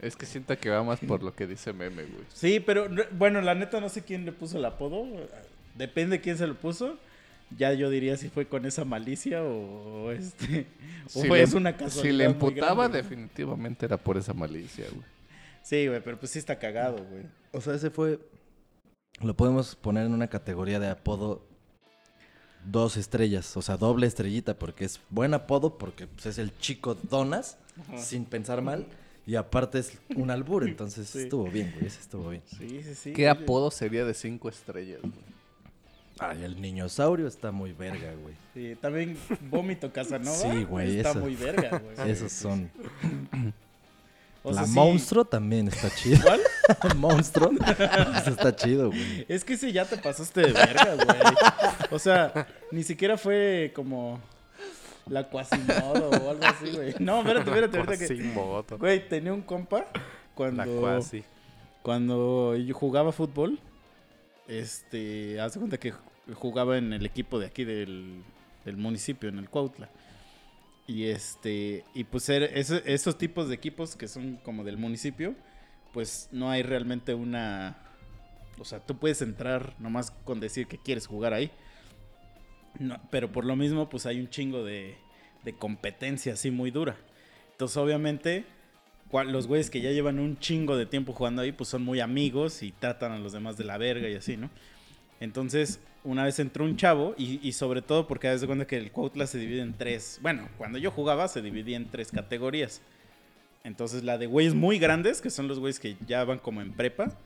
Es 0.00 0.16
que 0.16 0.26
siento 0.26 0.58
que 0.58 0.68
va 0.70 0.82
más 0.82 1.00
por 1.00 1.22
lo 1.22 1.34
que 1.34 1.46
dice 1.46 1.72
meme, 1.72 2.02
güey. 2.04 2.24
Sí, 2.34 2.60
pero 2.60 2.88
no- 2.88 3.02
bueno, 3.12 3.40
la 3.40 3.54
neta 3.54 3.80
no 3.80 3.88
sé 3.88 4.02
quién 4.02 4.24
le 4.26 4.32
puso 4.32 4.58
el 4.58 4.64
apodo. 4.64 5.06
Depende 5.74 6.20
quién 6.20 6.36
se 6.36 6.46
lo 6.46 6.54
puso. 6.54 6.98
Ya 7.56 7.72
yo 7.74 7.90
diría 7.90 8.16
si 8.16 8.28
fue 8.28 8.46
con 8.46 8.66
esa 8.66 8.84
malicia 8.84 9.42
o, 9.44 10.06
o 10.06 10.10
este 10.12 10.66
o 11.06 11.20
Si 11.22 11.28
fue 11.28 11.38
le- 11.38 11.44
es 11.44 11.54
una 11.54 11.76
casualidad. 11.76 12.02
Si 12.02 12.12
le 12.16 12.24
emputaba, 12.24 12.88
definitivamente 12.88 13.86
era 13.86 13.96
por 13.96 14.16
esa 14.16 14.32
malicia, 14.34 14.86
güey. 14.90 15.04
Sí, 15.62 15.86
güey, 15.86 16.00
pero 16.02 16.18
pues 16.18 16.32
sí 16.32 16.38
está 16.38 16.58
cagado, 16.58 17.04
güey. 17.04 17.24
O 17.52 17.60
sea, 17.60 17.74
ese 17.74 17.90
fue, 17.90 18.18
lo 19.20 19.34
podemos 19.36 19.76
poner 19.76 20.06
en 20.06 20.12
una 20.12 20.26
categoría 20.28 20.78
de 20.80 20.88
apodo 20.90 21.44
dos 22.64 22.96
estrellas, 22.96 23.56
o 23.56 23.62
sea, 23.62 23.76
doble 23.76 24.06
estrellita, 24.08 24.58
porque 24.58 24.84
es 24.84 25.00
buen 25.10 25.34
apodo, 25.34 25.78
porque 25.78 26.06
pues, 26.08 26.26
es 26.26 26.38
el 26.38 26.56
chico 26.58 26.96
donas, 26.96 27.58
Ajá. 27.88 27.98
sin 27.98 28.24
pensar 28.24 28.60
mal, 28.60 28.86
y 29.24 29.36
aparte 29.36 29.78
es 29.78 29.98
un 30.16 30.30
albur, 30.32 30.66
entonces 30.68 31.08
Sí. 31.08 31.20
estuvo 31.22 31.44
bien, 31.48 31.70
güey, 31.74 31.86
ese 31.86 32.00
estuvo 32.00 32.28
bien. 32.30 32.42
Sí, 32.46 32.82
sí, 32.82 32.94
sí. 32.96 33.12
¿Qué 33.12 33.28
oye. 33.30 33.42
apodo 33.42 33.70
sería 33.70 34.04
de 34.04 34.14
cinco 34.14 34.48
estrellas, 34.48 35.00
güey? 35.00 35.35
Ay, 36.18 36.44
el 36.44 36.60
niñosaurio 36.60 37.26
está 37.26 37.52
muy 37.52 37.72
verga, 37.72 38.12
güey. 38.22 38.34
Sí, 38.54 38.76
también 38.80 39.18
Vómito 39.50 39.92
Casanova. 39.92 40.36
Sí, 40.36 40.64
güey, 40.64 40.96
Está 40.96 41.10
eso. 41.10 41.20
muy 41.20 41.34
verga, 41.36 41.78
güey. 41.78 42.10
Esos 42.10 42.32
son. 42.32 42.70
O 44.42 44.52
sea, 44.52 44.62
la 44.62 44.68
sí, 44.68 44.74
monstruo 44.74 45.24
también 45.24 45.68
está 45.68 45.90
chido. 45.94 46.20
¿Cuál? 46.22 46.40
monstruo. 46.96 47.50
Eso 48.16 48.30
está 48.30 48.54
chido, 48.56 48.88
güey. 48.88 49.26
Es 49.28 49.44
que 49.44 49.54
ese 49.54 49.72
ya 49.72 49.84
te 49.84 49.98
pasaste 49.98 50.40
de 50.40 50.52
verga, 50.52 50.94
güey. 50.94 51.18
O 51.90 51.98
sea, 51.98 52.46
ni 52.70 52.82
siquiera 52.82 53.18
fue 53.18 53.72
como 53.74 54.20
la 55.08 55.28
Quasimodo 55.28 56.10
o 56.10 56.30
algo 56.30 56.44
así, 56.44 56.70
güey. 56.74 56.94
No, 56.98 57.18
espérate, 57.20 57.50
espérate, 57.50 57.78
ahorita 57.78 57.98
que. 57.98 58.76
Güey, 58.76 59.08
tenía 59.08 59.32
un 59.34 59.42
compa 59.42 59.86
cuando. 60.34 60.64
La 60.64 60.80
cuasi. 60.80 61.24
Cuando 61.82 62.56
yo 62.56 62.74
jugaba 62.74 63.12
fútbol, 63.12 63.60
este, 64.48 65.40
haz 65.40 65.54
de 65.54 65.60
cuenta 65.60 65.78
que 65.78 65.92
jugaba 66.34 66.78
en 66.78 66.92
el 66.92 67.06
equipo 67.06 67.38
de 67.38 67.46
aquí 67.46 67.64
del, 67.64 68.22
del 68.64 68.76
municipio, 68.76 69.28
en 69.28 69.38
el 69.38 69.48
Cuautla. 69.48 69.90
Y 70.86 71.04
este, 71.04 71.84
y 71.94 72.04
pues 72.04 72.28
esos 72.28 73.18
tipos 73.18 73.48
de 73.48 73.54
equipos 73.54 73.96
que 73.96 74.06
son 74.06 74.36
como 74.36 74.62
del 74.62 74.76
municipio, 74.76 75.34
pues 75.92 76.28
no 76.30 76.50
hay 76.50 76.62
realmente 76.62 77.14
una, 77.14 77.76
o 78.58 78.64
sea, 78.64 78.80
tú 78.80 78.98
puedes 78.98 79.20
entrar 79.22 79.74
nomás 79.80 80.10
con 80.10 80.38
decir 80.40 80.66
que 80.66 80.78
quieres 80.78 81.06
jugar 81.06 81.32
ahí. 81.32 81.50
Pero 83.10 83.32
por 83.32 83.44
lo 83.44 83.56
mismo, 83.56 83.88
pues 83.88 84.06
hay 84.06 84.20
un 84.20 84.28
chingo 84.28 84.62
de, 84.62 84.96
de 85.44 85.56
competencia 85.56 86.34
así 86.34 86.50
muy 86.50 86.70
dura. 86.70 86.96
Entonces, 87.52 87.76
obviamente, 87.78 88.44
los 89.12 89.46
güeyes 89.46 89.70
que 89.70 89.80
ya 89.80 89.90
llevan 89.90 90.18
un 90.18 90.38
chingo 90.38 90.76
de 90.76 90.86
tiempo 90.86 91.12
jugando 91.12 91.42
ahí, 91.42 91.52
pues 91.52 91.68
son 91.68 91.82
muy 91.82 92.00
amigos 92.00 92.62
y 92.62 92.72
tratan 92.72 93.12
a 93.12 93.18
los 93.18 93.32
demás 93.32 93.56
de 93.56 93.64
la 93.64 93.78
verga 93.78 94.08
y 94.08 94.14
así, 94.14 94.36
¿no? 94.36 94.50
Entonces, 95.20 95.80
una 96.04 96.24
vez 96.24 96.38
entró 96.38 96.64
un 96.64 96.76
chavo 96.76 97.14
y, 97.18 97.52
sobre 97.52 97.82
todo 97.82 98.06
porque 98.06 98.28
das 98.28 98.40
de 98.40 98.46
cuenta 98.46 98.66
que 98.66 98.76
el 98.76 98.92
Cuautla 98.92 99.26
se 99.26 99.38
divide 99.38 99.60
en 99.60 99.74
tres. 99.74 100.18
Bueno, 100.22 100.48
cuando 100.56 100.78
yo 100.78 100.90
jugaba 100.90 101.28
se 101.28 101.42
dividía 101.42 101.76
en 101.76 101.90
tres 101.90 102.10
categorías. 102.12 102.80
Entonces, 103.64 104.04
la 104.04 104.16
de 104.16 104.26
güeyes 104.26 104.54
muy 104.54 104.78
grandes, 104.78 105.20
que 105.20 105.30
son 105.30 105.48
los 105.48 105.58
güeyes 105.58 105.80
que 105.80 105.96
ya 106.06 106.22
van 106.24 106.38
como 106.38 106.60
en 106.60 106.72
prepa. 106.72 107.18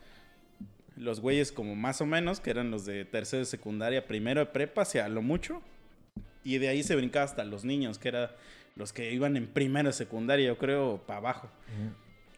Los 0.95 1.19
güeyes 1.19 1.51
como 1.51 1.75
más 1.75 2.01
o 2.01 2.07
menos, 2.07 2.39
que 2.39 2.49
eran 2.49 2.71
los 2.71 2.85
de 2.85 3.05
tercero 3.05 3.41
de 3.41 3.45
secundaria, 3.45 4.07
primero 4.07 4.39
de 4.39 4.47
prepa, 4.47 4.81
hacia 4.81 5.07
lo 5.09 5.21
mucho. 5.21 5.61
Y 6.43 6.57
de 6.57 6.69
ahí 6.69 6.81
se 6.81 6.95
brincaba 6.95 7.25
hasta 7.25 7.43
los 7.43 7.63
niños, 7.63 7.99
que 7.99 8.07
eran 8.07 8.29
los 8.75 8.93
que 8.93 9.11
iban 9.11 9.37
en 9.37 9.47
primero 9.47 9.89
de 9.89 9.93
secundaria, 9.93 10.47
yo 10.47 10.57
creo, 10.57 11.01
para 11.05 11.17
abajo. 11.19 11.49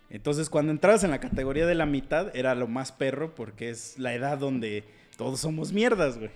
Entonces, 0.09 0.49
cuando 0.49 0.71
entrabas 0.71 1.03
en 1.03 1.11
la 1.11 1.19
categoría 1.19 1.65
de 1.65 1.75
la 1.75 1.85
mitad, 1.85 2.35
era 2.35 2.55
lo 2.55 2.67
más 2.67 2.91
perro 2.91 3.33
porque 3.33 3.69
es 3.69 3.97
la 3.97 4.13
edad 4.13 4.37
donde 4.37 4.83
todos 5.17 5.39
somos 5.39 5.71
mierdas, 5.71 6.17
güey. 6.17 6.31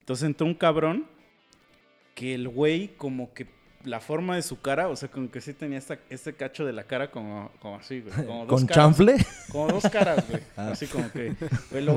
Entonces 0.00 0.26
entró 0.26 0.46
un 0.46 0.54
cabrón 0.54 1.06
que 2.14 2.34
el 2.34 2.48
güey, 2.48 2.88
como 2.96 3.32
que 3.32 3.46
la 3.84 4.00
forma 4.00 4.36
de 4.36 4.42
su 4.42 4.60
cara, 4.60 4.88
o 4.88 4.96
sea, 4.96 5.10
como 5.10 5.30
que 5.30 5.40
sí 5.40 5.52
tenía 5.52 5.78
esta, 5.78 5.98
este 6.10 6.34
cacho 6.34 6.64
de 6.64 6.72
la 6.72 6.84
cara 6.84 7.10
como, 7.10 7.50
como 7.60 7.76
así, 7.76 8.00
güey. 8.00 8.14
Como 8.26 8.46
dos 8.46 8.60
¿Con 8.60 8.66
caras. 8.66 8.84
chanfle? 8.84 9.16
Como 9.50 9.68
dos 9.68 9.84
caras, 9.84 10.28
güey. 10.28 10.42
Ah. 10.56 10.70
Así 10.72 10.86
como 10.86 11.10
que 11.10 11.34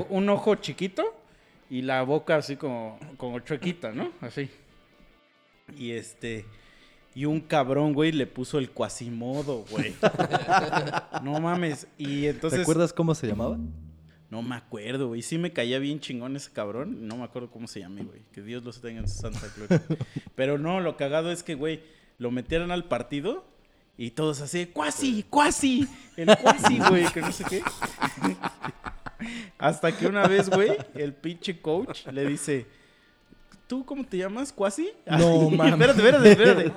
un 0.09 0.29
ojo 0.29 0.55
chiquito 0.55 1.15
y 1.69 1.81
la 1.81 2.01
boca 2.03 2.35
así 2.37 2.55
como, 2.55 2.99
como 3.17 3.39
chuequita, 3.39 3.91
¿no? 3.91 4.11
Así. 4.21 4.49
Y 5.77 5.91
este. 5.91 6.45
Y 7.17 7.25
un 7.25 7.41
cabrón, 7.41 7.93
güey, 7.93 8.11
le 8.11 8.27
puso 8.27 8.59
el 8.59 8.69
cuasimodo, 8.69 9.65
güey. 9.71 9.95
no 11.23 11.39
mames. 11.39 11.87
Y 11.97 12.27
entonces. 12.27 12.59
¿Te 12.59 12.61
acuerdas 12.61 12.93
cómo 12.93 13.15
se 13.15 13.25
llamaba? 13.25 13.57
No 14.29 14.43
me 14.43 14.55
acuerdo, 14.55 15.07
güey. 15.07 15.23
Sí 15.23 15.39
me 15.39 15.51
caía 15.51 15.79
bien 15.79 15.99
chingón 15.99 16.35
ese 16.35 16.51
cabrón. 16.51 17.07
No 17.07 17.17
me 17.17 17.23
acuerdo 17.23 17.49
cómo 17.49 17.67
se 17.67 17.79
llama, 17.79 18.03
güey. 18.03 18.21
Que 18.31 18.43
Dios 18.43 18.63
los 18.63 18.81
tenga 18.81 18.99
en 18.99 19.07
su 19.07 19.17
santa 19.17 19.47
gloria. 19.55 19.81
Pero 20.35 20.59
no, 20.59 20.79
lo 20.79 20.95
cagado 20.95 21.31
es 21.31 21.41
que, 21.41 21.55
güey, 21.55 21.81
lo 22.19 22.29
metieron 22.29 22.69
al 22.69 22.83
partido 22.83 23.45
y 23.97 24.11
todos 24.11 24.39
así, 24.41 24.67
cuasi, 24.67 25.23
cuasi, 25.23 25.87
el 26.17 26.37
cuasi, 26.37 26.77
güey, 26.77 27.11
que 27.11 27.21
no 27.21 27.31
sé 27.31 27.45
qué. 27.45 27.63
Hasta 29.57 29.91
que 29.97 30.05
una 30.05 30.27
vez, 30.27 30.51
güey, 30.51 30.69
el 30.93 31.15
pinche 31.15 31.59
coach 31.61 32.05
le 32.11 32.27
dice, 32.27 32.67
¿tú 33.67 33.85
cómo 33.85 34.03
te 34.05 34.17
llamas, 34.17 34.51
cuasi? 34.51 34.89
No, 35.05 35.49
mames. 35.49 35.73
Espérate, 35.89 36.29
espérate, 36.29 36.65
espérate. 36.65 36.71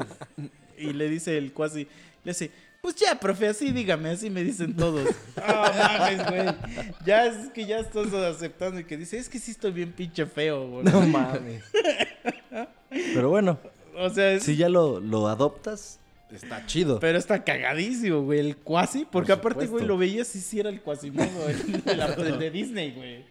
Y 0.78 0.92
le 0.92 1.08
dice 1.08 1.38
el 1.38 1.52
cuasi, 1.52 1.86
le 2.24 2.32
dice, 2.32 2.50
pues 2.80 2.94
ya, 2.96 3.18
profe, 3.18 3.48
así 3.48 3.70
dígame, 3.72 4.10
así 4.10 4.30
me 4.30 4.42
dicen 4.42 4.74
todos. 4.74 5.08
Ah, 5.42 6.08
mames, 6.10 6.28
güey. 6.28 6.94
Ya 7.06 7.26
es 7.26 7.50
que 7.50 7.64
ya 7.66 7.78
estás 7.78 8.12
aceptando 8.12 8.80
y 8.80 8.84
que 8.84 8.96
dice, 8.96 9.18
es 9.18 9.28
que 9.28 9.38
sí 9.38 9.52
estoy 9.52 9.72
bien 9.72 9.92
pinche 9.92 10.26
feo, 10.26 10.66
güey. 10.68 10.84
No 10.84 11.00
mames. 11.02 11.62
Pero 12.90 13.28
bueno, 13.30 13.58
O 13.96 14.10
sea, 14.10 14.32
es, 14.32 14.42
si 14.42 14.56
ya 14.56 14.68
lo, 14.68 15.00
lo 15.00 15.28
adoptas, 15.28 15.99
está 16.32 16.66
chido. 16.66 17.00
pero 17.00 17.18
está 17.18 17.44
cagadísimo, 17.44 18.22
güey, 18.22 18.40
el 18.40 18.56
cuasi. 18.56 19.04
Porque 19.10 19.36
Por 19.36 19.52
aparte, 19.52 19.66
güey, 19.66 19.84
lo 19.84 19.98
veías 19.98 20.34
y 20.36 20.40
sí 20.40 20.60
era 20.60 20.70
el 20.70 20.80
cuasimodo, 20.80 21.48
el, 21.48 21.82
el 22.26 22.38
de 22.38 22.50
Disney, 22.50 22.92
güey. 22.92 23.24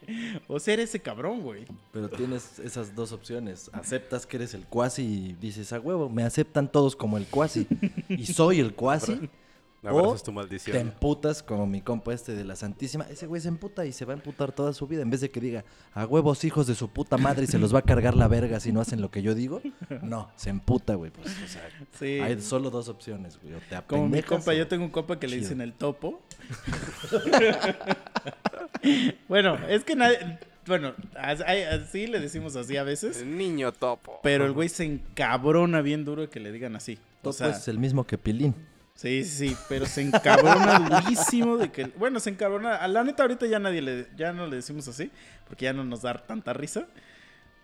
O 0.48 0.60
sea, 0.60 0.76
era 0.76 0.84
ese 0.84 1.00
cabrón, 1.00 1.42
güey. 1.42 1.66
Pero 1.92 2.10
tienes 2.10 2.60
esas 2.60 2.96
dos 2.96 3.12
opciones. 3.12 3.70
Aceptas 3.74 4.26
que 4.26 4.38
eres 4.38 4.54
el 4.54 4.66
cuasi 4.66 5.04
y 5.04 5.38
dices, 5.40 5.74
a 5.74 5.80
huevo, 5.80 6.10
me 6.10 6.24
aceptan 6.24 6.72
todos 6.72 6.96
como 6.96 7.18
el 7.18 7.26
cuasi. 7.26 7.68
Y 8.10 8.26
soy 8.26 8.60
el 8.60 8.74
cuasi. 8.74 9.30
O 9.82 10.14
tu 10.16 10.24
te 10.26 10.32
maldición. 10.32 10.76
emputas 10.78 11.42
como 11.42 11.66
mi 11.66 11.80
compa 11.82 12.14
este 12.14 12.34
de 12.36 12.44
la 12.44 12.56
Santísima. 12.58 13.06
Ese 13.10 13.28
güey 13.28 13.42
se 13.42 13.48
emputa 13.48 13.86
y 13.86 13.94
se 13.94 14.04
va 14.04 14.12
a 14.14 14.18
emputar 14.18 14.52
toda 14.52 14.74
su 14.74 14.88
vida. 14.88 15.02
En 15.02 15.10
vez 15.10 15.22
de 15.22 15.32
que 15.32 15.40
diga, 15.40 15.64
a 15.94 16.06
huevos 16.06 16.44
hijos 16.44 16.68
de 16.68 16.76
su 16.76 16.90
puta 16.90 17.18
madre 17.18 17.46
y 17.46 17.48
se 17.48 17.58
los 17.60 17.74
va 17.74 17.80
a 17.80 17.84
cargar 17.84 18.16
la 18.16 18.28
verga 18.28 18.60
si 18.60 18.74
no 18.74 18.82
hacen 18.82 19.02
lo 19.02 19.10
que 19.10 19.22
yo 19.22 19.34
digo. 19.36 19.62
No, 20.02 20.30
se 20.36 20.50
emputa, 20.50 20.96
güey. 20.96 21.12
Pues, 21.12 21.28
o 21.28 21.48
sea, 21.48 21.62
Sí. 21.98 22.20
hay 22.20 22.42
solo 22.42 22.70
dos 22.70 22.90
opciones, 22.90 23.40
güey. 23.42 23.54
O 23.56 23.60
te 23.60 23.82
Como 23.88 24.10
mi 24.10 24.22
compa, 24.22 24.52
o- 24.52 24.54
yo 24.54 24.68
tengo 24.68 24.84
un 24.84 24.92
compa 24.92 25.18
que 25.18 25.28
le 25.28 25.38
dicen 25.38 25.62
el 25.62 25.72
topo. 25.74 26.22
bueno, 29.28 29.56
es 29.68 29.84
que 29.84 29.96
nadie. 29.96 30.40
Bueno, 30.68 30.94
así 31.16 32.06
le 32.08 32.20
decimos 32.20 32.56
así 32.56 32.78
a 32.78 32.84
veces. 32.84 33.22
El 33.22 33.38
niño 33.38 33.72
topo. 33.72 34.20
Pero 34.22 34.46
el 34.46 34.52
güey 34.52 34.70
se 34.70 34.86
encabrona 34.86 35.82
bien 35.82 36.06
duro 36.06 36.30
que 36.30 36.40
le 36.40 36.52
digan 36.52 36.76
así. 36.76 37.00
O 37.22 37.24
Topo 37.24 37.34
sea, 37.34 37.50
es 37.50 37.68
el 37.68 37.80
mismo 37.80 38.06
que 38.06 38.18
Pilín. 38.18 38.54
Sí, 39.00 39.24
sí, 39.24 39.58
pero 39.68 39.86
se 39.86 40.02
encabrona 40.02 40.80
durísimo 40.80 41.58
de 41.58 41.72
que. 41.72 41.86
Bueno, 41.86 42.20
se 42.20 42.30
encabrona. 42.30 42.76
A 42.76 42.88
la 42.88 43.04
neta, 43.04 43.24
ahorita 43.24 43.46
ya 43.46 43.60
nadie 43.60 43.82
le. 43.82 44.08
Ya 44.18 44.34
no 44.34 44.48
le 44.48 44.58
decimos 44.58 44.88
así, 44.88 45.12
porque 45.48 45.66
ya 45.66 45.74
no 45.74 45.84
nos 45.84 46.02
da 46.02 46.14
tanta 46.16 46.54
risa. 46.54 46.88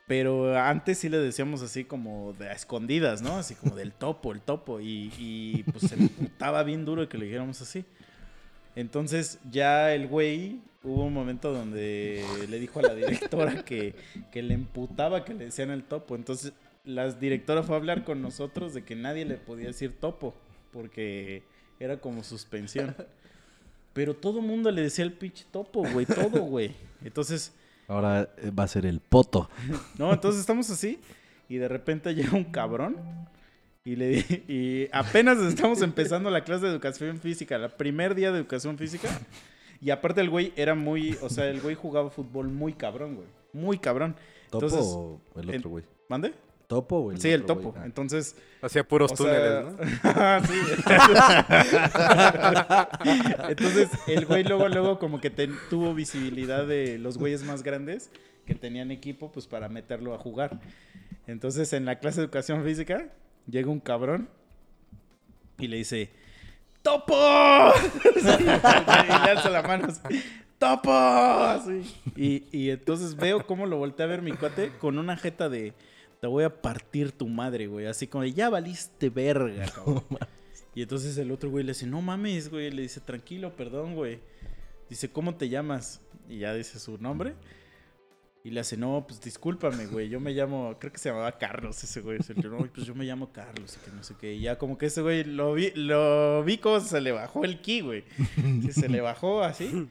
Pero 0.07 0.57
antes 0.57 0.99
sí 0.99 1.09
le 1.09 1.17
decíamos 1.17 1.61
así 1.63 1.83
como 1.83 2.33
de 2.33 2.51
escondidas, 2.51 3.21
¿no? 3.21 3.37
Así 3.37 3.55
como 3.55 3.75
del 3.75 3.91
topo, 3.91 4.31
el 4.31 4.41
topo. 4.41 4.79
Y, 4.79 5.11
y 5.17 5.63
pues 5.63 5.89
se 5.89 5.95
emputaba 5.95 6.63
bien 6.63 6.85
duro 6.85 7.01
de 7.01 7.07
que 7.07 7.17
le 7.17 7.25
dijéramos 7.25 7.61
así. 7.61 7.85
Entonces 8.75 9.39
ya 9.49 9.93
el 9.93 10.07
güey 10.07 10.61
hubo 10.83 11.05
un 11.05 11.13
momento 11.13 11.51
donde 11.51 12.23
le 12.47 12.59
dijo 12.59 12.79
a 12.79 12.83
la 12.83 12.93
directora 12.93 13.63
que, 13.63 13.95
que 14.31 14.43
le 14.43 14.53
emputaba 14.53 15.25
que 15.25 15.33
le 15.33 15.45
decían 15.45 15.71
el 15.71 15.83
topo. 15.83 16.15
Entonces 16.15 16.53
la 16.83 17.11
directora 17.11 17.63
fue 17.63 17.75
a 17.75 17.79
hablar 17.79 18.03
con 18.03 18.21
nosotros 18.21 18.73
de 18.73 18.83
que 18.83 18.95
nadie 18.95 19.25
le 19.25 19.37
podía 19.37 19.67
decir 19.67 19.99
topo 19.99 20.35
porque 20.75 21.43
era 21.79 21.99
como 21.99 22.21
suspensión. 22.23 22.93
Pero 23.93 24.13
todo 24.13 24.39
el 24.39 24.45
mundo 24.45 24.69
le 24.71 24.81
decía 24.81 25.05
el 25.05 25.13
pinche 25.13 25.45
topo, 25.49 25.83
güey, 25.89 26.05
todo, 26.05 26.41
güey. 26.41 26.75
Entonces, 27.03 27.53
Ahora 27.87 28.29
eh, 28.37 28.51
va 28.51 28.63
a 28.63 28.67
ser 28.67 28.85
el 28.85 28.99
poto. 28.99 29.49
no, 29.97 30.11
entonces 30.11 30.41
estamos 30.41 30.69
así 30.69 30.99
y 31.47 31.57
de 31.57 31.67
repente 31.67 32.13
llega 32.13 32.35
un 32.35 32.45
cabrón 32.45 32.97
y 33.83 33.95
le 33.95 34.17
y 34.47 34.89
apenas 34.91 35.37
estamos 35.39 35.81
empezando 35.81 36.29
la 36.29 36.43
clase 36.43 36.65
de 36.65 36.71
educación 36.71 37.19
física, 37.19 37.55
el 37.55 37.69
primer 37.69 38.15
día 38.15 38.31
de 38.31 38.39
educación 38.39 38.77
física 38.77 39.07
y 39.79 39.91
aparte 39.91 40.21
el 40.21 40.29
güey 40.29 40.51
era 40.55 40.73
muy, 40.73 41.17
o 41.21 41.29
sea, 41.29 41.47
el 41.47 41.61
güey 41.61 41.75
jugaba 41.75 42.09
fútbol 42.09 42.47
muy 42.47 42.73
cabrón, 42.73 43.15
güey, 43.15 43.27
muy 43.53 43.77
cabrón. 43.77 44.15
¿Topo 44.49 44.65
Entonces, 44.65 44.87
o 44.91 45.21
el 45.39 45.49
otro 45.55 45.69
güey? 45.69 45.83
¿Mande? 46.09 46.33
¿Topo 46.67 47.11
el 47.11 47.21
Sí, 47.21 47.29
el 47.29 47.45
topo. 47.45 47.71
güey? 47.71 47.83
Ah. 47.83 47.85
Entonces, 47.85 48.35
Hacía 48.61 48.87
puros 48.87 49.13
túneles, 49.13 49.65
sea, 50.01 50.39
¿no? 50.41 50.47
sí. 50.47 50.53
Entonces, 53.49 53.89
el 54.07 54.25
güey 54.25 54.43
luego, 54.43 54.67
luego 54.69 54.99
como 54.99 55.19
que 55.21 55.29
ten- 55.29 55.55
tuvo 55.69 55.93
visibilidad 55.93 56.65
de 56.65 56.97
los 56.97 57.17
güeyes 57.17 57.43
más 57.43 57.63
grandes 57.63 58.09
que 58.45 58.55
tenían 58.55 58.91
equipo, 58.91 59.31
pues 59.31 59.47
para 59.47 59.69
meterlo 59.69 60.13
a 60.13 60.17
jugar. 60.17 60.59
Entonces, 61.27 61.73
en 61.73 61.85
la 61.85 61.99
clase 61.99 62.21
de 62.21 62.25
educación 62.25 62.63
física, 62.63 63.07
llega 63.47 63.69
un 63.69 63.79
cabrón 63.79 64.29
y 65.57 65.67
le 65.67 65.77
dice, 65.77 66.11
¡Topo! 66.81 67.15
y 68.15 68.23
le 68.23 69.31
alza 69.31 69.49
la 69.49 69.63
mano 69.63 69.87
así, 69.87 70.01
¡Topo! 70.59 70.91
Así. 70.93 71.81
Y, 72.15 72.43
y 72.51 72.69
entonces 72.69 73.15
veo 73.15 73.45
cómo 73.45 73.65
lo 73.65 73.77
volteé 73.77 74.05
a 74.05 74.09
ver 74.09 74.21
mi 74.21 74.31
cuate 74.33 74.71
con 74.79 74.99
una 74.99 75.17
jeta 75.17 75.49
de, 75.49 75.73
te 76.19 76.27
voy 76.27 76.43
a 76.43 76.61
partir 76.61 77.11
tu 77.11 77.27
madre, 77.27 77.67
güey. 77.67 77.85
Así 77.85 78.07
como, 78.07 78.23
de, 78.23 78.33
ya 78.33 78.49
valiste 78.49 79.09
verga, 79.09 79.65
cabrón. 79.75 80.03
Y 80.73 80.81
entonces 80.81 81.17
el 81.17 81.31
otro 81.31 81.49
güey 81.49 81.63
le 81.63 81.71
dice, 81.71 81.87
no 81.87 82.01
mames, 82.01 82.49
güey. 82.49 82.71
Le 82.71 82.81
dice, 82.81 82.99
tranquilo, 82.99 83.55
perdón, 83.55 83.95
güey. 83.95 84.19
Dice, 84.89 85.09
¿cómo 85.09 85.35
te 85.35 85.49
llamas? 85.49 86.01
Y 86.27 86.39
ya 86.39 86.53
dice 86.53 86.79
su 86.79 86.97
nombre. 86.97 87.35
Y 88.43 88.51
le 88.51 88.59
hace, 88.59 88.77
no, 88.77 89.03
pues 89.07 89.19
discúlpame, 89.21 89.87
güey. 89.87 90.07
Yo 90.07 90.19
me 90.19 90.31
llamo, 90.31 90.77
creo 90.77 90.91
que 90.91 90.99
se 90.99 91.09
llamaba 91.09 91.37
Carlos 91.39 91.83
ese 91.83 92.01
güey. 92.01 92.19
Dice, 92.19 92.35
no, 92.35 92.57
pues 92.67 92.85
yo 92.85 92.93
me 92.93 93.03
llamo 93.03 93.31
Carlos 93.31 93.75
y 93.75 93.83
que 93.83 93.95
no 93.95 94.03
sé 94.03 94.13
qué. 94.19 94.35
Y 94.35 94.41
ya 94.41 94.59
como 94.59 94.77
que 94.77 94.85
ese 94.85 95.01
güey 95.01 95.23
lo 95.23 95.55
vi, 95.55 95.71
lo 95.71 96.43
vi 96.43 96.59
como 96.59 96.79
se 96.79 97.01
le 97.01 97.11
bajó 97.11 97.43
el 97.43 97.59
ki, 97.61 97.81
güey. 97.81 98.03
Se 98.71 98.87
le 98.87 99.01
bajó 99.01 99.41
así. 99.41 99.89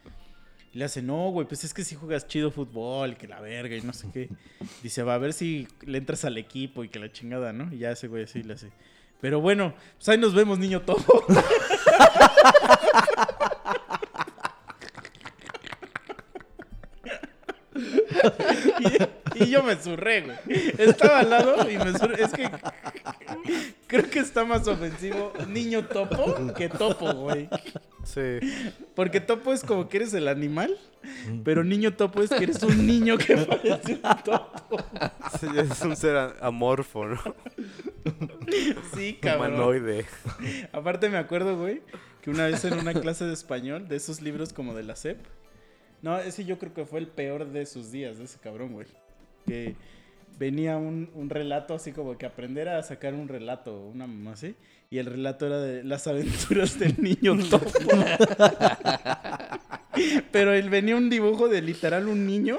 Y 0.75 0.79
le 0.79 0.87
hace, 0.87 1.03
no, 1.03 1.31
güey, 1.31 1.47
pues 1.47 1.63
es 1.63 1.73
que 1.73 1.85
si 1.85 1.95
juegas 1.95 2.27
chido 2.27 2.51
fútbol, 2.51 3.17
que 3.17 3.29
la 3.29 3.41
verga 3.41 3.77
y 3.77 3.81
no 3.83 3.93
sé 3.93 4.09
qué. 4.13 4.29
Dice, 4.83 5.05
va 5.05 5.15
a 5.15 5.19
ver 5.19 5.33
si 5.33 5.69
le 5.83 5.99
entras 5.99 6.25
al 6.25 6.37
equipo 6.37 6.83
y 6.83 6.89
que 6.89 6.99
la 6.99 7.13
chingada, 7.13 7.53
¿no? 7.53 7.73
Y 7.73 7.79
ya 7.79 7.93
ese 7.93 8.09
güey 8.09 8.25
así 8.25 8.43
le 8.43 8.55
hace. 8.55 8.71
Pero 9.21 9.41
bueno, 9.41 9.73
pues 9.97 10.09
ahí 10.09 10.19
nos 10.19 10.35
vemos, 10.35 10.59
niño 10.59 10.83
todo. 10.83 11.05
y, 19.47 19.47
yo 19.47 19.63
me 19.63 19.77
zurré, 19.77 20.23
güey. 20.23 20.37
Estaba 20.79 21.21
al 21.21 21.31
lado 21.31 21.71
y 21.71 21.77
me 21.77 21.97
zurré. 21.99 22.25
Es 22.25 22.33
que 22.33 22.51
creo 23.87 24.11
que 24.11 24.19
está 24.21 24.45
más 24.45 24.67
ofensivo 24.67 25.33
niño 25.49 25.87
topo 25.87 26.53
que 26.55 26.69
topo, 26.69 27.13
güey. 27.15 27.49
Sí. 28.05 28.39
Porque 28.95 29.21
topo 29.21 29.53
es 29.53 29.65
como 29.65 29.89
que 29.89 29.99
eres 29.99 30.15
el 30.15 30.29
animal, 30.29 30.77
pero 31.45 31.65
niño 31.65 31.95
topo 31.95 32.23
es 32.23 32.31
que 32.31 32.45
eres 32.45 32.63
un 32.63 32.87
niño 32.87 33.17
que 33.19 33.37
parece 33.37 33.95
un 33.95 34.23
topo. 34.25 34.77
Sí, 35.39 35.47
Es 35.57 35.81
un 35.83 35.97
ser 35.97 36.35
amorfo, 36.41 37.07
¿no? 37.07 37.21
Sí, 38.95 39.19
cabrón. 39.21 39.55
Humanoide. 39.55 40.07
Aparte 40.73 41.09
me 41.09 41.19
acuerdo, 41.19 41.57
güey, 41.59 41.83
que 42.21 42.31
una 42.31 42.47
vez 42.47 42.65
en 42.65 42.75
una 42.75 42.93
clase 42.95 43.25
de 43.25 43.33
español, 43.33 43.89
de 43.89 43.97
esos 43.97 44.21
libros 44.21 44.53
como 44.53 44.75
de 44.75 44.83
la 44.83 44.97
SEP, 44.97 45.19
no, 46.03 46.19
ese 46.19 46.45
yo 46.45 46.59
creo 46.59 46.75
que 46.75 46.85
fue 46.85 47.01
el 47.01 47.09
peor 47.09 47.47
de 47.47 47.65
sus 47.65 47.91
días, 47.91 48.19
de 48.19 48.25
ese 48.25 48.39
cabrón, 48.39 48.75
güey. 48.75 48.87
Que 49.47 49.77
venía 50.39 50.77
un, 50.77 51.11
un 51.15 51.31
relato 51.31 51.75
así 51.75 51.93
como 51.93 52.19
que 52.19 52.27
aprender 52.27 52.69
a 52.69 52.83
sacar 52.83 53.15
un 53.15 53.29
relato, 53.29 53.87
una 53.87 54.07
mamá 54.07 54.33
así, 54.33 54.57
y 54.91 54.99
el 54.99 55.07
relato 55.07 55.47
era 55.47 55.61
de 55.61 55.85
las 55.85 56.07
aventuras 56.07 56.79
del 56.79 57.01
niño 57.01 57.37
topo. 57.51 57.69
Pero 60.33 60.53
él 60.53 60.71
venía 60.71 60.97
un 60.97 61.09
dibujo 61.09 61.49
de 61.49 61.63
literal 61.63 62.09
un 62.09 62.27
niño, 62.27 62.59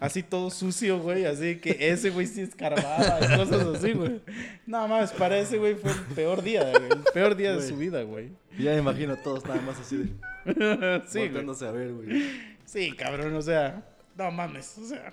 así 0.00 0.22
todo 0.22 0.50
sucio, 0.50 1.00
güey, 1.00 1.24
así 1.24 1.56
que 1.56 1.76
ese 1.80 2.10
güey 2.10 2.26
sí 2.26 2.42
escarbaba 2.42 3.18
cosas 3.36 3.62
así, 3.76 3.92
güey. 3.92 4.20
Nada 4.66 4.86
más, 4.86 5.12
para 5.12 5.38
ese 5.38 5.56
güey 5.56 5.74
fue 5.76 5.92
el 5.92 6.00
peor 6.14 6.42
día, 6.42 6.70
güey, 6.70 6.90
el 6.92 7.04
peor 7.12 7.36
día 7.36 7.56
de 7.56 7.66
su 7.66 7.76
vida, 7.76 8.02
güey. 8.02 8.30
Ya 8.58 8.72
me 8.72 8.78
imagino 8.78 9.16
todos 9.16 9.44
nada 9.46 9.60
más 9.62 9.80
así 9.80 9.96
de... 9.96 10.04
Sí, 11.06 11.28
güey. 11.28 11.46
a 11.48 11.70
ver, 11.70 11.92
güey. 11.92 12.30
Sí, 12.66 12.92
cabrón, 12.92 13.34
o 13.34 13.42
sea, 13.42 13.82
no 14.16 14.30
mames, 14.30 14.76
o 14.78 14.86
sea. 14.86 15.12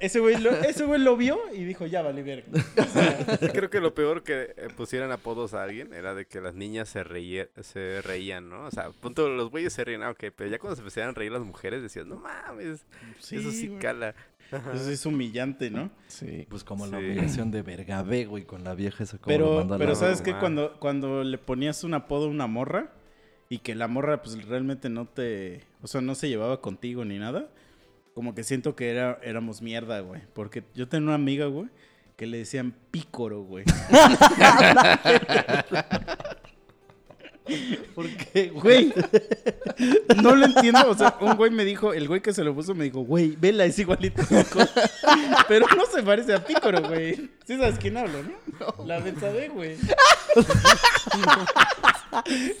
Ese 0.00 0.18
güey 0.20 0.38
lo, 0.40 0.50
ese 0.50 0.84
güey 0.84 1.00
lo 1.00 1.16
vio 1.16 1.38
y 1.54 1.64
dijo, 1.64 1.86
ya 1.86 2.02
vale 2.02 2.22
verga. 2.22 2.46
Creo 3.52 3.70
que 3.70 3.80
lo 3.80 3.94
peor 3.94 4.22
que 4.22 4.54
eh, 4.56 4.68
pusieran 4.76 5.12
apodos 5.12 5.54
a 5.54 5.62
alguien 5.62 5.92
era 5.92 6.14
de 6.14 6.26
que 6.26 6.40
las 6.40 6.54
niñas 6.54 6.88
se, 6.88 7.04
reía- 7.04 7.48
se 7.62 8.00
reían, 8.02 8.48
¿no? 8.48 8.64
O 8.66 8.70
sea, 8.70 8.90
punto, 8.90 9.28
los 9.28 9.50
güeyes 9.50 9.72
se 9.72 9.84
ríen, 9.84 10.02
ah, 10.02 10.10
ok, 10.10 10.24
pero 10.34 10.50
ya 10.50 10.58
cuando 10.58 10.76
se 10.76 10.80
empezaron 10.82 11.10
a 11.10 11.12
reír 11.12 11.32
las 11.32 11.42
mujeres 11.42 11.82
decías, 11.82 12.06
no 12.06 12.16
mames, 12.16 12.84
eso 13.20 13.50
sí 13.50 13.68
güey. 13.68 13.78
cala. 13.80 14.14
Eso 14.74 14.90
es 14.90 15.06
humillante, 15.06 15.70
¿no? 15.70 15.90
Sí. 16.08 16.44
Pues 16.48 16.64
como 16.64 16.86
la 16.88 16.98
humillación 16.98 17.52
de 17.52 17.62
Vergabe, 17.62 18.24
güey, 18.24 18.44
con 18.44 18.64
la 18.64 18.74
vieja 18.74 19.04
esa 19.04 19.16
como 19.18 19.30
lo 19.38 19.44
Pero, 19.60 19.64
la 19.68 19.78
pero. 19.78 19.94
¿sabes 19.94 20.22
qué? 20.22 20.34
Cuando, 20.34 20.76
cuando 20.80 21.22
le 21.22 21.38
ponías 21.38 21.84
un 21.84 21.94
apodo 21.94 22.24
a 22.24 22.28
una 22.30 22.48
morra 22.48 22.90
y 23.48 23.58
que 23.58 23.76
la 23.76 23.86
morra 23.86 24.22
pues 24.22 24.44
realmente 24.48 24.88
no 24.88 25.06
te... 25.06 25.60
O 25.82 25.86
sea, 25.86 26.00
no 26.00 26.16
se 26.16 26.28
llevaba 26.28 26.60
contigo 26.60 27.04
ni 27.04 27.18
nada. 27.18 27.48
Como 28.20 28.34
que 28.34 28.44
siento 28.44 28.76
que 28.76 28.90
era, 28.90 29.18
éramos 29.22 29.62
mierda, 29.62 30.00
güey. 30.00 30.20
Porque 30.34 30.62
yo 30.74 30.86
tenía 30.86 31.06
una 31.06 31.14
amiga, 31.14 31.46
güey, 31.46 31.68
que 32.16 32.26
le 32.26 32.36
decían 32.36 32.74
pícoro, 32.90 33.44
güey. 33.44 33.64
¿Por 37.94 38.06
qué, 38.10 38.50
güey? 38.50 38.92
No 40.22 40.36
lo 40.36 40.44
entiendo. 40.44 40.90
O 40.90 40.94
sea, 40.94 41.16
un 41.18 41.34
güey 41.34 41.50
me 41.50 41.64
dijo, 41.64 41.94
el 41.94 42.08
güey 42.08 42.20
que 42.20 42.34
se 42.34 42.44
lo 42.44 42.54
puso 42.54 42.74
me 42.74 42.84
dijo, 42.84 43.00
güey, 43.00 43.36
vela, 43.40 43.64
es 43.64 43.78
igualito. 43.78 44.22
Pero 45.48 45.66
no 45.74 45.86
se 45.86 46.02
parece 46.02 46.34
a 46.34 46.44
Pícoro, 46.44 46.82
güey. 46.82 47.30
Sí 47.46 47.56
sabes 47.56 47.78
quién 47.78 47.96
hablo, 47.96 48.22
¿no? 48.22 48.84
La 48.84 49.00
Betsabe, 49.00 49.48
güey. 49.48 49.78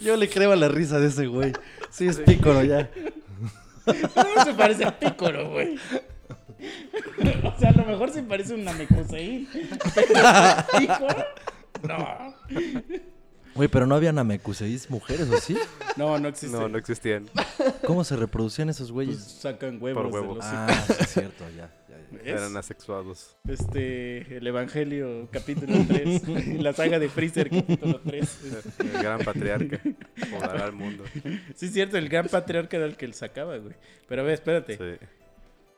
Yo 0.00 0.16
le 0.16 0.30
creo 0.30 0.52
a 0.52 0.56
la 0.56 0.68
risa 0.68 0.98
de 0.98 1.08
ese 1.08 1.26
güey. 1.26 1.52
Sí, 1.90 2.06
es 2.06 2.16
pícoro 2.16 2.64
ya. 2.64 2.88
No 3.86 4.44
se 4.44 4.54
parece 4.54 4.84
a 4.84 4.98
Pícoro, 4.98 5.50
güey. 5.50 5.78
O 7.44 7.58
sea, 7.58 7.70
a 7.70 7.72
lo 7.72 7.84
mejor 7.84 8.10
se 8.10 8.22
parece 8.22 8.52
a 8.52 8.56
un 8.56 8.64
Namekusei. 8.64 9.48
Pero 9.94 10.22
Pícoro, 10.78 11.24
no. 11.82 12.34
Güey, 13.54 13.68
pero 13.68 13.86
no 13.86 13.96
había 13.96 14.12
namekuseis 14.12 14.90
mujeres, 14.90 15.28
¿o 15.28 15.38
sí? 15.38 15.58
No, 15.96 16.18
no 16.18 16.28
existe. 16.28 16.56
No, 16.56 16.68
no 16.68 16.78
existían. 16.78 17.28
¿Cómo 17.86 18.04
se 18.04 18.14
reproducían 18.16 18.68
esos 18.68 18.92
Pues 18.92 19.08
güeyes? 19.08 19.22
sacan 19.24 19.78
huevos. 19.82 20.02
Por 20.04 20.12
de 20.12 20.18
huevo. 20.20 20.34
los 20.36 20.44
Ah, 20.46 20.68
sí, 20.86 20.94
es 21.00 21.08
cierto, 21.12 21.44
ya. 21.56 21.68
Eran 22.24 22.56
asexuados. 22.56 23.36
Este, 23.48 24.36
el 24.36 24.46
Evangelio, 24.46 25.28
capítulo 25.30 25.74
3. 25.86 26.28
la 26.60 26.72
saga 26.72 26.98
de 26.98 27.08
Freezer, 27.08 27.50
capítulo 27.50 28.00
3. 28.00 28.38
El 28.78 29.02
gran 29.02 29.20
patriarca. 29.20 29.80
Poblará 30.30 30.64
al 30.64 30.72
mundo. 30.72 31.04
Sí, 31.54 31.66
es 31.66 31.72
cierto, 31.72 31.96
el 31.98 32.08
gran 32.08 32.26
patriarca 32.28 32.76
era 32.76 32.86
el 32.86 32.96
que 32.96 33.04
él 33.04 33.14
sacaba, 33.14 33.56
güey. 33.58 33.74
Pero 34.08 34.22
a 34.22 34.24
ver, 34.24 34.34
espérate. 34.34 34.76
Sí. 34.76 35.06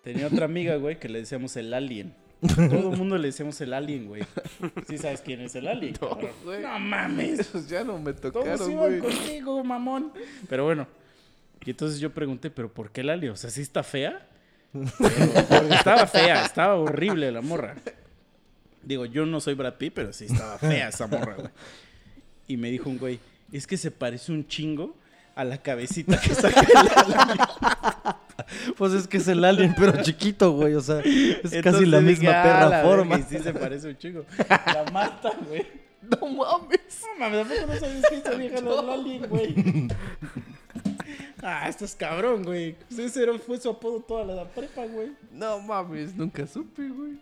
Tenía 0.03 0.27
otra 0.27 0.47
amiga, 0.47 0.77
güey, 0.77 0.99
que 0.99 1.09
le 1.09 1.21
decíamos 1.21 1.57
el 1.57 1.73
alien. 1.75 2.15
Todo 2.57 2.91
el 2.93 2.99
mundo 2.99 3.17
le 3.19 3.29
decíamos 3.29 3.61
el 3.61 3.73
alien, 3.73 4.07
güey. 4.09 4.23
¿Sí 4.89 4.99
sabes 4.99 5.21
quién 5.21 5.41
es 5.43 5.55
el 5.55 5.69
alien? 5.69 5.95
No, 6.01 6.09
cabrón? 6.09 6.31
güey. 6.45 6.61
No 6.63 6.79
mames. 6.81 7.39
Esos 7.39 7.69
ya 7.69 7.85
no 7.85 7.99
me 7.99 8.13
Todos 8.13 8.33
tocaron, 8.33 8.71
iban 8.73 8.99
güey. 8.99 9.01
contigo, 9.01 9.63
mamón. 9.63 10.13
Pero 10.49 10.65
bueno. 10.65 10.89
Y 11.65 11.71
entonces 11.71 12.01
yo 12.01 12.11
pregunté, 12.11 12.51
¿pero 12.51 12.73
por 12.73 12.91
qué 12.91 13.03
el 13.03 13.11
alien? 13.11 13.33
O 13.33 13.37
sea, 13.37 13.49
¿sí 13.51 13.61
está 13.63 13.85
fea? 13.85 14.27
Porque 14.73 15.75
estaba 15.75 16.07
fea, 16.07 16.45
estaba 16.45 16.77
horrible 16.77 17.31
la 17.31 17.41
morra. 17.43 17.75
Digo, 18.83 19.07
yo 19.07 19.27
no 19.27 19.41
soy 19.41 19.55
Brad 19.55 19.75
Pitt, 19.75 19.93
pero 19.95 20.13
sí 20.13 20.27
estaba 20.27 20.59
fea 20.59 20.89
esa 20.89 21.07
morra, 21.07 21.35
güey. 21.37 21.49
Y 22.49 22.57
me 22.57 22.71
dijo 22.71 22.89
un 22.91 22.99
güey, 22.99 23.21
es 23.53 23.67
que 23.67 23.77
se 23.77 23.91
parece 23.91 24.33
un 24.33 24.47
chingo 24.49 24.97
a 25.35 25.45
la 25.45 25.59
cabecita 25.59 26.21
que 26.21 26.35
saca 26.35 26.61
el 26.61 26.77
alien. 26.77 27.39
Pues 28.77 28.93
es 28.93 29.07
que 29.07 29.19
es 29.19 29.29
el 29.29 29.45
alien, 29.45 29.75
pero 29.79 29.93
chiquito, 30.03 30.53
güey. 30.53 30.75
O 30.75 30.81
sea, 30.81 31.01
es 31.01 31.63
casi 31.63 31.87
la 31.87 32.01
dije, 32.01 32.11
misma 32.23 32.41
"Ah, 32.41 32.43
perra 32.43 32.69
la 32.69 32.83
forma. 32.83 33.17
verga", 33.17 33.29
Y 33.31 33.39
sí 33.39 33.43
se 33.43 33.53
parece 33.55 33.89
un 33.89 33.99
chingo. 33.99 34.25
La 34.49 34.85
mata, 34.93 35.31
güey. 35.49 35.67
No 36.03 36.27
mames. 36.27 36.81
No 37.19 37.31
mames, 37.31 37.47
tampoco 37.61 37.73
no 37.75 37.81
sabes 37.81 38.05
que 38.09 38.17
esa 38.17 38.31
vieja 38.33 38.61
no 38.61 38.91
alien, 38.93 39.27
güey. 39.29 39.55
Ah, 41.43 41.69
esto 41.69 41.85
es 41.85 41.95
cabrón, 41.97 42.45
güey. 42.45 42.77
Ese 42.97 43.27
fue 43.41 43.59
su 43.59 43.69
apodo 43.69 44.01
toda 44.01 44.25
la 44.25 44.45
prepa, 44.45 44.87
güey. 44.87 45.11
No 45.33 45.59
mames, 45.61 46.15
nunca 46.15 46.47
supe, 46.47 46.89
güey. 46.89 47.19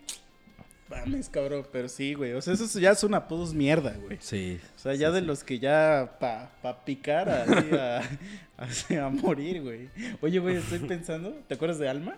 Mames, 0.91 1.31
cabrón, 1.31 1.67
pero 1.73 1.89
sí, 1.89 2.13
güey. 2.15 2.35
O 2.35 2.43
sea, 2.43 2.53
esos 2.53 2.75
ya 2.75 2.95
son 2.95 3.15
apodos 3.15 3.55
mierda, 3.55 3.95
güey. 3.95 4.19
Sí. 4.21 4.61
O 4.77 4.79
sea, 4.79 4.95
ya 4.95 5.11
de 5.11 5.23
los 5.23 5.43
que 5.43 5.59
ya 5.59 6.19
pa, 6.21 6.51
pa 6.61 6.85
picar 6.85 7.31
así 7.31 7.75
a, 7.75 8.03
así 8.59 8.97
a 8.97 9.09
morir, 9.09 9.63
güey. 9.63 9.89
Oye, 10.21 10.39
güey, 10.39 10.57
estoy 10.57 10.81
pensando, 10.81 11.31
¿te 11.47 11.55
acuerdas 11.55 11.79
de 11.79 11.89
Alma? 11.89 12.17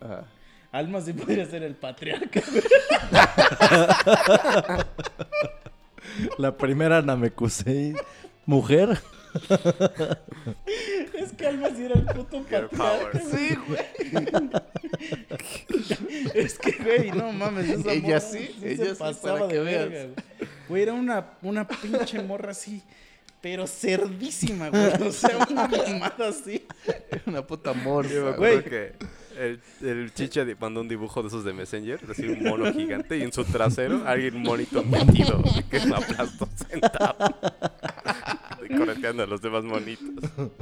Ajá. 0.00 0.24
Alma 0.70 1.02
sí 1.02 1.12
podría 1.12 1.44
ser 1.44 1.62
el 1.64 1.74
patriarca, 1.74 2.40
güey. 2.50 2.62
La 6.38 6.56
primera 6.56 7.02
Namekusei 7.02 7.94
mujer. 8.46 8.98
Es 11.14 11.32
que 11.32 11.46
Alma 11.46 11.68
sí 11.74 11.84
era 11.84 11.94
el 11.94 12.04
puto 12.06 12.42
patriarca. 12.42 13.20
Sí, 13.20 13.56
güey. 13.66 13.80
Es 16.34 16.58
que, 16.58 16.72
güey, 16.82 17.10
no 17.12 17.32
mames. 17.32 17.68
Esa 17.68 17.92
Ella 17.92 18.00
morra 18.02 18.20
sí, 18.20 18.56
ella 18.62 18.94
sí, 18.94 18.94
pasaba 18.98 19.38
para 19.40 19.48
que 19.48 19.54
de 19.54 19.60
veas. 19.60 19.88
verga, 19.90 20.22
güey. 20.68 20.82
Era 20.82 20.92
una, 20.94 21.26
una 21.42 21.66
pinche 21.68 22.20
morra 22.22 22.50
así, 22.52 22.82
pero 23.40 23.66
cerdísima, 23.66 24.68
güey. 24.70 24.92
O 25.06 25.12
sea, 25.12 25.38
una 25.50 25.68
mamada 25.68 26.28
así. 26.28 26.66
Una 27.26 27.46
puta 27.46 27.72
morsa. 27.72 28.12
Yo 28.12 28.24
me 28.24 28.32
güey. 28.32 28.58
acuerdo 28.58 28.64
que 28.64 28.92
el, 29.38 29.60
el 29.80 30.12
chicha 30.14 30.44
mandó 30.60 30.80
un 30.82 30.88
dibujo 30.88 31.22
de 31.22 31.28
esos 31.28 31.44
de 31.44 31.52
Messenger, 31.52 32.00
así 32.10 32.26
un 32.26 32.42
mono 32.44 32.72
gigante 32.72 33.16
y 33.18 33.22
en 33.22 33.32
su 33.32 33.44
trasero 33.44 34.02
alguien 34.06 34.36
un 34.36 34.42
monito 34.42 34.82
metido 34.84 35.42
que 35.70 35.80
lo 35.86 35.96
aplastó 35.96 36.48
sentado. 36.68 37.16
Y 38.68 38.76
correteando 38.76 39.22
a 39.22 39.26
los 39.26 39.40
demás 39.40 39.64
monitos. 39.64 40.30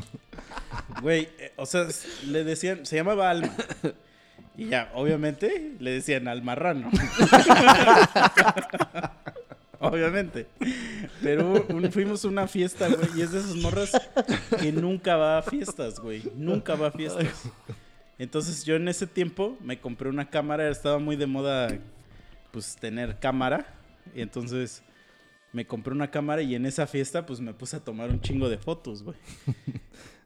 Güey, 1.02 1.28
eh, 1.39 1.52
o 1.56 1.66
sea, 1.66 1.86
le 2.27 2.44
decían, 2.44 2.85
se 2.85 2.97
llamaba 2.97 3.31
Alma. 3.31 3.55
Y 4.56 4.66
ya, 4.66 4.90
obviamente, 4.94 5.74
le 5.78 5.93
decían 5.93 6.28
al 6.28 6.43
marrano. 6.43 6.90
obviamente. 9.81 10.47
Pero 11.22 11.66
fuimos 11.90 12.24
a 12.24 12.28
una 12.28 12.47
fiesta, 12.47 12.89
güey, 12.89 13.09
y 13.16 13.22
es 13.22 13.32
de 13.32 13.40
esas 13.40 13.56
morras 13.56 13.93
que 14.60 14.72
nunca 14.72 15.16
va 15.16 15.39
a 15.39 15.43
fiestas, 15.43 15.98
güey. 15.98 16.22
Nunca 16.36 16.77
va 16.77 16.89
a 16.89 16.93
fiestas. 16.93 17.27
Entonces 18.18 18.64
yo 18.64 18.77
en 18.77 18.86
ese 18.89 19.06
tiempo 19.06 19.56
me 19.60 19.81
compré 19.81 20.09
una 20.09 20.28
cámara, 20.28 20.68
estaba 20.68 20.98
muy 20.98 21.16
de 21.16 21.27
moda, 21.27 21.78
pues, 22.52 22.77
tener 22.77 23.18
cámara. 23.18 23.66
Y 24.14 24.20
entonces 24.20 24.82
me 25.52 25.66
compré 25.66 25.93
una 25.93 26.10
cámara 26.10 26.43
y 26.43 26.55
en 26.55 26.66
esa 26.66 26.86
fiesta, 26.86 27.27
pues, 27.27 27.40
me 27.40 27.55
puse 27.55 27.77
a 27.77 27.81
tomar 27.81 28.10
un 28.10 28.20
chingo 28.20 28.48
de 28.48 28.59
fotos, 28.59 29.02
güey. 29.02 29.16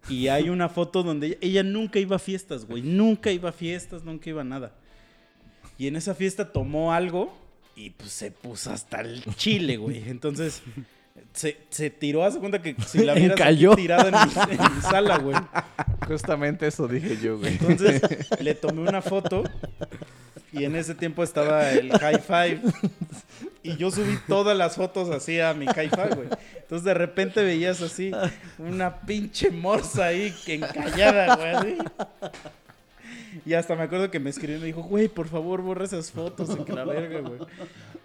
Y 0.06 0.28
hay 0.28 0.50
una 0.50 0.68
foto 0.68 1.02
donde 1.02 1.28
ella, 1.28 1.36
ella 1.40 1.62
nunca 1.62 1.98
iba 1.98 2.16
a 2.16 2.18
fiestas, 2.18 2.66
güey. 2.66 2.82
Nunca 2.82 3.30
iba 3.30 3.48
a 3.48 3.52
fiestas, 3.52 4.04
nunca 4.04 4.28
iba 4.28 4.42
a 4.42 4.44
nada. 4.44 4.74
Y 5.78 5.86
en 5.86 5.96
esa 5.96 6.14
fiesta 6.14 6.52
tomó 6.52 6.92
algo 6.92 7.34
y 7.74 7.88
pues 7.88 8.10
se 8.12 8.30
puso 8.30 8.70
hasta 8.70 9.00
el 9.00 9.24
chile, 9.36 9.78
güey. 9.78 10.02
Entonces 10.06 10.62
se, 11.32 11.56
se 11.70 11.88
tiró, 11.88 12.22
hace 12.22 12.38
cuenta 12.38 12.60
que 12.60 12.76
si 12.86 12.98
la 12.98 13.14
vieras 13.14 13.40
aquí 13.40 13.42
Encalló. 13.42 13.76
tirada 13.76 14.08
en 14.08 14.28
mi, 14.28 14.54
en 14.62 14.74
mi 14.76 14.82
sala, 14.82 15.18
güey. 15.18 15.36
Justamente 16.06 16.66
eso 16.66 16.86
dije 16.86 17.16
yo, 17.22 17.38
güey. 17.38 17.54
Entonces 17.54 18.02
le 18.40 18.54
tomé 18.54 18.82
una 18.82 19.00
foto 19.00 19.42
y 20.52 20.64
en 20.64 20.76
ese 20.76 20.94
tiempo 20.94 21.24
estaba 21.24 21.70
el 21.70 21.90
high 21.98 22.20
five. 22.20 22.60
Y 23.64 23.76
yo 23.76 23.90
subí 23.90 24.18
todas 24.28 24.56
las 24.56 24.76
fotos 24.76 25.08
así 25.08 25.40
a 25.40 25.54
mi 25.54 25.66
five, 25.66 25.88
güey. 26.14 26.28
Entonces 26.56 26.84
de 26.84 26.92
repente 26.94 27.42
veías 27.42 27.80
así 27.80 28.12
una 28.58 29.00
pinche 29.00 29.50
morsa 29.50 30.04
ahí 30.06 30.32
que 30.44 30.54
encallada, 30.56 31.34
güey. 31.34 31.54
así. 31.54 31.78
Y 33.46 33.54
hasta 33.54 33.74
me 33.74 33.82
acuerdo 33.84 34.10
que 34.10 34.20
me 34.20 34.28
escribió 34.30 34.58
y 34.58 34.60
me 34.60 34.66
dijo, 34.66 34.82
güey, 34.82 35.08
por 35.08 35.28
favor, 35.28 35.62
borra 35.62 35.86
esas 35.86 36.10
fotos 36.12 36.50
y 36.60 36.62
que 36.64 36.72
la 36.74 36.84
verga, 36.84 37.20
güey. 37.20 37.40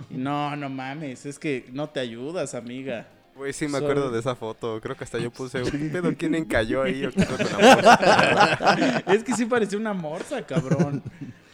Y 0.09 0.15
no, 0.15 0.55
no 0.55 0.69
mames, 0.69 1.25
es 1.25 1.37
que 1.37 1.65
no 1.73 1.89
te 1.89 1.99
ayudas, 1.99 2.55
amiga. 2.55 3.07
Güey, 3.35 3.53
sí 3.53 3.67
me 3.67 3.77
acuerdo 3.77 4.11
de 4.11 4.19
esa 4.19 4.35
foto. 4.35 4.79
Creo 4.81 4.95
que 4.97 5.03
hasta 5.03 5.17
yo 5.17 5.29
puse 5.31 5.61
un 5.61 5.89
pedo. 5.91 6.13
¿Quién 6.17 6.35
encalló 6.35 6.83
ahí? 6.83 7.05
¿O 7.05 7.11
qué 7.11 7.25
con 7.25 7.37
la 7.37 7.75
morsa? 7.75 9.03
Es 9.13 9.23
que 9.23 9.33
sí 9.33 9.45
parecía 9.45 9.77
una 9.77 9.93
morsa, 9.93 10.41
cabrón. 10.45 11.03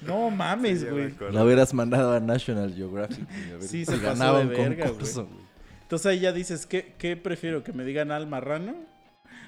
No 0.08 0.30
mames, 0.30 0.82
Sí, 0.82 0.86
güey. 0.88 1.12
acuerdo. 1.12 1.34
La 1.34 1.44
hubieras 1.44 1.74
mandado 1.74 2.14
a 2.14 2.20
National 2.20 2.74
Geographic. 2.74 3.26
güey, 3.28 3.50
a 3.52 3.58
ver 3.58 3.62
Sí, 3.64 3.68
si 3.68 3.86
se 3.86 3.92
pasó 3.94 4.04
ganaba 4.04 4.40
de 4.40 4.46
un 4.46 4.50
verga, 4.52 4.88
concurso, 4.88 5.26
güey. 5.26 5.46
Entonces 5.84 6.06
ahí 6.08 6.20
ya 6.20 6.32
dices, 6.32 6.66
¿qué, 6.66 6.96
qué 6.98 7.16
prefiero? 7.16 7.64
¿Que 7.64 7.72
me 7.74 7.84
digan 7.86 8.12
al 8.12 8.28
marrano? 8.28 8.76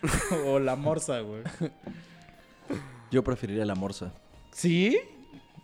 ¿O 0.46 0.60
la 0.60 0.76
morsa, 0.76 1.20
güey? 1.22 1.42
Yo 3.12 3.24
preferiría 3.24 3.66
la 3.66 3.76
morsa. 3.76 4.14
¿Sí? 4.52 5.00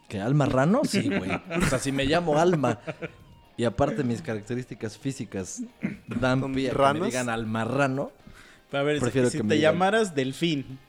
¿Que 0.07 0.19
al 0.19 0.33
marrano? 0.35 0.81
Sí, 0.85 1.09
güey. 1.09 1.31
O 1.31 1.65
sea, 1.69 1.79
si 1.79 1.91
me 1.91 2.05
llamo 2.05 2.37
Alma 2.39 2.79
y 3.57 3.65
aparte 3.65 4.03
mis 4.03 4.21
características 4.21 4.97
físicas 4.97 5.61
dan 6.07 6.39
¿Son 6.39 6.53
pie 6.53 6.69
a 6.71 6.73
que 6.93 6.99
me 6.99 7.05
digan 7.07 7.29
al 7.29 7.45
marrano, 7.45 8.11
A 8.71 8.81
ver, 8.81 8.95
si- 8.97 9.01
Prefiero 9.01 9.29
si 9.29 9.33
que 9.37 9.37
te 9.39 9.43
me 9.43 9.55
digan. 9.55 9.73
llamaras 9.73 10.15
delfín 10.15 10.79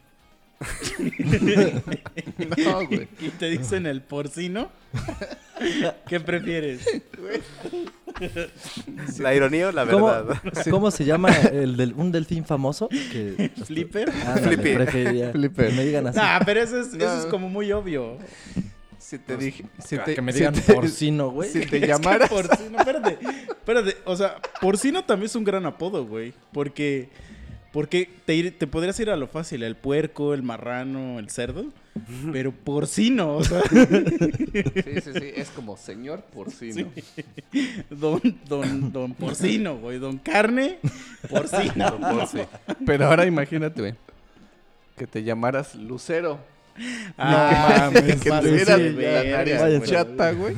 No, 2.57 2.85
güey. 2.87 3.07
y 3.19 3.29
te 3.29 3.49
dicen 3.49 3.85
el 3.85 4.01
porcino, 4.01 4.69
¿qué 6.07 6.19
prefieres? 6.19 6.85
¿La 9.19 9.35
ironía 9.35 9.69
o 9.69 9.71
la 9.71 9.85
¿Cómo, 9.85 10.05
verdad? 10.07 10.41
¿Cómo 10.69 10.91
se 10.91 11.05
llama 11.05 11.29
el 11.51 11.75
del, 11.77 11.93
un 11.93 12.11
delfín 12.11 12.45
famoso? 12.45 12.87
Que, 12.89 13.51
¿Flipper? 13.65 14.11
Preferiría 14.41 15.31
Flipper. 15.31 15.67
que 15.69 15.73
me 15.75 15.85
digan 15.85 16.07
así. 16.07 16.17
Nah, 16.17 16.39
pero 16.45 16.61
eso 16.61 16.79
es, 16.79 16.93
eso 16.93 17.19
es 17.19 17.25
como 17.25 17.49
muy 17.49 17.71
obvio. 17.71 18.17
Si 18.97 19.19
te 19.19 19.37
dije. 19.37 19.65
Si 19.85 19.97
te, 19.99 20.15
que 20.15 20.21
me 20.21 20.31
si 20.31 20.39
digan 20.39 20.53
te- 20.55 20.73
porcino, 20.73 21.29
güey. 21.29 21.49
Si 21.49 21.59
te 21.59 21.65
Es 21.77 21.81
que 21.81 21.87
llamaras. 21.87 22.29
porcino, 22.29 22.79
espérate, 22.79 23.19
espérate. 23.49 23.97
O 24.05 24.15
sea, 24.15 24.37
porcino 24.61 25.03
también 25.03 25.25
es 25.27 25.35
un 25.35 25.43
gran 25.43 25.65
apodo, 25.65 26.05
güey. 26.05 26.33
Porque, 26.51 27.09
porque 27.75 28.09
te, 28.23 28.33
ir- 28.35 28.57
te 28.57 28.67
podrías 28.67 28.97
ir 29.01 29.09
a 29.09 29.17
lo 29.17 29.27
fácil, 29.27 29.61
el 29.63 29.75
puerco, 29.75 30.33
el 30.33 30.43
marrano, 30.43 31.19
el 31.19 31.29
cerdo. 31.29 31.65
Pero 32.31 32.51
porcino, 32.53 33.35
o 33.35 33.43
sea, 33.43 33.61
Sí, 33.63 35.01
sí, 35.01 35.11
sí. 35.13 35.31
Es 35.35 35.49
como 35.49 35.75
señor 35.75 36.21
porcino. 36.33 36.89
don, 37.89 38.21
don, 38.47 38.91
don 38.93 39.13
porcino, 39.13 39.77
güey. 39.77 39.99
Don 39.99 40.17
carne, 40.17 40.77
porcino. 41.29 41.97
Pero 42.85 43.05
ahora 43.07 43.25
imagínate, 43.25 43.81
güey. 43.81 43.95
Que 44.97 45.05
te 45.07 45.23
llamaras 45.23 45.75
Lucero. 45.75 46.39
Ah, 47.17 47.89
que 47.93 48.01
mames, 48.01 48.19
te 48.19 48.29
vas 48.29 48.43
a 48.45 48.47
dieran 48.47 48.95
de 48.97 49.31
la 49.31 49.37
nariz 49.37 49.83
chata, 49.89 50.31
güey. 50.33 50.55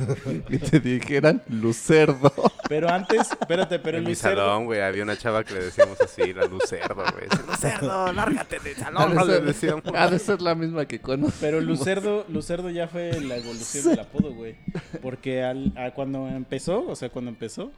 Y 0.48 0.58
te 0.58 0.80
dijeran 0.80 1.42
Lucerdo. 1.48 2.32
Pero 2.68 2.88
antes, 2.90 3.30
espérate, 3.30 3.78
pero 3.78 3.98
en 3.98 4.02
el 4.04 4.08
mi 4.08 4.14
lucerdo. 4.14 4.36
salón, 4.40 4.64
güey, 4.66 4.80
había 4.80 5.02
una 5.04 5.16
chava 5.16 5.44
que 5.44 5.54
le 5.54 5.64
decíamos 5.66 6.00
así, 6.00 6.32
la 6.32 6.44
Lucerdo, 6.46 6.94
güey. 6.96 7.26
Lucerdo, 7.46 8.12
lárgate 8.12 8.58
del 8.58 8.74
Ha 8.76 8.78
salón, 8.84 9.10
de 9.10 9.14
no 9.14 9.24
le 9.24 9.40
decíamos. 9.40 9.84
ha 9.94 10.08
de 10.08 10.18
ser 10.18 10.40
la 10.42 10.54
misma 10.54 10.86
que 10.86 11.00
conozco. 11.00 11.36
Pero 11.40 11.60
Lucerdo, 11.60 12.24
Lucerdo 12.28 12.68
ya 12.70 12.88
fue 12.88 13.20
la 13.20 13.36
evolución 13.36 13.84
del 13.90 14.00
apodo, 14.00 14.32
güey. 14.34 14.56
Porque 15.02 15.42
al, 15.44 15.72
a 15.76 15.92
cuando 15.92 16.26
empezó, 16.28 16.84
o 16.86 16.96
sea, 16.96 17.08
cuando 17.10 17.30
empezó, 17.30 17.70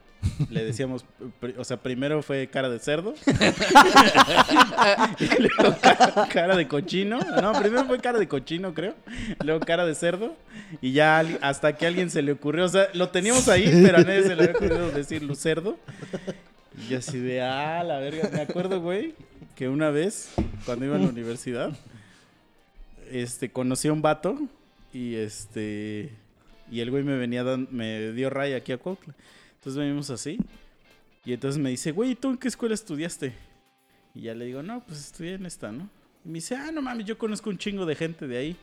le 0.49 0.63
decíamos, 0.65 1.05
o 1.57 1.63
sea, 1.63 1.77
primero 1.77 2.21
fue 2.21 2.47
cara 2.47 2.69
de 2.69 2.79
cerdo. 2.79 3.13
y 5.19 5.25
luego 5.41 5.75
ca- 5.81 6.27
cara 6.31 6.55
de 6.55 6.67
cochino. 6.67 7.19
No, 7.41 7.53
primero 7.53 7.85
fue 7.85 7.99
cara 7.99 8.19
de 8.19 8.27
cochino, 8.31 8.73
creo. 8.73 8.95
Luego 9.43 9.59
cara 9.59 9.85
de 9.85 9.93
cerdo. 9.93 10.35
Y 10.81 10.93
ya 10.93 11.19
hasta 11.41 11.75
que 11.75 11.85
a 11.85 11.89
alguien 11.89 12.09
se 12.09 12.21
le 12.21 12.31
ocurrió, 12.31 12.65
o 12.65 12.69
sea, 12.69 12.87
lo 12.93 13.09
teníamos 13.09 13.47
ahí, 13.49 13.69
pero 13.83 13.97
a 13.97 14.01
nadie 14.01 14.23
se 14.23 14.35
le 14.35 14.43
había 14.43 14.55
ocurrido 14.55 14.89
decir 14.91 15.21
lucerdo. 15.21 15.77
Y 16.77 16.89
yo 16.91 16.97
así 16.99 17.19
de, 17.19 17.41
ah, 17.41 17.83
la 17.83 17.99
verga. 17.99 18.29
Me 18.31 18.41
acuerdo, 18.41 18.79
güey, 18.81 19.13
que 19.55 19.67
una 19.69 19.89
vez, 19.91 20.31
cuando 20.65 20.85
iba 20.85 20.95
a 20.95 20.99
la 20.99 21.07
universidad, 21.09 21.71
este, 23.11 23.51
conocí 23.51 23.87
a 23.89 23.93
un 23.93 24.01
vato 24.01 24.39
y 24.93 25.15
este, 25.15 26.09
y 26.71 26.79
el 26.79 26.89
güey 26.91 27.03
me 27.03 27.17
venía 27.17 27.43
dan- 27.43 27.67
me 27.71 28.11
dio 28.13 28.29
raya 28.29 28.55
aquí 28.57 28.71
a 28.71 28.77
Cuautla. 28.77 29.13
Entonces 29.55 29.77
venimos 29.79 30.09
así. 30.09 30.39
Y 31.25 31.33
entonces 31.33 31.61
me 31.61 31.69
dice, 31.69 31.91
güey, 31.91 32.11
¿y 32.11 32.15
¿tú 32.15 32.29
en 32.31 32.37
qué 32.37 32.47
escuela 32.47 32.73
estudiaste? 32.73 33.33
Y 34.15 34.21
ya 34.21 34.33
le 34.33 34.45
digo, 34.45 34.63
no, 34.63 34.81
pues 34.85 34.99
estudié 34.99 35.33
en 35.35 35.45
esta, 35.45 35.71
¿no? 35.71 35.87
Y 36.25 36.29
me 36.29 36.33
dice, 36.35 36.55
ah, 36.55 36.71
no 36.71 36.81
mames, 36.81 37.05
yo 37.05 37.17
conozco 37.17 37.49
un 37.49 37.57
chingo 37.57 37.85
de 37.85 37.95
gente 37.95 38.27
de 38.27 38.37
ahí. 38.37 38.55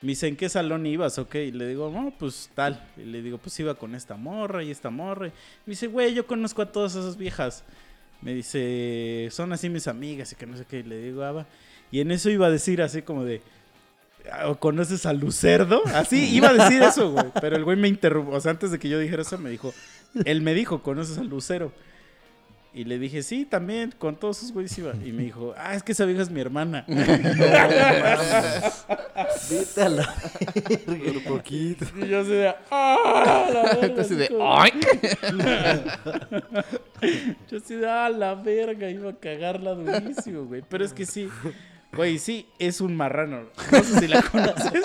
Me 0.00 0.08
dice, 0.10 0.28
¿en 0.28 0.36
qué 0.36 0.48
salón 0.48 0.86
ibas? 0.86 1.18
Ok. 1.18 1.34
Y 1.36 1.50
le 1.52 1.66
digo, 1.68 1.90
no, 1.90 2.12
pues 2.18 2.50
tal. 2.54 2.86
Y 2.96 3.04
le 3.04 3.22
digo, 3.22 3.38
pues 3.38 3.58
iba 3.60 3.74
con 3.74 3.94
esta 3.94 4.16
morra 4.16 4.62
y 4.62 4.70
esta 4.70 4.90
morra. 4.90 5.28
Me 5.28 5.70
dice, 5.70 5.86
güey, 5.86 6.14
yo 6.14 6.26
conozco 6.26 6.62
a 6.62 6.70
todas 6.70 6.94
esas 6.94 7.16
viejas. 7.16 7.64
Me 8.20 8.34
dice, 8.34 9.28
son 9.30 9.52
así 9.52 9.68
mis 9.68 9.88
amigas 9.88 10.32
y 10.32 10.36
que 10.36 10.46
no 10.46 10.56
sé 10.56 10.66
qué. 10.66 10.80
Y 10.80 10.82
le 10.82 10.98
digo, 11.00 11.22
ah, 11.22 11.32
va. 11.32 11.46
Y 11.90 12.00
en 12.00 12.10
eso 12.10 12.28
iba 12.30 12.46
a 12.46 12.50
decir 12.50 12.82
así 12.82 13.02
como 13.02 13.24
de, 13.24 13.40
"Ah, 14.30 14.48
¿o 14.48 14.58
conoces 14.58 15.06
a 15.06 15.12
Lucerdo? 15.12 15.82
Así 15.86 16.34
iba 16.34 16.50
a 16.50 16.54
decir 16.54 16.82
eso, 16.82 17.12
güey. 17.12 17.26
Pero 17.40 17.56
el 17.56 17.64
güey 17.64 17.76
me 17.76 17.88
interrumpió. 17.88 18.34
O 18.36 18.40
sea, 18.40 18.50
antes 18.50 18.70
de 18.70 18.78
que 18.78 18.88
yo 18.88 18.98
dijera 18.98 19.22
eso, 19.22 19.38
me 19.38 19.50
dijo, 19.50 19.72
él 20.24 20.42
me 20.42 20.54
dijo, 20.54 20.82
¿conoces 20.82 21.18
al 21.18 21.28
Lucero? 21.28 21.72
Y 22.76 22.84
le 22.84 22.98
dije, 22.98 23.22
sí, 23.22 23.44
también, 23.44 23.94
con 23.96 24.16
todos 24.16 24.38
esos 24.38 24.50
güeyes 24.52 24.76
iba. 24.78 24.92
Y 25.04 25.12
me 25.12 25.22
dijo, 25.22 25.54
ah, 25.56 25.74
es 25.76 25.84
que 25.84 25.92
esa 25.92 26.04
vieja 26.06 26.22
es 26.22 26.30
mi 26.30 26.40
hermana. 26.40 26.84
Vete 29.50 29.82
a 29.82 29.88
la 29.88 30.14
Un 30.88 31.22
poquito. 31.26 31.84
Y 31.96 32.08
yo 32.08 32.20
así 32.20 32.30
de, 32.30 32.52
¡ah! 32.70 33.46
La 33.52 33.62
verga, 33.76 34.00
Así 34.02 34.14
de, 34.16 34.28
como- 34.28 34.60
¡ay! 34.60 34.72
Yo 37.50 37.58
así 37.58 37.74
de, 37.76 37.86
¡ah, 37.88 38.08
la 38.08 38.34
verga! 38.34 38.88
Iba 38.90 39.10
a 39.10 39.14
cagarla 39.14 39.74
durísimo, 39.74 40.44
güey. 40.46 40.62
Pero 40.68 40.84
es 40.84 40.92
que 40.92 41.04
sí, 41.06 41.28
güey, 41.94 42.18
sí, 42.18 42.48
es 42.58 42.80
un 42.80 42.96
marrano. 42.96 43.44
No 43.70 43.82
sé 43.84 44.00
si 44.00 44.08
la 44.08 44.22
conoces, 44.22 44.84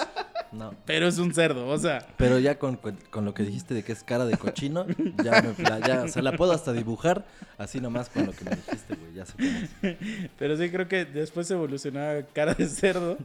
No. 0.51 0.73
pero 0.85 1.07
es 1.07 1.17
un 1.19 1.33
cerdo, 1.33 1.67
o 1.67 1.77
sea. 1.77 2.05
Pero 2.17 2.39
ya 2.39 2.57
con, 2.57 2.75
con- 2.77 2.97
con 3.11 3.23
lo 3.25 3.33
que 3.33 3.43
dijiste 3.43 3.73
de 3.73 3.83
que 3.83 3.91
es 3.91 4.03
cara 4.03 4.25
de 4.25 4.35
cochino, 4.37 4.85
ya, 5.23 5.41
me, 5.41 5.63
la, 5.69 5.79
ya, 5.79 6.03
o 6.03 6.07
sea, 6.07 6.21
la 6.21 6.31
puedo 6.35 6.51
hasta 6.53 6.73
dibujar 6.73 7.25
así 7.57 7.79
nomás 7.79 8.09
con 8.09 8.25
lo 8.25 8.31
que 8.31 8.45
me 8.45 8.51
dijiste, 8.55 8.95
güey. 8.95 9.13
Ya 9.13 9.25
cómo 9.25 9.47
es. 9.47 10.29
Pero 10.39 10.57
sí 10.57 10.69
creo 10.69 10.87
que 10.87 11.05
después 11.05 11.49
evolucionó 11.51 11.99
a 11.99 12.21
cara 12.33 12.53
de 12.55 12.67
cerdo. 12.67 13.17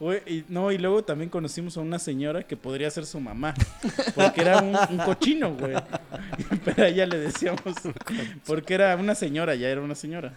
Güey, 0.00 0.20
y, 0.26 0.44
no, 0.48 0.72
y 0.72 0.78
luego 0.78 1.04
también 1.04 1.30
conocimos 1.30 1.76
a 1.76 1.80
una 1.80 1.98
señora 1.98 2.42
que 2.42 2.56
podría 2.56 2.90
ser 2.90 3.06
su 3.06 3.20
mamá. 3.20 3.54
Porque 4.14 4.40
era 4.40 4.60
un, 4.62 4.76
un 4.90 4.98
cochino, 5.04 5.54
güey. 5.54 5.74
Pero 6.64 6.82
a 6.82 6.88
ella 6.88 7.06
le 7.06 7.18
decíamos. 7.18 7.62
Porque 8.46 8.74
era 8.74 8.96
una 8.96 9.14
señora, 9.14 9.54
ya 9.54 9.68
era 9.68 9.80
una 9.80 9.94
señora. 9.94 10.34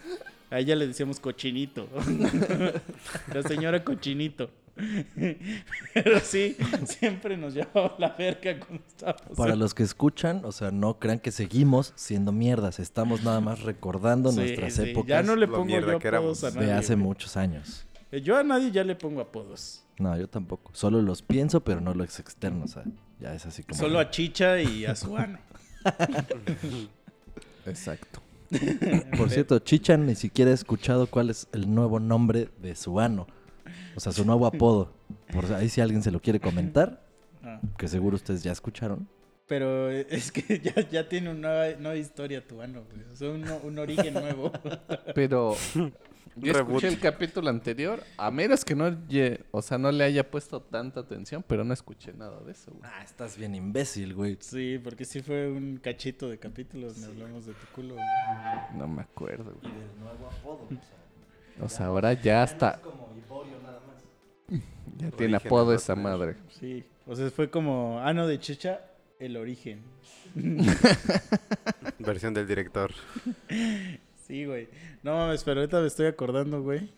A 0.51 0.59
ella 0.59 0.75
le 0.75 0.87
decíamos 0.87 1.19
cochinito. 1.19 1.89
La 3.33 3.43
señora 3.43 3.83
cochinito. 3.83 4.49
Pero 5.93 6.19
sí, 6.21 6.55
siempre 6.85 7.37
nos 7.37 7.53
llevaba 7.53 7.95
la 7.97 8.09
verga 8.09 8.59
cuando 8.59 8.83
estábamos. 8.87 9.37
Para 9.37 9.55
los 9.55 9.73
que 9.73 9.83
escuchan, 9.83 10.41
o 10.45 10.51
sea, 10.51 10.71
no 10.71 10.99
crean 10.99 11.19
que 11.19 11.31
seguimos 11.31 11.93
siendo 11.95 12.31
mierdas. 12.31 12.79
Estamos 12.79 13.23
nada 13.23 13.41
más 13.41 13.61
recordando 13.61 14.31
Sí, 14.31 14.37
nuestras 14.37 14.73
sí, 14.73 14.89
épocas 14.91 15.07
Ya 15.09 15.23
no 15.23 15.35
le 15.35 15.47
pongo 15.47 15.65
mierda 15.65 15.93
yo 15.93 15.99
que 15.99 16.07
apodos 16.09 16.43
a 16.43 16.51
nadie. 16.51 16.67
de 16.67 16.73
hace 16.73 16.95
güey. 16.95 17.05
muchos 17.07 17.37
años. 17.37 17.85
Eh, 18.11 18.21
Yo 18.21 18.37
a 18.37 18.43
nadie 18.43 18.71
ya 18.71 18.83
le 18.83 18.95
pongo 18.95 19.21
apodos. 19.21 19.83
No, 19.99 20.15
yo 20.17 20.27
tampoco. 20.29 20.71
Solo 20.73 21.01
los 21.01 21.21
pienso, 21.23 21.61
pero 21.61 21.81
no 21.81 21.93
los 21.93 22.19
externos. 22.19 22.71
O 22.71 22.73
sea, 22.75 22.83
ya 23.19 23.33
es 23.33 23.45
así 23.45 23.63
como. 23.63 23.79
Solo 23.79 23.99
a 23.99 24.11
Chicha 24.11 24.61
y 24.61 24.85
a 24.85 24.95
su 24.95 25.17
ano. 25.17 25.39
Exacto. 27.65 28.21
Por 29.17 29.29
cierto, 29.29 29.59
Chichan 29.59 30.05
ni 30.05 30.15
siquiera 30.15 30.51
he 30.51 30.53
escuchado 30.53 31.07
cuál 31.07 31.29
es 31.29 31.47
el 31.51 31.73
nuevo 31.73 31.99
nombre 31.99 32.49
de 32.61 32.75
su 32.75 32.99
ano. 32.99 33.27
O 33.95 33.99
sea, 33.99 34.11
su 34.11 34.25
nuevo 34.25 34.45
apodo. 34.45 34.93
Por 35.31 35.51
ahí 35.53 35.69
si 35.69 35.81
alguien 35.81 36.01
se 36.03 36.11
lo 36.11 36.19
quiere 36.21 36.39
comentar, 36.39 37.05
Ah. 37.43 37.61
que 37.77 37.87
seguro 37.87 38.15
ustedes 38.15 38.43
ya 38.43 38.51
escucharon. 38.51 39.07
Pero 39.47 39.89
eh, 39.91 40.05
es 40.09 40.31
que 40.31 40.59
ya, 40.59 40.89
ya 40.89 41.07
tiene 41.07 41.29
una 41.29 41.39
nueva, 41.49 41.79
nueva 41.79 41.95
historia 41.97 42.45
tu 42.45 42.61
ano, 42.61 42.83
güey. 42.91 43.05
O 43.11 43.15
sea, 43.15 43.29
un, 43.29 43.45
un 43.63 43.79
origen 43.79 44.13
nuevo. 44.13 44.51
Pero 45.15 45.55
yo 46.35 46.53
Reboot. 46.53 46.83
escuché 46.83 46.87
el 46.89 46.99
capítulo 46.99 47.49
anterior, 47.49 48.03
a 48.17 48.29
menos 48.31 48.65
que 48.65 48.75
no, 48.75 48.95
o 49.51 49.61
sea, 49.61 49.77
no 49.77 49.91
le 49.91 50.03
haya 50.03 50.29
puesto 50.29 50.61
tanta 50.61 50.99
atención, 50.99 51.43
pero 51.47 51.63
no 51.63 51.73
escuché 51.73 52.13
nada 52.13 52.39
de 52.41 52.51
eso, 52.51 52.71
güey. 52.71 52.83
Ah, 52.83 53.01
estás 53.03 53.37
bien 53.37 53.55
imbécil, 53.55 54.13
güey. 54.13 54.37
Sí, 54.41 54.79
porque 54.83 55.05
sí 55.05 55.21
fue 55.21 55.49
un 55.49 55.77
cachito 55.77 56.29
de 56.29 56.37
capítulos 56.37 56.99
donde 57.01 57.23
hablamos 57.23 57.45
de 57.47 57.53
tu 57.53 57.65
culo. 57.73 57.93
güey. 57.95 58.05
No 58.75 58.87
me 58.87 59.01
acuerdo, 59.03 59.55
güey. 59.61 59.73
del 59.73 59.99
nuevo 59.99 60.27
apodo. 60.27 60.65
O 60.65 60.69
sea, 60.69 60.79
ahora 61.79 62.13
ya 62.13 62.43
está, 62.43 62.79
como 62.81 63.13
Iborio 63.17 63.59
nada 63.63 63.81
más. 63.87 64.61
ya 64.97 65.11
tiene 65.11 65.37
apodo 65.37 65.73
esa 65.73 65.95
madre. 65.95 66.35
Sí. 66.59 66.83
O 67.05 67.15
sea, 67.15 67.29
fue 67.29 67.49
como 67.49 67.99
ano 68.01 68.27
de 68.27 68.39
Chicha, 68.39 68.81
el 69.19 69.37
origen. 69.37 69.81
Versión 71.99 72.33
del 72.33 72.47
director. 72.47 72.91
Sí, 74.27 74.45
güey. 74.45 74.67
No 75.03 75.15
mames, 75.15 75.43
pero 75.43 75.61
ahorita 75.61 75.79
me 75.79 75.87
estoy 75.87 76.07
acordando, 76.07 76.61
güey. 76.61 76.89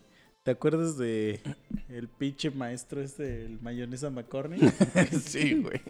¿Te 0.42 0.50
acuerdas 0.50 0.96
de 0.96 1.40
el 1.88 2.08
pinche 2.08 2.50
maestro 2.50 3.00
este, 3.00 3.44
el 3.44 3.60
mayonesa 3.60 4.10
McCorney? 4.10 4.58
sí, 5.24 5.62
güey. 5.62 5.80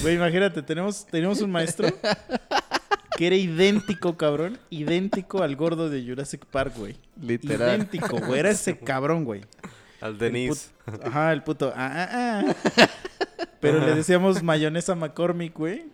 Güey, 0.00 0.14
imagínate, 0.14 0.62
tenemos, 0.62 1.06
tenemos 1.06 1.40
un 1.40 1.50
maestro 1.50 1.88
que 3.16 3.26
era 3.26 3.36
idéntico, 3.36 4.16
cabrón. 4.16 4.58
Idéntico 4.70 5.42
al 5.42 5.56
gordo 5.56 5.88
de 5.88 6.04
Jurassic 6.04 6.44
Park, 6.46 6.74
güey. 6.76 6.96
Literal. 7.20 7.76
Idéntico, 7.76 8.18
güey. 8.18 8.40
Era 8.40 8.50
ese 8.50 8.78
cabrón, 8.84 9.24
güey. 9.24 9.42
Al 10.00 10.18
Denise. 10.18 10.70
Ajá, 11.02 11.32
el 11.32 11.42
puto. 11.42 11.72
Ah, 11.74 12.08
ah, 12.10 12.44
ah. 12.78 12.88
Pero 13.60 13.80
le 13.80 13.94
decíamos 13.94 14.42
mayonesa 14.42 14.94
McCormick, 14.94 15.56
güey. 15.56 15.86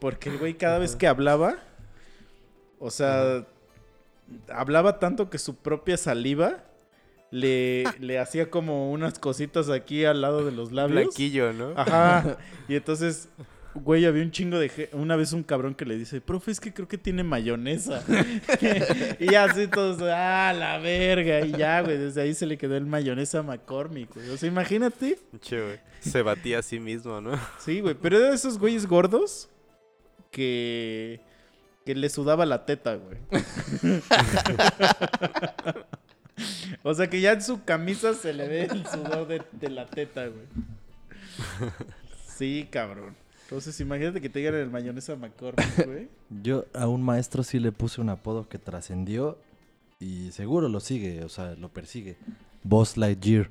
Porque 0.00 0.30
el 0.30 0.38
güey 0.38 0.54
cada 0.54 0.78
vez 0.78 0.96
que 0.96 1.06
hablaba, 1.06 1.56
o 2.78 2.90
sea, 2.90 3.44
hablaba 4.52 4.98
tanto 4.98 5.28
que 5.28 5.38
su 5.38 5.56
propia 5.56 5.96
saliva 5.96 6.64
le, 7.30 7.84
le 7.98 8.18
hacía 8.18 8.50
como 8.50 8.90
unas 8.90 9.18
cositas 9.18 9.68
aquí 9.68 10.04
al 10.04 10.22
lado 10.22 10.44
de 10.44 10.52
los 10.52 10.72
labios. 10.72 11.02
Blanquillo, 11.02 11.52
¿no? 11.52 11.72
Ajá. 11.76 12.38
Y 12.68 12.76
entonces, 12.76 13.28
güey, 13.74 14.06
había 14.06 14.22
un 14.22 14.30
chingo 14.30 14.58
de... 14.58 14.88
Una 14.92 15.16
vez 15.16 15.32
un 15.32 15.42
cabrón 15.42 15.74
que 15.74 15.84
le 15.84 15.96
dice, 15.96 16.20
profe, 16.20 16.50
es 16.50 16.60
que 16.60 16.72
creo 16.72 16.88
que 16.88 16.98
tiene 16.98 17.22
mayonesa. 17.22 18.02
y 19.18 19.34
así 19.34 19.66
todos, 19.68 20.00
ah, 20.02 20.52
la 20.56 20.78
verga. 20.78 21.40
Y 21.40 21.52
ya, 21.52 21.82
güey, 21.82 21.98
desde 21.98 22.22
ahí 22.22 22.34
se 22.34 22.46
le 22.46 22.58
quedó 22.58 22.76
el 22.76 22.86
mayonesa 22.86 23.42
McCormick, 23.42 24.14
güey. 24.14 24.30
O 24.30 24.36
sea, 24.36 24.48
imagínate. 24.48 25.18
Che, 25.40 25.62
güey. 25.62 25.80
Se 26.00 26.22
batía 26.22 26.60
a 26.60 26.62
sí 26.62 26.80
mismo, 26.80 27.20
¿no? 27.20 27.38
Sí, 27.58 27.80
güey, 27.80 27.94
pero 27.94 28.18
era 28.18 28.30
de 28.30 28.34
esos 28.34 28.58
güeyes 28.58 28.86
gordos 28.86 29.48
que... 30.30 31.20
Que 31.84 31.94
le 31.94 32.10
sudaba 32.10 32.44
la 32.44 32.66
teta, 32.66 32.96
güey. 32.96 33.16
o 36.82 36.92
sea, 36.92 37.08
que 37.08 37.22
ya 37.22 37.32
en 37.32 37.40
su 37.40 37.64
camisa 37.64 38.12
se 38.12 38.34
le 38.34 38.46
ve 38.46 38.64
el 38.64 38.86
sudor 38.86 39.26
de, 39.26 39.40
de 39.52 39.70
la 39.70 39.86
teta, 39.86 40.26
güey. 40.26 40.44
Sí, 42.26 42.68
cabrón. 42.70 43.16
Entonces, 43.48 43.80
imagínate 43.80 44.20
que 44.20 44.28
te 44.28 44.40
digan 44.40 44.54
el 44.56 44.68
mayonesa 44.70 45.16
McCormick, 45.16 45.56
güey. 45.86 46.08
Yo 46.42 46.66
a 46.74 46.86
un 46.86 47.02
maestro 47.02 47.42
sí 47.42 47.58
le 47.58 47.72
puse 47.72 48.00
un 48.00 48.10
apodo 48.10 48.46
que 48.46 48.58
trascendió 48.58 49.38
y 49.98 50.30
seguro 50.32 50.68
lo 50.68 50.80
sigue, 50.80 51.24
o 51.24 51.30
sea, 51.30 51.54
lo 51.54 51.70
persigue. 51.72 52.18
Boss 52.62 52.96
Lightyear. 52.98 53.48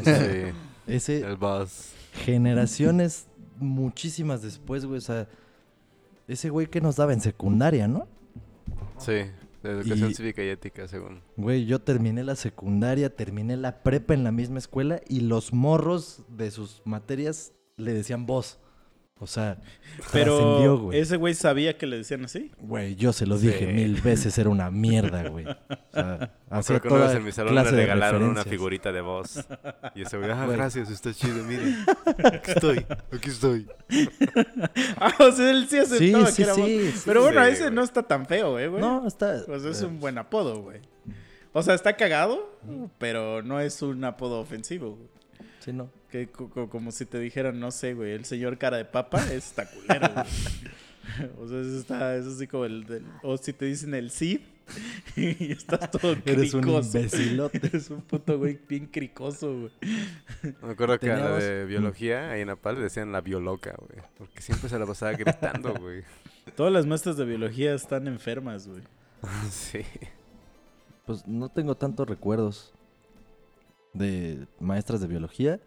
O 0.00 0.04
sea, 0.04 0.20
Sí. 0.20 0.52
ese 0.86 1.20
El 1.22 1.36
boss. 1.36 1.90
generaciones 2.12 3.26
muchísimas 3.58 4.40
después, 4.42 4.84
güey, 4.86 4.98
o 4.98 5.00
sea, 5.02 5.28
ese 6.28 6.50
güey 6.50 6.68
que 6.68 6.80
nos 6.80 6.94
daba 6.96 7.12
en 7.12 7.20
secundaria, 7.20 7.88
¿no? 7.88 8.06
Sí. 8.98 9.24
De 9.64 9.70
educación 9.70 10.10
Y- 10.10 10.14
cívica 10.14 10.44
y 10.44 10.48
ética, 10.48 10.86
según. 10.86 11.22
Güey, 11.36 11.66
yo 11.66 11.80
terminé 11.80 12.22
la 12.22 12.36
secundaria, 12.36 13.14
terminé 13.14 13.56
la 13.56 13.82
prepa 13.82 14.14
en 14.14 14.22
la 14.22 14.30
misma 14.30 14.58
escuela 14.58 15.00
y 15.08 15.20
los 15.20 15.52
morros 15.52 16.22
de 16.28 16.52
sus 16.52 16.82
materias 16.84 17.52
le 17.76 17.92
decían 17.94 18.26
boss. 18.26 18.58
O 19.22 19.26
sea, 19.28 19.56
Pero 20.12 20.78
güey. 20.78 20.98
ese 20.98 21.16
güey 21.16 21.34
sabía 21.34 21.78
que 21.78 21.86
le 21.86 21.98
decían 21.98 22.24
así. 22.24 22.50
Güey, 22.58 22.96
yo 22.96 23.12
se 23.12 23.24
lo 23.24 23.38
dije 23.38 23.68
mil 23.72 24.00
veces, 24.00 24.36
era 24.36 24.50
una 24.50 24.68
mierda, 24.68 25.28
güey. 25.28 25.46
O 25.46 25.56
sea, 25.92 26.32
hacía 26.50 26.76
acuerdo 26.76 26.80
que 26.80 26.88
una 26.88 26.96
toda 26.96 27.06
vez 27.06 27.16
en 27.16 27.24
mi 27.24 27.30
salón 27.30 27.54
le 27.54 27.62
regalaron 27.62 28.24
una 28.24 28.42
figurita 28.42 28.90
de 28.90 29.00
voz. 29.00 29.46
Y 29.94 30.02
ese 30.02 30.18
güey, 30.18 30.28
ah, 30.28 30.34
Bueno. 30.44 30.54
gracias, 30.54 30.90
está 30.90 31.14
chido, 31.14 31.44
miren. 31.44 31.84
Aquí 32.24 32.50
estoy, 32.50 32.86
aquí 33.12 33.30
estoy. 33.30 33.68
Ah, 34.96 35.14
o 35.20 35.30
sea, 35.30 35.50
él 35.50 35.68
sí 35.70 35.78
aceptaba 35.78 36.26
Sí, 36.26 36.32
sí, 36.32 36.36
que 36.36 36.42
era 36.42 36.54
sí, 36.54 36.90
sí. 36.94 37.02
Pero 37.06 37.22
bueno, 37.22 37.44
Sí, 37.44 37.50
ese 37.52 37.62
güey. 37.62 37.74
no 37.74 37.84
está 37.84 38.02
tan 38.02 38.26
feo, 38.26 38.58
eh, 38.58 38.66
güey. 38.66 38.80
No, 38.80 39.06
está... 39.06 39.44
Sea, 39.44 39.54
es 39.54 39.82
eh, 39.82 39.86
un 39.86 40.00
buen 40.00 40.18
apodo, 40.18 40.62
güey. 40.62 40.80
O 41.52 41.62
sea, 41.62 41.74
está 41.74 41.96
cagado, 41.96 42.58
pero 42.98 43.40
no 43.42 43.60
es 43.60 43.82
un 43.82 44.02
apodo 44.02 44.40
ofensivo, 44.40 44.96
güey. 44.96 45.08
Sí, 45.60 45.72
no. 45.72 45.90
Que 46.12 46.28
co- 46.28 46.48
co- 46.50 46.68
como 46.68 46.92
si 46.92 47.06
te 47.06 47.18
dijeran, 47.18 47.58
no 47.58 47.70
sé, 47.72 47.94
güey, 47.94 48.12
el 48.12 48.24
señor 48.26 48.58
cara 48.58 48.76
de 48.76 48.84
papa 48.84 49.18
es 49.24 49.32
está 49.48 49.66
culero, 49.68 50.08
güey. 50.12 50.26
O 51.40 51.48
sea, 51.48 51.60
eso 51.60 51.78
está, 51.78 52.14
eso 52.16 52.30
así 52.30 52.46
como 52.46 52.64
el 52.64 52.84
del... 52.86 53.04
O 53.24 53.36
si 53.36 53.52
te 53.52 53.64
dicen 53.64 53.92
el 53.92 54.12
Cid 54.12 54.38
y 55.16 55.50
estás 55.50 55.90
todo 55.90 56.12
Eres 56.24 56.54
un 56.54 56.60
cricoso. 56.62 56.96
imbecilote. 56.98 57.58
Eres 57.66 57.90
un 57.90 58.02
puto 58.02 58.38
güey 58.38 58.56
bien 58.68 58.86
cricoso, 58.86 59.52
güey. 59.52 59.72
Me 60.62 60.70
acuerdo 60.70 61.00
que 61.00 61.10
a 61.10 61.16
la 61.16 61.22
Teníamos- 61.38 61.42
de 61.42 61.64
biología, 61.64 62.30
ahí 62.30 62.42
en 62.42 62.50
Apal, 62.50 62.76
le 62.76 62.82
decían 62.82 63.10
la 63.10 63.20
bioloca, 63.20 63.74
güey. 63.78 64.00
Porque 64.16 64.40
siempre 64.42 64.68
se 64.68 64.78
la 64.78 64.86
pasaba 64.86 65.10
gritando, 65.12 65.74
güey. 65.74 66.02
Todas 66.54 66.72
las 66.72 66.86
maestras 66.86 67.16
de 67.16 67.24
biología 67.24 67.74
están 67.74 68.06
enfermas, 68.06 68.68
güey. 68.68 68.82
Sí. 69.50 69.80
Pues 71.04 71.26
no 71.26 71.48
tengo 71.48 71.74
tantos 71.76 72.08
recuerdos 72.08 72.72
de 73.92 74.46
maestras 74.60 75.00
de 75.00 75.08
biología, 75.08 75.58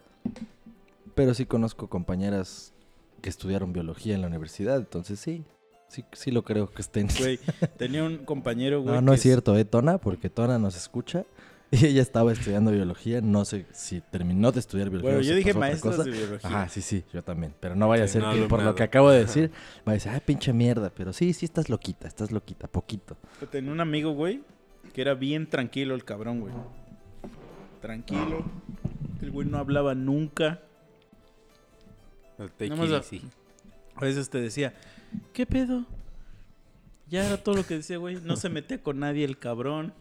pero 1.16 1.34
sí 1.34 1.46
conozco 1.46 1.88
compañeras 1.88 2.74
que 3.22 3.30
estudiaron 3.30 3.74
biología 3.74 4.16
en 4.16 4.22
la 4.22 4.28
universidad, 4.28 4.78
entonces 4.78 5.20
sí, 5.20 5.44
sí, 5.88 6.06
sí 6.12 6.32
lo 6.32 6.44
creo 6.44 6.72
que 6.72 6.82
estén. 6.82 7.08
Güey, 7.18 7.40
tenía 7.78 8.04
un 8.04 8.20
compañero, 8.20 8.82
güey. 8.82 8.96
no, 8.96 9.02
no 9.02 9.14
es 9.14 9.22
cierto, 9.22 9.58
¿eh, 9.58 9.66
Tona? 9.66 9.98
Porque 9.98 10.30
Tona 10.30 10.60
nos 10.60 10.76
escucha 10.76 11.26
y 11.72 11.86
ella 11.88 12.02
estaba 12.02 12.32
estudiando 12.32 12.72
biología, 12.72 13.22
no 13.22 13.44
sé 13.44 13.66
si 13.72 14.02
terminó 14.02 14.52
de 14.52 14.60
estudiar 14.60 14.90
biología. 14.90 15.16
Bueno, 15.16 15.28
yo 15.28 15.36
dije 15.36 15.54
cosa. 15.80 16.04
de 16.04 16.12
biología. 16.12 16.50
Ajá, 16.50 16.70
sí, 16.70 16.82
sí, 16.82 17.04
yo 17.12 17.24
también. 17.24 17.54
Pero 17.60 17.76
no 17.76 17.88
vaya 17.88 18.04
a 18.04 18.08
ser 18.08 18.22
no 18.22 18.34
que 18.34 18.42
por 18.44 18.62
lo 18.62 18.76
que 18.76 18.84
acabo 18.84 19.10
de 19.10 19.20
decir, 19.26 19.52
va 19.88 19.92
a 19.92 19.96
decir, 19.96 20.12
ah, 20.14 20.22
pinche 20.24 20.54
mierda. 20.54 20.92
Pero 20.96 21.12
sí, 21.12 21.34
sí 21.34 21.46
estás 21.46 21.70
loquita, 21.70 22.08
estás 22.08 22.32
loquita, 22.32 22.68
poquito. 22.68 23.18
Tenía 23.52 23.72
un 23.72 23.82
amigo, 23.82 24.12
güey, 24.12 24.44
que 24.94 25.02
era 25.02 25.16
bien 25.16 25.50
tranquilo 25.50 25.96
el 25.96 26.06
cabrón, 26.06 26.42
güey. 26.42 26.54
Tranquilo. 27.86 28.44
El 29.22 29.30
güey 29.30 29.48
no 29.48 29.60
hablaba 29.60 29.94
nunca. 29.94 30.60
La- 32.40 32.50
easy. 32.98 33.22
A 33.96 34.02
veces 34.02 34.28
te 34.32 34.42
decía, 34.42 34.74
¿qué 35.34 35.46
pedo? 35.46 35.86
Ya 37.08 37.28
era 37.28 37.38
todo 37.38 37.54
lo 37.54 37.64
que 37.64 37.76
decía, 37.76 37.98
güey. 37.98 38.16
No 38.24 38.38
se 38.38 38.50
metía 38.50 38.82
con 38.82 38.98
nadie 38.98 39.24
el 39.24 39.38
cabrón. 39.38 39.94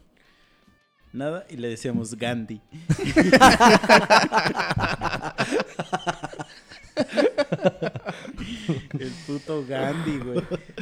Nada. 1.13 1.45
Y 1.47 1.57
le 1.57 1.67
decíamos 1.67 2.15
Gandhi. 2.15 2.59
el 8.99 9.11
puto 9.27 9.65
Gandhi, 9.67 10.17
güey. 10.19 10.41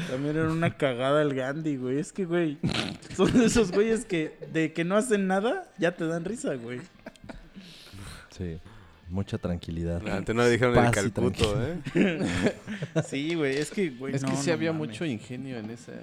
También 0.09 0.37
era 0.37 0.49
una 0.49 0.75
cagada 0.77 1.21
el 1.21 1.33
Gandhi, 1.33 1.77
güey. 1.77 1.99
Es 1.99 2.11
que, 2.11 2.25
güey, 2.25 2.57
son 3.15 3.31
de 3.33 3.45
esos 3.45 3.71
güeyes 3.71 4.05
que 4.05 4.37
de 4.51 4.73
que 4.73 4.83
no 4.83 4.95
hacen 4.95 5.27
nada, 5.27 5.71
ya 5.77 5.95
te 5.95 6.05
dan 6.05 6.25
risa, 6.25 6.55
güey. 6.55 6.81
Sí, 8.37 8.59
mucha 9.09 9.37
tranquilidad. 9.37 10.05
Antes 10.07 10.35
no 10.35 10.43
le 10.43 10.49
dijeron 10.49 10.75
el 10.77 10.85
Paz 10.85 10.91
calcuto, 10.93 11.55
¿eh? 11.61 12.19
Sí, 13.05 13.35
güey. 13.35 13.57
Es 13.57 13.71
que, 13.71 13.89
güey. 13.91 14.15
Es 14.15 14.23
que 14.23 14.31
no, 14.31 14.37
sí 14.37 14.47
no 14.47 14.53
había 14.53 14.73
mames. 14.73 14.89
mucho 14.89 15.05
ingenio 15.05 15.57
en 15.57 15.69
esa. 15.69 15.93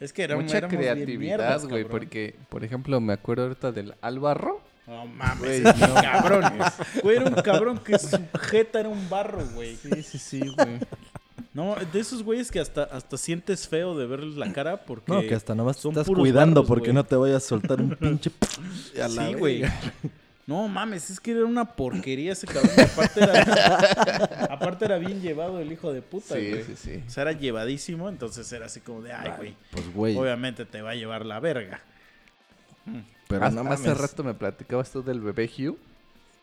Es 0.00 0.12
que 0.12 0.22
era 0.22 0.36
mucha 0.36 0.66
creatividad, 0.66 1.62
güey. 1.64 1.84
Porque, 1.84 2.36
por 2.48 2.64
ejemplo, 2.64 3.00
me 3.00 3.12
acuerdo 3.12 3.44
ahorita 3.44 3.72
del 3.72 3.94
Álvaro. 4.00 4.62
No 4.88 5.06
mames, 5.06 5.38
Güey, 5.38 5.60
no 5.60 5.94
cabrón. 5.94 6.44
Güey, 7.02 7.16
era 7.16 7.26
un 7.26 7.34
cabrón 7.34 7.78
que 7.78 7.98
su 7.98 8.18
jeta 8.40 8.80
era 8.80 8.88
un 8.88 9.08
barro, 9.10 9.44
güey. 9.54 9.76
Sí, 9.76 10.02
sí, 10.02 10.18
sí, 10.18 10.40
güey. 10.40 10.78
No, 11.52 11.76
de 11.92 12.00
esos 12.00 12.22
güeyes 12.22 12.50
que 12.50 12.58
hasta, 12.60 12.84
hasta 12.84 13.16
sientes 13.18 13.68
feo 13.68 13.96
de 13.96 14.06
verles 14.06 14.36
la 14.36 14.52
cara 14.52 14.84
porque... 14.84 15.12
No, 15.12 15.20
que 15.20 15.34
hasta 15.34 15.54
nomás 15.54 15.76
son 15.76 15.90
estás 15.92 16.06
cuidando 16.06 16.60
barros, 16.62 16.68
porque 16.68 16.86
güey. 16.86 16.94
no 16.94 17.04
te 17.04 17.16
vayas 17.16 17.44
a 17.44 17.48
soltar 17.48 17.80
un 17.80 17.90
pinche... 17.96 18.30
a 19.02 19.08
la 19.08 19.26
Sí, 19.28 19.34
güey. 19.34 19.62
No 20.46 20.66
mames, 20.68 21.10
es 21.10 21.20
que 21.20 21.32
era 21.32 21.44
una 21.44 21.64
porquería 21.76 22.32
ese 22.32 22.46
cabrón. 22.46 22.72
Aparte 22.80 23.22
era, 23.22 24.46
aparte 24.50 24.84
era 24.86 24.96
bien 24.96 25.20
llevado 25.20 25.60
el 25.60 25.70
hijo 25.70 25.92
de 25.92 26.00
puta, 26.00 26.36
Sí, 26.36 26.48
güey. 26.48 26.64
sí, 26.64 26.74
sí. 26.76 27.02
O 27.06 27.10
sea, 27.10 27.22
era 27.22 27.32
llevadísimo, 27.32 28.08
entonces 28.08 28.50
era 28.52 28.66
así 28.66 28.80
como 28.80 29.02
de, 29.02 29.12
ay, 29.12 29.32
güey. 29.36 29.54
Pues, 29.70 29.92
güey. 29.92 30.16
Obviamente 30.16 30.64
te 30.64 30.80
va 30.80 30.90
a 30.90 30.94
llevar 30.94 31.26
la 31.26 31.40
verga. 31.40 31.82
Pero 33.28 33.44
Ah, 33.44 33.50
no 33.50 33.60
Hace 33.70 33.88
mames. 33.88 33.98
rato 34.00 34.24
me 34.24 34.34
platicabas 34.34 34.90
tú 34.90 35.02
del 35.02 35.20
bebé 35.20 35.48
Hugh. 35.58 35.76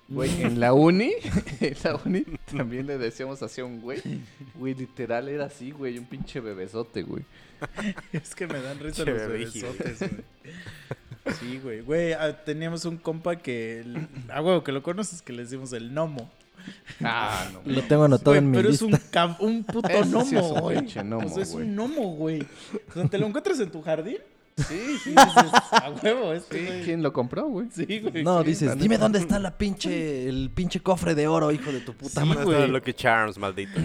Güey, 0.07 0.43
en 0.43 0.59
la 0.59 0.71
uni, 0.73 1.13
en 1.61 1.75
la 1.83 1.99
uni 2.05 2.23
también 2.55 2.85
le 2.85 2.99
decíamos 2.99 3.41
así 3.41 3.59
a 3.61 3.65
un 3.65 3.81
güey. 3.81 3.99
Güey, 4.53 4.75
literal 4.75 5.27
era 5.29 5.45
así, 5.45 5.71
güey, 5.71 5.97
un 5.97 6.05
pinche 6.05 6.39
bebesote, 6.41 7.01
güey. 7.01 7.23
Es 8.13 8.35
que 8.35 8.45
me 8.45 8.61
dan 8.61 8.77
risa 8.79 9.03
Che, 9.03 9.09
los 9.11 9.19
bebé, 9.21 9.33
bebesotes, 9.39 9.99
güey. 9.99 10.23
Sí, 11.39 11.59
güey. 11.63 11.81
Güey, 11.81 12.13
ah, 12.13 12.43
teníamos 12.45 12.85
un 12.85 12.97
compa 12.97 13.37
que... 13.37 13.79
el- 13.79 14.07
Ah, 14.29 14.41
güey, 14.41 14.63
que 14.63 14.71
lo 14.71 14.83
conoces, 14.83 15.23
que 15.23 15.33
le 15.33 15.41
decimos 15.43 15.73
el 15.73 15.89
gnomo. 15.89 16.31
Ah, 17.01 17.49
no. 17.51 17.61
Lo 17.65 17.81
tengo 17.83 18.03
anotado 18.03 18.31
Güey, 18.31 18.39
en 18.43 18.51
mi 18.51 18.57
pero 18.57 18.69
lista. 18.69 18.85
es 18.85 18.91
un, 18.93 18.99
cab- 19.11 19.37
un 19.39 19.63
puto 19.63 19.87
Ese 19.89 20.03
sí 20.03 20.09
gnomo, 20.11 20.21
es 20.23 20.31
un 20.51 20.59
güey. 20.61 20.77
pinche 20.77 21.01
gnomo, 21.03 21.25
o 21.25 21.29
sea, 21.33 21.41
es 21.43 21.51
güey. 21.51 21.65
un 21.67 21.75
gnomo, 21.75 22.15
güey. 22.15 22.41
O 22.89 22.93
sea, 22.93 23.07
te 23.07 23.17
lo 23.17 23.25
encuentras 23.25 23.59
en 23.59 23.71
tu 23.71 23.81
jardín. 23.81 24.17
Sí, 24.57 24.97
sí, 25.03 25.09
dices, 25.09 25.51
a 25.71 25.91
huevo, 26.01 26.31
este 26.33 26.65
güey. 26.65 26.83
¿Quién 26.83 27.03
lo 27.03 27.11
compró, 27.11 27.45
güey? 27.47 27.67
Sí, 27.73 27.99
güey. 27.99 28.23
No, 28.23 28.41
sí. 28.41 28.47
dices, 28.47 28.77
dime 28.77 28.97
dónde 28.97 29.19
está 29.19 29.37
la 29.37 29.57
pinche, 29.57 30.29
el 30.29 30.49
pinche 30.49 30.79
cofre 30.79 31.13
de 31.13 31.27
oro, 31.27 31.51
hijo 31.51 31.71
de 31.73 31.81
tu 31.81 31.93
puta 31.93 32.21
Sí, 32.21 32.27
madre. 32.27 32.43
Güey. 32.45 32.55
estaba 32.61 32.67
Lucky 32.71 32.93
Charms, 32.93 33.37
maldito. 33.37 33.79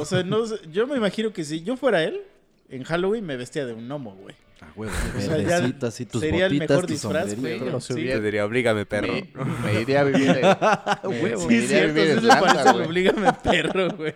O 0.00 0.04
sea, 0.04 0.22
no, 0.22 0.38
yo 0.72 0.86
me 0.86 0.96
imagino 0.96 1.32
que 1.32 1.44
si 1.44 1.62
yo 1.62 1.76
fuera 1.76 2.02
él, 2.02 2.22
en 2.70 2.84
Halloween 2.84 3.26
me 3.26 3.36
vestía 3.36 3.66
de 3.66 3.74
un 3.74 3.86
gnomo, 3.86 4.14
güey. 4.16 4.34
Ah, 4.60 4.66
huevo, 4.76 4.92
O 5.16 5.20
sea, 5.20 5.36
ya 5.38 5.58
verdecito, 5.58 5.86
así 5.88 6.06
tus 6.06 6.20
sería 6.20 6.46
el 6.46 6.52
mejor 6.58 6.86
tu 6.86 6.92
disfraz, 6.92 7.34
güey. 7.40 7.60
Sí. 7.80 7.94
Te 7.94 8.20
diría, 8.20 8.44
oblígame, 8.46 8.86
perro. 8.86 9.12
Me, 9.12 9.72
me 9.72 9.80
iría 9.80 10.00
a 10.00 10.04
vivir 10.04 10.30
en... 10.30 10.42
me- 11.22 11.36
Sí, 11.48 11.54
iría 11.64 11.82
a 11.82 11.86
vivir 11.86 12.04
sí 12.04 12.10
en 12.10 12.26
güey. 12.72 12.86
Oblígame 12.86 13.32
Perro, 13.42 13.88
güey. 13.96 14.14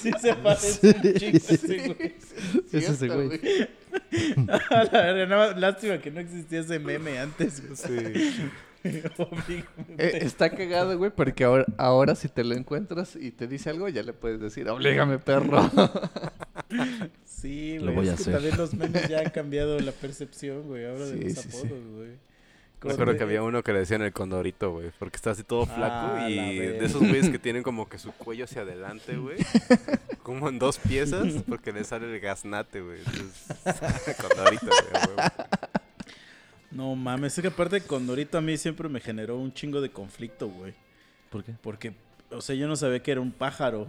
sí 0.00 0.10
se 0.20 0.34
parece 0.34 0.88
un 0.88 1.14
chingo 1.14 1.38
ese, 1.38 1.78
güey. 1.94 2.14
Es 2.72 2.88
ese 2.88 3.08
güey. 3.08 3.40
A 4.70 4.84
la 4.84 5.12
más, 5.36 5.58
lástima 5.58 5.98
que 5.98 6.10
no 6.10 6.20
existía 6.20 6.60
ese 6.60 6.78
meme 6.78 7.18
antes, 7.18 7.62
güey. 7.66 7.76
Sí. 7.76 8.50
Eh, 8.84 10.18
está 10.22 10.50
cagado, 10.50 10.96
güey, 10.96 11.10
porque 11.10 11.44
ahora, 11.44 11.64
ahora 11.78 12.14
si 12.14 12.28
te 12.28 12.44
lo 12.44 12.54
encuentras 12.54 13.16
y 13.16 13.30
te 13.32 13.46
dice 13.46 13.70
algo, 13.70 13.88
ya 13.88 14.02
le 14.02 14.12
puedes 14.12 14.40
decir, 14.40 14.68
oblígame, 14.68 15.18
perro. 15.18 15.70
Sí, 17.24 17.78
Lo 17.78 17.84
güey. 17.92 17.94
voy 17.96 18.08
a 18.08 18.12
es 18.12 18.16
que 18.16 18.22
hacer. 18.22 18.34
también 18.34 18.56
los 18.58 18.74
memes 18.74 19.08
ya 19.08 19.20
han 19.20 19.30
cambiado 19.30 19.78
la 19.78 19.92
percepción, 20.00 20.62
güey, 20.64 20.84
ahora 20.86 21.06
de 21.06 21.18
Sí, 21.18 21.24
los 21.24 21.32
sí, 21.38 21.50
sí. 21.50 21.56
apodos, 21.58 21.84
güey. 21.96 22.10
Me 22.84 22.92
acuerdo 22.92 23.16
que 23.16 23.22
había 23.24 23.42
uno 23.42 23.62
que 23.64 23.72
le 23.72 23.80
decían 23.80 24.02
el 24.02 24.12
condorito, 24.12 24.70
güey. 24.72 24.90
Porque 24.98 25.16
está 25.16 25.30
así 25.32 25.42
todo 25.44 25.66
flaco 25.66 26.16
Ah, 26.18 26.30
y 26.30 26.56
de 26.58 26.84
esos 26.84 27.00
güeyes 27.00 27.28
que 27.28 27.38
tienen 27.40 27.62
como 27.64 27.88
que 27.88 27.98
su 27.98 28.12
cuello 28.12 28.44
hacia 28.44 28.62
adelante, 28.62 29.16
güey. 29.16 29.36
Como 30.22 30.48
en 30.48 30.58
dos 30.60 30.78
piezas 30.78 31.26
porque 31.48 31.72
le 31.72 31.82
sale 31.84 32.12
el 32.12 32.20
gaznate, 32.20 32.80
güey. 32.80 32.98
Entonces, 33.00 34.16
condorito, 34.16 34.66
güey. 34.66 35.28
No 36.70 36.94
mames, 36.94 37.36
es 37.38 37.42
que 37.42 37.48
aparte 37.48 37.80
Condorito 37.80 38.36
a 38.38 38.40
mí 38.40 38.56
siempre 38.58 38.88
me 38.88 39.00
generó 39.00 39.36
un 39.38 39.52
chingo 39.52 39.80
de 39.80 39.90
conflicto, 39.90 40.48
güey. 40.48 40.74
¿Por 41.30 41.42
qué? 41.44 41.52
Porque, 41.62 41.94
o 42.30 42.40
sea, 42.40 42.54
yo 42.54 42.68
no 42.68 42.76
sabía 42.76 43.02
que 43.02 43.10
era 43.12 43.20
un 43.20 43.32
pájaro. 43.32 43.86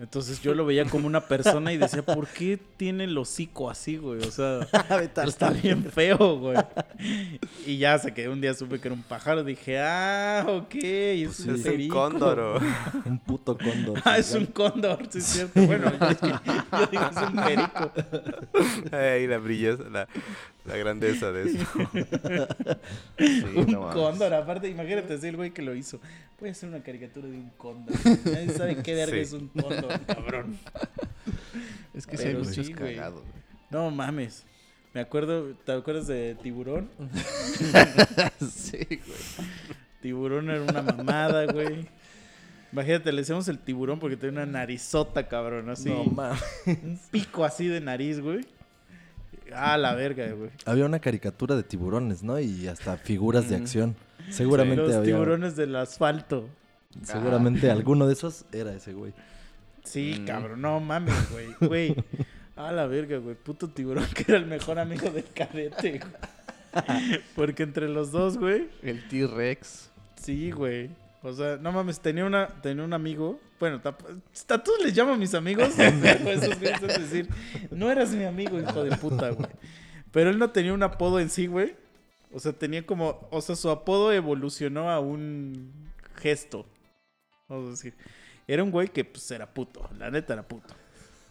Entonces 0.00 0.40
yo 0.40 0.54
lo 0.54 0.64
veía 0.64 0.84
como 0.84 1.08
una 1.08 1.20
persona 1.26 1.72
y 1.72 1.76
decía, 1.76 2.04
¿por 2.04 2.28
qué 2.28 2.56
tiene 2.76 3.04
el 3.04 3.18
hocico 3.18 3.68
así, 3.68 3.96
güey? 3.96 4.20
O 4.20 4.30
sea, 4.30 4.60
está 5.26 5.50
bien 5.50 5.84
feo, 5.84 6.38
güey. 6.38 6.56
Y 7.66 7.78
ya 7.78 7.94
hasta 7.94 8.14
que 8.14 8.28
un 8.28 8.40
día 8.40 8.54
supe 8.54 8.78
que 8.78 8.86
era 8.86 8.94
un 8.94 9.02
pájaro, 9.02 9.42
dije, 9.42 9.80
ah, 9.80 10.46
ok, 10.48 10.74
es 10.76 11.26
Pues 11.26 11.40
un 11.40 11.54
Es 11.56 11.56
un 11.56 11.62
perico. 11.64 11.94
cóndoro. 11.96 12.60
Un 13.04 13.18
puto 13.18 13.58
cóndor. 13.58 14.00
Ah, 14.04 14.16
es 14.16 14.32
un 14.32 14.46
cóndor, 14.46 15.08
sí 15.10 15.18
es 15.18 15.24
cierto. 15.24 15.60
Bueno, 15.60 15.90
yo, 15.90 16.08
yo 16.78 16.86
digo, 16.86 17.10
es 17.10 17.16
un 17.16 17.36
perico. 17.44 17.92
Ay, 18.92 19.26
la 19.26 19.38
brilleza, 19.38 19.82
la, 19.90 20.06
la 20.70 20.76
grandeza 20.76 21.32
de 21.32 21.50
eso. 21.50 21.58
Sí, 23.18 23.44
Un 23.56 23.66
no 23.72 23.90
cóndor, 23.90 24.32
aparte, 24.34 24.68
imagínate 24.68 25.14
así 25.14 25.26
el 25.28 25.36
güey 25.36 25.50
que 25.50 25.62
lo 25.62 25.74
hizo. 25.74 26.00
Voy 26.38 26.48
a 26.48 26.52
hacer 26.52 26.68
una 26.68 26.82
caricatura 26.82 27.28
de 27.28 27.36
un 27.36 27.50
cóndor. 27.50 27.94
Nadie 28.24 28.48
sabe 28.50 28.82
qué 28.82 28.94
verga 28.94 29.14
Sí. 29.14 29.20
es 29.20 29.32
un 29.32 29.48
cóndor, 29.48 30.00
cabrón. 30.06 30.58
Es 31.94 32.06
que 32.06 32.16
Pero 32.16 32.38
muchos 32.38 32.66
sí, 32.66 32.72
güey. 32.72 32.96
cagados, 32.96 33.20
güey. 33.22 33.42
No 33.70 33.90
mames. 33.90 34.44
Me 34.94 35.00
acuerdo, 35.02 35.54
¿te 35.64 35.72
acuerdas 35.72 36.06
de 36.06 36.36
Tiburón? 36.42 36.88
Sí, 38.40 38.78
güey. 38.88 39.48
Tiburón 40.00 40.48
era 40.50 40.62
una 40.62 40.82
mamada, 40.82 41.46
güey. 41.52 41.86
Imagínate, 42.72 43.12
le 43.12 43.18
decíamos 43.22 43.48
el 43.48 43.58
tiburón 43.58 43.98
porque 43.98 44.16
tenía 44.16 44.42
una 44.42 44.46
narizota, 44.46 45.26
cabrón, 45.28 45.68
así. 45.70 45.88
No 45.90 46.04
mames. 46.04 46.40
un 46.66 46.98
pico 47.10 47.44
así 47.44 47.66
de 47.66 47.80
nariz, 47.80 48.20
güey. 48.20 48.46
Ah, 49.54 49.76
la 49.78 49.94
verga, 49.94 50.30
güey. 50.32 50.50
Había 50.66 50.84
una 50.86 50.98
caricatura 51.00 51.56
de 51.56 51.62
tiburones, 51.62 52.22
¿no? 52.22 52.38
Y 52.38 52.68
hasta 52.68 52.96
figuras 52.96 53.48
de 53.48 53.56
acción. 53.56 53.96
Seguramente 54.30 54.82
Los 54.82 54.94
había. 54.94 55.14
tiburones 55.14 55.56
del 55.56 55.74
asfalto. 55.76 56.48
Seguramente 57.02 57.70
alguno 57.70 58.06
de 58.06 58.12
esos 58.14 58.44
era 58.52 58.72
ese 58.74 58.92
güey. 58.92 59.12
Sí, 59.84 60.18
Mm. 60.20 60.24
cabrón, 60.26 60.60
no 60.60 60.78
mames, 60.80 61.14
güey. 61.30 61.46
Güey. 61.60 61.96
A 62.56 62.70
la 62.72 62.86
verga, 62.86 63.16
güey. 63.18 63.34
Puto 63.36 63.68
tiburón 63.70 64.06
que 64.14 64.24
era 64.28 64.36
el 64.36 64.46
mejor 64.46 64.78
amigo 64.78 65.08
del 65.10 65.24
cadete, 65.34 66.00
güey. 66.00 67.20
Porque 67.34 67.62
entre 67.62 67.88
los 67.88 68.12
dos, 68.12 68.36
güey. 68.38 68.68
El 68.82 69.06
T-Rex. 69.08 69.88
Sí, 70.20 70.50
güey. 70.50 70.90
O 71.22 71.32
sea, 71.34 71.58
no 71.58 71.70
mames, 71.70 72.00
tenía 72.00 72.24
una, 72.24 72.48
tenía 72.62 72.82
un 72.82 72.92
amigo. 72.94 73.38
Bueno, 73.58 73.80
a 73.84 74.58
todos 74.58 74.82
les 74.82 74.96
llamo 74.96 75.12
a 75.12 75.16
mis 75.16 75.34
amigos. 75.34 75.68
Es 75.78 76.80
decir, 76.80 77.28
no 77.70 77.90
eras 77.90 78.10
mi 78.12 78.24
amigo, 78.24 78.58
hijo 78.58 78.84
de 78.84 78.96
puta, 78.96 79.30
güey. 79.30 79.50
Pero 80.12 80.30
él 80.30 80.38
no 80.38 80.50
tenía 80.50 80.72
un 80.72 80.82
apodo 80.82 81.20
en 81.20 81.28
sí, 81.28 81.46
güey. 81.46 81.76
O 82.32 82.40
sea, 82.40 82.52
tenía 82.52 82.86
como. 82.86 83.28
O 83.30 83.40
sea, 83.42 83.54
su 83.54 83.68
apodo 83.70 84.12
evolucionó 84.12 84.90
a 84.90 85.00
un 85.00 85.72
gesto. 86.16 86.64
Vamos 87.48 87.68
a 87.68 87.70
decir. 87.72 87.94
Era 88.46 88.64
un 88.64 88.70
güey 88.70 88.88
que, 88.88 89.04
pues, 89.04 89.30
era 89.30 89.52
puto. 89.52 89.88
La 89.98 90.10
neta 90.10 90.32
era 90.32 90.42
puto. 90.42 90.74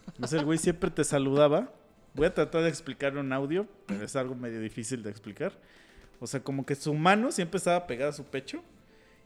Entonces, 0.07 0.39
el 0.39 0.45
güey 0.45 0.59
siempre 0.59 0.91
te 0.91 1.03
saludaba. 1.03 1.71
Voy 2.13 2.27
a 2.27 2.33
tratar 2.33 2.61
de 2.63 2.69
explicar 2.69 3.17
un 3.17 3.33
audio, 3.33 3.67
pero 3.87 4.03
es 4.05 4.15
algo 4.15 4.35
medio 4.35 4.61
difícil 4.61 5.01
de 5.01 5.09
explicar. 5.09 5.53
O 6.19 6.27
sea, 6.27 6.41
como 6.41 6.65
que 6.65 6.75
su 6.75 6.93
mano 6.93 7.31
siempre 7.31 7.57
estaba 7.57 7.87
pegada 7.87 8.11
a 8.11 8.13
su 8.13 8.25
pecho 8.25 8.63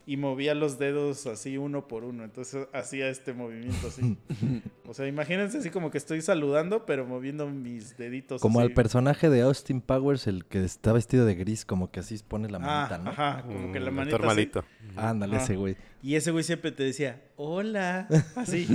y 0.05 0.17
movía 0.17 0.53
los 0.53 0.77
dedos 0.79 1.25
así 1.27 1.57
uno 1.57 1.87
por 1.87 2.03
uno. 2.03 2.23
Entonces 2.25 2.67
hacía 2.73 3.07
este 3.09 3.33
movimiento 3.33 3.87
así. 3.87 4.17
O 4.85 4.93
sea, 4.93 5.07
imagínense 5.07 5.57
así 5.57 5.69
como 5.69 5.89
que 5.91 5.97
estoy 5.97 6.21
saludando, 6.21 6.85
pero 6.85 7.05
moviendo 7.05 7.49
mis 7.49 7.97
deditos. 7.97 8.41
Como 8.41 8.59
así. 8.59 8.67
al 8.67 8.73
personaje 8.73 9.29
de 9.29 9.41
Austin 9.41 9.79
Powers, 9.79 10.27
el 10.27 10.43
que 10.45 10.61
está 10.63 10.91
vestido 10.91 11.25
de 11.25 11.35
gris, 11.35 11.63
como 11.65 11.89
que 11.89 12.01
así 12.01 12.19
pone 12.27 12.49
la 12.49 12.57
Ah, 12.57 12.61
manita, 12.89 12.97
¿no? 12.97 13.09
Ajá, 13.11 13.43
como 13.47 13.71
que 13.71 13.79
la 13.79 13.91
Mm, 13.91 13.95
manita. 13.95 14.17
doctor 14.17 14.31
así. 14.31 14.51
Ándale, 14.97 15.37
Ajá. 15.37 15.45
ese 15.45 15.55
güey. 15.55 15.77
Y 16.03 16.15
ese 16.15 16.31
güey 16.31 16.43
siempre 16.43 16.71
te 16.73 16.83
decía, 16.83 17.21
hola, 17.37 18.07
así, 18.35 18.67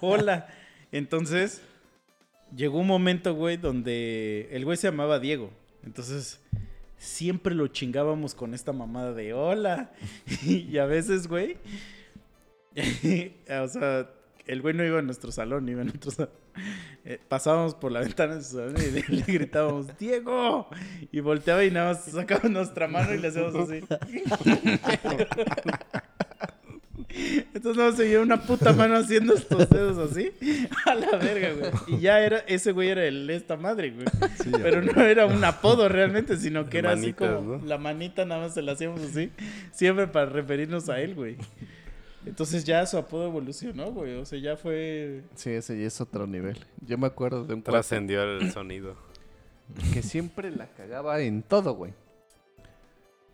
hola. 0.00 0.46
Entonces, 0.92 1.60
llegó 2.54 2.78
un 2.78 2.86
momento, 2.86 3.34
güey, 3.34 3.56
donde 3.56 4.48
el 4.52 4.64
güey 4.64 4.76
se 4.76 4.86
llamaba 4.86 5.18
Diego. 5.18 5.50
Entonces, 5.84 6.40
siempre 6.98 7.54
lo 7.54 7.68
chingábamos 7.68 8.34
con 8.34 8.54
esta 8.54 8.72
mamada 8.72 9.12
de 9.12 9.32
hola. 9.32 9.92
Y 10.44 10.78
a 10.78 10.86
veces, 10.86 11.28
güey, 11.28 11.56
o 13.62 13.68
sea, 13.68 14.10
el 14.46 14.62
güey 14.62 14.74
no 14.74 14.84
iba 14.84 14.98
a 14.98 15.02
nuestro 15.02 15.32
salón, 15.32 15.68
iba 15.68 15.82
a 15.82 15.84
nuestro 15.84 16.10
salón. 16.10 16.30
Eh, 17.04 17.20
pasábamos 17.28 17.74
por 17.74 17.92
la 17.92 18.00
ventana 18.06 18.36
de 18.36 18.42
su 18.42 18.56
salón 18.56 18.76
y 18.76 18.90
le, 18.90 19.22
gritábamos, 19.22 19.96
Diego. 19.98 20.68
Y 21.12 21.20
volteaba 21.20 21.64
y 21.64 21.70
nada 21.70 21.92
más 21.92 22.04
sacaba 22.04 22.48
nuestra 22.48 22.88
mano 22.88 23.14
y 23.14 23.18
le 23.18 23.28
hacíamos 23.28 23.54
así. 23.54 23.82
Entonces 27.54 27.76
no 27.76 27.92
se 27.92 28.18
una 28.18 28.42
puta 28.42 28.72
mano 28.72 28.96
haciendo 28.96 29.34
estos 29.34 29.68
dedos 29.70 30.10
así. 30.10 30.32
A 30.86 30.94
la 30.94 31.16
verga, 31.16 31.52
güey. 31.52 31.98
Y 31.98 32.00
ya 32.00 32.20
era, 32.20 32.38
ese 32.40 32.72
güey 32.72 32.88
era 32.90 33.04
el 33.04 33.28
esta 33.30 33.56
madre, 33.56 33.90
güey. 33.90 34.06
Pero 34.62 34.82
no 34.82 35.02
era 35.02 35.26
un 35.26 35.42
apodo 35.44 35.88
realmente, 35.88 36.36
sino 36.36 36.68
que 36.68 36.78
era 36.78 36.92
así 36.92 37.12
como 37.12 37.40
¿no? 37.40 37.66
la 37.66 37.78
manita 37.78 38.24
nada 38.24 38.42
más 38.42 38.54
se 38.54 38.62
la 38.62 38.72
hacíamos 38.72 39.00
así. 39.00 39.30
Siempre 39.72 40.06
para 40.06 40.26
referirnos 40.26 40.88
a 40.88 41.00
él, 41.00 41.14
güey. 41.14 41.36
Entonces 42.26 42.64
ya 42.64 42.84
su 42.86 42.98
apodo 42.98 43.26
evolucionó, 43.26 43.92
güey. 43.92 44.14
O 44.16 44.26
sea, 44.26 44.38
ya 44.38 44.56
fue. 44.56 45.22
Sí, 45.34 45.50
ese 45.50 45.78
ya 45.80 45.86
es 45.86 46.00
otro 46.00 46.26
nivel. 46.26 46.58
Yo 46.86 46.98
me 46.98 47.06
acuerdo 47.06 47.44
de 47.44 47.54
un 47.54 47.62
Trascendió 47.62 48.22
el 48.22 48.50
sonido. 48.52 48.96
que 49.92 50.02
siempre 50.02 50.50
la 50.50 50.66
cagaba 50.66 51.20
en 51.20 51.42
todo, 51.42 51.74
güey. 51.74 51.92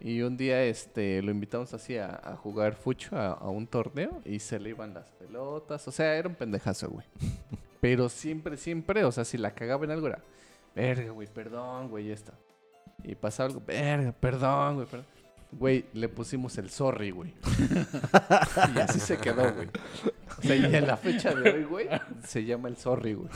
Y 0.04 0.22
un 0.22 0.36
día 0.36 0.64
este 0.64 1.22
lo 1.22 1.30
invitamos 1.30 1.72
así 1.74 1.96
a, 1.96 2.20
a 2.24 2.36
jugar 2.36 2.74
fucho 2.74 3.16
a, 3.16 3.34
a 3.34 3.48
un 3.48 3.68
torneo 3.68 4.20
y 4.24 4.40
se 4.40 4.58
le 4.58 4.70
iban 4.70 4.92
las 4.92 5.08
pelotas. 5.12 5.86
O 5.86 5.92
sea, 5.92 6.16
era 6.16 6.28
un 6.28 6.34
pendejazo, 6.34 6.88
güey. 6.88 7.06
Pero 7.80 8.08
siempre, 8.08 8.56
siempre, 8.56 9.04
o 9.04 9.12
sea, 9.12 9.24
si 9.24 9.38
la 9.38 9.54
cagaba 9.54 9.84
en 9.84 9.92
algo 9.92 10.08
era, 10.08 10.18
verga, 10.74 11.12
güey, 11.12 11.28
perdón, 11.28 11.88
güey, 11.88 12.10
esta. 12.10 12.32
Y 13.04 13.14
pasaba 13.14 13.48
algo, 13.48 13.62
verga, 13.64 14.12
perdón, 14.12 14.74
güey, 14.76 14.86
perdón. 14.86 15.06
Güey, 15.52 15.84
le 15.92 16.08
pusimos 16.08 16.56
el 16.58 16.70
sorry, 16.70 17.10
güey. 17.10 17.34
y 18.74 18.78
así 18.80 18.98
se 18.98 19.18
quedó, 19.18 19.52
güey. 19.52 19.68
O 20.38 20.42
sea, 20.42 20.56
y 20.56 20.64
en 20.64 20.86
la 20.86 20.96
fecha 20.96 21.34
de 21.34 21.50
hoy, 21.50 21.64
güey, 21.64 21.88
se 22.24 22.44
llama 22.44 22.68
el 22.68 22.76
sorry, 22.76 23.14
güey. 23.14 23.28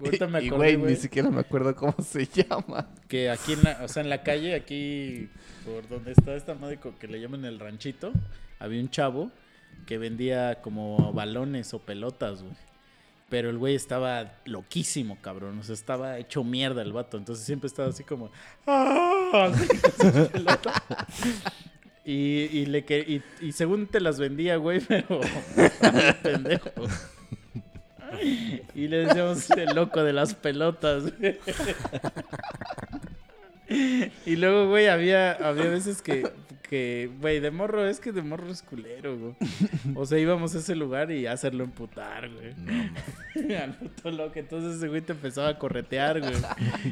Ahorita 0.00 0.26
me 0.26 0.42
y, 0.42 0.50
güey, 0.50 0.74
güey. 0.76 0.92
ni 0.92 0.96
siquiera 0.96 1.30
me 1.30 1.40
acuerdo 1.40 1.74
cómo 1.76 1.94
se 2.02 2.26
llama. 2.26 2.90
que 3.08 3.30
aquí 3.30 3.52
en 3.52 3.62
la, 3.62 3.80
o 3.84 3.88
sea, 3.88 4.02
en 4.02 4.10
la 4.10 4.22
calle, 4.22 4.54
aquí 4.54 5.30
por 5.64 5.88
donde 5.88 6.12
está 6.12 6.34
esta 6.34 6.54
madre 6.54 6.78
que 6.98 7.06
le 7.06 7.20
llaman 7.20 7.44
el 7.44 7.60
ranchito, 7.60 8.12
había 8.58 8.80
un 8.80 8.90
chavo 8.90 9.30
que 9.86 9.98
vendía 9.98 10.60
como 10.62 11.12
balones 11.12 11.72
o 11.74 11.78
pelotas, 11.78 12.42
güey. 12.42 12.54
Pero 13.28 13.50
el 13.50 13.58
güey 13.58 13.74
estaba 13.74 14.34
loquísimo, 14.44 15.18
cabrón. 15.20 15.58
O 15.58 15.62
sea, 15.62 15.74
estaba 15.74 16.18
hecho 16.18 16.44
mierda 16.44 16.82
el 16.82 16.92
vato. 16.92 17.16
Entonces 17.16 17.44
siempre 17.44 17.66
estaba 17.68 17.88
así 17.88 18.04
como. 18.04 18.30
"Ah". 18.66 19.50
Y, 22.04 22.48
y, 22.52 22.66
le 22.66 22.84
que, 22.84 23.22
según 23.52 23.86
te 23.86 23.98
las 24.00 24.18
vendía, 24.18 24.56
güey, 24.56 24.80
pero. 24.88 25.20
pendejo. 26.22 26.70
Y 28.74 28.88
le 28.88 28.98
decíamos 29.06 29.50
el 29.50 29.74
loco 29.74 30.02
de 30.04 30.12
las 30.12 30.34
pelotas. 30.34 31.04
Y 34.26 34.36
luego, 34.36 34.68
güey, 34.68 34.88
había, 34.88 35.32
había 35.32 35.68
veces 35.70 36.02
que, 36.02 36.30
que, 36.74 37.08
güey, 37.20 37.38
de 37.38 37.52
morro, 37.52 37.86
es 37.86 38.00
que 38.00 38.10
de 38.10 38.20
morro 38.20 38.50
es 38.50 38.60
culero, 38.60 39.16
güey. 39.16 39.34
O 39.94 40.06
sea, 40.06 40.18
íbamos 40.18 40.56
a 40.56 40.58
ese 40.58 40.74
lugar 40.74 41.12
y 41.12 41.24
hacerlo 41.24 41.62
emputar, 41.62 42.28
güey. 42.28 43.54
Al 43.56 43.74
puto 43.74 44.10
loco. 44.10 44.32
Entonces 44.34 44.78
ese 44.78 44.88
güey 44.88 45.00
te 45.00 45.12
empezaba 45.12 45.50
a 45.50 45.58
corretear, 45.58 46.18
güey. 46.18 46.34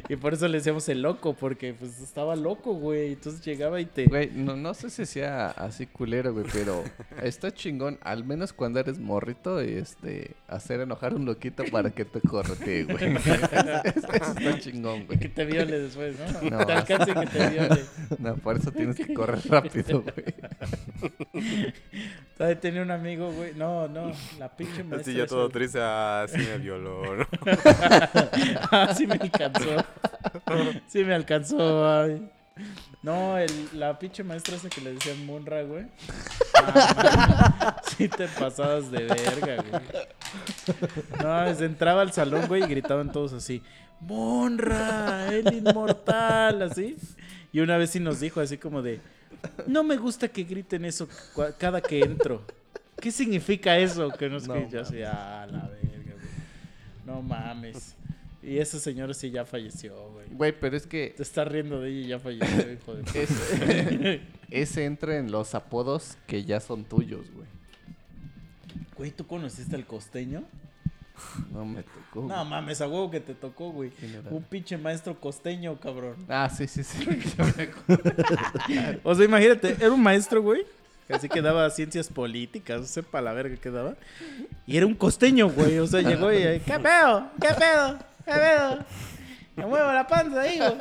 Y 0.09 0.15
por 0.15 0.35
eso 0.35 0.47
le 0.47 0.59
decíamos 0.59 0.89
el 0.89 1.03
loco, 1.03 1.35
porque 1.35 1.75
pues 1.75 2.01
estaba 2.01 2.37
loco, 2.37 2.75
güey. 2.75 3.15
Entonces 3.15 3.45
llegaba 3.45 3.81
y 3.81 3.87
te... 3.87 4.05
Güey, 4.05 4.31
no, 4.33 4.55
no 4.55 4.73
sé 4.73 4.89
si 4.89 5.05
sea 5.05 5.49
así 5.49 5.89
culero, 5.89 6.33
güey, 6.33 6.47
pero 6.53 6.85
está 7.21 7.51
chingón, 7.51 7.99
al 8.03 8.23
menos 8.23 8.53
cuando 8.53 8.79
eres 8.79 9.01
morrito, 9.01 9.61
este, 9.61 10.37
hacer 10.47 10.81
enojar 10.81 11.13
a 11.13 11.17
un 11.17 11.25
loquito 11.25 11.65
para 11.73 11.91
que 11.91 12.05
te 12.05 12.21
corretee, 12.21 12.85
güey. 12.85 13.17
Eso 13.17 14.13
está 14.13 14.61
chingón, 14.61 15.01
y 15.01 15.05
güey. 15.07 15.19
que 15.19 15.29
te 15.29 15.45
viole 15.45 15.81
después, 15.81 16.15
¿no? 16.21 16.51
No. 16.51 16.67
Te 16.67 16.73
alcance 16.73 17.13
que 17.13 17.27
te 17.27 17.51
viole. 17.51 17.83
No, 18.21 18.37
por 18.37 18.57
eso 18.57 18.71
tienes 18.71 18.95
que 18.97 19.13
correr 19.13 19.41
rápido, 19.49 19.72
güey. 21.32 21.43
¿Sabes? 22.36 22.61
Tenía 22.61 22.82
un 22.82 22.90
amigo, 22.90 23.31
güey. 23.32 23.55
No, 23.55 23.89
no, 23.89 24.12
la 24.39 24.49
pinche 24.55 24.82
maestra. 24.82 25.01
Así 25.01 25.15
ya 25.15 25.24
esa, 25.24 25.35
todo 25.35 25.49
triste. 25.49 25.78
Ah, 25.81 26.27
sí 26.28 26.39
me 26.39 26.59
violó. 26.59 27.16
¿no? 27.16 27.27
Ah, 28.70 28.94
sí 28.94 29.07
me 29.07 29.15
alcanzó. 29.15 29.85
Sí 30.89 31.05
me 31.05 31.15
alcanzó. 31.15 31.90
ay. 31.90 32.31
No, 33.03 33.36
el, 33.36 33.51
la 33.73 33.99
pinche 33.99 34.23
maestra 34.23 34.57
esa 34.57 34.69
que 34.69 34.81
le 34.81 34.94
decían 34.94 35.27
Munra, 35.27 35.62
güey. 35.62 35.86
Ah, 36.55 37.81
sí 37.97 38.09
te 38.09 38.28
pasabas 38.28 38.90
de 38.90 39.05
verga, 39.05 39.57
güey. 39.57 39.82
No, 41.23 41.55
se 41.55 41.65
entraba 41.65 42.03
al 42.03 42.12
salón, 42.12 42.47
güey, 42.47 42.62
y 42.62 42.66
gritaban 42.66 43.11
todos 43.11 43.32
así. 43.32 43.62
Monra, 44.01 45.28
el 45.32 45.53
inmortal, 45.53 46.62
así. 46.62 46.97
Y 47.53 47.61
una 47.61 47.77
vez 47.77 47.90
sí 47.90 48.01
nos 48.01 48.20
dijo 48.20 48.40
así 48.40 48.57
como 48.59 48.82
de, 48.82 49.01
no 49.66 49.82
me 49.85 49.97
gusta 49.97 50.28
que 50.28 50.44
griten 50.44 50.85
eso 50.85 51.09
cada 51.59 51.81
que 51.81 52.01
entro. 52.01 52.43
¿Qué 53.01 53.10
significa 53.10 53.77
eso? 53.78 54.10
Que 54.10 54.28
no 54.28 54.39
sé 54.40 54.48
No. 54.48 54.69
Yo 54.69 54.82
así, 54.82 55.02
ah, 55.02 55.47
la 55.51 55.69
verga, 55.69 56.12
güey. 56.14 56.27
No 57.05 57.23
mames. 57.23 57.97
Y 58.43 58.59
ese 58.59 58.78
señor 58.81 59.14
sí 59.14 59.31
ya 59.31 59.44
falleció, 59.44 59.94
güey. 60.10 60.27
Güey, 60.31 60.52
pero 60.60 60.77
es 60.77 60.86
que 60.86 61.14
Te 61.16 61.23
estás 61.23 61.47
riendo 61.48 61.81
de 61.81 61.90
ella 61.90 62.01
y 62.01 62.06
ya 62.09 62.19
falleció, 62.19 62.73
hijo 62.73 62.94
de... 62.94 63.23
es- 63.23 64.20
ese 64.51 64.85
entra 64.85 65.16
en 65.16 65.31
los 65.31 65.55
apodos 65.55 66.16
que 66.27 66.44
ya 66.44 66.59
son 66.60 66.85
tuyos, 66.85 67.31
güey. 67.32 67.47
Güey, 68.97 69.10
¿tú 69.10 69.27
conociste 69.27 69.74
al 69.77 69.86
costeño? 69.86 70.44
No 71.52 71.64
me 71.64 71.82
tocó. 71.82 72.26
No 72.26 72.44
mames, 72.44 72.80
a 72.80 72.89
huevo 72.89 73.10
que 73.10 73.20
te 73.20 73.34
tocó, 73.34 73.70
güey. 73.70 73.93
Un 74.30 74.43
pinche 74.43 74.76
maestro 74.76 75.18
costeño, 75.18 75.78
cabrón. 75.78 76.16
Ah, 76.28 76.48
sí, 76.48 76.66
sí, 76.66 76.82
sí. 76.82 77.06
O 79.05 79.14
sea, 79.14 79.24
imagínate, 79.24 79.76
era 79.78 79.93
un 79.93 80.02
maestro, 80.02 80.43
güey. 80.43 80.64
que 81.06 81.14
Así 81.14 81.28
que 81.28 81.43
daba 81.43 81.68
ciencias 81.70 82.09
políticas, 82.09 82.80
no 82.80 82.86
sé 82.86 83.02
para 83.02 83.24
la 83.24 83.32
verga 83.32 83.56
que 83.56 83.70
daba. 83.70 83.94
Y 84.66 84.76
era 84.76 84.86
un 84.86 84.94
costeño, 84.94 85.48
güey. 85.51 85.78
O 85.78 85.86
sea, 85.86 86.01
llegó 86.01 86.32
y, 86.32 86.60
¿qué 86.60 86.78
pedo? 86.82 87.28
¿Qué 87.40 87.48
pedo? 87.59 87.98
¿Qué 88.24 88.32
pedo? 88.32 88.84
Me 89.56 89.66
muevo 89.66 89.93
la 89.93 90.06
panza, 90.06 90.52
hijo. 90.52 90.76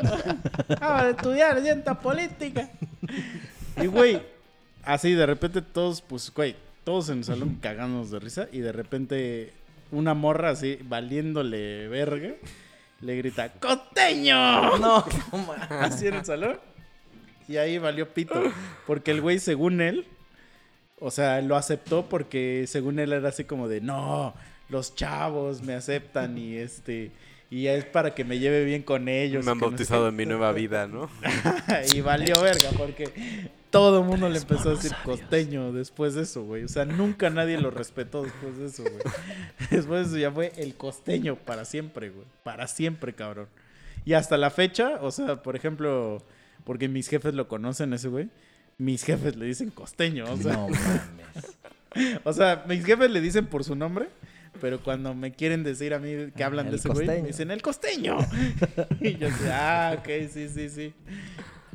Vamos 0.80 1.02
a 1.02 1.10
estudiar 1.10 1.62
ciencia 1.62 1.94
política. 1.94 2.70
Y, 3.82 3.88
güey, 3.88 4.22
así 4.84 5.14
de 5.14 5.26
repente 5.26 5.62
todos, 5.62 6.02
pues, 6.02 6.32
güey, 6.34 6.56
todos 6.86 7.10
en 7.10 7.20
el 7.20 7.24
salón 7.26 7.58
cagándonos 7.62 8.12
de 8.12 8.20
risa 8.20 8.48
y 8.52 8.60
de 8.60 8.72
repente 8.72 9.54
una 9.92 10.14
morra 10.14 10.50
así, 10.50 10.80
valiéndole 10.84 11.88
verga, 11.88 12.34
le 13.02 13.18
grita, 13.18 13.50
¡Costeño! 13.54 14.78
No, 14.78 15.06
así 15.70 16.08
en 16.08 16.16
el 16.16 16.26
salón. 16.26 16.60
Y 17.48 17.58
ahí 17.58 17.78
valió 17.78 18.14
pito. 18.14 18.42
Porque 18.88 19.12
el 19.12 19.22
güey, 19.22 19.40
según 19.40 19.82
él, 19.82 20.06
o 21.00 21.12
sea, 21.12 21.42
lo 21.42 21.56
aceptó 21.56 22.08
porque 22.08 22.66
según 22.68 23.00
él 23.00 23.12
era 23.12 23.30
así 23.30 23.44
como 23.44 23.68
de, 23.68 23.82
no, 23.82 24.34
los 24.70 24.96
chavos 24.96 25.62
me 25.62 25.74
aceptan 25.74 26.38
y 26.38 26.58
este... 26.58 27.12
Y 27.50 27.68
es 27.68 27.84
para 27.84 28.16
que 28.16 28.24
me 28.24 28.40
lleve 28.40 28.64
bien 28.64 28.82
con 28.82 29.10
ellos. 29.10 29.44
Me 29.44 29.52
han 29.52 29.58
no 29.58 29.66
sé 29.66 29.70
bautizado 29.70 30.04
qué". 30.04 30.10
en 30.10 30.16
mi 30.16 30.26
nueva 30.26 30.54
vida, 30.54 30.88
¿no? 30.88 31.10
y 31.94 32.00
valió 32.00 32.42
verga 32.42 32.70
porque 32.78 33.10
todo 33.72 34.00
el 34.00 34.06
mundo 34.06 34.30
le 34.30 34.38
empezó 34.38 34.70
a 34.70 34.74
decir 34.74 34.92
costeño 35.04 35.72
después 35.72 36.14
de 36.14 36.24
eso, 36.24 36.44
güey. 36.44 36.64
O 36.64 36.68
sea, 36.68 36.86
nunca 36.86 37.30
nadie 37.30 37.60
lo 37.60 37.72
respetó 37.72 38.24
después 38.24 38.58
de 38.58 38.66
eso, 38.68 38.84
güey. 38.84 38.96
Después 39.72 40.02
de 40.02 40.08
eso 40.08 40.18
ya 40.18 40.32
fue 40.32 40.52
el 40.58 40.76
costeño 40.76 41.38
para 41.38 41.64
siempre, 41.64 42.10
güey. 42.10 42.26
Para 42.44 42.68
siempre, 42.68 43.14
cabrón. 43.14 43.48
Y 44.04 44.14
hasta 44.14 44.38
la 44.38 44.50
fecha, 44.50 45.00
o 45.02 45.12
sea, 45.12 45.42
por 45.42 45.56
ejemplo, 45.56 46.22
porque 46.66 46.90
mis 46.90 47.08
jefes 47.08 47.34
lo 47.34 47.48
conocen 47.48 47.94
ese 47.94 48.10
güey. 48.10 48.30
Mis 48.78 49.04
jefes 49.04 49.36
le 49.36 49.46
dicen 49.46 49.70
costeño, 49.70 50.26
o 50.30 50.38
sea, 50.38 50.54
no 50.54 50.68
mames. 50.68 52.20
o 52.24 52.34
sea, 52.34 52.66
mis 52.68 52.86
jefes 52.86 53.10
le 53.10 53.22
dicen 53.22 53.46
por 53.46 53.64
su 53.64 53.76
nombre, 53.76 54.10
pero 54.60 54.84
cuando 54.84 55.14
me 55.14 55.32
quieren 55.32 55.64
decir 55.64 55.94
a 55.94 56.00
mí 56.00 56.32
que 56.36 56.44
hablan 56.44 56.66
El 56.66 56.72
de 56.72 56.78
ese 56.78 56.90
güey, 56.90 57.08
me 57.08 57.22
dicen 57.22 57.52
el 57.52 57.62
costeño. 57.62 58.18
y 59.00 59.16
yo 59.16 59.28
así, 59.28 59.44
ah, 59.50 59.96
ok, 59.98 60.10
sí, 60.30 60.50
sí, 60.50 60.70
sí. 60.70 60.94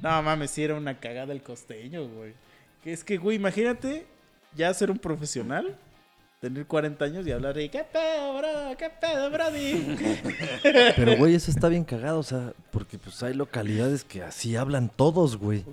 No 0.03 0.23
mames, 0.23 0.51
sí 0.51 0.63
era 0.63 0.75
una 0.75 0.99
cagada 0.99 1.33
el 1.33 1.43
costeño, 1.43 2.07
güey. 2.09 2.35
Que 2.83 2.93
es 2.93 3.03
que, 3.03 3.17
güey, 3.17 3.37
imagínate 3.37 4.07
ya 4.55 4.73
ser 4.73 4.91
un 4.91 4.99
profesional, 4.99 5.77
tener 6.41 6.67
40 6.67 7.05
años 7.05 7.27
y 7.27 7.33
hablar 7.33 7.55
de, 7.55 7.69
¿qué 7.71 7.85
pedo, 7.85 8.39
bro? 8.39 8.77
¿Qué 8.77 8.91
pedo, 9.01 9.31
brody? 9.31 9.97
Pero, 10.97 11.17
güey, 11.17 11.35
eso 11.35 11.51
está 11.51 11.69
bien 11.69 11.85
cagado, 11.85 12.19
o 12.19 12.23
sea, 12.23 12.53
porque 12.71 12.99
pues 12.99 13.23
hay 13.23 13.35
localidades 13.35 14.05
que 14.05 14.23
así 14.23 14.57
hablan 14.57 14.91
todos, 14.95 15.37
güey. 15.37 15.65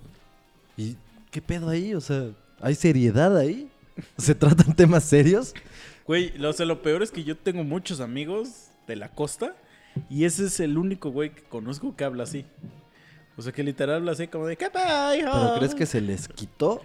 ¿Y 0.78 0.98
qué 1.32 1.42
pedo 1.42 1.70
ahí? 1.70 1.94
O 1.94 2.02
sea, 2.02 2.30
¿hay 2.62 2.76
seriedad 2.76 3.38
ahí? 3.38 3.70
¿Se 4.18 4.34
tratan 4.36 4.74
temas 4.76 5.04
serios? 5.04 5.54
Güey, 6.06 6.38
lo, 6.38 6.50
o 6.50 6.54
sea, 6.54 6.66
lo 6.66 6.82
peor 6.82 7.04
es 7.04 7.12
que 7.12 7.24
yo 7.24 7.38
tengo 7.38 7.64
muchos 7.64 8.00
amigos 8.00 8.70
de 8.88 8.96
la 8.96 9.10
costa 9.10 9.56
y 10.10 10.26
ese 10.26 10.46
es 10.46 10.60
el 10.60 10.78
único 10.78 11.12
güey 11.12 11.30
que 11.30 11.44
conozco 11.44 11.96
que 11.96 12.04
habla 12.04 12.24
así. 12.24 12.46
O 13.38 13.42
sea, 13.42 13.52
que 13.52 13.64
literal 13.64 13.98
habla 13.98 14.12
así 14.12 14.28
como 14.28 14.46
de, 14.48 14.56
¿qué 14.58 14.66
hijo?" 14.66 15.32
¿Pero 15.32 15.56
crees 15.58 15.76
que 15.76 15.86
se 15.86 16.02
les 16.02 16.28
quitó? 16.28 16.82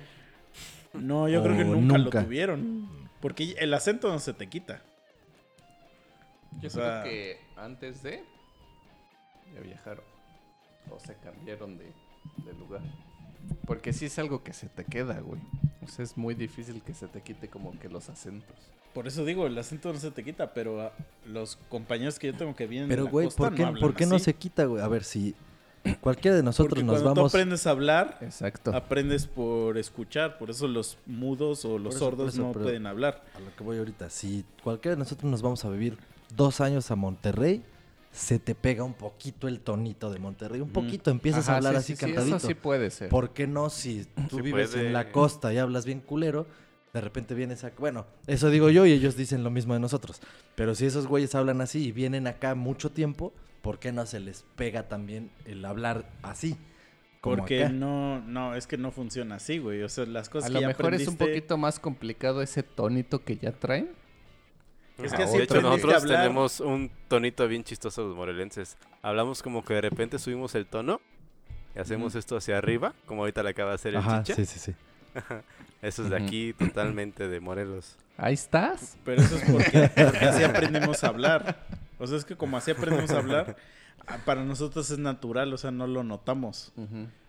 No, 0.94 1.28
yo 1.28 1.42
creo 1.42 1.56
que 1.56 1.64
nunca, 1.64 1.98
nunca. 1.98 2.18
lo 2.20 2.24
tuvieron. 2.26 2.88
Porque 3.20 3.54
el 3.58 3.74
acento 3.74 4.08
no 4.08 4.18
se 4.18 4.32
te 4.32 4.46
quita. 4.48 4.80
Yo 6.60 6.68
O 6.68 6.70
sea- 6.70 7.02
creo 7.02 7.12
que 7.12 7.40
antes 7.56 8.02
de 8.02 8.22
ya 9.54 9.60
viajaron 9.60 10.04
o 10.90 10.98
se 10.98 11.14
cambiaron 11.16 11.76
de, 11.78 11.92
de 12.44 12.52
lugar. 12.58 12.80
Porque 13.66 13.92
sí 13.92 14.06
es 14.06 14.18
algo 14.18 14.42
que 14.42 14.52
se 14.52 14.68
te 14.68 14.84
queda, 14.84 15.20
güey. 15.20 15.40
O 15.82 15.88
sea, 15.88 16.04
es 16.04 16.16
muy 16.16 16.34
difícil 16.34 16.82
que 16.82 16.94
se 16.94 17.06
te 17.08 17.20
quite 17.22 17.48
como 17.48 17.78
que 17.78 17.88
los 17.88 18.08
acentos. 18.08 18.56
Por 18.94 19.06
eso 19.06 19.24
digo, 19.24 19.46
el 19.46 19.56
acento 19.58 19.92
no 19.92 19.98
se 19.98 20.10
te 20.10 20.24
quita, 20.24 20.52
pero 20.54 20.80
ah, 20.80 20.92
los 21.26 21.56
compañeros 21.68 22.18
que 22.18 22.28
yo 22.28 22.34
tengo 22.34 22.56
que 22.56 22.66
vienen 22.66 22.88
de 22.88 22.94
Pero, 22.94 23.04
la 23.04 23.10
güey, 23.10 23.26
costa 23.26 23.44
¿por 23.44 23.54
qué, 23.54 23.62
no 23.64 23.74
¿por 23.78 23.94
qué 23.94 24.06
no 24.06 24.18
se 24.18 24.34
quita, 24.34 24.64
güey? 24.64 24.82
A 24.82 24.88
ver, 24.88 25.04
si 25.04 25.34
cualquiera 26.00 26.36
de 26.36 26.42
nosotros 26.42 26.70
Porque 26.70 26.84
nos 26.84 26.94
cuando 27.02 27.14
vamos... 27.20 27.32
tú 27.32 27.36
aprendes 27.38 27.66
a 27.66 27.70
hablar, 27.70 28.18
Exacto. 28.20 28.74
aprendes 28.74 29.26
por 29.26 29.78
escuchar. 29.78 30.38
Por 30.38 30.50
eso 30.50 30.68
los 30.68 30.98
mudos 31.06 31.64
o 31.64 31.78
los 31.78 31.94
eso, 31.96 32.05
sordos 32.05 32.34
eso, 32.34 32.42
no 32.42 32.52
pero- 32.52 32.64
pueden 32.64 32.86
hablar. 32.86 33.24
A 33.34 33.40
lo 33.40 33.55
que 33.56 33.62
voy 33.64 33.78
ahorita, 33.78 34.10
si 34.10 34.44
cualquiera 34.62 34.96
de 34.96 34.98
nosotros 35.00 35.30
nos 35.30 35.42
vamos 35.42 35.64
a 35.64 35.70
vivir 35.70 35.96
dos 36.36 36.60
años 36.60 36.90
a 36.90 36.96
Monterrey, 36.96 37.62
se 38.10 38.38
te 38.38 38.55
pega 38.55 38.84
un 38.84 38.94
poquito 38.94 39.48
el 39.48 39.60
tonito 39.60 40.10
de 40.10 40.18
Monterrey. 40.18 40.60
Un 40.60 40.70
poquito 40.70 41.10
empiezas 41.10 41.44
Ajá, 41.44 41.52
a 41.52 41.56
hablar 41.59 41.72
sí, 41.74 41.78
así 41.78 41.92
sí, 41.92 41.98
sí, 41.98 42.06
cantadito. 42.06 42.36
eso 42.36 42.46
sí 42.48 42.55
puede 42.55 42.90
ser. 42.90 43.09
¿Por 43.10 43.30
qué 43.30 43.46
no 43.46 43.70
si 43.70 44.06
tú 44.28 44.36
Sí 44.36 44.42
vives 44.42 44.70
puede. 44.70 44.86
en 44.88 44.92
la 44.92 45.12
costa 45.12 45.52
y 45.52 45.59
hablas 45.59 45.84
bien 45.84 46.00
culero? 46.00 46.46
De 46.94 47.02
repente 47.02 47.34
vienes 47.34 47.64
acá. 47.64 47.76
Bueno, 47.78 48.06
eso 48.26 48.48
digo 48.48 48.70
yo 48.70 48.86
y 48.86 48.92
ellos 48.92 49.14
dicen 49.14 49.44
lo 49.44 49.50
mismo 49.50 49.74
de 49.74 49.80
nosotros. 49.80 50.20
Pero 50.55 50.74
si 50.74 50.86
esos 50.86 51.06
güeyes 51.06 51.34
hablan 51.34 51.60
así 51.60 51.84
y 51.88 51.92
vienen 51.92 52.26
acá 52.26 52.55
mucho 52.55 52.90
tiempo, 52.90 53.34
¿por 53.69 53.78
qué 53.78 53.93
no 53.93 54.07
se 54.07 54.19
les 54.19 54.47
pega 54.57 54.89
también 54.89 55.31
el 55.45 55.62
hablar 55.62 56.09
así? 56.23 56.57
Como 57.20 57.36
Porque 57.36 57.65
acá? 57.65 57.73
no, 57.74 58.19
no, 58.23 58.55
es 58.55 58.66
que 58.66 58.78
no 58.78 58.93
funciona 58.93 59.35
así, 59.35 59.59
güey. 59.59 59.82
O 59.82 59.90
sea, 59.90 60.07
las 60.07 60.31
cosas 60.31 60.47
A 60.47 60.49
que 60.49 60.55
lo 60.55 60.61
ya 60.62 60.69
mejor 60.69 60.95
es 60.95 61.07
un 61.07 61.19
poquito 61.19 61.59
más 61.59 61.78
complicado 61.78 62.40
ese 62.40 62.62
tonito 62.62 63.23
que 63.23 63.36
ya 63.36 63.53
traen. 63.53 63.90
Es 64.97 65.12
que 65.12 65.19
de 65.19 65.24
así 65.24 65.36
hecho, 65.36 65.59
aprendiste 65.59 65.59
a 65.59 65.61
nosotros 65.61 66.03
hablar. 66.03 66.23
tenemos 66.23 66.61
un 66.61 66.90
tonito 67.09 67.47
bien 67.47 67.62
chistoso 67.62 68.09
los 68.09 68.16
morelenses. 68.16 68.78
Hablamos 69.03 69.43
como 69.43 69.62
que 69.62 69.74
de 69.74 69.82
repente 69.82 70.19
subimos 70.19 70.55
el 70.55 70.65
tono 70.65 71.03
y 71.77 71.78
hacemos 71.78 72.15
esto 72.15 72.39
hacia 72.39 72.57
arriba, 72.57 72.95
como 73.05 73.20
ahorita 73.20 73.43
le 73.43 73.51
acaba 73.51 73.73
de 73.73 73.74
hacer 73.74 73.93
el 73.93 73.99
Ajá, 73.99 74.23
chicha. 74.23 74.35
sí, 74.36 74.47
sí, 74.47 74.59
sí. 74.59 74.74
Eso 75.82 76.05
es 76.05 76.09
de 76.09 76.16
aquí, 76.16 76.55
totalmente 76.55 77.28
de 77.28 77.39
Morelos. 77.39 77.99
Ahí 78.16 78.32
estás. 78.32 78.97
Pero 79.05 79.20
eso 79.20 79.36
es 79.36 79.43
porque, 79.51 79.90
porque 79.95 80.19
así 80.24 80.43
aprendimos 80.43 81.05
a 81.05 81.09
hablar. 81.09 81.66
O 81.98 82.06
sea, 82.06 82.16
es 82.16 82.24
que 82.24 82.36
como 82.36 82.56
así 82.56 82.70
aprendimos 82.70 83.10
a 83.10 83.18
hablar, 83.18 83.56
para 84.24 84.44
nosotros 84.44 84.90
es 84.90 84.98
natural, 84.98 85.52
o 85.52 85.58
sea, 85.58 85.70
no 85.70 85.86
lo 85.86 86.04
notamos. 86.04 86.72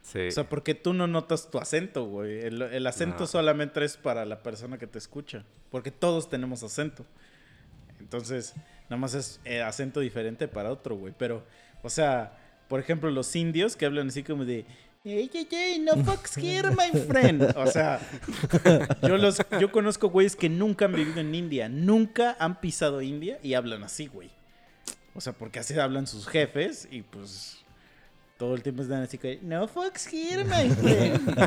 Sí. 0.02 0.28
O 0.28 0.32
sea, 0.32 0.48
porque 0.48 0.76
tú 0.76 0.94
no 0.94 1.08
notas 1.08 1.50
tu 1.50 1.58
acento, 1.58 2.06
güey. 2.06 2.40
El, 2.42 2.62
el 2.62 2.88
acento 2.88 3.22
No. 3.22 3.28
solamente 3.28 3.84
es 3.84 3.98
para 3.98 4.26
la 4.26 4.42
persona 4.44 4.78
que 4.78 4.88
te 4.88 4.98
escucha. 4.98 5.44
Porque 5.72 5.92
todos 5.92 6.30
tenemos 6.30 6.64
acento. 6.64 7.06
Entonces, 8.00 8.54
nada 8.90 8.98
más 8.98 9.14
es 9.14 9.40
eh, 9.46 9.62
acento 9.62 10.00
diferente 10.00 10.48
para 10.48 10.72
otro, 10.72 10.96
güey. 10.96 11.14
Pero, 11.18 11.44
o 11.84 11.90
sea, 11.90 12.38
por 12.68 12.80
ejemplo, 12.80 13.12
los 13.12 13.36
indios 13.36 13.76
que 13.76 13.86
hablan 13.86 14.08
así 14.08 14.24
como 14.24 14.46
de... 14.46 14.66
Hey, 15.04 15.30
hey, 15.34 15.48
hey, 15.50 15.80
no 15.86 16.04
fucks 16.04 16.38
here, 16.38 16.70
my 16.72 16.98
friend. 17.08 17.54
O 17.56 17.68
sea, 17.68 18.00
yo, 19.02 19.18
los, 19.18 19.38
yo 19.60 19.72
conozco 19.72 20.10
güeyes 20.10 20.36
que 20.36 20.50
nunca 20.50 20.86
han 20.86 20.94
vivido 20.94 21.22
en 21.22 21.34
India, 21.34 21.70
nunca 21.70 22.36
han 22.40 22.60
pisado 22.60 23.02
India 23.02 23.40
y 23.42 23.54
hablan 23.54 23.84
así, 23.84 24.08
güey. 24.08 24.30
O 25.16 25.22
sea, 25.22 25.34
porque 25.34 25.60
así 25.60 25.78
hablan 25.80 26.08
sus 26.08 26.28
jefes 26.28 26.88
y 26.92 27.02
pues 27.02 27.58
todo 28.38 28.56
el 28.56 28.64
tiempo 28.64 28.84
están 28.84 29.02
así 29.02 29.18
que, 29.18 29.40
no 29.42 29.68
fucks 29.68 30.08
here, 30.14 30.44
my 30.46 30.70
friend. 30.76 31.38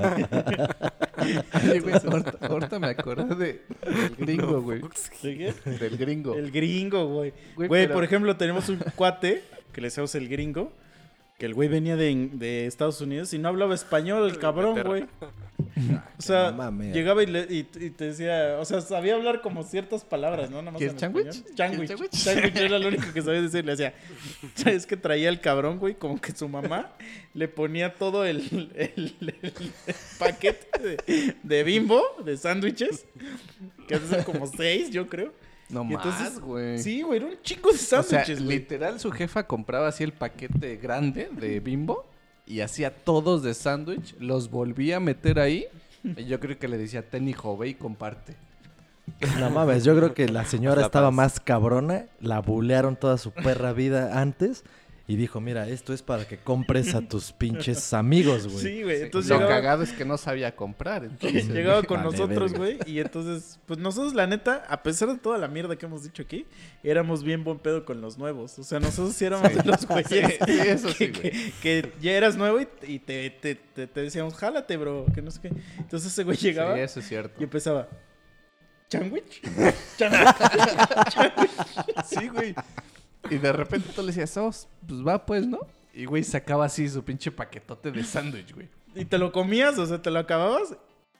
Ahorita, 2.40 2.78
me 2.78 2.88
acordé 2.88 3.34
de, 3.34 3.62
del 3.90 4.16
gringo, 4.16 4.60
güey. 4.62 4.80
¿Sí 5.20 5.38
qué? 5.38 5.54
Del 5.70 5.96
gringo. 5.96 6.34
El 6.34 6.50
gringo, 6.50 7.06
güey. 7.06 7.32
Güey, 7.56 7.68
pero- 7.68 7.94
por 7.94 8.04
ejemplo, 8.04 8.36
tenemos 8.36 8.68
un 8.68 8.78
cuate 8.96 9.42
que 9.72 9.80
le 9.80 9.86
decíamos 9.86 10.14
el 10.14 10.28
gringo, 10.28 10.72
que 11.42 11.46
el 11.46 11.54
güey 11.54 11.68
venía 11.68 11.96
de, 11.96 12.28
de 12.34 12.66
Estados 12.68 13.00
Unidos 13.00 13.34
y 13.34 13.38
no 13.40 13.48
hablaba 13.48 13.74
español, 13.74 14.30
el 14.30 14.38
cabrón, 14.38 14.80
güey. 14.84 15.06
O 16.18 16.22
sea, 16.22 16.50
llegaba 16.92 17.22
y, 17.22 17.26
le- 17.26 17.46
y- 17.50 17.66
y 17.80 17.90
te 17.90 18.06
decía, 18.06 18.58
o 18.60 18.64
sea, 18.64 18.80
sabía 18.80 19.14
hablar 19.14 19.40
como 19.40 19.64
ciertas 19.64 20.04
palabras, 20.04 20.50
¿no? 20.50 20.58
Nada 20.62 20.70
más 20.72 20.80
español. 20.82 21.12
¿Quieres 21.22 21.44
Sándwich. 21.56 21.88
sándwich? 21.88 22.12
Sándwich 22.14 22.56
era 22.56 22.78
lo 22.78 22.88
único 22.94 23.12
que 23.12 23.22
sabía 23.22 23.42
decir. 23.42 23.64
Le 23.64 23.72
decía, 23.72 23.94
¿sabes 24.54 24.86
que 24.86 24.96
traía 24.96 25.28
el 25.28 25.40
cabrón, 25.40 25.78
güey? 25.78 25.94
Como 25.94 26.20
que 26.20 26.32
su 26.32 26.48
mamá 26.48 26.92
le 27.34 27.48
ponía 27.48 27.94
todo 27.94 28.24
el, 28.24 28.70
el- 28.76 29.14
el 29.42 29.52
paquete 30.18 30.78
de, 31.06 31.34
de 31.42 31.64
bimbo, 31.64 32.02
de 32.24 32.36
sándwiches, 32.36 33.04
que 33.88 33.96
hacen 33.96 34.22
como 34.24 34.46
seis, 34.46 34.90
yo 34.90 35.08
creo. 35.08 35.32
No 35.72 35.82
Y 35.82 35.94
más, 35.94 36.04
entonces- 36.04 36.40
güey. 36.40 36.78
Sí, 36.78 37.02
güey, 37.02 37.18
era 37.18 37.26
un 37.30 37.40
chingo 37.42 37.70
de 37.70 37.74
o 37.76 37.78
sea, 37.78 38.02
sándwiches, 38.02 38.40
literal, 38.40 39.00
su 39.00 39.10
jefa 39.10 39.46
compraba 39.46 39.88
así 39.88 40.04
el 40.04 40.12
paquete 40.12 40.76
grande 40.76 41.28
de 41.32 41.58
bimbo 41.60 42.06
y 42.46 42.60
hacía 42.60 42.94
todos 42.94 43.42
de 43.42 43.54
sándwich, 43.54 44.14
los 44.20 44.50
volvía 44.50 44.98
a 44.98 45.00
meter 45.00 45.40
ahí. 45.40 45.66
Y 46.04 46.24
yo 46.26 46.38
creo 46.40 46.58
que 46.58 46.68
le 46.68 46.76
decía, 46.78 47.08
ten 47.08 47.28
hijo, 47.28 47.56
ve 47.56 47.68
y 47.68 47.74
comparte. 47.74 48.34
No 49.38 49.50
mames, 49.50 49.82
yo 49.84 49.96
creo 49.96 50.14
que 50.14 50.28
la 50.28 50.44
señora 50.44 50.80
La 50.80 50.86
estaba 50.86 51.08
paz. 51.08 51.14
más 51.14 51.40
cabrona, 51.40 52.06
la 52.20 52.40
bulearon 52.40 52.96
toda 52.96 53.18
su 53.18 53.30
perra 53.32 53.72
vida 53.72 54.20
antes 54.20 54.64
y 55.08 55.16
dijo, 55.16 55.40
mira, 55.40 55.68
esto 55.68 55.92
es 55.92 56.00
para 56.02 56.26
que 56.26 56.38
compres 56.38 56.94
a 56.94 57.00
tus 57.02 57.32
pinches 57.38 57.92
amigos, 57.92 58.46
güey. 58.46 58.58
Sí, 58.64 58.82
güey. 58.84 59.02
Entonces 59.02 59.28
Lo 59.30 59.36
llegaba, 59.36 59.54
cagado 59.56 59.82
es 59.82 59.92
que 59.92 60.04
no 60.04 60.16
sabía 60.16 60.54
comprar. 60.54 61.04
entonces- 61.04 61.48
llegaba 61.48 61.82
con 61.86 61.98
Vale, 62.04 62.10
nosotros, 62.12 62.52
güey. 62.54 62.78
Y 62.86 63.00
entonces, 63.00 63.58
pues 63.66 63.78
nosotros, 63.80 64.14
la 64.14 64.26
neta, 64.26 64.64
a 64.68 64.82
pesar 64.82 65.08
de 65.08 65.18
toda 65.18 65.38
la 65.38 65.48
mierda 65.48 65.76
que 65.76 65.86
hemos 65.86 66.04
dicho 66.04 66.22
aquí, 66.22 66.46
éramos 66.84 67.24
bien 67.24 67.42
buen 67.44 67.58
pedo 67.58 67.84
con 67.84 68.00
los 68.00 68.16
nuevos. 68.16 68.58
O 68.58 68.62
sea, 68.64 68.78
nosotros 68.80 69.14
sí 69.16 69.24
éramos 69.24 69.52
de 69.54 69.64
los 69.64 69.86
güeyes. 69.88 70.08
Sí, 70.08 70.22
sí, 70.46 70.60
eso 70.60 70.88
sí, 70.90 71.10
que, 71.10 71.30
que- 71.30 71.52
que 71.60 71.92
ya 72.00 72.12
eras 72.12 72.36
nuevo 72.36 72.60
y, 72.60 72.68
y 72.86 72.98
te, 73.00 73.28
te, 73.30 73.56
te- 73.56 73.86
te 73.88 74.00
decíamos, 74.02 74.34
jálate, 74.34 74.76
bro. 74.76 75.04
Que 75.14 75.20
no 75.20 75.30
sé 75.30 75.40
qué. 75.40 75.48
Entonces 75.78 76.12
ese 76.12 76.22
güey 76.24 76.36
llegaba 76.36 76.74
Sí, 76.74 76.80
eso 76.80 77.00
es 77.00 77.08
cierto. 77.08 77.40
y 77.40 77.44
empezaba. 77.44 77.88
¿Sandwich? 78.88 79.40
¿Sandwich? 79.96 80.36
Sí, 82.04 82.28
güey. 82.28 82.54
Y 83.30 83.38
de 83.38 83.52
repente 83.52 83.88
tú 83.94 84.00
le 84.02 84.08
decías, 84.08 84.36
oh, 84.36 84.50
pues 84.86 85.06
va, 85.06 85.24
pues, 85.24 85.46
¿no? 85.46 85.60
Y, 85.94 86.04
güey, 86.06 86.24
sacaba 86.24 86.64
así 86.66 86.88
su 86.88 87.04
pinche 87.04 87.30
paquetote 87.30 87.90
de 87.90 88.02
sándwich, 88.04 88.54
güey. 88.54 88.68
Y 88.94 89.04
te 89.04 89.18
lo 89.18 89.30
comías, 89.32 89.78
o 89.78 89.86
sea, 89.86 90.00
te 90.02 90.10
lo 90.10 90.18
acababas 90.18 90.74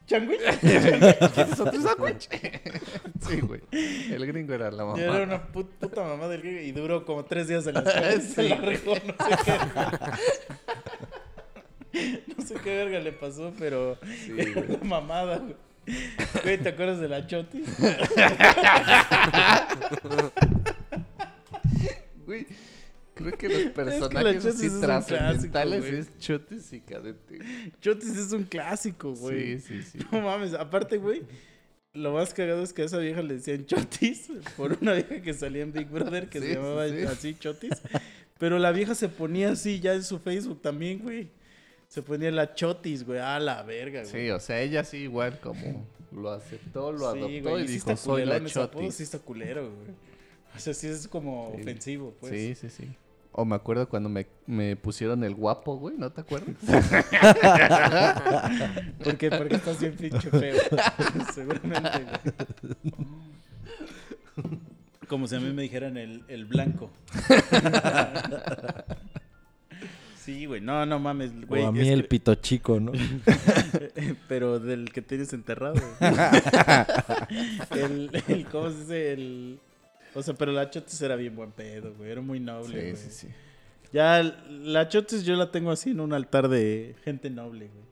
¿Changuich? 0.06 0.40
¿Quieres 0.60 1.60
otro 1.60 1.80
sándwich? 1.80 2.28
sí, 3.28 3.40
güey. 3.40 3.60
El 3.70 4.26
gringo 4.26 4.52
era 4.52 4.70
la 4.70 4.84
mamá. 4.84 5.00
Era 5.00 5.22
una 5.22 5.52
put- 5.52 5.70
puta 5.78 6.02
mamá 6.02 6.26
del 6.28 6.42
gringo 6.42 6.60
y 6.60 6.72
duró 6.72 7.04
como 7.04 7.24
tres 7.24 7.46
días 7.48 7.66
en 7.68 7.74
la 7.74 7.80
escuela. 7.82 8.20
Se 8.20 8.42
la 8.48 8.56
regó, 8.56 8.94
no 8.94 9.14
sé 9.28 9.36
qué. 9.44 9.58
No 12.36 12.44
sé 12.44 12.54
qué 12.64 12.76
verga 12.76 12.98
le 12.98 13.12
pasó, 13.12 13.52
pero 13.58 13.96
Sí, 14.24 14.32
era 14.36 14.60
güey. 14.62 14.74
una 14.76 14.84
mamada, 14.84 15.38
güey. 15.38 15.54
Güey, 16.42 16.58
¿te 16.58 16.70
acuerdas 16.70 16.98
de 17.00 17.08
la 17.08 17.26
Choti? 17.26 17.62
Güey, 22.26 22.46
creo 23.14 23.32
que 23.36 23.48
los 23.48 23.62
personajes 23.74 24.46
así 24.46 24.66
es 24.66 24.80
trascendentales 24.80 25.84
es 25.84 26.18
Chotis 26.18 26.72
y 26.72 26.80
Cadete. 26.80 27.38
Chotis 27.80 28.16
es 28.16 28.32
un 28.32 28.44
clásico, 28.44 29.12
güey. 29.14 29.58
Sí, 29.60 29.82
sí, 29.82 29.98
sí. 29.98 30.06
No 30.10 30.20
mames, 30.22 30.54
aparte, 30.54 30.98
güey, 30.98 31.22
lo 31.94 32.12
más 32.12 32.32
cagado 32.32 32.62
es 32.62 32.72
que 32.72 32.82
a 32.82 32.84
esa 32.86 32.98
vieja 32.98 33.22
le 33.22 33.34
decían 33.34 33.66
Chotis 33.66 34.28
por 34.56 34.78
una 34.80 34.94
vieja 34.94 35.20
que 35.20 35.34
salía 35.34 35.62
en 35.62 35.72
Big 35.72 35.88
Brother 35.88 36.28
que 36.28 36.40
Sí, 36.40 36.46
se 36.46 36.54
llamaba 36.54 36.88
sí, 36.88 36.96
sí. 36.98 37.04
así 37.04 37.34
Chotis. 37.38 37.82
Pero 38.38 38.58
la 38.58 38.72
vieja 38.72 38.94
se 38.94 39.08
ponía 39.08 39.52
así 39.52 39.78
ya 39.78 39.94
en 39.94 40.02
su 40.02 40.18
Facebook 40.18 40.62
también, 40.62 40.98
güey. 41.00 41.28
Se 41.88 42.00
ponía 42.02 42.30
la 42.30 42.54
Chotis, 42.54 43.04
güey. 43.04 43.18
A 43.20 43.38
la 43.38 43.62
verga, 43.62 44.00
güey. 44.00 44.10
Sí, 44.10 44.30
o 44.30 44.40
sea, 44.40 44.60
ella 44.62 44.82
sí 44.84 44.96
igual 44.98 45.38
como 45.40 45.86
lo 46.10 46.30
aceptó, 46.30 46.90
lo 46.92 47.12
Sí, 47.12 47.18
adoptó 47.18 47.50
güey, 47.50 47.64
y 47.64 47.66
dijo, 47.68 47.96
soy 47.96 48.24
la 48.24 48.36
apodo, 48.36 48.48
Chotis. 48.48 48.94
Sí 48.94 49.02
está 49.02 49.18
culero, 49.18 49.70
güey. 49.70 49.94
O 50.54 50.58
sea, 50.58 50.74
sí 50.74 50.86
es 50.86 51.08
como 51.08 51.50
Sí. 51.54 51.60
ofensivo, 51.62 52.14
pues. 52.20 52.32
Sí, 52.32 52.54
sí, 52.54 52.68
sí. 52.70 52.88
O 53.34 53.46
me 53.46 53.54
acuerdo 53.56 53.88
cuando 53.88 54.10
me, 54.10 54.26
me 54.46 54.76
pusieron 54.76 55.24
el 55.24 55.34
guapo, 55.34 55.76
güey, 55.78 55.96
¿no 55.96 56.12
te 56.12 56.20
acuerdas? 56.20 56.54
¿Por 59.02 59.16
qué? 59.16 59.30
Porque 59.30 59.54
estás 59.54 59.80
bien 59.80 59.94
pinche 59.96 60.28
feo. 60.30 60.56
Seguramente, 61.34 62.04
güey. 62.62 62.74
Como 65.08 65.26
si 65.28 65.36
a 65.36 65.40
mí 65.40 65.50
me 65.52 65.62
dijeran 65.62 65.96
el, 65.96 66.24
el 66.28 66.44
blanco. 66.44 66.90
Sí, 70.18 70.44
güey. 70.46 70.60
No, 70.60 70.84
no 70.86 70.98
mames, 71.00 71.32
güey. 71.48 71.62
o 71.64 71.68
a 71.68 71.72
mí 71.72 71.80
es 71.80 71.88
el 71.88 72.02
que- 72.02 72.08
pito 72.08 72.34
chico, 72.36 72.78
¿no? 72.80 72.92
Pero 74.28 74.60
del 74.60 74.92
que 74.92 75.02
tienes 75.02 75.32
enterrado. 75.32 75.74
el, 77.70 78.10
el, 78.28 78.46
¿cómo 78.46 78.70
se 78.70 78.76
dice? 78.78 79.12
El... 79.14 79.58
O 80.14 80.22
sea, 80.22 80.34
pero 80.34 80.52
la 80.52 80.68
Chotis 80.70 81.00
era 81.02 81.16
bien 81.16 81.34
buen 81.34 81.52
pedo, 81.52 81.94
güey. 81.94 82.10
Era 82.10 82.20
muy 82.20 82.38
noble, 82.40 82.66
Sí, 82.68 82.72
güey. 82.90 82.96
sí, 82.96 83.10
sí. 83.10 83.28
Ya 83.92 84.22
la 84.48 84.88
Chotis 84.88 85.24
yo 85.24 85.36
la 85.36 85.50
tengo 85.50 85.70
así 85.70 85.90
en 85.90 86.00
un 86.00 86.12
altar 86.12 86.48
de 86.48 86.94
gente 87.04 87.30
noble, 87.30 87.68
güey. 87.68 87.84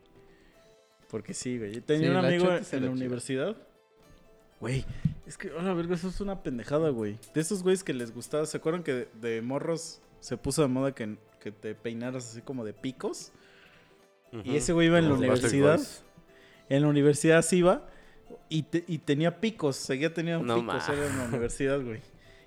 Porque 1.09 1.35
sí, 1.35 1.59
güey. 1.59 1.75
Yo 1.75 1.83
Tenía 1.83 2.07
Sí, 2.09 2.17
un 2.17 2.25
amigo 2.25 2.49
en 2.73 2.85
la 2.85 2.91
universidad. 2.91 3.57
Güey, 4.61 4.85
es 5.27 5.39
que, 5.39 5.51
hola, 5.53 5.73
verga, 5.73 5.95
eso 5.95 6.09
es 6.09 6.21
una 6.21 6.43
pendejada, 6.43 6.91
güey. 6.91 7.17
De 7.35 7.41
esos 7.41 7.63
güeyes 7.63 7.83
que 7.83 7.95
les 7.95 8.15
gustaba, 8.15 8.45
¿se 8.47 8.59
acuerdan 8.59 8.83
que 8.83 8.93
de, 8.93 9.09
de 9.21 9.41
morros 9.43 10.01
se 10.21 10.37
puso 10.37 10.61
de 10.63 10.69
moda 10.69 10.95
que, 10.95 11.17
que 11.41 11.51
te 11.51 11.75
peinaras 11.75 12.27
así 12.31 12.43
como 12.43 12.65
de 12.65 12.75
picos? 12.75 13.33
Y 14.45 14.57
ese 14.57 14.73
güey 14.75 14.87
iba 14.89 14.99
en 14.99 15.09
la 15.09 15.15
universidad. 15.15 15.81
En 16.69 16.83
la 16.83 16.89
universidad 16.89 17.43
sí 17.43 17.57
iba 17.59 17.89
y, 18.49 18.63
te- 18.65 18.85
y 18.87 18.99
tenía 18.99 19.41
picos, 19.41 19.75
seguía 19.77 20.15
teniendo 20.15 20.45
No 20.45 20.61
picos 20.61 20.89
era 20.89 21.07
en 21.07 21.19
la 21.19 21.25
universidad, 21.25 21.81
güey. 21.83 22.01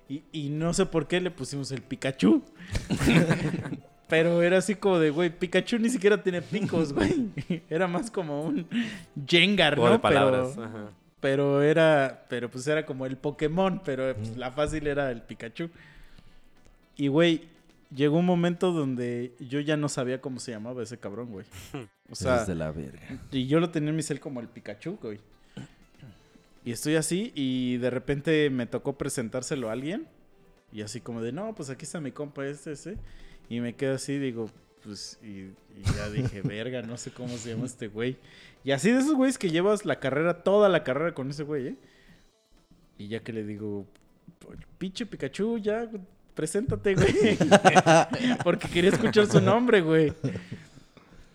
Y, 0.08 0.22
y 0.32 0.48
no 0.50 0.74
sé 0.74 0.86
por 0.86 1.06
qué 1.08 1.20
le 1.20 1.30
pusimos 1.30 1.72
el 1.72 1.82
Pikachu. 1.82 2.42
Pero 4.08 4.42
era 4.42 4.58
así 4.58 4.74
como 4.74 4.98
de, 4.98 5.10
güey, 5.10 5.30
Pikachu 5.30 5.78
ni 5.78 5.88
siquiera 5.88 6.22
tiene 6.22 6.42
picos, 6.42 6.92
güey. 6.92 7.30
Era 7.70 7.88
más 7.88 8.10
como 8.10 8.42
un 8.42 8.66
Jengar, 9.26 9.78
¿no? 9.78 9.90
de 9.90 9.98
palabras. 9.98 10.52
Pero, 10.54 10.66
ajá. 10.66 10.90
pero 11.20 11.62
era, 11.62 12.26
pero 12.28 12.50
pues 12.50 12.66
era 12.66 12.84
como 12.84 13.06
el 13.06 13.16
Pokémon, 13.16 13.80
pero 13.84 14.14
pues, 14.14 14.36
la 14.36 14.52
fácil 14.52 14.86
era 14.86 15.10
el 15.10 15.22
Pikachu. 15.22 15.70
Y, 16.96 17.08
güey, 17.08 17.48
llegó 17.94 18.18
un 18.18 18.26
momento 18.26 18.72
donde 18.72 19.32
yo 19.40 19.60
ya 19.60 19.76
no 19.76 19.88
sabía 19.88 20.20
cómo 20.20 20.38
se 20.38 20.52
llamaba 20.52 20.82
ese 20.82 20.98
cabrón, 20.98 21.30
güey. 21.30 21.46
O 22.10 22.14
sea, 22.14 22.42
es 22.42 22.46
de 22.46 22.54
la 22.54 22.70
verga. 22.70 23.00
y 23.32 23.46
yo 23.46 23.60
lo 23.60 23.70
tenía 23.70 23.88
en 23.88 23.96
mi 23.96 24.02
cel 24.02 24.20
como 24.20 24.40
el 24.40 24.48
Pikachu, 24.48 24.98
güey. 25.00 25.18
Y 26.64 26.72
estoy 26.72 26.96
así 26.96 27.32
y 27.34 27.76
de 27.76 27.90
repente 27.90 28.48
me 28.50 28.66
tocó 28.66 28.96
presentárselo 28.96 29.68
a 29.68 29.72
alguien. 29.72 30.08
Y 30.72 30.82
así 30.82 31.00
como 31.00 31.20
de, 31.22 31.30
no, 31.30 31.54
pues 31.54 31.70
aquí 31.70 31.84
está 31.84 32.00
mi 32.00 32.10
compa 32.10 32.46
este, 32.46 32.72
ese. 32.72 32.96
Y 33.48 33.60
me 33.60 33.74
quedo 33.74 33.94
así, 33.94 34.18
digo, 34.18 34.50
pues, 34.82 35.18
y, 35.22 35.52
y 35.76 35.82
ya 35.96 36.08
dije, 36.10 36.40
verga, 36.44 36.82
no 36.82 36.96
sé 36.96 37.10
cómo 37.10 37.36
se 37.36 37.50
llama 37.50 37.66
este 37.66 37.88
güey. 37.88 38.16
Y 38.64 38.72
así 38.72 38.90
de 38.90 39.00
esos 39.00 39.14
güeyes 39.14 39.38
que 39.38 39.50
llevas 39.50 39.84
la 39.84 40.00
carrera, 40.00 40.42
toda 40.42 40.68
la 40.68 40.82
carrera 40.82 41.14
con 41.14 41.30
ese 41.30 41.42
güey, 41.42 41.68
¿eh? 41.68 41.76
Y 42.96 43.08
ya 43.08 43.20
que 43.20 43.32
le 43.32 43.44
digo, 43.44 43.86
pinche 44.78 45.04
Pikachu, 45.04 45.58
ya, 45.58 45.88
preséntate, 46.34 46.94
güey. 46.94 47.36
Porque 48.44 48.68
quería 48.68 48.90
escuchar 48.90 49.26
su 49.26 49.40
nombre, 49.40 49.80
güey. 49.82 50.12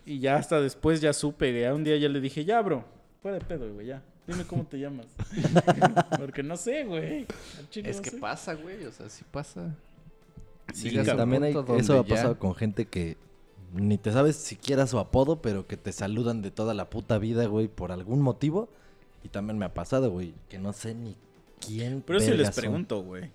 Y 0.05 0.19
ya 0.19 0.37
hasta 0.37 0.59
después 0.59 1.01
ya 1.01 1.13
supe, 1.13 1.51
güey. 1.51 1.63
Ya 1.63 1.73
un 1.73 1.83
día 1.83 1.97
ya 1.97 2.09
le 2.09 2.19
dije, 2.19 2.45
ya, 2.45 2.61
bro, 2.61 2.83
fuera 3.21 3.37
de 3.37 3.45
pedo, 3.45 3.71
güey, 3.73 3.87
ya. 3.87 4.01
Dime 4.29 4.43
cómo 4.45 4.63
te 4.65 4.77
llamas. 4.79 5.07
Porque 6.19 6.43
no 6.43 6.55
sé, 6.57 6.83
güey. 6.85 7.25
Es 7.83 7.97
no 7.97 8.01
que 8.03 8.09
sé. 8.11 8.17
pasa, 8.17 8.53
güey, 8.53 8.85
o 8.85 8.91
sea, 8.91 9.09
sí 9.09 9.23
pasa. 9.31 9.75
Sí, 10.73 10.95
un 10.97 11.05
También 11.05 11.43
hay, 11.43 11.55
eso 11.77 11.93
ha 11.99 12.03
ya- 12.03 12.15
pasado 12.15 12.37
con 12.39 12.53
gente 12.55 12.85
que 12.85 13.17
ni 13.73 13.97
te 13.97 14.11
sabes 14.11 14.35
siquiera 14.35 14.85
su 14.87 14.99
apodo, 14.99 15.41
pero 15.41 15.65
que 15.67 15.77
te 15.77 15.91
saludan 15.91 16.41
de 16.41 16.51
toda 16.51 16.73
la 16.73 16.89
puta 16.89 17.17
vida, 17.17 17.45
güey, 17.47 17.67
por 17.67 17.91
algún 17.91 18.21
motivo. 18.21 18.69
Y 19.23 19.29
también 19.29 19.57
me 19.57 19.65
ha 19.65 19.73
pasado, 19.73 20.11
güey, 20.11 20.33
que 20.47 20.59
no 20.59 20.71
sé 20.73 20.93
ni 20.93 21.15
quién. 21.59 22.01
Pero 22.05 22.19
sí 22.19 22.31
les 22.31 22.51
pregunto, 22.51 23.01
güey. 23.01 23.25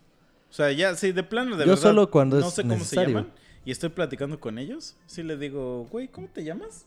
O 0.51 0.53
sea, 0.57 0.71
ya, 0.73 0.95
sí, 0.95 1.11
de 1.13 1.25
plano, 1.25 1.57
de 1.57 1.65
Yo 1.65 1.71
verdad. 1.73 1.83
solo 1.83 2.11
cuando 2.11 2.39
no 2.39 2.47
es 2.47 2.55
sé 2.55 2.63
cómo 2.63 2.75
necesario. 2.75 3.09
se 3.09 3.15
llaman. 3.25 3.33
Y 3.65 3.71
estoy 3.73 3.89
platicando 3.89 4.39
con 4.39 4.59
ellos. 4.59 4.97
Sí 5.07 5.23
le 5.25 5.37
digo, 5.37 5.87
güey, 5.91 6.07
¿cómo 6.09 6.29
te 6.29 6.45
llamas? 6.45 6.87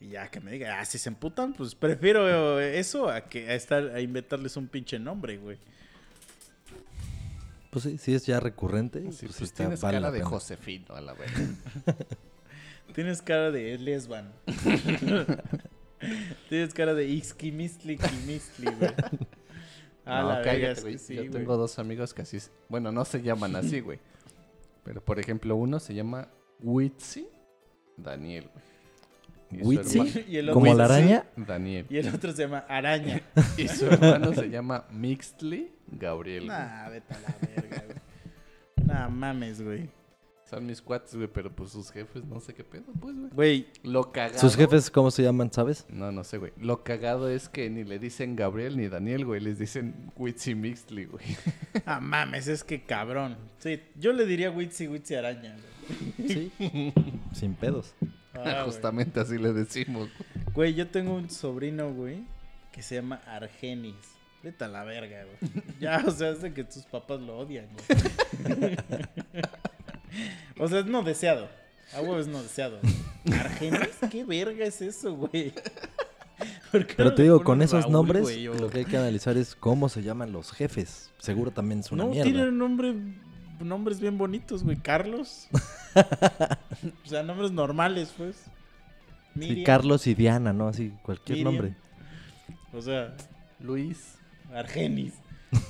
Y 0.00 0.10
ya 0.10 0.30
que 0.30 0.40
me 0.40 0.52
diga, 0.52 0.78
ah, 0.80 0.84
si 0.84 0.98
se 0.98 1.08
emputan, 1.08 1.52
pues 1.54 1.74
prefiero 1.74 2.60
eso 2.60 3.08
a 3.10 3.22
que 3.28 3.48
a 3.50 3.54
estar 3.54 3.90
a 3.90 4.00
inventarles 4.00 4.56
un 4.56 4.68
pinche 4.68 4.98
nombre, 4.98 5.38
güey. 5.38 5.58
Pues 7.70 7.84
sí, 7.84 7.98
si 7.98 8.14
es 8.14 8.24
ya 8.24 8.40
recurrente. 8.40 9.00
Sí, 9.00 9.06
pues, 9.08 9.20
pues 9.20 9.40
está- 9.42 9.64
tienes 9.64 9.80
vale 9.80 9.96
cara 9.96 10.00
la 10.06 10.10
de 10.12 10.18
pena. 10.20 10.30
Josefino, 10.30 10.94
a 10.94 11.00
la 11.00 11.14
vez. 11.14 11.30
Tienes 12.94 13.20
cara 13.20 13.50
de 13.50 13.76
lesban. 13.78 14.32
Tienes 16.48 16.72
cara 16.72 16.94
de 16.94 17.06
Ixquimistli, 17.08 17.98
Quimistli, 17.98 18.70
güey. 18.72 18.90
A 20.06 20.22
no, 20.22 20.28
la 20.30 20.42
cállate, 20.42 20.80
güey. 20.80 20.98
sí, 20.98 21.16
Yo 21.16 21.22
güey. 21.22 21.32
tengo 21.32 21.56
dos 21.58 21.78
amigos 21.78 22.14
que 22.14 22.22
así... 22.22 22.38
Bueno, 22.68 22.90
no 22.92 23.04
se 23.04 23.20
llaman 23.20 23.56
así, 23.56 23.80
güey. 23.80 23.98
Pero, 24.84 25.04
por 25.04 25.18
ejemplo, 25.18 25.54
uno 25.56 25.80
se 25.80 25.92
llama 25.94 26.28
Witsi 26.60 27.28
Daniel, 27.96 28.48
güey. 28.54 28.64
Y 29.50 29.62
¿Witsi? 29.62 29.98
herma- 30.00 30.24
Y 30.28 30.36
el 30.36 30.48
otro 30.50 30.60
¿Como 30.60 30.74
la 30.74 30.84
araña? 30.84 31.24
Daniel. 31.36 31.86
Y 31.88 31.96
el 31.98 32.14
otro 32.14 32.32
se 32.32 32.42
llama 32.42 32.58
Araña. 32.68 33.22
Y 33.56 33.68
su 33.68 33.86
hermano 33.86 34.34
se 34.34 34.48
llama 34.50 34.84
Mixtli 34.90 35.70
Gabriel. 35.86 36.46
Nah, 36.46 36.88
vete 36.90 37.14
a 37.14 37.18
la 37.20 37.36
verga, 37.54 37.84
güey. 37.86 38.86
Nah, 38.86 39.08
mames, 39.08 39.62
güey. 39.62 39.88
Son 40.44 40.64
mis 40.64 40.80
cuates, 40.80 41.14
güey, 41.14 41.28
pero 41.28 41.54
pues 41.54 41.70
sus 41.72 41.90
jefes 41.90 42.24
no 42.24 42.40
sé 42.40 42.54
qué 42.54 42.64
pedo, 42.64 42.84
pues, 42.98 43.14
güey. 43.14 43.30
Güey, 43.34 43.66
Lo 43.82 44.12
cagado... 44.12 44.38
¿Sus 44.38 44.56
jefes 44.56 44.90
cómo 44.90 45.10
se 45.10 45.22
llaman, 45.22 45.52
sabes? 45.52 45.84
No, 45.90 46.10
no 46.10 46.24
sé, 46.24 46.38
güey. 46.38 46.52
Lo 46.58 46.84
cagado 46.84 47.28
es 47.28 47.50
que 47.50 47.68
ni 47.68 47.84
le 47.84 47.98
dicen 47.98 48.34
Gabriel 48.34 48.78
ni 48.78 48.88
Daniel, 48.88 49.26
güey. 49.26 49.42
Les 49.42 49.58
dicen 49.58 50.10
Witsi 50.16 50.54
Mixtli, 50.54 51.04
güey. 51.04 51.24
ah, 51.84 52.00
mames, 52.00 52.48
es 52.48 52.64
que 52.64 52.82
cabrón. 52.84 53.36
Sí, 53.58 53.80
yo 53.96 54.14
le 54.14 54.24
diría 54.24 54.50
Witsi, 54.50 54.88
Witsi 54.88 55.16
Araña, 55.16 55.54
güey. 56.16 56.28
Sí. 56.28 56.52
Sin 57.34 57.52
pedos. 57.54 57.94
Ah. 58.34 58.62
Justamente 58.66 59.20
así 59.20 59.38
le 59.38 59.52
decimos. 59.52 60.08
Güey, 60.54 60.74
yo 60.74 60.86
tengo 60.88 61.14
un 61.14 61.30
sobrino, 61.30 61.92
güey, 61.92 62.22
que 62.72 62.82
se 62.82 62.96
llama 62.96 63.20
Argenis. 63.26 63.94
Vete 64.42 64.64
a 64.64 64.68
la 64.68 64.84
verga, 64.84 65.24
güey. 65.24 65.64
Ya, 65.80 66.02
o 66.06 66.10
sea, 66.10 66.30
es 66.30 66.42
de 66.42 66.52
que 66.52 66.64
tus 66.64 66.84
papás 66.84 67.20
lo 67.20 67.38
odian, 67.38 67.66
güey. 68.46 68.76
o 70.58 70.68
sea, 70.68 70.80
es 70.80 70.86
no 70.86 71.02
deseado. 71.02 71.48
A 71.94 72.00
huevo 72.00 72.18
es 72.18 72.26
no 72.28 72.42
deseado. 72.42 72.78
¿Argenis? 73.32 73.88
¿Qué 74.10 74.24
verga 74.24 74.64
es 74.64 74.80
eso, 74.82 75.14
güey? 75.14 75.52
¿Por 76.70 76.86
qué 76.86 76.94
Pero 76.96 77.10
no 77.10 77.14
te 77.14 77.22
digo, 77.22 77.42
con 77.42 77.62
esos 77.62 77.82
Raúl, 77.82 77.92
nombres, 77.92 78.22
güey, 78.22 78.46
o- 78.48 78.54
lo 78.54 78.68
que 78.70 78.78
hay 78.80 78.84
que 78.84 78.96
analizar 78.96 79.36
es 79.36 79.54
cómo 79.54 79.88
se 79.88 80.02
llaman 80.02 80.32
los 80.32 80.52
jefes. 80.52 81.10
Seguro 81.18 81.50
también 81.50 81.80
es 81.80 81.90
una 81.90 82.04
no, 82.04 82.10
mierda. 82.10 82.30
tienen 82.30 82.58
nombre, 82.58 82.94
nombres 83.60 84.00
bien 84.00 84.18
bonitos, 84.18 84.62
güey. 84.62 84.76
Carlos. 84.76 85.48
o 87.04 87.08
sea, 87.08 87.22
nombres 87.22 87.50
normales, 87.50 88.12
pues. 88.16 88.44
Sí. 89.38 89.62
Carlos 89.64 90.06
y 90.06 90.14
Diana, 90.14 90.52
¿no? 90.52 90.68
Así, 90.68 90.92
cualquier 91.02 91.38
Miriam. 91.38 91.54
nombre. 91.54 91.76
O 92.72 92.82
sea, 92.82 93.16
Luis. 93.60 94.14
Argenis. 94.52 95.14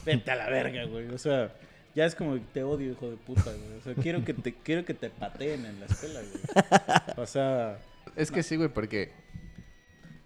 Vete 0.05 0.31
a 0.31 0.37
la 0.37 0.49
verga, 0.49 0.85
güey. 0.85 1.09
O 1.09 1.19
sea, 1.19 1.53
ya 1.95 2.07
es 2.07 2.15
como 2.15 2.39
te 2.39 2.63
odio, 2.63 2.93
hijo 2.93 3.11
de 3.11 3.17
puta, 3.17 3.45
güey. 3.53 3.79
O 3.79 3.83
sea, 3.83 3.95
quiero 3.95 4.25
que 4.25 4.35
te, 4.35 4.55
quiero 4.55 4.85
que 4.85 4.95
te 4.95 5.11
pateen 5.11 5.67
en 5.67 5.81
la 5.81 5.87
escuela, 5.87 6.21
güey. 6.21 7.15
O 7.17 7.27
sea, 7.27 7.79
Es 8.17 8.31
que 8.31 8.43
sí, 8.43 8.57
güey, 8.57 8.69
porque 8.69 9.13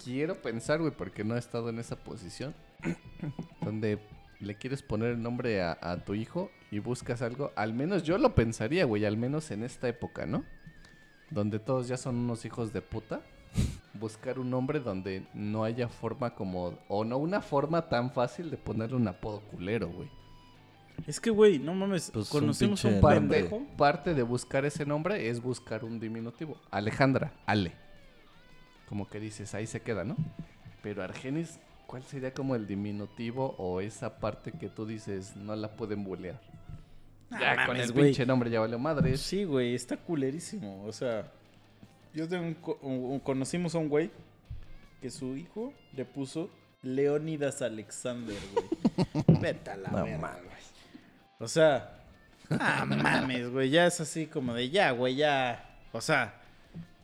quiero 0.02 0.40
pensar, 0.40 0.80
güey, 0.80 0.92
porque 0.92 1.24
no 1.24 1.36
he 1.36 1.38
estado 1.38 1.68
en 1.68 1.78
esa 1.78 1.96
posición, 1.96 2.54
donde 3.60 3.98
le 4.40 4.54
quieres 4.56 4.82
poner 4.82 5.10
el 5.12 5.22
nombre 5.22 5.62
a, 5.62 5.76
a 5.80 5.96
tu 6.04 6.14
hijo 6.14 6.50
y 6.72 6.78
buscas 6.78 7.20
algo, 7.20 7.52
al 7.54 7.74
menos 7.74 8.02
yo 8.02 8.16
lo 8.16 8.34
pensaría, 8.34 8.86
güey, 8.86 9.04
al 9.04 9.18
menos 9.18 9.50
en 9.50 9.62
esta 9.62 9.88
época, 9.88 10.24
¿no? 10.24 10.42
Donde 11.30 11.58
todos 11.58 11.86
ya 11.86 11.98
son 11.98 12.16
unos 12.16 12.46
hijos 12.46 12.72
de 12.72 12.80
puta. 12.80 13.20
Buscar 13.94 14.38
un 14.38 14.48
nombre 14.48 14.80
donde 14.80 15.26
no 15.34 15.64
haya 15.64 15.86
forma 15.86 16.34
como, 16.34 16.78
o 16.88 17.04
no 17.04 17.18
una 17.18 17.42
forma 17.42 17.90
tan 17.90 18.10
fácil 18.10 18.50
de 18.50 18.56
ponerle 18.56 18.96
un 18.96 19.06
apodo 19.06 19.40
culero, 19.50 19.90
güey. 19.90 20.08
Es 21.06 21.20
que, 21.20 21.28
güey, 21.28 21.58
no 21.58 21.74
mames, 21.74 22.10
Pues 22.10 22.32
un 22.32 22.40
conocimos 22.40 22.82
a 22.86 22.88
un, 22.88 22.94
nombre. 22.94 23.20
pendejo. 23.20 23.66
parte 23.76 24.14
de 24.14 24.22
buscar 24.22 24.64
ese 24.64 24.86
nombre 24.86 25.28
es 25.28 25.42
buscar 25.42 25.84
un 25.84 26.00
diminutivo. 26.00 26.56
Alejandra, 26.70 27.34
Ale. 27.44 27.72
Como 28.88 29.06
que 29.08 29.20
dices, 29.20 29.54
ahí 29.54 29.66
se 29.66 29.82
queda, 29.82 30.04
¿no? 30.04 30.16
Pero 30.82 31.02
Argenis, 31.02 31.58
¿cuál 31.86 32.02
sería 32.02 32.32
como 32.32 32.54
el 32.54 32.66
diminutivo 32.66 33.54
o 33.58 33.82
esa 33.82 34.18
parte 34.20 34.52
que 34.52 34.70
tú 34.70 34.86
dices 34.86 35.36
no 35.36 35.54
la 35.54 35.76
pueden 35.76 36.02
bulear? 36.04 36.40
Ya 37.40 37.56
con 37.66 37.76
mames, 37.76 37.88
el 37.88 37.94
pinche 37.94 38.26
nombre 38.26 38.50
ya 38.50 38.60
valió 38.60 38.78
madre. 38.78 39.16
Sí, 39.16 39.44
güey, 39.44 39.74
está 39.74 39.96
culerísimo. 39.96 40.84
O 40.84 40.92
sea, 40.92 41.26
yo 42.14 42.28
tengo 42.28 42.44
un 42.46 42.54
co- 42.54 42.78
un- 42.82 43.04
un- 43.12 43.20
conocimos 43.20 43.74
a 43.74 43.78
un 43.78 43.88
güey 43.88 44.10
que 45.00 45.10
su 45.10 45.36
hijo 45.36 45.72
le 45.94 46.04
puso 46.04 46.50
Leónidas 46.82 47.62
Alexander, 47.62 48.36
güey. 48.52 48.66
Vete 49.40 49.70
a 49.70 49.76
la 49.76 49.88
No 49.90 50.04
verga, 50.04 50.18
mames. 50.18 50.42
güey. 50.44 50.56
O 51.40 51.48
sea, 51.48 51.96
ah, 52.50 52.84
mames, 52.86 53.50
güey, 53.50 53.70
ya 53.70 53.86
es 53.86 54.00
así 54.00 54.26
como 54.26 54.54
de 54.54 54.70
ya, 54.70 54.90
güey, 54.92 55.16
ya. 55.16 55.64
O 55.92 56.00
sea, 56.00 56.34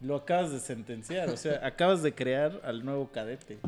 lo 0.01 0.17
acabas 0.17 0.53
de 0.53 0.61
sentenciar, 0.61 1.29
o 1.29 1.37
sea, 1.37 1.61
acabas 1.67 2.03
de 2.03 2.15
crear 2.15 2.61
al 2.65 2.85
nuevo 2.85 3.11
cadete. 3.11 3.59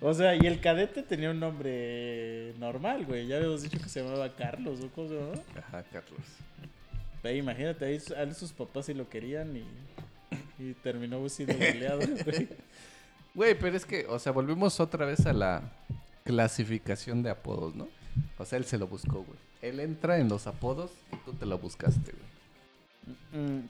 O 0.00 0.14
sea, 0.14 0.34
y 0.36 0.46
el 0.46 0.60
cadete 0.60 1.02
tenía 1.02 1.30
un 1.30 1.40
nombre 1.40 2.54
normal, 2.58 3.04
güey. 3.04 3.26
Ya 3.26 3.36
habíamos 3.36 3.62
dicho 3.62 3.78
que 3.78 3.88
se 3.88 4.02
llamaba 4.02 4.34
Carlos, 4.34 4.80
¿o 4.80 5.08
se 5.08 5.14
llamaba? 5.14 5.42
Ajá, 5.58 5.82
Carlos. 5.92 6.20
Ve, 7.22 7.36
imagínate, 7.36 7.84
ahí 7.84 7.98
a 8.16 8.34
sus 8.34 8.52
papás 8.52 8.86
sí 8.86 8.94
lo 8.94 9.08
querían 9.08 9.56
y, 9.56 9.64
y 10.62 10.74
terminó 10.74 11.28
siendo 11.28 11.54
goleado, 11.54 12.00
güey. 12.24 12.48
Güey, 13.34 13.58
pero 13.58 13.76
es 13.76 13.84
que, 13.84 14.06
o 14.06 14.18
sea, 14.18 14.32
volvemos 14.32 14.80
otra 14.80 15.04
vez 15.04 15.26
a 15.26 15.32
la 15.32 15.62
clasificación 16.24 17.22
de 17.22 17.30
apodos, 17.30 17.74
¿no? 17.74 17.88
O 18.38 18.44
sea, 18.44 18.58
él 18.58 18.64
se 18.64 18.78
lo 18.78 18.86
buscó, 18.86 19.22
güey. 19.24 19.38
Él 19.62 19.80
entra 19.80 20.18
en 20.18 20.28
los 20.28 20.46
apodos 20.46 20.90
y 21.12 21.16
tú 21.24 21.32
te 21.34 21.46
lo 21.46 21.58
buscaste, 21.58 22.12
güey. 22.12 23.44
Mm, 23.44 23.68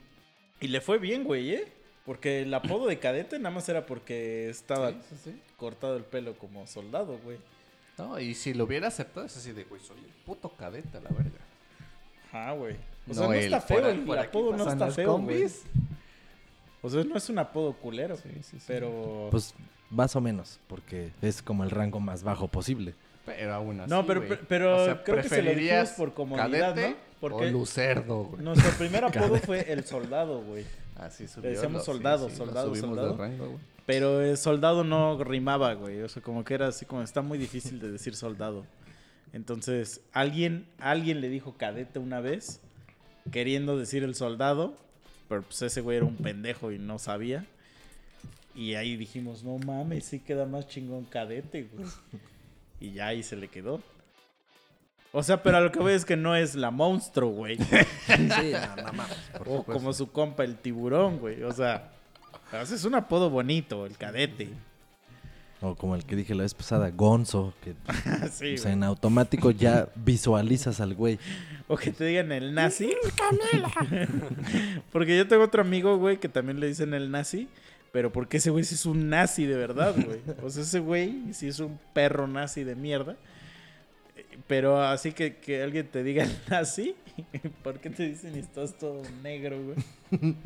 Y 0.61 0.67
le 0.69 0.81
fue 0.81 0.97
bien, 0.99 1.23
güey, 1.23 1.55
¿eh? 1.55 1.71
Porque 2.07 2.41
el 2.41 2.53
apodo 2.53 2.87
de 2.87 2.97
cadete 2.97 3.37
nada 3.37 3.53
más 3.53 3.69
era 3.69 3.85
porque 3.85 4.49
estaba 4.49 4.89
Sí, 4.91 4.97
sí, 5.09 5.15
sí. 5.25 5.41
cortado 5.57 5.95
el 5.97 6.03
pelo 6.05 6.35
como 6.37 6.65
soldado, 6.65 7.19
güey. 7.23 7.37
No, 7.99 8.17
y 8.19 8.33
si 8.33 8.53
lo 8.55 8.63
hubiera 8.63 8.87
aceptado 8.87 9.25
es 9.25 9.35
así 9.37 9.51
de, 9.51 9.65
güey, 9.65 9.81
soy 9.81 9.97
el 9.97 10.11
puto 10.25 10.49
cadete 10.49 10.97
a 10.97 11.01
la 11.01 11.09
verga. 11.09 11.39
Ajá, 12.29 12.51
güey. 12.53 12.75
O 12.75 12.77
No, 13.09 13.13
sea, 13.13 13.27
no 13.27 13.33
está 13.33 13.61
feo, 13.61 13.89
el 13.89 14.17
apodo 14.19 14.55
no 14.55 14.69
está 14.69 14.89
feo, 14.89 15.17
güey. 15.17 15.37
combis. 15.37 15.63
O 16.81 16.89
sea, 16.89 17.03
no 17.03 17.17
es 17.17 17.29
un 17.29 17.39
apodo 17.39 17.73
culero, 17.73 18.15
Sí, 18.15 18.29
sí, 18.41 18.57
sí. 18.57 18.63
pero... 18.67 19.27
Pues 19.29 19.53
más 19.89 20.15
o 20.15 20.21
menos, 20.21 20.59
porque 20.67 21.11
es 21.21 21.41
como 21.41 21.63
el 21.63 21.71
rango 21.71 21.99
más 21.99 22.23
bajo 22.23 22.47
posible. 22.47 22.93
Pero 23.25 23.53
aún 23.53 23.81
así, 23.81 23.89
no, 23.89 24.05
pero, 24.05 24.21
pero, 24.25 24.41
pero 24.47 24.81
O 24.81 24.85
sea, 24.85 25.03
creo 25.03 25.17
que 25.21 25.23
se 25.27 25.41
lo 25.41 25.49
dijimos 25.49 25.59
¿preferirías 25.59 25.91
por 25.93 26.13
comodidad, 26.13 26.75
cadete 26.75 26.95
¿no? 27.21 27.35
o 27.35 27.43
lucerdo, 27.45 28.23
güey. 28.23 28.41
nuestro 28.43 28.71
primer 28.77 29.03
apodo 29.05 29.35
fue 29.39 29.69
el 29.71 29.83
soldado, 29.85 30.41
güey. 30.43 30.63
Así 30.97 31.27
subió. 31.27 31.49
decíamos 31.51 31.79
lo- 31.79 31.93
soldado, 31.93 32.29
soldado, 32.29 32.69
subimos 32.75 32.95
de 32.97 33.01
soldado. 33.03 33.17
rango, 33.17 33.45
güey. 33.47 33.59
Pero 33.85 34.21
el 34.21 34.37
soldado 34.37 34.83
no 34.83 35.23
rimaba, 35.23 35.73
güey. 35.75 36.01
O 36.01 36.09
sea, 36.09 36.21
como 36.21 36.43
que 36.43 36.53
era 36.53 36.67
así 36.67 36.85
como 36.85 37.01
está 37.03 37.21
muy 37.21 37.37
difícil 37.37 37.79
de 37.79 37.91
decir 37.91 38.15
soldado. 38.15 38.65
Entonces, 39.33 40.01
alguien, 40.13 40.65
alguien 40.79 41.21
le 41.21 41.29
dijo 41.29 41.55
cadete 41.57 41.99
una 41.99 42.19
vez, 42.19 42.59
queriendo 43.31 43.77
decir 43.77 44.03
el 44.03 44.15
soldado, 44.15 44.75
pero 45.29 45.43
pues 45.43 45.61
ese 45.61 45.81
güey 45.81 45.97
era 45.97 46.05
un 46.05 46.15
pendejo 46.17 46.71
y 46.71 46.79
no 46.79 46.97
sabía. 46.99 47.45
Y 48.55 48.73
ahí 48.73 48.97
dijimos, 48.97 49.43
no 49.43 49.57
mames, 49.59 50.05
sí 50.05 50.19
queda 50.19 50.45
más 50.45 50.67
chingón 50.67 51.05
cadete, 51.05 51.69
güey. 51.73 51.87
Y 52.79 52.91
ya 52.91 53.07
ahí 53.07 53.23
se 53.23 53.35
le 53.35 53.47
quedó. 53.47 53.81
O 55.11 55.23
sea, 55.23 55.41
pero 55.41 55.57
a 55.57 55.61
lo 55.61 55.71
que 55.71 55.79
voy 55.79 55.93
es 55.93 56.05
que 56.05 56.17
no 56.17 56.35
es 56.35 56.55
la 56.55 56.69
monstruo, 56.69 57.29
güey. 57.29 57.57
Sí, 57.57 58.53
mames. 58.83 59.07
por 59.37 59.47
O 59.47 59.63
como 59.63 59.93
su 59.93 60.11
compa 60.11 60.43
el 60.43 60.57
tiburón, 60.57 61.19
güey. 61.19 61.43
O 61.43 61.51
sea, 61.51 61.91
es 62.61 62.83
un 62.83 62.95
apodo 62.95 63.29
bonito, 63.29 63.85
el 63.85 63.97
cadete. 63.97 64.49
O 65.59 65.75
como 65.75 65.95
el 65.95 66.05
que 66.05 66.15
dije 66.15 66.35
la 66.35 66.43
vez 66.43 66.53
pasada, 66.53 66.91
Gonzo, 66.91 67.53
que 67.63 67.73
Sí, 68.31 68.53
o 68.53 68.57
sea, 68.57 68.63
güey. 68.63 68.73
en 68.73 68.83
automático 68.83 69.49
ya 69.51 69.89
visualizas 69.95 70.79
al 70.81 70.93
güey. 70.93 71.17
O 71.67 71.77
que 71.77 71.91
te 71.91 72.05
digan 72.05 72.31
el 72.31 72.53
nazi. 72.53 72.93
porque 74.91 75.17
yo 75.17 75.27
tengo 75.27 75.43
otro 75.43 75.61
amigo, 75.61 75.97
güey, 75.97 76.17
que 76.17 76.29
también 76.29 76.59
le 76.59 76.67
dicen 76.67 76.93
el 76.93 77.09
nazi. 77.09 77.49
Pero 77.91 78.11
porque 78.11 78.37
ese 78.37 78.51
güey 78.51 78.63
sí 78.63 78.75
es 78.75 78.85
un 78.85 79.09
nazi 79.09 79.45
de 79.45 79.55
verdad, 79.55 79.95
güey. 79.95 80.19
O 80.43 80.49
sea, 80.49 80.61
ese 80.61 80.79
güey 80.79 81.33
sí 81.33 81.47
es 81.47 81.59
un 81.59 81.79
perro 81.93 82.27
nazi 82.27 82.63
de 82.63 82.75
mierda. 82.75 83.15
Pero 84.47 84.81
así 84.81 85.11
que, 85.11 85.35
que 85.35 85.61
alguien 85.61 85.87
te 85.87 86.03
diga 86.03 86.23
el 86.25 86.31
nazi, 86.49 86.95
¿por 87.63 87.79
qué 87.79 87.89
te 87.89 88.03
dicen 88.07 88.33
y 88.35 88.39
estás 88.39 88.77
todo 88.77 89.01
negro, 89.21 89.57
güey? 89.61 89.77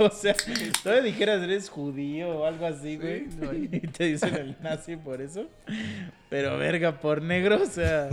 O 0.00 0.10
sea, 0.10 0.34
todavía 0.82 1.04
dijeras 1.04 1.40
eres 1.40 1.68
judío 1.68 2.30
o 2.30 2.46
algo 2.46 2.66
así, 2.66 2.96
güey. 2.96 3.30
Sí, 3.30 3.36
no 3.40 3.50
hay- 3.50 3.68
Y 3.72 3.80
te 3.86 4.04
dicen 4.06 4.34
el 4.34 4.56
nazi 4.60 4.96
por 4.96 5.20
eso. 5.22 5.48
Pero 6.28 6.58
verga, 6.58 6.98
por 7.00 7.22
negro, 7.22 7.62
o 7.62 7.66
sea, 7.66 8.08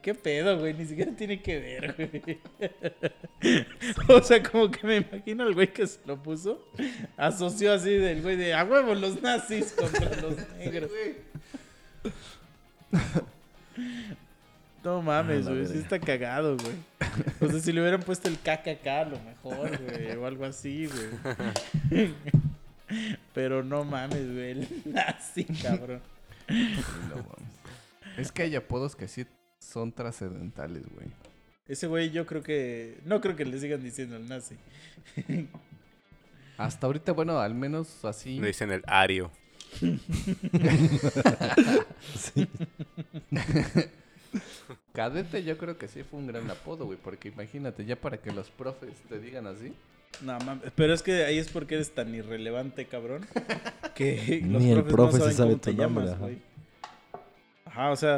¿qué 0.00 0.14
pedo, 0.14 0.58
güey? 0.58 0.72
Ni 0.72 0.86
siquiera 0.86 1.12
tiene 1.12 1.42
que 1.42 1.58
ver, 1.60 1.94
güey. 1.94 2.38
O 4.08 4.22
sea, 4.22 4.42
como 4.42 4.70
que 4.70 4.86
me 4.86 4.96
imagino 4.96 5.42
al 5.44 5.52
güey 5.52 5.70
que 5.74 5.86
se 5.86 5.98
lo 6.06 6.22
puso, 6.22 6.66
asoció 7.18 7.74
así 7.74 7.90
del 7.90 8.22
güey 8.22 8.36
de 8.36 8.54
a 8.54 8.64
huevo 8.64 8.94
los 8.94 9.20
nazis 9.20 9.72
contra 9.74 10.08
los 10.22 10.36
negros. 10.56 10.90
No 14.86 15.02
mames, 15.02 15.48
Ah, 15.48 15.50
güey, 15.50 15.66
sí 15.66 15.78
está 15.78 15.98
cagado, 15.98 16.56
güey. 16.56 16.76
O 17.40 17.50
sea, 17.50 17.58
si 17.58 17.72
le 17.72 17.80
hubieran 17.80 18.04
puesto 18.04 18.28
el 18.28 18.38
KKK 18.38 18.86
a 18.86 19.04
lo 19.06 19.18
mejor, 19.18 19.76
güey, 19.82 20.12
o 20.12 20.24
algo 20.24 20.44
así, 20.44 20.86
güey. 20.86 21.08
Pero 23.34 23.64
no 23.64 23.82
mames, 23.82 24.32
güey, 24.32 24.50
el 24.52 24.68
nazi, 24.84 25.44
cabrón. 25.44 26.00
No 26.48 27.16
mames. 27.16 27.52
Es 28.16 28.30
que 28.30 28.44
hay 28.44 28.54
apodos 28.54 28.94
que 28.94 29.08
sí 29.08 29.26
son 29.58 29.90
trascendentales, 29.90 30.84
güey. 30.94 31.08
Ese 31.66 31.88
güey 31.88 32.12
yo 32.12 32.24
creo 32.24 32.44
que... 32.44 33.00
No 33.04 33.20
creo 33.20 33.34
que 33.34 33.44
le 33.44 33.58
sigan 33.58 33.82
diciendo 33.82 34.14
el 34.14 34.28
nazi. 34.28 34.54
Hasta 36.58 36.86
ahorita, 36.86 37.10
bueno, 37.10 37.40
al 37.40 37.56
menos 37.56 38.04
así. 38.04 38.38
Le 38.38 38.46
dicen 38.46 38.70
el 38.70 38.84
Ario. 38.86 39.32
Cadete 44.92 45.42
yo 45.44 45.58
creo 45.58 45.78
que 45.78 45.88
sí 45.88 46.02
fue 46.02 46.18
un 46.20 46.26
gran 46.26 46.50
apodo, 46.50 46.86
güey. 46.86 46.98
Porque 47.02 47.28
imagínate, 47.28 47.84
ya 47.84 47.96
para 47.96 48.18
que 48.18 48.32
los 48.32 48.50
profes 48.50 48.94
te 49.08 49.18
digan 49.20 49.46
así. 49.46 49.74
No 50.22 50.38
mames, 50.40 50.72
pero 50.74 50.94
es 50.94 51.02
que 51.02 51.24
ahí 51.24 51.38
es 51.38 51.48
porque 51.50 51.74
eres 51.74 51.90
tan 51.94 52.14
irrelevante, 52.14 52.86
cabrón. 52.86 53.26
Que 53.94 54.40
los 54.46 54.62
Ni 54.62 54.70
el 54.72 54.82
profes 54.84 54.92
profe 54.92 55.18
no 55.18 55.24
se 55.24 55.32
sabe 55.32 55.50
cómo 55.50 55.60
te 55.60 55.72
tu 55.72 55.76
nombre, 55.76 56.04
llamas, 56.04 56.14
ajá. 56.14 56.20
güey. 56.24 56.38
Ajá, 57.66 57.90
o 57.90 57.96
sea, 57.96 58.16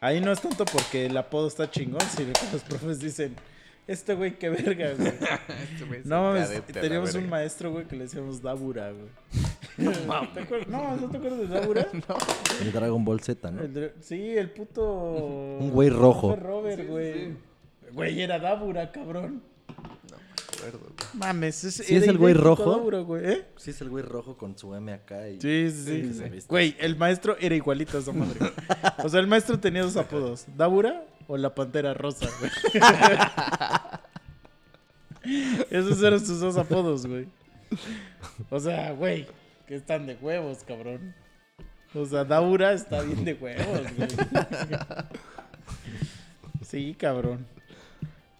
ahí 0.00 0.20
no 0.20 0.30
es 0.32 0.40
tanto 0.40 0.64
porque 0.66 1.06
el 1.06 1.16
apodo 1.16 1.48
está 1.48 1.70
chingón, 1.70 2.00
sino 2.02 2.32
que 2.32 2.52
los 2.52 2.62
profes 2.62 3.00
dicen, 3.00 3.34
este 3.88 4.14
güey 4.14 4.38
qué 4.38 4.48
verga, 4.50 4.92
güey. 4.96 5.08
Este 5.72 5.84
güey 5.86 6.00
es 6.00 6.06
No, 6.06 6.22
mames, 6.22 6.48
cadete 6.48 6.72
a 6.72 6.76
la 6.76 6.80
teníamos 6.82 7.10
un 7.14 7.22
verga. 7.22 7.30
maestro, 7.30 7.72
güey, 7.72 7.86
que 7.86 7.96
le 7.96 8.04
decíamos 8.04 8.40
Dabura, 8.42 8.92
güey. 8.92 9.08
¿Te 9.76 10.40
acuerdas? 10.40 10.68
No, 10.68 10.96
¿no 10.96 11.08
te 11.08 11.16
acuerdas 11.16 11.38
de 11.40 11.46
Dabura? 11.48 11.86
El 12.60 12.72
Dragon 12.72 13.04
Ball 13.04 13.20
Z, 13.20 13.50
¿no? 13.50 13.62
El 13.62 13.92
sí, 14.00 14.36
el 14.36 14.50
puto... 14.50 14.82
Un 15.58 15.70
güey 15.70 15.88
rojo. 15.88 16.36
Robert, 16.36 16.86
güey. 16.88 17.34
Güey, 17.92 18.20
era 18.20 18.38
Dabura, 18.38 18.92
cabrón. 18.92 19.42
acuerdo, 19.68 20.78
güey. 20.78 20.92
Mames, 21.14 21.64
es, 21.64 21.74
¿Sí 21.74 21.96
es 21.96 22.06
el 22.06 22.18
güey 22.18 22.34
rojo? 22.34 22.70
Dabura, 22.70 23.00
güey, 23.00 23.32
¿eh? 23.32 23.46
Sí, 23.56 23.70
es 23.70 23.80
el 23.80 23.88
güey 23.88 24.04
rojo 24.04 24.36
con 24.36 24.56
su 24.56 24.74
M 24.74 24.92
acá 24.92 25.28
y... 25.28 25.40
Sí, 25.40 25.70
sí, 25.70 25.84
sí. 25.84 26.02
Sí, 26.12 26.14
sí, 26.14 26.40
sí. 26.40 26.46
Güey, 26.48 26.76
el 26.78 26.96
maestro 26.96 27.36
era 27.40 27.54
igualito 27.54 27.96
a 27.96 28.00
esa 28.00 28.12
madre. 28.12 28.38
O 29.02 29.08
sea, 29.08 29.20
el 29.20 29.26
maestro 29.26 29.58
tenía 29.58 29.82
dos 29.82 29.96
apodos. 29.96 30.46
¿Dabura 30.56 31.04
o 31.26 31.36
la 31.36 31.54
pantera 31.54 31.94
rosa, 31.94 32.28
güey? 32.38 32.50
Esos 35.70 36.02
eran 36.02 36.20
sus 36.24 36.40
dos 36.40 36.56
apodos, 36.56 37.06
güey. 37.06 37.26
O 38.50 38.58
sea, 38.58 38.92
güey, 38.92 39.26
que 39.70 39.76
están 39.76 40.04
de 40.04 40.16
huevos, 40.16 40.64
cabrón. 40.66 41.14
O 41.94 42.04
sea, 42.04 42.24
Daura 42.24 42.72
está 42.72 43.02
bien 43.02 43.24
de 43.24 43.34
huevos, 43.34 43.82
güey. 43.96 44.08
Sí, 46.62 46.96
cabrón. 46.98 47.46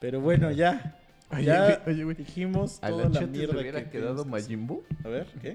Pero 0.01 0.21
bueno, 0.21 0.51
ya. 0.51 0.99
Oye, 1.31 1.45
ya 1.45 1.83
oye, 1.87 2.03
güey. 2.03 2.17
dijimos 2.17 2.79
A 2.83 2.89
toda 2.89 3.05
la 3.05 3.09
la 3.11 3.21
Chetes 3.21 3.31
mierda 3.31 3.55
le 3.55 3.61
hubiera 3.61 3.85
que 3.85 3.91
quedado 3.91 4.25
decir. 4.25 4.59
A 5.05 5.09
ver, 5.09 5.27
¿qué? 5.41 5.55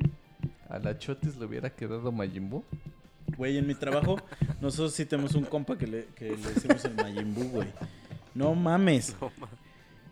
a 0.69 0.79
la 0.79 0.97
Chotis 0.97 1.35
le 1.35 1.45
hubiera 1.45 1.69
quedado 1.69 2.09
Majin 2.09 2.49
Buu. 2.49 2.63
Güey, 3.37 3.57
en 3.57 3.67
mi 3.67 3.75
trabajo, 3.75 4.17
nosotros 4.61 4.93
sí 4.93 5.05
tenemos 5.05 5.35
un 5.35 5.43
compa 5.43 5.77
que 5.77 5.87
le, 5.87 6.05
que 6.15 6.29
le 6.29 6.37
decimos 6.37 6.85
el 6.85 6.95
Majin 6.95 7.33
Buu, 7.33 7.49
güey. 7.49 7.67
No 8.33 8.55
mames. 8.55 9.13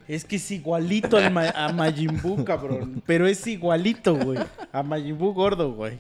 Es 0.08 0.26
que 0.26 0.36
es 0.36 0.52
igualito 0.52 1.18
al 1.18 1.32
Ma- 1.32 1.50
a 1.56 1.72
Majin 1.72 2.22
Buu, 2.22 2.44
cabrón. 2.44 3.02
Pero 3.06 3.26
es 3.28 3.46
igualito, 3.48 4.16
güey. 4.16 4.40
A 4.72 4.84
Majin 4.84 5.18
Buu 5.18 5.34
gordo, 5.34 5.72
güey. 5.74 5.98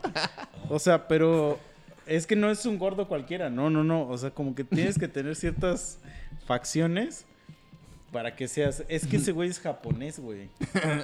O 0.69 0.77
sea, 0.79 1.07
pero 1.07 1.59
es 2.05 2.27
que 2.27 2.35
no 2.35 2.49
es 2.51 2.65
un 2.65 2.77
gordo 2.77 3.07
cualquiera. 3.07 3.49
No, 3.49 3.69
no, 3.69 3.83
no. 3.83 4.07
O 4.07 4.17
sea, 4.17 4.31
como 4.31 4.53
que 4.55 4.63
tienes 4.63 4.97
que 4.99 5.07
tener 5.07 5.35
ciertas 5.35 5.99
facciones 6.45 7.25
para 8.11 8.35
que 8.35 8.47
seas... 8.47 8.83
Es 8.89 9.07
que 9.07 9.17
ese 9.17 9.31
güey 9.31 9.49
es 9.49 9.59
japonés, 9.59 10.19
güey. 10.19 10.49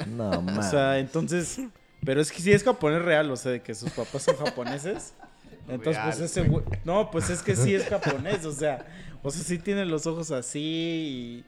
No, 0.08 0.30
O 0.32 0.42
mames. 0.42 0.70
sea, 0.70 1.00
entonces. 1.00 1.60
Pero 2.06 2.22
es 2.22 2.32
que 2.32 2.42
sí 2.42 2.52
es 2.52 2.64
japonés 2.64 3.02
real, 3.02 3.30
o 3.32 3.36
sea, 3.36 3.52
de 3.54 3.62
que 3.62 3.74
sus 3.76 3.92
papás 3.92 4.24
son 4.24 4.36
japoneses. 4.38 5.14
Entonces, 5.68 6.02
pues 6.04 6.20
ese 6.20 6.44
güey. 6.44 6.64
No, 6.86 7.12
pues 7.12 7.30
es 7.30 7.42
que 7.42 7.56
sí 7.56 7.74
es 7.76 7.86
japonés, 7.88 8.46
o 8.46 8.52
sea. 8.52 8.86
O 9.22 9.32
sea, 9.32 9.44
sí 9.44 9.58
tiene 9.60 9.86
los 9.86 10.08
ojos 10.08 10.32
así. 10.32 11.44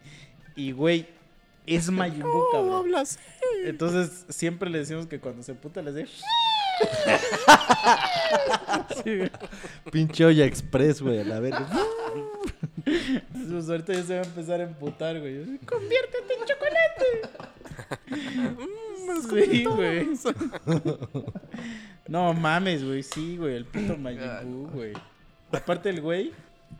Y, 0.55 0.61
y, 0.67 0.71
güey, 0.73 1.07
es 1.65 1.89
Majin 1.91 2.23
Buu, 2.23 2.45
cabrón. 2.51 2.91
Entonces, 3.65 4.25
siempre 4.29 4.69
le 4.69 4.79
decimos 4.79 5.07
que 5.07 5.19
cuando 5.19 5.43
se 5.43 5.53
puta 5.53 5.81
le 5.81 5.93
dice. 5.93 6.13
Sí, 9.03 9.17
güey. 9.17 9.31
Pinche 9.91 10.25
olla 10.25 10.45
express, 10.45 11.01
güey, 11.01 11.19
a 11.19 11.25
la 11.25 11.39
verga. 11.39 11.67
Pues 13.51 13.69
ahorita 13.69 13.93
ya 13.93 14.03
se 14.03 14.15
va 14.15 14.21
a 14.21 14.25
empezar 14.25 14.61
a 14.61 14.63
emputar, 14.63 15.19
güey. 15.19 15.59
¡Conviértete 15.65 16.33
en 16.33 16.45
chocolate! 16.45 17.21
sí, 19.29 19.63
güey. 19.65 20.09
No 22.07 22.33
mames, 22.33 22.83
güey. 22.83 23.03
Sí, 23.03 23.37
güey. 23.37 23.55
El 23.55 23.65
puto 23.65 23.97
Majin 23.97 24.67
güey. 24.67 24.93
Aparte 25.51 25.89
el 25.89 26.01
güey 26.01 26.31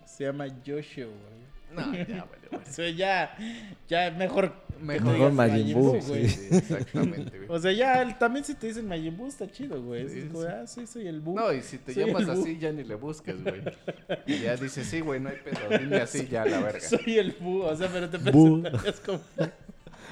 se 0.06 0.26
llama 0.26 0.48
Joshua, 0.66 1.06
güey. 1.06 1.42
No, 1.72 1.94
ya, 1.94 2.26
vale, 2.26 2.66
O 2.68 2.72
sea, 2.72 2.90
ya, 2.90 3.36
ya 3.88 4.12
mejor, 4.12 4.54
Mejor 4.82 5.32
Majin 5.32 5.74
Buu, 5.74 6.00
güey. 6.08 6.28
sí. 6.30 6.48
Exactamente, 6.52 7.38
güey. 7.38 7.50
O 7.50 7.60
sea, 7.60 7.72
ya 7.72 8.02
el- 8.02 8.18
también 8.18 8.44
si 8.46 8.56
te 8.56 8.68
dicen 8.68 8.88
Majin 8.88 9.16
Buu 9.18 9.28
está 9.28 9.50
chido, 9.50 9.82
güey. 9.82 10.08
Sí, 10.10 10.30
Es 10.34 10.46
ah, 10.46 10.68
sí, 10.68 10.88
soy 10.88 11.08
el 11.08 11.20
Buu. 11.20 11.36
No, 11.36 11.52
y 11.54 11.62
si 11.62 11.78
te 11.78 11.94
Soy 11.94 12.06
llamas 12.06 12.28
así, 12.30 12.58
ya 12.60 12.72
ni 12.72 12.84
le 12.84 12.96
buscas, 12.96 13.42
güey. 13.44 13.62
Y 14.26 14.40
ya 14.40 14.56
dices, 14.58 14.88
sí, 14.88 15.00
güey, 15.02 15.20
no 15.20 15.30
hay 15.30 15.38
pedo. 15.44 15.78
Dime 15.80 15.98
así, 15.98 16.28
ya, 16.28 16.46
la 16.46 16.60
verga. 16.62 16.80
Soy 16.88 17.18
el 17.18 17.32
Buu, 17.40 17.62
o 17.64 17.76
sea, 17.76 17.90
pero 17.92 18.10
te 18.10 18.18
Buu. 18.18 18.62
presentarías 18.62 19.00
como... 19.02 19.20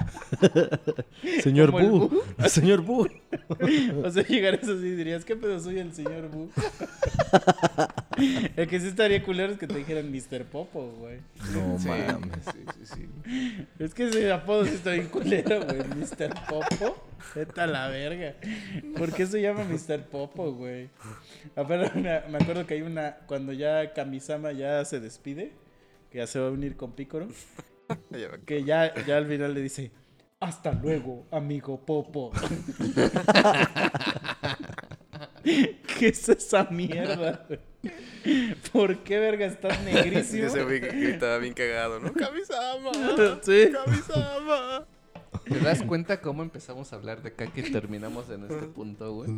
Señor 1.42 1.70
¿Como 1.70 1.80
el 1.80 1.90
Bu. 1.90 2.22
Señor 2.48 2.82
Bu. 2.82 3.08
O 4.04 4.10
sea, 4.10 4.26
llegarías 4.26 4.64
así 4.68 4.86
y 4.86 4.94
dirías, 4.96 5.24
¿qué 5.24 5.36
pedo 5.36 5.58
soy 5.60 5.78
el 5.78 5.92
señor 5.94 6.28
Boo? 6.28 6.48
el 8.56 8.68
que 8.68 8.80
sí 8.80 8.88
estaría 8.88 9.22
culero 9.22 9.52
es 9.52 9.58
que 9.58 9.66
te 9.66 9.76
dijeran 9.76 10.10
Mr. 10.10 10.44
Popo, 10.44 10.90
güey. 10.98 11.18
No 11.52 11.78
Sí, 11.78 11.88
mames. 11.88 12.44
sí, 12.44 12.64
sí, 12.84 12.94
sí. 12.94 13.64
Es 13.78 13.94
que 13.94 14.04
ese 14.08 14.30
apodo 14.32 14.64
sí 14.64 14.74
está 14.74 14.92
bien 14.92 15.08
culero, 15.08 15.64
güey. 15.64 15.78
Mr. 15.78 16.34
Popo. 16.48 16.96
Vete 17.34 17.60
a 17.60 17.66
la 17.66 17.88
verga. 17.88 18.34
¿Por 18.96 19.12
qué 19.12 19.26
se 19.26 19.40
llama 19.40 19.64
Mr. 19.64 20.04
Popo, 20.04 20.52
güey? 20.52 20.88
Me 21.56 22.38
acuerdo 22.38 22.66
que 22.66 22.74
hay 22.74 22.82
una. 22.82 23.16
Cuando 23.26 23.52
ya 23.52 23.92
Kamisama 23.92 24.52
ya 24.52 24.84
se 24.84 25.00
despide, 25.00 25.52
que 26.10 26.18
ya 26.18 26.26
se 26.26 26.40
va 26.40 26.48
a 26.48 26.50
unir 26.50 26.76
con 26.76 26.92
Picoro, 26.92 27.28
que 28.46 28.64
ya, 28.64 28.94
ya 29.04 29.16
al 29.16 29.26
final 29.26 29.54
le 29.54 29.62
dice. 29.62 29.90
Hasta 30.40 30.72
luego, 30.72 31.26
amigo 31.30 31.84
Popo. 31.84 32.32
¿Qué 35.42 36.08
es 36.08 36.28
esa 36.28 36.64
mierda, 36.70 37.44
güey? 37.46 37.60
¿Por 38.72 38.98
qué 38.98 39.18
verga 39.18 39.46
estás 39.46 39.82
negrísimo? 39.84 40.46
Ese 40.46 40.64
güey 40.64 40.80
que 40.80 40.88
gritaba 40.88 41.38
bien 41.38 41.54
cagado, 41.54 42.00
¿no? 42.00 42.12
¡Kamisama! 42.12 42.90
Sí. 43.42 43.70
¡Kamisama! 43.72 44.86
¿Te 45.44 45.58
das 45.60 45.82
cuenta 45.82 46.20
cómo 46.20 46.42
empezamos 46.42 46.92
a 46.92 46.96
hablar 46.96 47.22
de 47.22 47.32
caca 47.34 47.60
y 47.60 47.70
terminamos 47.70 48.28
en 48.30 48.42
este 48.44 48.66
punto, 48.66 49.12
güey? 49.12 49.30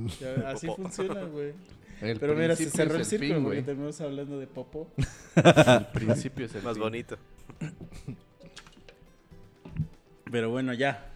Así 0.46 0.66
funciona, 0.68 1.22
güey. 1.24 1.52
El 2.00 2.18
Pero 2.18 2.34
mira, 2.34 2.56
se 2.56 2.68
cerró 2.68 2.96
el 2.96 3.04
círculo 3.04 3.34
fin, 3.34 3.44
porque 3.44 3.62
terminamos 3.62 4.00
hablando 4.00 4.38
de 4.38 4.46
Popo. 4.48 4.90
El 5.36 5.86
principio 5.92 6.46
es 6.46 6.54
el 6.54 6.62
Más 6.62 6.74
fin. 6.74 6.82
bonito. 6.82 7.16
Pero 10.32 10.50
bueno, 10.50 10.74
ya. 10.74 11.06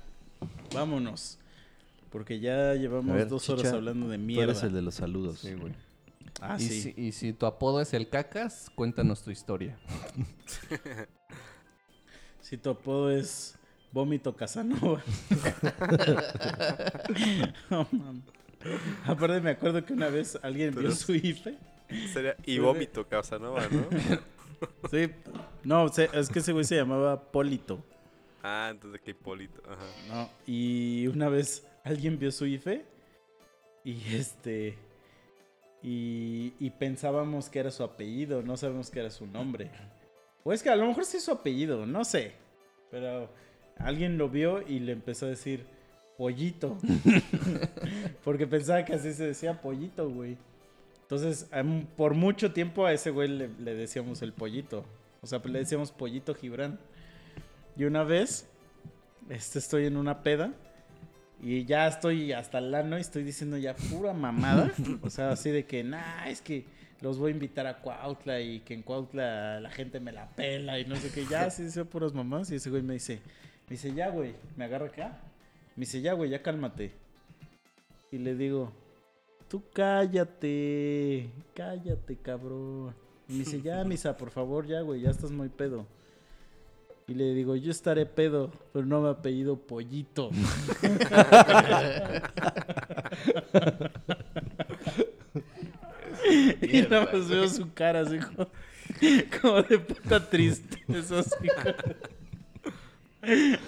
Vámonos. 0.72 1.38
Porque 2.10 2.38
ya 2.38 2.74
llevamos 2.74 3.16
ver, 3.16 3.28
dos 3.28 3.48
horas 3.51 3.64
Chicha, 3.64 3.74
hablando 3.74 4.09
de 4.09 4.16
Tú 4.18 4.22
mierda. 4.22 4.44
eres 4.44 4.62
el 4.62 4.72
de 4.74 4.82
los 4.82 4.94
saludos. 4.94 5.40
Sí, 5.40 5.55
güey. 5.55 5.72
Ah, 6.40 6.56
y, 6.59 6.62
sí. 6.62 6.82
si, 6.82 6.94
y 7.01 7.12
si 7.12 7.32
tu 7.32 7.47
apodo 7.47 7.80
es 7.80 7.94
el 7.94 8.09
cacas, 8.09 8.70
cuéntanos 8.74 9.22
tu 9.22 9.30
historia. 9.32 9.76
Si 12.43 12.56
tu 12.56 12.70
apodo 12.70 13.10
es 13.10 13.59
Vómito 13.90 14.36
Casanova. 14.36 15.02
No, 17.70 17.88
mames. 17.90 18.22
Aparte 19.05 19.40
me 19.40 19.51
acuerdo 19.51 19.84
que 19.84 19.93
una 19.93 20.09
vez 20.10 20.38
alguien 20.43 20.72
vio 20.72 20.93
su 20.93 21.12
IFE. 21.12 21.59
Sería 22.12 22.36
y 22.44 22.60
vómito, 22.60 23.09
Casanova, 23.09 23.66
¿no? 23.68 23.88
Sí. 24.90 25.10
No, 25.64 25.86
es 25.86 26.28
que 26.28 26.38
ese 26.38 26.52
güey 26.52 26.64
se 26.64 26.76
llamaba 26.76 27.32
Polito. 27.32 27.84
Ah, 28.48 28.68
entonces 28.70 29.01
que 29.01 29.10
Hipólito. 29.10 29.60
No, 30.09 30.31
y 30.47 31.09
una 31.09 31.28
vez 31.28 31.66
alguien 31.82 32.16
vio 32.16 32.31
su 32.31 32.47
IFE 32.47 32.85
y 33.82 34.14
este 34.14 34.78
y, 35.82 36.55
y 36.60 36.70
pensábamos 36.70 37.48
que 37.48 37.59
era 37.59 37.73
su 37.73 37.82
apellido, 37.82 38.43
no 38.43 38.56
sabemos 38.56 38.89
que 38.89 39.01
era 39.01 39.10
su 39.10 39.27
nombre. 39.27 39.73
O 40.44 40.52
es 40.52 40.62
que 40.62 40.70
a 40.70 40.77
lo 40.77 40.86
mejor 40.86 41.05
sí 41.05 41.16
es 41.16 41.24
su 41.24 41.32
apellido, 41.32 41.86
no 41.86 42.05
sé. 42.05 42.35
Pero 42.93 43.28
alguien 43.78 44.16
lo 44.16 44.28
vio 44.28 44.62
y 44.62 44.78
le 44.78 44.93
empezó 44.93 45.27
a 45.27 45.31
decir 45.31 45.66
pollito. 46.16 46.78
Porque 48.24 48.47
pensaba 48.47 48.85
que 48.85 48.94
así 48.94 49.12
se 49.12 49.27
decía 49.27 49.60
pollito, 49.60 50.09
güey. 50.09 50.36
Entonces, 51.02 51.51
por 51.97 52.14
mucho 52.14 52.52
tiempo 52.52 52.86
a 52.86 52.93
ese 52.93 53.10
güey 53.10 53.28
le, 53.28 53.48
le 53.59 53.74
decíamos 53.74 54.23
el 54.23 54.32
pollito. 54.32 54.85
O 55.20 55.27
sea, 55.27 55.40
le 55.44 55.59
decíamos 55.59 55.90
pollito 55.90 56.32
Gibran. 56.32 56.78
Y 57.77 57.85
una 57.85 58.05
vez, 58.05 58.48
este, 59.28 59.59
estoy 59.59 59.86
en 59.86 59.97
una 59.97 60.23
peda 60.23 60.53
y 61.43 61.65
ya 61.65 61.86
estoy 61.86 62.32
hasta 62.32 62.59
el 62.59 62.74
ano 62.74 62.97
y 62.97 63.03
estoy 63.03 63.23
diciendo 63.23 63.59
ya 63.59 63.74
pura 63.74 64.12
mamada. 64.12 64.73
o 65.03 65.11
sea, 65.11 65.31
así 65.31 65.51
de 65.51 65.66
que, 65.66 65.85
nah, 65.85 66.27
es 66.27 66.40
que 66.40 66.65
los 67.01 67.19
voy 67.19 67.32
a 67.32 67.35
invitar 67.35 67.66
a 67.66 67.78
Cuautla 67.78 68.40
y 68.40 68.61
que 68.61 68.74
en 68.74 68.82
Cuautla 68.82 69.61
la 69.61 69.70
gente 69.70 70.01
me 70.01 70.12
la 70.12 70.28
pela 70.31 70.78
y 70.78 70.86
no 70.86 70.97
sé 70.97 71.11
qué. 71.11 71.27
Ya, 71.27 71.44
así 71.44 71.65
decía 71.65 71.85
puras 71.85 72.15
mamás. 72.15 72.51
Y 72.51 72.57
ese 72.57 72.70
güey 72.70 72.82
me 72.82 72.94
dice, 72.94 73.20
me 73.69 73.70
dice, 73.70 73.93
ya, 73.93 74.09
güey, 74.09 74.35
me 74.57 74.65
agarra 74.65 74.86
acá. 74.86 75.19
Me 75.77 75.82
dice, 75.82 76.01
ya, 76.01 76.15
güey, 76.15 76.31
ya 76.31 76.43
cálmate. 76.43 76.93
Y 78.11 78.19
le 78.19 78.35
digo, 78.35 78.73
tú 79.48 79.62
cállate, 79.74 81.28
cállate, 81.55 82.16
cabrón. 82.16 82.94
Y 83.28 83.32
me 83.35 83.39
dice, 83.40 83.61
ya, 83.61 83.85
misa, 83.85 84.16
por 84.16 84.31
favor, 84.31 84.66
ya, 84.66 84.81
güey, 84.81 85.03
ya 85.03 85.11
estás 85.11 85.31
muy 85.31 85.51
pedo. 85.51 85.86
Y 87.09 87.15
le 87.15 87.35
digo, 87.35 87.55
yo 87.55 87.70
estaré 87.70 88.05
pedo, 88.05 88.51
pero 88.73 88.85
no 88.85 89.01
me 89.01 89.11
apellido 89.11 89.57
Pollito. 89.57 90.31
y 96.62 96.83
nada 96.83 97.09
más 97.12 97.28
veo 97.28 97.49
su 97.49 97.73
cara 97.73 98.01
así 98.01 98.19
como, 98.19 98.49
como 99.41 99.62
de 99.62 99.78
puta 99.78 100.28
tristeza. 100.28 101.20
Así 101.20 101.49
como- 101.49 102.15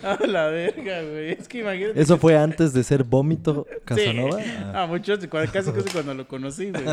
A 0.03 0.27
la 0.27 0.47
verga, 0.49 1.03
güey. 1.03 1.33
Es 1.33 1.49
que 1.49 1.59
imagínate. 1.61 2.01
¿Eso 2.01 2.17
fue 2.19 2.37
antes 2.37 2.73
de 2.73 2.83
ser 2.85 3.05
vómito 3.05 3.67
Casanova? 3.85 4.41
Sí. 4.43 4.51
Ah. 4.75 4.87
Mucho 4.89 5.13
antes, 5.15 5.29
cuando- 5.29 5.53
casi 5.53 5.73
casi 5.73 5.89
cuando 5.93 6.15
lo 6.15 6.27
conocí, 6.29 6.71
güey. 6.71 6.85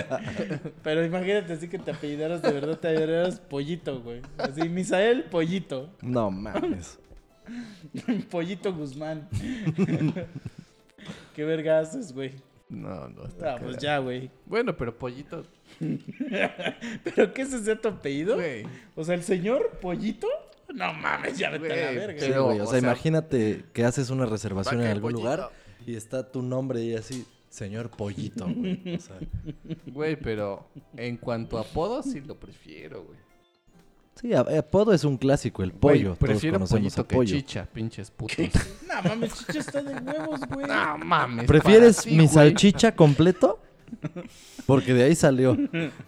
Pero 0.84 1.06
imagínate 1.06 1.54
así 1.54 1.68
que 1.68 1.78
te 1.80 1.92
apellidaras 1.92 2.42
de 2.42 2.52
verdad, 2.52 2.78
te 2.80 2.90
apellidaras 2.90 3.40
Pollito, 3.40 4.02
güey. 4.02 4.22
Así, 4.38 4.68
Misael 4.70 5.24
Pollito. 5.26 5.90
No 6.02 6.32
mames. 6.32 6.98
Pollito 8.32 8.74
Guzmán. 8.74 9.28
¿Qué 11.36 11.44
verga 11.44 11.80
haces, 11.80 12.14
güey? 12.14 12.32
No, 12.70 13.08
no. 13.10 13.26
está 13.28 13.54
Ah, 13.54 13.58
pues 13.62 13.78
ya, 13.78 14.00
güey. 14.00 14.32
Bueno, 14.48 14.76
pero 14.76 14.98
pollito, 14.98 15.44
¿Pero 17.04 17.34
qué 17.34 17.42
es 17.44 17.54
ese 17.54 17.76
tu 17.76 17.90
apellido? 17.90 18.36
güey. 18.36 18.66
O 18.96 19.04
sea, 19.04 19.14
el 19.16 19.24
señor 19.24 19.78
Pollito. 19.82 20.28
No 20.76 20.94
mames, 20.94 21.38
ya 21.38 21.50
vete 21.50 21.72
a 21.72 21.86
la 21.92 21.92
verga. 22.00 22.20
Sí, 22.22 22.32
güey, 22.32 22.60
o, 22.60 22.64
o 22.64 22.68
sea, 22.68 22.80
sea- 22.80 22.80
imagínate 22.80 23.66
que 23.74 23.84
haces 23.86 24.10
una 24.10 24.26
reservación 24.26 24.82
en 24.82 24.88
algún 24.88 25.14
lugar 25.14 25.50
y 25.88 25.96
está 25.96 26.30
tu 26.32 26.42
nombre 26.42 26.82
y 26.84 26.96
así, 26.96 27.26
señor 27.50 27.90
Pollito, 27.90 28.46
güey. 28.46 28.96
O 28.96 29.00
sea, 29.00 29.16
Güey, 29.88 30.16
pero 30.18 30.68
en 30.98 31.18
cuanto 31.18 31.58
a 31.58 31.62
apodo, 31.62 32.04
sí 32.04 32.20
lo 32.22 32.36
prefiero, 32.40 33.04
güey. 33.04 33.18
sí, 34.16 34.34
a- 34.34 34.42
apodo 34.60 34.94
es 34.94 35.04
un 35.06 35.18
clásico, 35.18 35.64
el 35.64 35.70
Güey, 35.72 35.80
pollo. 35.80 36.04
Todos 36.16 36.18
prefiero 36.20 36.58
conocemos 36.58 36.82
pollito 36.96 37.02
a 37.02 37.08
que 37.08 37.16
pollo. 37.16 37.36
chicha, 37.36 37.68
pinches 37.74 38.12
putos. 38.12 38.38
No 38.88 39.02
mames, 39.10 39.34
chicha 39.38 39.60
está 39.60 39.82
de 39.82 39.96
huevos, 39.96 40.42
güey. 40.50 40.68
No 40.68 40.98
mames. 41.00 41.46
¿Prefieres 41.48 41.96
para 41.98 42.04
ti, 42.10 42.12
mi 42.12 42.18
güey. 42.26 42.28
salchicha 42.30 42.96
completo 42.96 43.62
Porque 44.66 44.94
de 44.94 45.04
ahí 45.04 45.16
salió. 45.16 45.56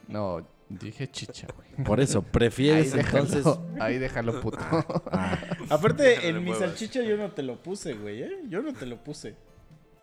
No, 0.08 0.46
dije 0.70 1.10
chicha, 1.10 1.48
güey. 1.56 1.86
Por 1.86 2.00
eso, 2.00 2.22
prefieres 2.22 2.94
Ahí 2.94 3.00
entonces. 3.02 3.44
déjalo, 3.46 3.68
ahí 3.80 3.98
déjalo, 3.98 4.42
puto. 4.42 4.58
Aparte, 5.70 6.04
Déjalo, 6.04 6.38
en 6.40 6.44
mi 6.44 6.54
salchicha 6.54 7.02
yo 7.02 7.18
no 7.18 7.32
te 7.32 7.44
lo 7.44 7.62
puse, 7.62 7.94
güey, 7.94 8.24
¿eh? 8.24 8.32
Yo 8.50 8.62
no 8.62 8.74
te 8.74 8.86
lo 8.86 9.04
puse. 9.04 9.36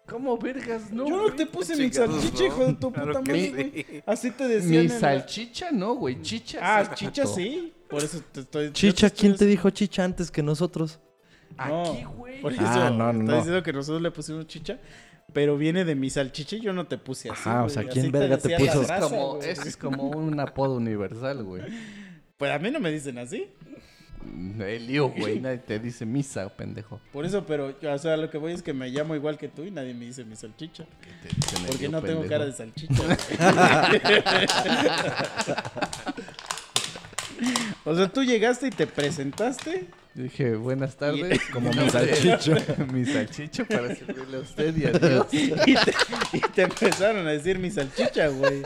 ¿Cómo 0.06 0.36
vergas? 0.36 0.90
No, 0.92 1.08
yo 1.08 1.16
no 1.28 1.34
te 1.34 1.46
puse 1.46 1.76
mi 1.76 1.90
salchicha, 1.90 2.38
no. 2.40 2.46
hijo 2.46 2.66
de 2.66 2.72
tu 2.74 2.92
Claro 2.92 3.08
puta 3.08 3.20
madre, 3.20 3.42
sí. 3.46 3.50
güey. 3.52 4.02
Así 4.06 4.30
te 4.32 4.46
decían. 4.48 4.82
Mi 4.82 4.88
la- 4.88 4.98
salchicha 5.00 5.70
no, 5.72 5.94
güey. 5.94 6.20
Chicha. 6.20 6.58
Ah, 6.60 6.84
sí, 6.84 7.06
chicha 7.06 7.26
sí. 7.26 7.72
Por 7.88 8.02
eso 8.04 8.20
te 8.32 8.40
estoy. 8.40 8.72
Chicha, 8.72 9.08
te 9.08 9.16
¿quién 9.16 9.34
te 9.36 9.46
dijo 9.46 9.70
chicha 9.70 10.04
antes 10.04 10.30
que 10.30 10.42
nosotros? 10.42 11.00
No, 11.56 11.82
Aquí, 11.92 12.04
güey. 12.04 12.40
Por 12.42 12.52
eso 12.52 12.62
Ah, 12.66 12.90
no, 12.90 13.10
está 13.10 13.22
no. 13.22 13.36
diciendo 13.36 13.62
que 13.62 13.72
nosotros 13.72 14.02
le 14.02 14.10
pusimos 14.10 14.46
chicha. 14.46 14.78
Pero 15.34 15.58
viene 15.58 15.84
de 15.84 15.94
mi 15.96 16.08
salchicha 16.10 16.56
y 16.56 16.60
yo 16.60 16.72
no 16.72 16.86
te 16.86 16.96
puse 16.96 17.28
así. 17.28 17.40
Ajá, 17.40 17.64
o 17.64 17.68
sea, 17.68 17.82
Así 17.82 17.90
¿quién 17.90 18.12
verga 18.12 18.38
te 18.38 18.56
puso? 18.56 18.82
Es 18.82 18.92
como, 18.92 19.38
es 19.42 19.76
como 19.76 20.08
un 20.10 20.38
apodo 20.40 20.76
universal, 20.76 21.42
güey. 21.42 21.62
Pues 22.38 22.52
a 22.52 22.58
mí 22.58 22.70
no 22.70 22.80
me 22.80 22.92
dicen 22.92 23.18
así. 23.18 23.50
El 24.58 24.86
lío, 24.86 25.08
güey. 25.08 25.40
Nadie 25.40 25.58
te 25.58 25.78
dice 25.78 26.06
misa, 26.06 26.48
pendejo. 26.48 26.98
Por 27.12 27.26
eso, 27.26 27.44
pero, 27.44 27.74
o 27.82 27.98
sea, 27.98 28.16
lo 28.16 28.30
que 28.30 28.38
voy 28.38 28.52
es 28.52 28.62
que 28.62 28.72
me 28.72 28.88
llamo 28.88 29.14
igual 29.14 29.36
que 29.36 29.48
tú 29.48 29.64
y 29.64 29.70
nadie 29.70 29.92
me 29.92 30.06
dice 30.06 30.24
mi 30.24 30.36
salchicha. 30.36 30.86
Te 31.22 31.28
dicen 31.34 31.60
el 31.60 31.66
Porque 31.66 31.88
lío, 31.88 31.90
no 31.90 32.00
tengo 32.00 32.26
cara 32.26 32.46
de 32.46 32.52
salchicha. 32.52 32.94
güey. 32.94 33.18
o 37.84 37.96
sea, 37.96 38.08
tú 38.08 38.22
llegaste 38.22 38.68
y 38.68 38.70
te 38.70 38.86
presentaste. 38.86 39.88
Dije, 40.14 40.54
buenas 40.54 40.96
tardes. 40.96 41.40
Como 41.52 41.70
mi 41.72 41.90
salchicho. 41.90 42.54
mi 42.92 43.04
salchicho 43.04 43.66
para 43.66 43.94
servirle 43.96 44.36
a 44.36 44.40
usted 44.40 44.76
y 44.76 44.84
adiós. 44.84 45.26
Y 45.32 45.48
te, 45.50 45.94
y 46.32 46.40
te 46.40 46.62
empezaron 46.62 47.26
a 47.26 47.32
decir 47.32 47.58
mi 47.58 47.70
salchicha, 47.70 48.28
güey. 48.28 48.62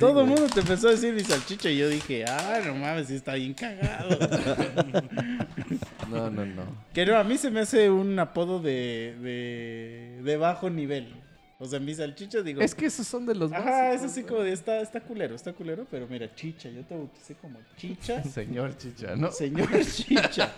Todo 0.00 0.22
el 0.22 0.26
mundo 0.26 0.48
te 0.52 0.60
empezó 0.60 0.88
a 0.88 0.90
decir 0.92 1.14
mi 1.14 1.22
salchicha 1.22 1.70
y 1.70 1.78
yo 1.78 1.88
dije, 1.88 2.24
ah, 2.26 2.60
no 2.66 2.74
mames, 2.74 3.08
está 3.10 3.34
bien 3.34 3.54
cagado. 3.54 4.18
No, 6.10 6.28
no, 6.28 6.44
no. 6.44 6.62
que 6.92 7.06
no, 7.06 7.16
a 7.16 7.22
mí 7.22 7.38
se 7.38 7.52
me 7.52 7.60
hace 7.60 7.88
un 7.88 8.18
apodo 8.18 8.58
de, 8.58 9.14
de, 9.22 10.22
de 10.24 10.36
bajo 10.36 10.70
nivel. 10.70 11.14
O 11.62 11.66
sea, 11.66 11.78
mi 11.78 11.94
salchicha, 11.94 12.40
digo... 12.40 12.62
Es 12.62 12.74
que 12.74 12.86
esos 12.86 13.06
son 13.06 13.26
de 13.26 13.34
los 13.34 13.52
Ajá, 13.52 13.92
es 13.92 14.00
básicos, 14.00 14.10
así 14.10 14.22
como 14.22 14.40
de, 14.40 14.52
está, 14.54 14.80
está 14.80 14.98
culero, 15.02 15.34
está 15.34 15.52
culero, 15.52 15.86
pero 15.90 16.06
mira, 16.08 16.34
chicha, 16.34 16.70
yo 16.70 16.82
te 16.86 16.96
bauticé 16.96 17.34
como 17.34 17.58
chicha. 17.76 18.24
Señor 18.24 18.78
chicha, 18.78 19.14
¿no? 19.14 19.30
Señor 19.30 19.68
Chicha. 19.84 20.54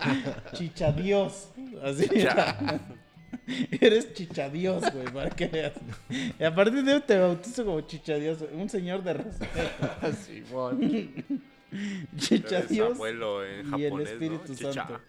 Chicha 0.53 0.93
Dios. 0.93 1.49
Así. 1.83 2.07
Eres 3.81 4.13
Chicha 4.13 4.47
Dios, 4.47 4.81
güey, 4.93 5.07
para 5.07 5.29
que 5.29 5.47
veas. 5.47 5.73
Y 6.39 6.41
a 6.41 6.55
partir 6.55 6.81
de 6.85 6.93
hoy 6.93 7.01
te 7.01 7.19
bautizo 7.19 7.65
como 7.65 7.81
Chicha 7.81 8.15
Dios, 8.15 8.37
un 8.53 8.69
señor 8.69 9.03
de 9.03 9.13
respeto. 9.13 9.59
Simón. 10.25 11.13
Chicha 12.15 12.59
Eres 12.59 12.69
Dios 12.69 12.91
abuelo 12.93 13.45
en 13.45 13.77
y 13.77 13.83
el 13.83 13.99
Espíritu 13.99 14.53
¿no? 14.53 14.55
Chicha. 14.55 14.71
Santo. 14.73 15.01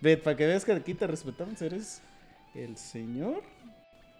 Ve, 0.00 0.16
para 0.16 0.36
que 0.36 0.46
veas 0.48 0.64
que 0.64 0.72
aquí 0.72 0.94
te 0.94 1.06
respetamos, 1.06 1.62
eres 1.62 2.02
el 2.54 2.76
señor 2.76 3.42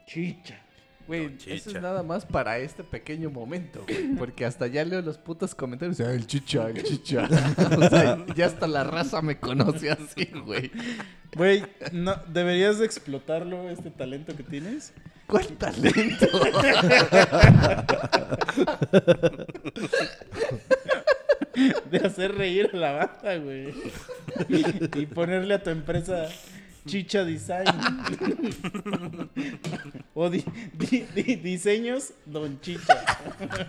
Chicha. 0.07 0.61
Güey, 1.07 1.29
Don 1.29 1.37
eso 1.47 1.71
es 1.71 1.83
nada 1.83 2.03
más 2.03 2.25
para 2.25 2.59
este 2.59 2.83
pequeño 2.83 3.31
momento, 3.31 3.85
güey. 3.87 4.15
Porque 4.19 4.47
hasta 4.47 4.67
ya 4.67 4.85
leo 4.85 5.03
los 5.03 5.19
putos 5.19 5.55
comentarios. 5.55 6.01
Ah, 6.01 6.13
el 6.13 6.27
chicha, 6.27 6.69
el 6.69 6.83
chicha. 6.83 7.29
o 7.77 7.89
sea, 7.89 8.25
ya 8.35 8.47
hasta 8.47 8.67
la 8.67 8.85
raza 8.85 9.21
me 9.21 9.39
conoce 9.39 9.91
así, 9.91 10.31
güey. 10.45 10.71
Güey, 11.37 11.63
no, 11.93 12.17
deberías 12.29 12.79
de 12.79 12.87
explotarlo, 12.87 13.69
este 13.69 13.91
talento 13.91 14.35
que 14.35 14.45
tienes. 14.45 14.95
¿Cuál 15.27 15.47
talento? 15.59 16.27
de 21.91 21.99
hacer 21.99 22.35
reír 22.35 22.71
a 22.73 22.77
la 22.77 22.93
banda, 22.93 23.37
güey. 23.39 23.75
Y 24.97 25.07
ponerle 25.07 25.55
a 25.55 25.63
tu 25.63 25.71
empresa 25.71 26.29
Chicha 26.87 27.25
Design. 27.25 27.65
o 30.15 30.29
di- 30.31 30.45
di- 30.75 31.07
di- 31.15 31.37
diseños 31.37 32.13
Don 32.27 32.59
Chicha. 32.61 32.95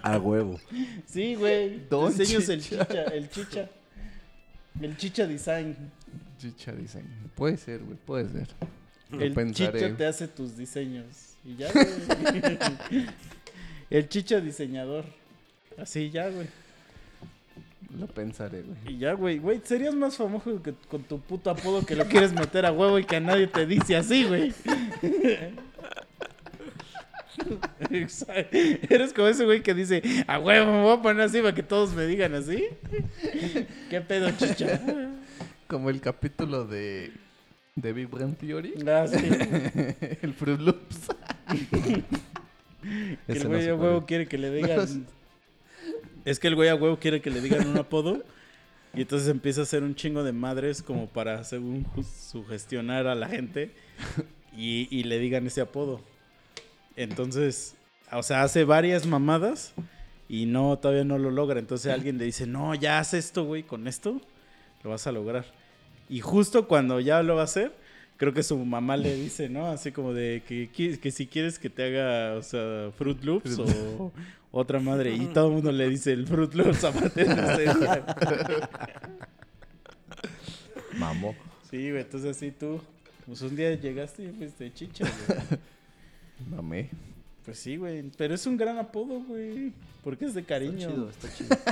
A 0.03 0.17
huevo. 0.19 0.59
Sí, 1.05 1.35
güey. 1.35 1.81
Don 1.89 2.11
Diseños 2.15 2.49
el 2.49 2.61
Chicha. 2.61 3.03
El 3.13 3.29
Chicha. 3.29 3.69
El 4.81 4.97
Chicha 4.97 5.25
Design. 5.27 5.75
chicha, 6.37 6.73
dicen. 6.73 7.05
Puede 7.35 7.57
ser, 7.57 7.79
güey, 7.83 7.97
puede 8.05 8.29
ser. 8.29 8.47
Lo 9.09 9.21
El 9.21 9.33
pensaré. 9.33 9.79
Chicha 9.79 9.95
te 9.97 10.05
hace 10.05 10.27
tus 10.27 10.57
diseños. 10.57 11.05
Y 11.45 11.55
ya, 11.55 11.71
güey. 11.71 11.85
El 13.89 14.09
Chicha 14.09 14.41
diseñador. 14.41 15.05
Así 15.77 16.09
ya, 16.09 16.29
güey. 16.29 16.47
Lo 17.97 18.07
pensaré, 18.07 18.61
güey. 18.61 18.77
Y 18.87 18.97
ya, 18.97 19.13
güey, 19.13 19.39
güey, 19.39 19.61
serías 19.63 19.95
más 19.95 20.17
famoso 20.17 20.61
que 20.61 20.73
con 20.89 21.03
tu 21.03 21.19
puto 21.19 21.49
apodo 21.49 21.85
que 21.85 21.95
lo 21.95 22.05
quieres 22.05 22.33
meter 22.33 22.65
a 22.65 22.71
huevo 22.71 22.99
y 22.99 23.05
que 23.05 23.15
a 23.15 23.19
nadie 23.19 23.47
te 23.47 23.65
dice 23.65 23.95
así, 23.95 24.25
güey. 24.25 24.53
Eres 28.89 29.13
como 29.13 29.27
ese 29.27 29.45
güey 29.45 29.61
que 29.61 29.73
dice, 29.73 30.01
a 30.27 30.39
huevo, 30.39 30.71
me 30.71 30.81
voy 30.81 30.97
a 30.97 31.01
poner 31.01 31.23
así 31.23 31.39
para 31.41 31.55
que 31.55 31.63
todos 31.63 31.93
me 31.93 32.05
digan 32.05 32.33
así. 32.33 32.65
¿Qué 33.89 34.01
pedo, 34.01 34.31
chicha? 34.31 34.81
Como 35.67 35.89
el 35.89 36.01
capítulo 36.01 36.65
de, 36.65 37.11
de 37.75 37.93
Big 37.93 38.07
Bang 38.09 38.35
Theory. 38.35 38.73
Ah, 38.87 39.05
sí. 39.07 39.17
el 40.21 40.33
Fruit 40.33 40.59
Loops. 40.59 41.07
Que 43.25 43.33
el 43.33 43.43
no 43.43 43.49
güey 43.49 43.69
a 43.69 43.75
cuál 43.75 43.81
huevo 43.81 44.05
quiere 44.05 44.27
que 44.27 44.37
le 44.37 44.51
digan. 44.51 45.07
Es 46.25 46.39
que 46.39 46.47
el 46.47 46.55
güey 46.55 46.69
a 46.69 46.75
huevo 46.75 46.99
quiere 46.99 47.21
que 47.21 47.29
le 47.29 47.39
digan 47.39 47.67
un 47.67 47.77
apodo. 47.77 48.23
Y 48.93 49.01
entonces 49.01 49.27
empieza 49.29 49.61
a 49.61 49.63
hacer 49.63 49.83
un 49.83 49.95
chingo 49.95 50.23
de 50.23 50.31
madres 50.31 50.81
como 50.81 51.07
para, 51.07 51.43
según 51.43 51.85
sugestionar 52.03 53.07
a 53.07 53.15
la 53.15 53.27
gente. 53.29 53.71
Y, 54.57 54.87
y 54.89 55.03
le 55.03 55.19
digan 55.19 55.45
ese 55.47 55.61
apodo. 55.61 56.01
Entonces, 56.95 57.75
o 58.11 58.23
sea, 58.23 58.43
hace 58.43 58.63
varias 58.63 59.05
mamadas. 59.05 59.73
Y 60.27 60.45
no, 60.45 60.77
todavía 60.79 61.03
no 61.03 61.17
lo 61.17 61.29
logra. 61.29 61.59
Entonces 61.59 61.91
alguien 61.91 62.17
le 62.17 62.25
dice, 62.25 62.47
no, 62.47 62.73
ya 62.73 62.99
haz 62.99 63.13
esto, 63.13 63.43
güey, 63.43 63.63
con 63.63 63.87
esto 63.87 64.21
lo 64.85 64.91
vas 64.91 65.07
a 65.07 65.11
lograr. 65.11 65.45
Y 66.09 66.21
justo 66.21 66.67
cuando 66.67 66.99
ya 66.99 67.21
lo 67.23 67.35
va 67.35 67.41
a 67.41 67.45
hacer, 67.45 67.73
creo 68.17 68.33
que 68.33 68.43
su 68.43 68.57
mamá 68.57 68.95
le 68.95 69.15
dice, 69.15 69.49
¿no? 69.49 69.67
Así 69.67 69.91
como 69.91 70.13
de 70.13 70.43
que, 70.47 70.69
que 70.99 71.11
si 71.11 71.27
quieres 71.27 71.59
que 71.59 71.69
te 71.69 71.83
haga, 71.83 72.37
o 72.37 72.43
sea, 72.43 72.91
Fruit 72.97 73.23
Loops 73.23 73.59
o 73.59 74.11
otra 74.57 74.79
madre. 74.79 75.13
Y 75.13 75.25
todo 75.27 75.47
el 75.47 75.53
mundo 75.55 75.71
le 75.71 75.89
dice 75.89 76.13
el 76.13 76.25
Fruit 76.25 76.53
Loops 76.53 76.83
aparte 76.85 77.25
de 77.25 77.33
ese, 77.65 77.73
güey. 77.73 77.99
Mamó. 80.97 81.35
Sí, 81.69 81.89
güey, 81.91 82.01
entonces 82.03 82.37
así 82.37 82.51
tú, 82.51 82.79
pues 83.25 83.41
un 83.41 83.55
día 83.55 83.73
llegaste 83.75 84.23
y 84.23 84.31
fuiste 84.31 84.73
chicha, 84.73 85.05
güey. 85.27 85.59
Mamé. 86.49 86.89
Pues 87.43 87.59
sí, 87.59 87.75
güey, 87.77 88.03
pero 88.17 88.33
es 88.33 88.45
un 88.47 88.55
gran 88.57 88.77
apodo, 88.77 89.19
güey, 89.19 89.73
porque 90.03 90.25
es 90.25 90.33
de 90.33 90.41
Está 90.41 90.55
cariño. 90.55 90.89
chido, 90.89 91.09
está 91.09 91.33
chido. 91.33 91.49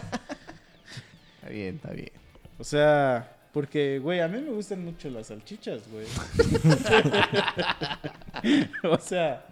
Está 1.38 1.49
bien, 1.49 1.76
está 1.76 1.91
bien. 1.91 2.11
O 2.57 2.64
sea, 2.64 3.35
porque, 3.51 3.99
güey, 3.99 4.22
a 4.22 4.30
mí 4.30 4.39
me 4.41 4.51
gustan 4.51 4.84
mucho 4.85 5.10
las 5.10 5.27
salchichas, 5.27 5.81
güey. 5.91 6.05
o 8.89 8.97
sea, 8.97 9.45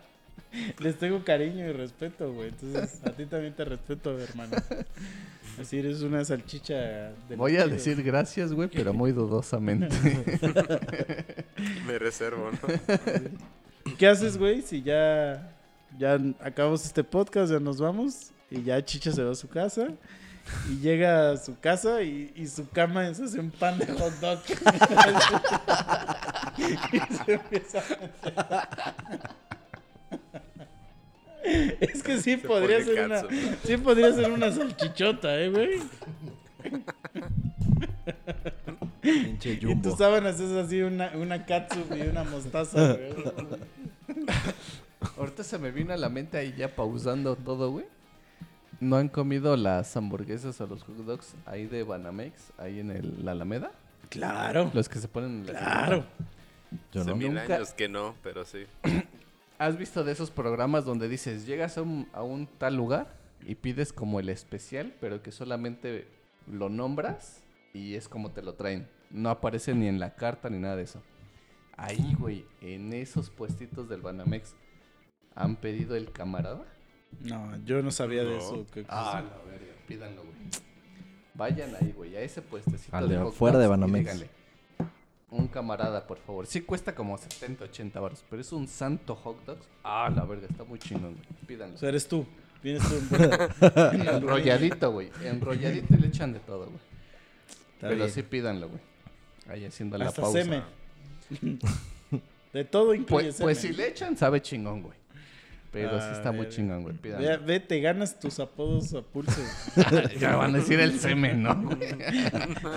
les 0.80 0.98
tengo 0.98 1.24
cariño 1.24 1.68
y 1.68 1.72
respeto, 1.72 2.34
güey. 2.34 2.50
Entonces, 2.50 3.00
a 3.06 3.12
ti 3.12 3.26
también 3.26 3.54
te 3.54 3.66
respeto, 3.66 4.18
hermano. 4.20 4.58
Así 5.60 5.80
eres 5.80 6.02
una 6.02 6.24
salchicha 6.24 6.76
de 7.30 7.36
Voy 7.36 7.58
a 7.58 7.68
decir 7.68 8.02
gracias, 8.04 8.54
güey, 8.54 8.70
pero 8.70 8.94
muy 8.94 9.12
dudosamente. 9.12 9.90
Me 11.88 12.00
reservo, 12.00 12.50
¿no? 12.52 12.60
¿Qué 13.98 14.08
haces, 14.08 14.38
güey, 14.38 14.62
si 14.62 14.82
ya, 14.82 15.54
ya 16.00 16.18
acabamos 16.40 16.86
este 16.86 17.04
podcast, 17.04 17.52
ya 17.52 17.60
nos 17.60 17.80
vamos 17.80 18.32
y 18.50 18.64
ya 18.64 18.84
Chicha 18.84 19.12
se 19.12 19.24
va 19.24 19.32
a 19.32 19.36
su 19.36 19.50
casa? 19.50 19.90
Y 20.70 20.80
llega 20.80 21.32
a 21.32 21.38
su 21.38 21.60
casa 21.60 22.02
y, 22.02 22.32
y 22.36 22.48
su 22.48 22.68
cama 22.70 23.08
es 23.08 23.20
hace 23.20 23.40
un 23.40 23.52
pan 23.52 23.78
de 23.78 23.86
hot 23.86 24.14
dog. 24.20 24.40
y 26.58 26.64
se 27.26 27.34
empieza 27.34 27.84
a. 28.26 29.48
Es 31.44 32.04
que 32.04 32.18
sí 32.20 32.38
Se 32.38 32.48
podría 32.48 32.84
ser 32.84 33.06
una, 33.06 33.22
sí 33.64 33.78
podría 33.78 34.12
ser 34.14 34.32
una 34.32 34.52
salchichota, 34.52 35.40
eh, 35.40 35.50
güey. 35.50 35.80
Pinche 39.02 39.60
Y 39.62 39.76
tus 39.82 39.98
sábanas 39.98 40.40
es 40.40 40.52
así 40.52 40.82
una, 40.82 41.12
una 41.16 41.46
catsup 41.46 41.92
y 41.98 42.02
una 42.02 42.24
mostaza, 42.24 42.94
güey. 42.94 43.14
Ahorita 45.18 45.44
se 45.44 45.58
me 45.58 45.72
vino 45.72 45.94
a 45.94 45.98
la 45.98 46.10
mente 46.10 46.38
ahí 46.38 46.54
ya 46.58 46.76
pausando 46.76 47.36
todo, 47.36 47.72
güey. 47.72 47.86
¿No 48.80 48.96
han 48.98 49.10
comido 49.10 49.56
las 49.58 49.96
hamburguesas 49.98 50.60
o 50.62 50.68
los 50.68 50.84
hot 50.84 50.96
dogs 50.98 51.34
ahí 51.46 51.66
de 51.68 51.84
Banamex, 51.84 52.52
ahí 52.58 52.80
en 52.80 52.92
el, 52.92 53.26
la 53.26 53.32
Alameda? 53.32 53.72
Claro, 54.10 54.70
Los 54.74 54.90
que 54.90 55.00
se 55.00 55.08
ponen 55.08 55.42
en 55.42 55.46
la 55.54 55.60
claro. 55.60 56.06
Yo 56.94 57.02
Hace 57.02 57.10
no. 57.12 57.16
mil 57.16 57.34
Nunca- 57.34 57.56
años 57.56 57.74
que 57.74 57.88
no, 57.90 58.16
pero 58.24 58.44
sí. 58.46 58.66
¿Has 59.62 59.78
visto 59.78 60.04
de 60.04 60.12
esos 60.12 60.32
programas 60.32 60.86
donde 60.86 61.08
dices, 61.08 61.46
llegas 61.46 61.78
a 61.78 61.84
un, 61.84 62.08
a 62.14 62.24
un 62.24 62.48
tal 62.48 62.76
lugar 62.76 63.14
y 63.46 63.54
pides 63.54 63.94
como 63.94 64.20
el 64.20 64.30
especial, 64.30 64.92
pero 65.00 65.22
que 65.22 65.32
solamente 65.32 66.08
lo 66.48 66.68
nombras 66.70 67.44
y 67.72 67.94
es 67.94 68.10
como 68.10 68.32
te 68.32 68.42
lo 68.42 68.56
traen? 68.56 68.88
No 69.12 69.30
aparece 69.30 69.76
ni 69.76 69.88
en 69.88 70.00
la 70.00 70.16
carta 70.16 70.50
ni 70.50 70.58
nada 70.58 70.78
de 70.78 70.82
eso. 70.82 71.04
Ahí, 71.78 72.16
güey, 72.18 72.44
en 72.62 72.92
esos 72.92 73.30
puestitos 73.30 73.88
del 73.88 74.02
Banamex, 74.02 74.56
¿han 75.36 75.56
pedido 75.56 75.96
el 75.96 76.12
camarada? 76.12 76.66
No, 77.20 77.56
yo 77.64 77.84
no 77.84 77.92
sabía 77.92 78.24
de 78.24 78.38
eso. 78.38 78.66
¿qué 78.74 78.84
Ah, 78.90 79.22
cosa? 79.22 79.22
la 79.22 79.52
verga, 79.52 79.74
pídanlo, 79.88 80.24
güey. 80.24 80.36
Vayan 81.36 81.76
ahí, 81.80 81.92
güey, 81.96 82.16
a 82.16 82.22
ese 82.22 82.42
puestecito 82.42 82.98
Al 82.98 83.10
de 83.10 83.18
afuera 83.18 83.60
de 83.60 83.68
Banamex. 83.68 84.26
Un 85.32 85.48
camarada, 85.48 86.06
por 86.06 86.18
favor. 86.20 86.46
Sí 86.46 86.62
cuesta 86.62 86.94
como 86.94 87.18
70, 87.18 87.64
80 87.64 88.00
baros, 88.00 88.24
pero 88.30 88.42
es 88.42 88.52
un 88.52 88.68
santo 88.68 89.16
hot 89.16 89.44
dogs. 89.46 89.66
Ah, 89.84 90.12
la 90.14 90.26
verga, 90.26 90.46
está 90.50 90.66
muy 90.66 90.78
chingón, 90.78 91.14
güey. 91.14 91.26
Pídanlo. 91.48 91.76
O 91.76 91.78
sea, 91.78 91.90
eres 91.90 92.06
tú. 92.08 92.26
Vienes 92.62 92.84
tú 92.88 93.16
en 93.16 94.02
Enrolladito, 94.08 94.92
güey. 94.92 95.10
Enrolladito 95.24 95.94
y 95.94 95.98
le 95.98 96.08
echan 96.08 96.34
de 96.34 96.40
todo, 96.40 96.66
güey. 96.66 96.80
Está 97.76 97.88
Pero 97.88 97.96
bien. 97.96 98.12
sí 98.12 98.24
pídanlo, 98.24 98.68
güey. 98.70 98.82
Ahí 99.48 99.66
haciendo 99.66 99.98
la 99.98 100.08
Hasta 100.08 100.22
pausa. 100.22 100.40
De 102.54 102.66
todo 102.66 102.94
incluye 102.94 103.28
Pues, 103.28 103.40
pues 103.40 103.58
si 103.60 103.72
le 103.72 103.88
echan, 103.88 104.18
sabe 104.18 104.42
chingón, 104.42 104.84
güey. 104.84 105.01
Pero 105.72 106.00
sí 106.02 106.08
Ah, 106.10 106.12
está 106.14 106.32
muy 106.34 106.50
chingón, 106.50 106.84
güey. 106.84 106.96
Ve, 107.02 107.38
ve, 107.38 107.60
te 107.62 107.80
ganas 107.80 108.20
tus 108.20 108.42
apodos 108.42 108.94
a 108.94 109.02
pulso. 109.02 109.42
ya 110.20 110.36
van 110.36 110.54
a 110.54 110.58
decir 110.58 110.80
el 110.82 111.00
semen, 111.00 111.44
¿no? 111.44 111.56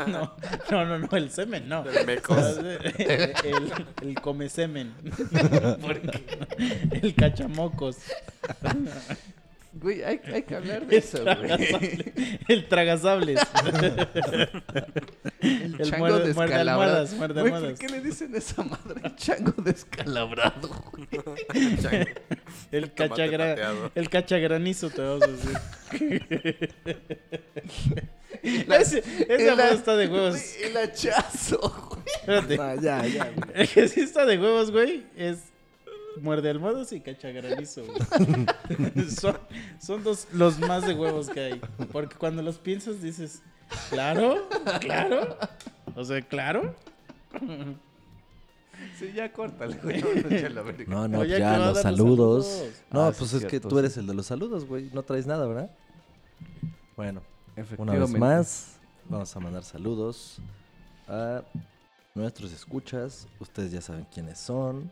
No, 0.07 0.37
no, 0.71 0.85
no, 0.85 0.99
no, 0.99 1.09
el 1.17 1.31
semen, 1.31 1.69
no. 1.69 1.83
Del 1.83 2.07
mecos. 2.07 2.59
El, 2.59 3.35
el, 3.45 3.73
el 4.03 4.15
come 4.21 4.49
semen. 4.49 4.95
El 7.03 7.15
cachamocos. 7.17 7.99
Güey, 9.77 10.03
hay, 10.05 10.21
hay 10.33 10.43
que 10.45 10.55
hablar 10.55 10.87
de 10.87 10.97
eso, 10.99 11.19
güey. 11.25 11.35
Tragasable- 11.37 12.41
El 12.49 12.69
tragasables. 12.69 13.41
El, 15.41 15.75
El 15.79 15.91
chango 15.91 16.07
muerde- 16.07 16.33
muerde 16.35 16.55
descalabrado. 16.55 16.71
almohadas, 16.71 17.13
muerde 17.15 17.41
Güey, 17.43 17.53
¿por 17.53 17.75
qué 17.79 17.89
le 17.89 18.01
dicen 18.01 18.35
esa 18.37 18.63
madre? 18.63 19.01
El 19.03 19.17
chango 19.17 19.53
descalabrado, 19.63 20.69
güey. 20.93 21.09
El 22.71 22.91
Tomate 22.91 22.95
cachagra, 22.95 23.49
pateado. 23.51 23.91
el 23.95 24.09
cachagranizo 24.11 24.91
te 24.91 25.03
vamos 25.03 25.23
a 25.23 25.27
decir. 25.27 26.71
La- 28.67 28.77
ese 28.81 28.99
ese 29.01 29.35
el 29.45 29.51
apodo 29.51 29.63
ha- 29.65 29.71
está 29.75 29.97
de 29.97 30.07
huevos. 30.09 30.57
El 30.63 30.77
hachazo, 30.77 31.91
güey. 31.91 32.03
Espérate. 32.21 32.59
Ah, 32.61 32.75
ya, 32.81 33.07
ya, 33.07 33.25
güey. 33.31 33.51
El 33.55 33.69
que 33.69 33.89
sí 33.89 34.01
está 34.01 34.25
de 34.25 34.39
huevos, 34.39 34.71
güey, 34.71 35.05
es 35.17 35.39
muerde 36.21 36.51
almohadas 36.51 36.93
y 36.93 37.01
cachagranizo, 37.01 37.83
güey. 37.85 39.09
son, 39.11 39.39
son 39.81 40.05
dos, 40.05 40.29
los 40.33 40.59
más 40.59 40.87
de 40.87 40.95
huevos 40.95 41.29
que 41.29 41.41
hay. 41.41 41.61
Porque 41.93 42.17
cuando 42.17 42.43
los 42.43 42.59
piensas 42.59 43.01
dices, 43.03 43.43
claro, 43.91 44.49
claro. 44.81 45.37
O 45.95 46.05
sea, 46.05 46.21
claro. 46.23 46.75
Sí, 48.99 49.13
ya 49.15 49.33
córtale, 49.33 49.77
güey. 49.83 50.03
No, 50.87 51.09
no, 51.09 51.21
Oye, 51.21 51.39
ya, 51.39 51.59
los 51.59 51.81
saludos. 51.81 52.47
saludos. 52.47 52.73
No, 52.91 53.05
Ah, 53.07 53.13
sí, 53.13 53.19
pues 53.19 53.33
es 53.33 53.39
cierto, 53.41 53.49
que 53.51 53.61
tú 53.61 53.71
sí. 53.71 53.79
eres 53.79 53.97
el 53.97 54.07
de 54.07 54.15
los 54.15 54.27
saludos, 54.27 54.67
güey. 54.67 54.91
No 54.93 55.03
traes 55.03 55.27
nada, 55.27 55.47
¿verdad? 55.47 55.71
Bueno, 56.97 57.23
una 57.57 57.63
vez 57.63 57.73
Efectivamente. 57.73 58.19
más, 58.19 58.77
vamos 59.09 59.35
a 59.35 59.41
mandar 59.41 59.63
saludos 59.65 60.39
a 61.09 61.43
nuestros 62.15 62.53
escuchas. 62.53 63.27
Ustedes 63.41 63.71
ya 63.73 63.81
saben 63.81 64.07
quiénes 64.13 64.39
son. 64.39 64.91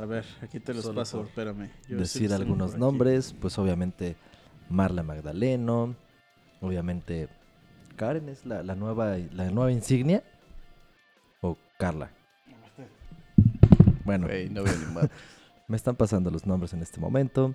A 0.00 0.06
ver, 0.06 0.24
aquí 0.40 0.58
te 0.58 0.72
los 0.72 0.84
Solo 0.84 1.00
paso, 1.00 1.18
por 1.18 1.26
espérame. 1.26 1.70
Yo 1.88 1.98
Decir 1.98 2.32
algunos 2.32 2.76
nombres, 2.76 3.34
pues 3.38 3.58
obviamente 3.58 4.16
Marla 4.70 5.02
Magdaleno, 5.02 5.94
obviamente 6.60 7.28
Karen 7.96 8.28
es 8.28 8.46
la, 8.46 8.62
la 8.62 8.74
nueva 8.74 9.18
la 9.18 9.50
nueva 9.50 9.70
insignia 9.70 10.22
o 11.42 11.58
Carla. 11.78 12.10
Bueno, 14.04 14.26
Güey, 14.26 14.48
no 14.48 14.62
veo 14.62 14.74
ni. 14.74 15.08
Me 15.68 15.76
están 15.76 15.96
pasando 15.96 16.30
los 16.30 16.46
nombres 16.46 16.72
en 16.72 16.82
este 16.82 17.00
momento. 17.00 17.54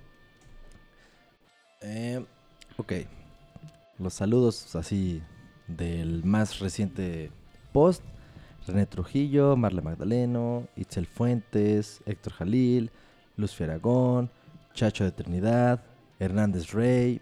Eh, 1.82 2.26
ok. 2.78 2.94
Los 4.00 4.14
saludos 4.14 4.76
así 4.76 5.22
del 5.68 6.24
más 6.24 6.60
reciente 6.60 7.32
post. 7.74 8.04
René 8.68 8.86
Trujillo, 8.86 9.56
Marla 9.56 9.82
Magdaleno, 9.82 10.68
Itzel 10.76 11.06
Fuentes, 11.06 12.02
Héctor 12.06 12.34
Jalil, 12.34 12.92
Luz 13.36 13.56
Feragón, 13.56 14.30
Chacho 14.74 15.04
de 15.04 15.12
Trinidad, 15.12 15.84
Hernández 16.20 16.72
Rey. 16.74 17.22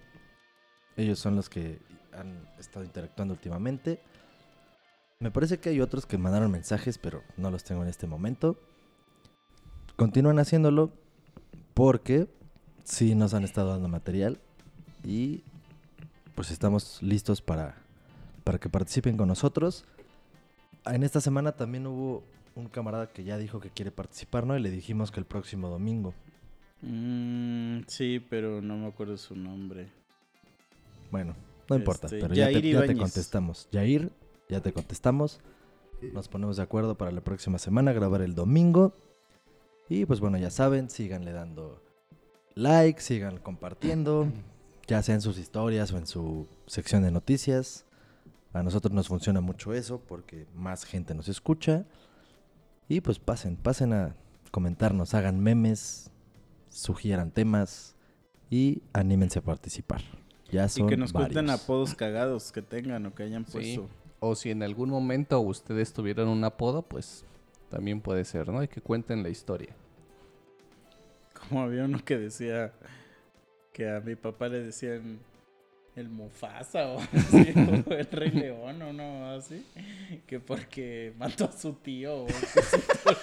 Ellos 0.97 1.19
son 1.19 1.35
los 1.35 1.49
que 1.49 1.79
han 2.13 2.47
estado 2.59 2.83
interactuando 2.83 3.33
últimamente. 3.33 4.01
Me 5.19 5.31
parece 5.31 5.59
que 5.59 5.69
hay 5.69 5.81
otros 5.81 6.05
que 6.05 6.17
mandaron 6.17 6.51
mensajes, 6.51 6.97
pero 6.97 7.23
no 7.37 7.51
los 7.51 7.63
tengo 7.63 7.83
en 7.83 7.89
este 7.89 8.07
momento. 8.07 8.57
Continúan 9.95 10.39
haciéndolo 10.39 10.91
porque 11.73 12.27
sí 12.83 13.15
nos 13.15 13.33
han 13.33 13.43
estado 13.43 13.69
dando 13.69 13.87
material 13.87 14.39
y 15.03 15.43
pues 16.35 16.51
estamos 16.51 17.01
listos 17.01 17.41
para, 17.41 17.77
para 18.43 18.59
que 18.59 18.69
participen 18.69 19.15
con 19.15 19.27
nosotros. 19.27 19.85
En 20.85 21.03
esta 21.03 21.21
semana 21.21 21.51
también 21.53 21.87
hubo 21.87 22.23
un 22.55 22.67
camarada 22.67 23.07
que 23.07 23.23
ya 23.23 23.37
dijo 23.37 23.59
que 23.59 23.69
quiere 23.69 23.91
participar, 23.91 24.45
¿no? 24.45 24.57
Y 24.57 24.61
le 24.61 24.69
dijimos 24.69 25.11
que 25.11 25.19
el 25.19 25.25
próximo 25.25 25.69
domingo. 25.69 26.13
Mm, 26.81 27.81
sí, 27.87 28.23
pero 28.29 28.61
no 28.61 28.77
me 28.77 28.87
acuerdo 28.87 29.17
su 29.17 29.35
nombre. 29.35 29.89
Bueno, 31.11 31.35
no 31.69 31.75
importa, 31.75 32.07
Este, 32.07 32.19
pero 32.19 32.33
ya, 32.33 32.47
te, 32.47 32.61
ya 32.61 32.95
contestamos. 32.95 33.67
Yair, 33.71 34.11
ya 34.49 34.61
te 34.61 34.71
contestamos. 34.71 35.39
Nos 36.13 36.27
ponemos 36.27 36.57
de 36.57 36.63
acuerdo 36.63 36.95
para 36.95 37.11
la 37.11 37.21
próxima 37.21 37.57
semana 37.57 37.93
grabar 37.93 38.21
el 38.21 38.35
domingo. 38.35 38.93
Y 39.89 40.05
pues 40.05 40.19
bueno, 40.19 40.37
ya 40.37 40.49
saben, 40.49 40.89
síganle 40.89 41.31
dando 41.31 41.81
like, 42.55 43.01
sigan 43.01 43.37
compartiendo, 43.37 44.27
ya 44.87 45.01
sea 45.03 45.15
en 45.15 45.21
sus 45.21 45.37
historias 45.37 45.91
o 45.91 45.97
en 45.97 46.07
su 46.07 46.47
sección 46.67 47.03
de 47.03 47.11
noticias. 47.11 47.84
A 48.55 48.63
nosotros 48.63 48.93
nos 48.93 49.09
funciona 49.09 49.41
mucho 49.41 49.73
eso 49.73 49.99
porque 49.99 50.47
más 50.55 50.85
gente 50.85 51.13
nos 51.13 51.27
escucha. 51.27 51.83
Y 52.87 53.01
pues 53.01 53.19
pasen, 53.19 53.57
pasen 53.57 53.91
a 53.91 54.15
comentarnos, 54.49 55.13
hagan 55.13 55.41
memes, 55.41 56.09
sugieran 56.69 57.31
temas 57.31 57.97
y 58.49 58.81
anímense 58.93 59.39
a 59.39 59.41
participar. 59.41 60.01
Ya 60.49 60.65
Y 60.67 60.69
son 60.69 60.87
que 60.87 60.95
nos 60.95 61.11
cuenten 61.11 61.49
apodos 61.49 61.95
cagados 61.95 62.53
que 62.53 62.61
tengan 62.61 63.05
o 63.07 63.13
que 63.13 63.23
hayan 63.23 63.45
Sí. 63.45 63.51
puesto. 63.51 63.89
O 64.21 64.35
si 64.35 64.51
en 64.51 64.63
algún 64.63 64.89
momento 64.89 65.37
ustedes 65.41 65.91
tuvieron 65.91 66.29
un 66.29 66.41
apodo, 66.45 66.81
pues 66.81 67.25
también 67.69 67.99
puede 67.99 68.23
ser, 68.23 68.47
¿no? 68.47 68.63
Y 68.63 68.69
que 68.69 68.79
cuenten 68.79 69.21
la 69.21 69.27
historia. 69.27 69.75
Como 71.49 71.61
había 71.61 71.83
uno 71.83 71.99
que 72.05 72.17
decía 72.17 72.71
que 73.73 73.89
a 73.89 73.99
mi 73.99 74.15
papá 74.15 74.47
le 74.47 74.63
decían 74.63 75.19
el 75.95 76.09
Mufasa 76.09 76.87
o, 76.87 76.99
así, 77.13 77.53
o 77.85 77.93
el 77.93 78.07
Rey 78.11 78.31
León 78.31 78.81
o 78.81 78.93
no 78.93 79.31
así. 79.31 79.65
Que 80.27 80.39
porque 80.39 81.13
mató 81.17 81.45
a 81.45 81.51
su 81.51 81.73
tío 81.73 82.23
o 82.23 82.27
que 82.27 82.33
su 82.33 82.77
tío 82.77 83.15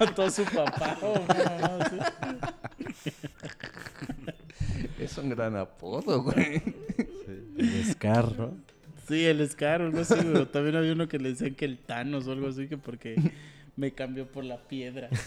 mató 0.00 0.22
a 0.22 0.30
su 0.30 0.44
papá 0.44 0.98
o 1.02 1.14
no 1.18 1.66
así. 1.82 1.96
Es 4.98 5.18
un 5.18 5.30
gran 5.30 5.56
apodo, 5.56 6.22
güey. 6.22 6.62
El 7.58 7.84
Scar, 7.92 8.38
¿no? 8.38 8.56
Sí, 9.06 9.24
el 9.26 9.46
Scar 9.48 9.82
o 9.82 9.86
algo 9.86 10.00
así, 10.00 10.14
pero 10.14 10.48
también 10.48 10.76
había 10.76 10.92
uno 10.92 11.08
que 11.08 11.18
le 11.18 11.30
decían 11.30 11.54
que 11.54 11.66
el 11.66 11.78
Thanos 11.78 12.26
o 12.26 12.32
algo 12.32 12.48
así, 12.48 12.68
que 12.68 12.78
porque 12.78 13.16
me 13.76 13.92
cambió 13.92 14.26
por 14.26 14.44
la 14.44 14.56
piedra. 14.56 15.10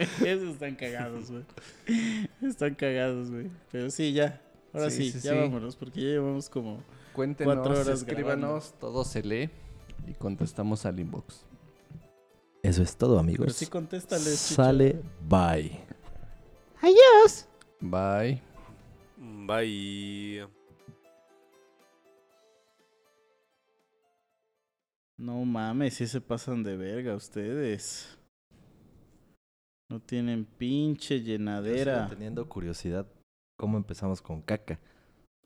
Esos 0.24 0.54
están 0.54 0.74
cagados, 0.76 1.30
güey. 1.30 1.44
Están 2.42 2.74
cagados, 2.74 3.30
güey. 3.30 3.50
Pero 3.70 3.90
sí, 3.90 4.12
ya. 4.12 4.40
Ahora 4.72 4.90
sí, 4.90 5.10
Sí, 5.10 5.20
sí, 5.20 5.26
ya 5.28 5.32
sí. 5.32 5.38
vámonos, 5.38 5.76
porque 5.76 6.00
ya 6.00 6.06
llevamos 6.08 6.48
como... 6.48 6.82
Cuéntenos, 7.12 7.54
Cuatro 7.54 7.72
horas 7.72 7.88
escríbanos, 7.88 8.72
todo 8.78 9.04
se 9.04 9.22
lee 9.22 9.50
y 10.06 10.14
contestamos 10.14 10.86
al 10.86 11.00
inbox. 11.00 11.44
Eso 12.62 12.82
es 12.82 12.96
todo, 12.96 13.18
amigos. 13.18 13.46
Pero 13.46 13.52
sí 13.52 13.66
contéstale, 13.66 14.22
Chicho. 14.24 14.54
Sale, 14.54 15.02
bye. 15.28 15.80
Bye. 17.80 18.40
Bye. 19.18 20.46
No 25.16 25.44
mames, 25.44 25.94
sí 25.94 26.06
se 26.06 26.20
pasan 26.20 26.62
de 26.62 26.76
verga 26.76 27.14
ustedes. 27.14 28.16
No 29.90 29.98
tienen 30.00 30.44
pinche 30.44 31.20
llenadera. 31.20 32.06
teniendo 32.08 32.48
curiosidad 32.48 33.06
cómo 33.56 33.76
empezamos 33.76 34.22
con 34.22 34.40
caca. 34.40 34.78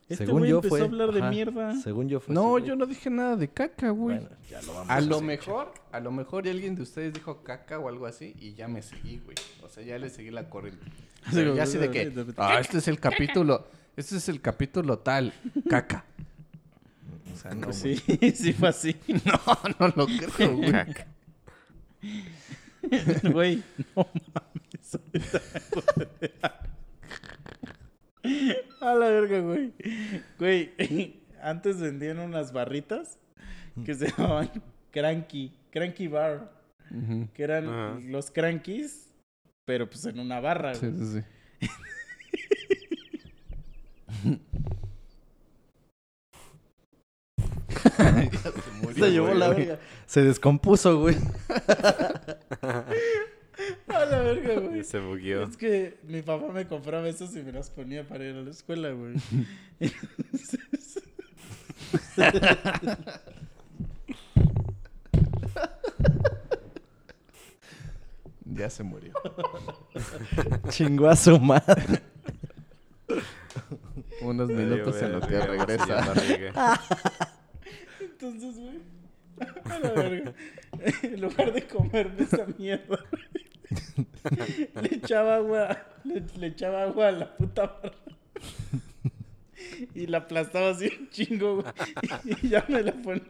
Este 0.06 0.26
Según 0.26 0.40
güey 0.40 0.50
yo 0.50 0.56
empezó 0.58 0.68
fue. 0.76 0.80
a 0.82 0.84
hablar 0.84 1.12
de 1.12 1.20
ajá, 1.20 1.30
mierda. 1.30 1.74
Según 1.80 2.10
yo 2.10 2.20
fue. 2.20 2.34
No, 2.34 2.58
yo 2.58 2.76
no 2.76 2.84
dije 2.84 3.08
nada 3.08 3.36
de 3.36 3.48
caca, 3.48 3.88
güey. 3.88 4.18
Bueno, 4.18 4.36
ya 4.50 4.60
lo 4.60 4.74
vamos 4.74 4.90
a 4.90 5.00
lo 5.00 5.14
hacer. 5.16 5.26
mejor, 5.26 5.72
a 5.90 6.00
lo 6.00 6.12
mejor 6.12 6.46
y 6.46 6.50
alguien 6.50 6.74
de 6.74 6.82
ustedes 6.82 7.14
dijo 7.14 7.42
caca 7.42 7.78
o 7.78 7.88
algo 7.88 8.04
así 8.04 8.36
y 8.38 8.52
ya 8.52 8.68
me 8.68 8.82
seguí, 8.82 9.18
güey. 9.24 9.34
O 9.62 9.68
sea, 9.70 9.82
ya 9.82 9.98
le 9.98 10.10
seguí 10.10 10.30
la 10.30 10.50
corriente. 10.50 10.84
Pero 11.32 11.56
ya 11.56 11.62
así 11.62 11.78
de 11.78 11.90
que, 11.90 12.12
ah, 12.36 12.60
este 12.60 12.76
es 12.78 12.88
el 12.88 13.00
capítulo, 13.00 13.66
este 13.96 14.18
es 14.18 14.28
el 14.28 14.42
capítulo 14.42 14.98
tal, 14.98 15.32
caca. 15.70 16.04
O 17.32 17.36
sea, 17.38 17.54
no, 17.54 17.72
Sí, 17.72 17.96
sí 18.34 18.52
fue 18.52 18.68
así. 18.68 18.94
no, 19.08 19.58
no 19.80 19.88
lo 19.96 20.06
creo, 20.06 20.54
güey. 20.54 20.70
Güey, 23.32 23.62
no 23.96 24.06
mames. 24.34 24.98
A 28.80 28.94
la 28.94 29.08
verga, 29.08 29.40
güey. 29.40 29.72
Güey, 30.38 30.72
antes 31.42 31.80
vendían 31.80 32.18
unas 32.18 32.52
barritas 32.52 33.18
que 33.84 33.94
se 33.94 34.08
llamaban 34.10 34.50
Cranky, 34.90 35.52
Cranky 35.70 36.08
Bar. 36.08 36.52
Que 37.34 37.42
eran 37.42 38.12
los 38.12 38.30
Crankies, 38.30 39.12
pero 39.64 39.88
pues 39.88 40.04
en 40.06 40.20
una 40.20 40.38
barra, 40.40 40.74
Sí, 40.74 40.86
güey. 40.86 40.98
sí, 41.06 41.24
sí. 41.60 41.68
Se 48.94 49.10
llevó 49.10 49.34
la 49.34 49.48
verga. 49.48 49.78
Se 50.06 50.22
descompuso, 50.22 51.00
güey. 51.00 51.16
A 53.88 54.04
la 54.04 54.18
verga, 54.18 54.60
güey. 54.60 54.84
Se 54.84 54.98
bugueó. 54.98 55.44
Es 55.44 55.56
que 55.56 55.98
mi 56.04 56.22
papá 56.22 56.52
me 56.52 56.66
compraba 56.66 57.08
esos 57.08 57.34
y 57.36 57.42
me 57.42 57.52
los 57.52 57.70
ponía 57.70 58.06
para 58.06 58.24
ir 58.24 58.34
a 58.36 58.42
la 58.42 58.50
escuela, 58.50 58.90
güey. 58.90 59.14
Entonces, 59.80 60.58
Ya 68.46 68.70
se 68.70 68.82
murió. 68.82 69.12
Chingó 70.68 71.08
a 71.08 71.16
su 71.16 71.40
madre. 71.40 72.02
Unos 74.20 74.48
minutos 74.48 75.00
en 75.02 75.12
lo 75.12 75.20
que 75.20 75.40
regresa. 75.40 76.14
Entonces, 78.28 78.58
güey. 78.58 78.78
A 79.64 79.78
la 79.78 79.90
verga. 79.92 80.34
En 81.02 81.20
lugar 81.20 81.52
de 81.52 81.66
comerme 81.66 82.22
esa 82.22 82.46
mierda, 82.58 83.04
le 84.80 84.96
echaba 84.96 85.36
agua, 85.36 85.86
le, 86.04 86.22
le 86.38 86.46
echaba 86.48 86.84
agua 86.84 87.08
a 87.08 87.12
la 87.12 87.36
puta 87.36 87.66
barra. 87.66 87.92
Y 89.94 90.06
la 90.06 90.18
aplastaba 90.18 90.70
así 90.70 90.90
un 90.98 91.10
chingo, 91.10 91.56
güey. 91.56 91.66
Y 92.42 92.48
ya 92.48 92.64
me 92.68 92.82
la 92.82 92.92
ponía. 92.92 93.24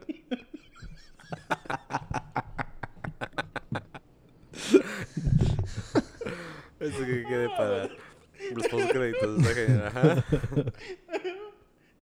Eso 6.79 6.99
que 6.99 7.23
quede 7.23 7.49
para 7.49 7.89
los 8.53 8.67
postcréditos. 8.67 9.47
Genial. 9.47 9.87
Ajá. 9.87 10.25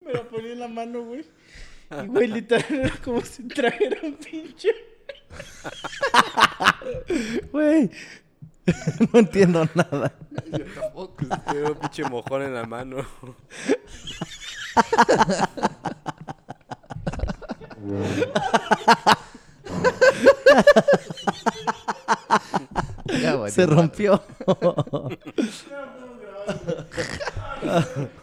Me 0.01 0.13
la 0.13 0.23
ponía 0.23 0.53
en 0.53 0.59
la 0.59 0.67
mano, 0.67 1.03
güey. 1.03 1.25
Y, 1.91 2.07
güey, 2.07 2.27
literal 2.27 2.65
era 2.69 2.95
como 3.03 3.21
si 3.21 3.47
trajera 3.47 3.97
un 4.03 4.15
pinche. 4.15 4.69
Güey. 7.51 7.89
No 9.11 9.19
entiendo 9.19 9.67
nada. 9.75 10.15
Yo 10.49 10.63
tampoco. 10.79 11.25
Tiene 11.51 11.69
un 11.69 11.75
pinche 11.75 12.05
mojón 12.05 12.43
en 12.43 12.53
la 12.53 12.65
mano. 12.65 13.05
Se 23.49 23.65
rompió. 23.65 24.21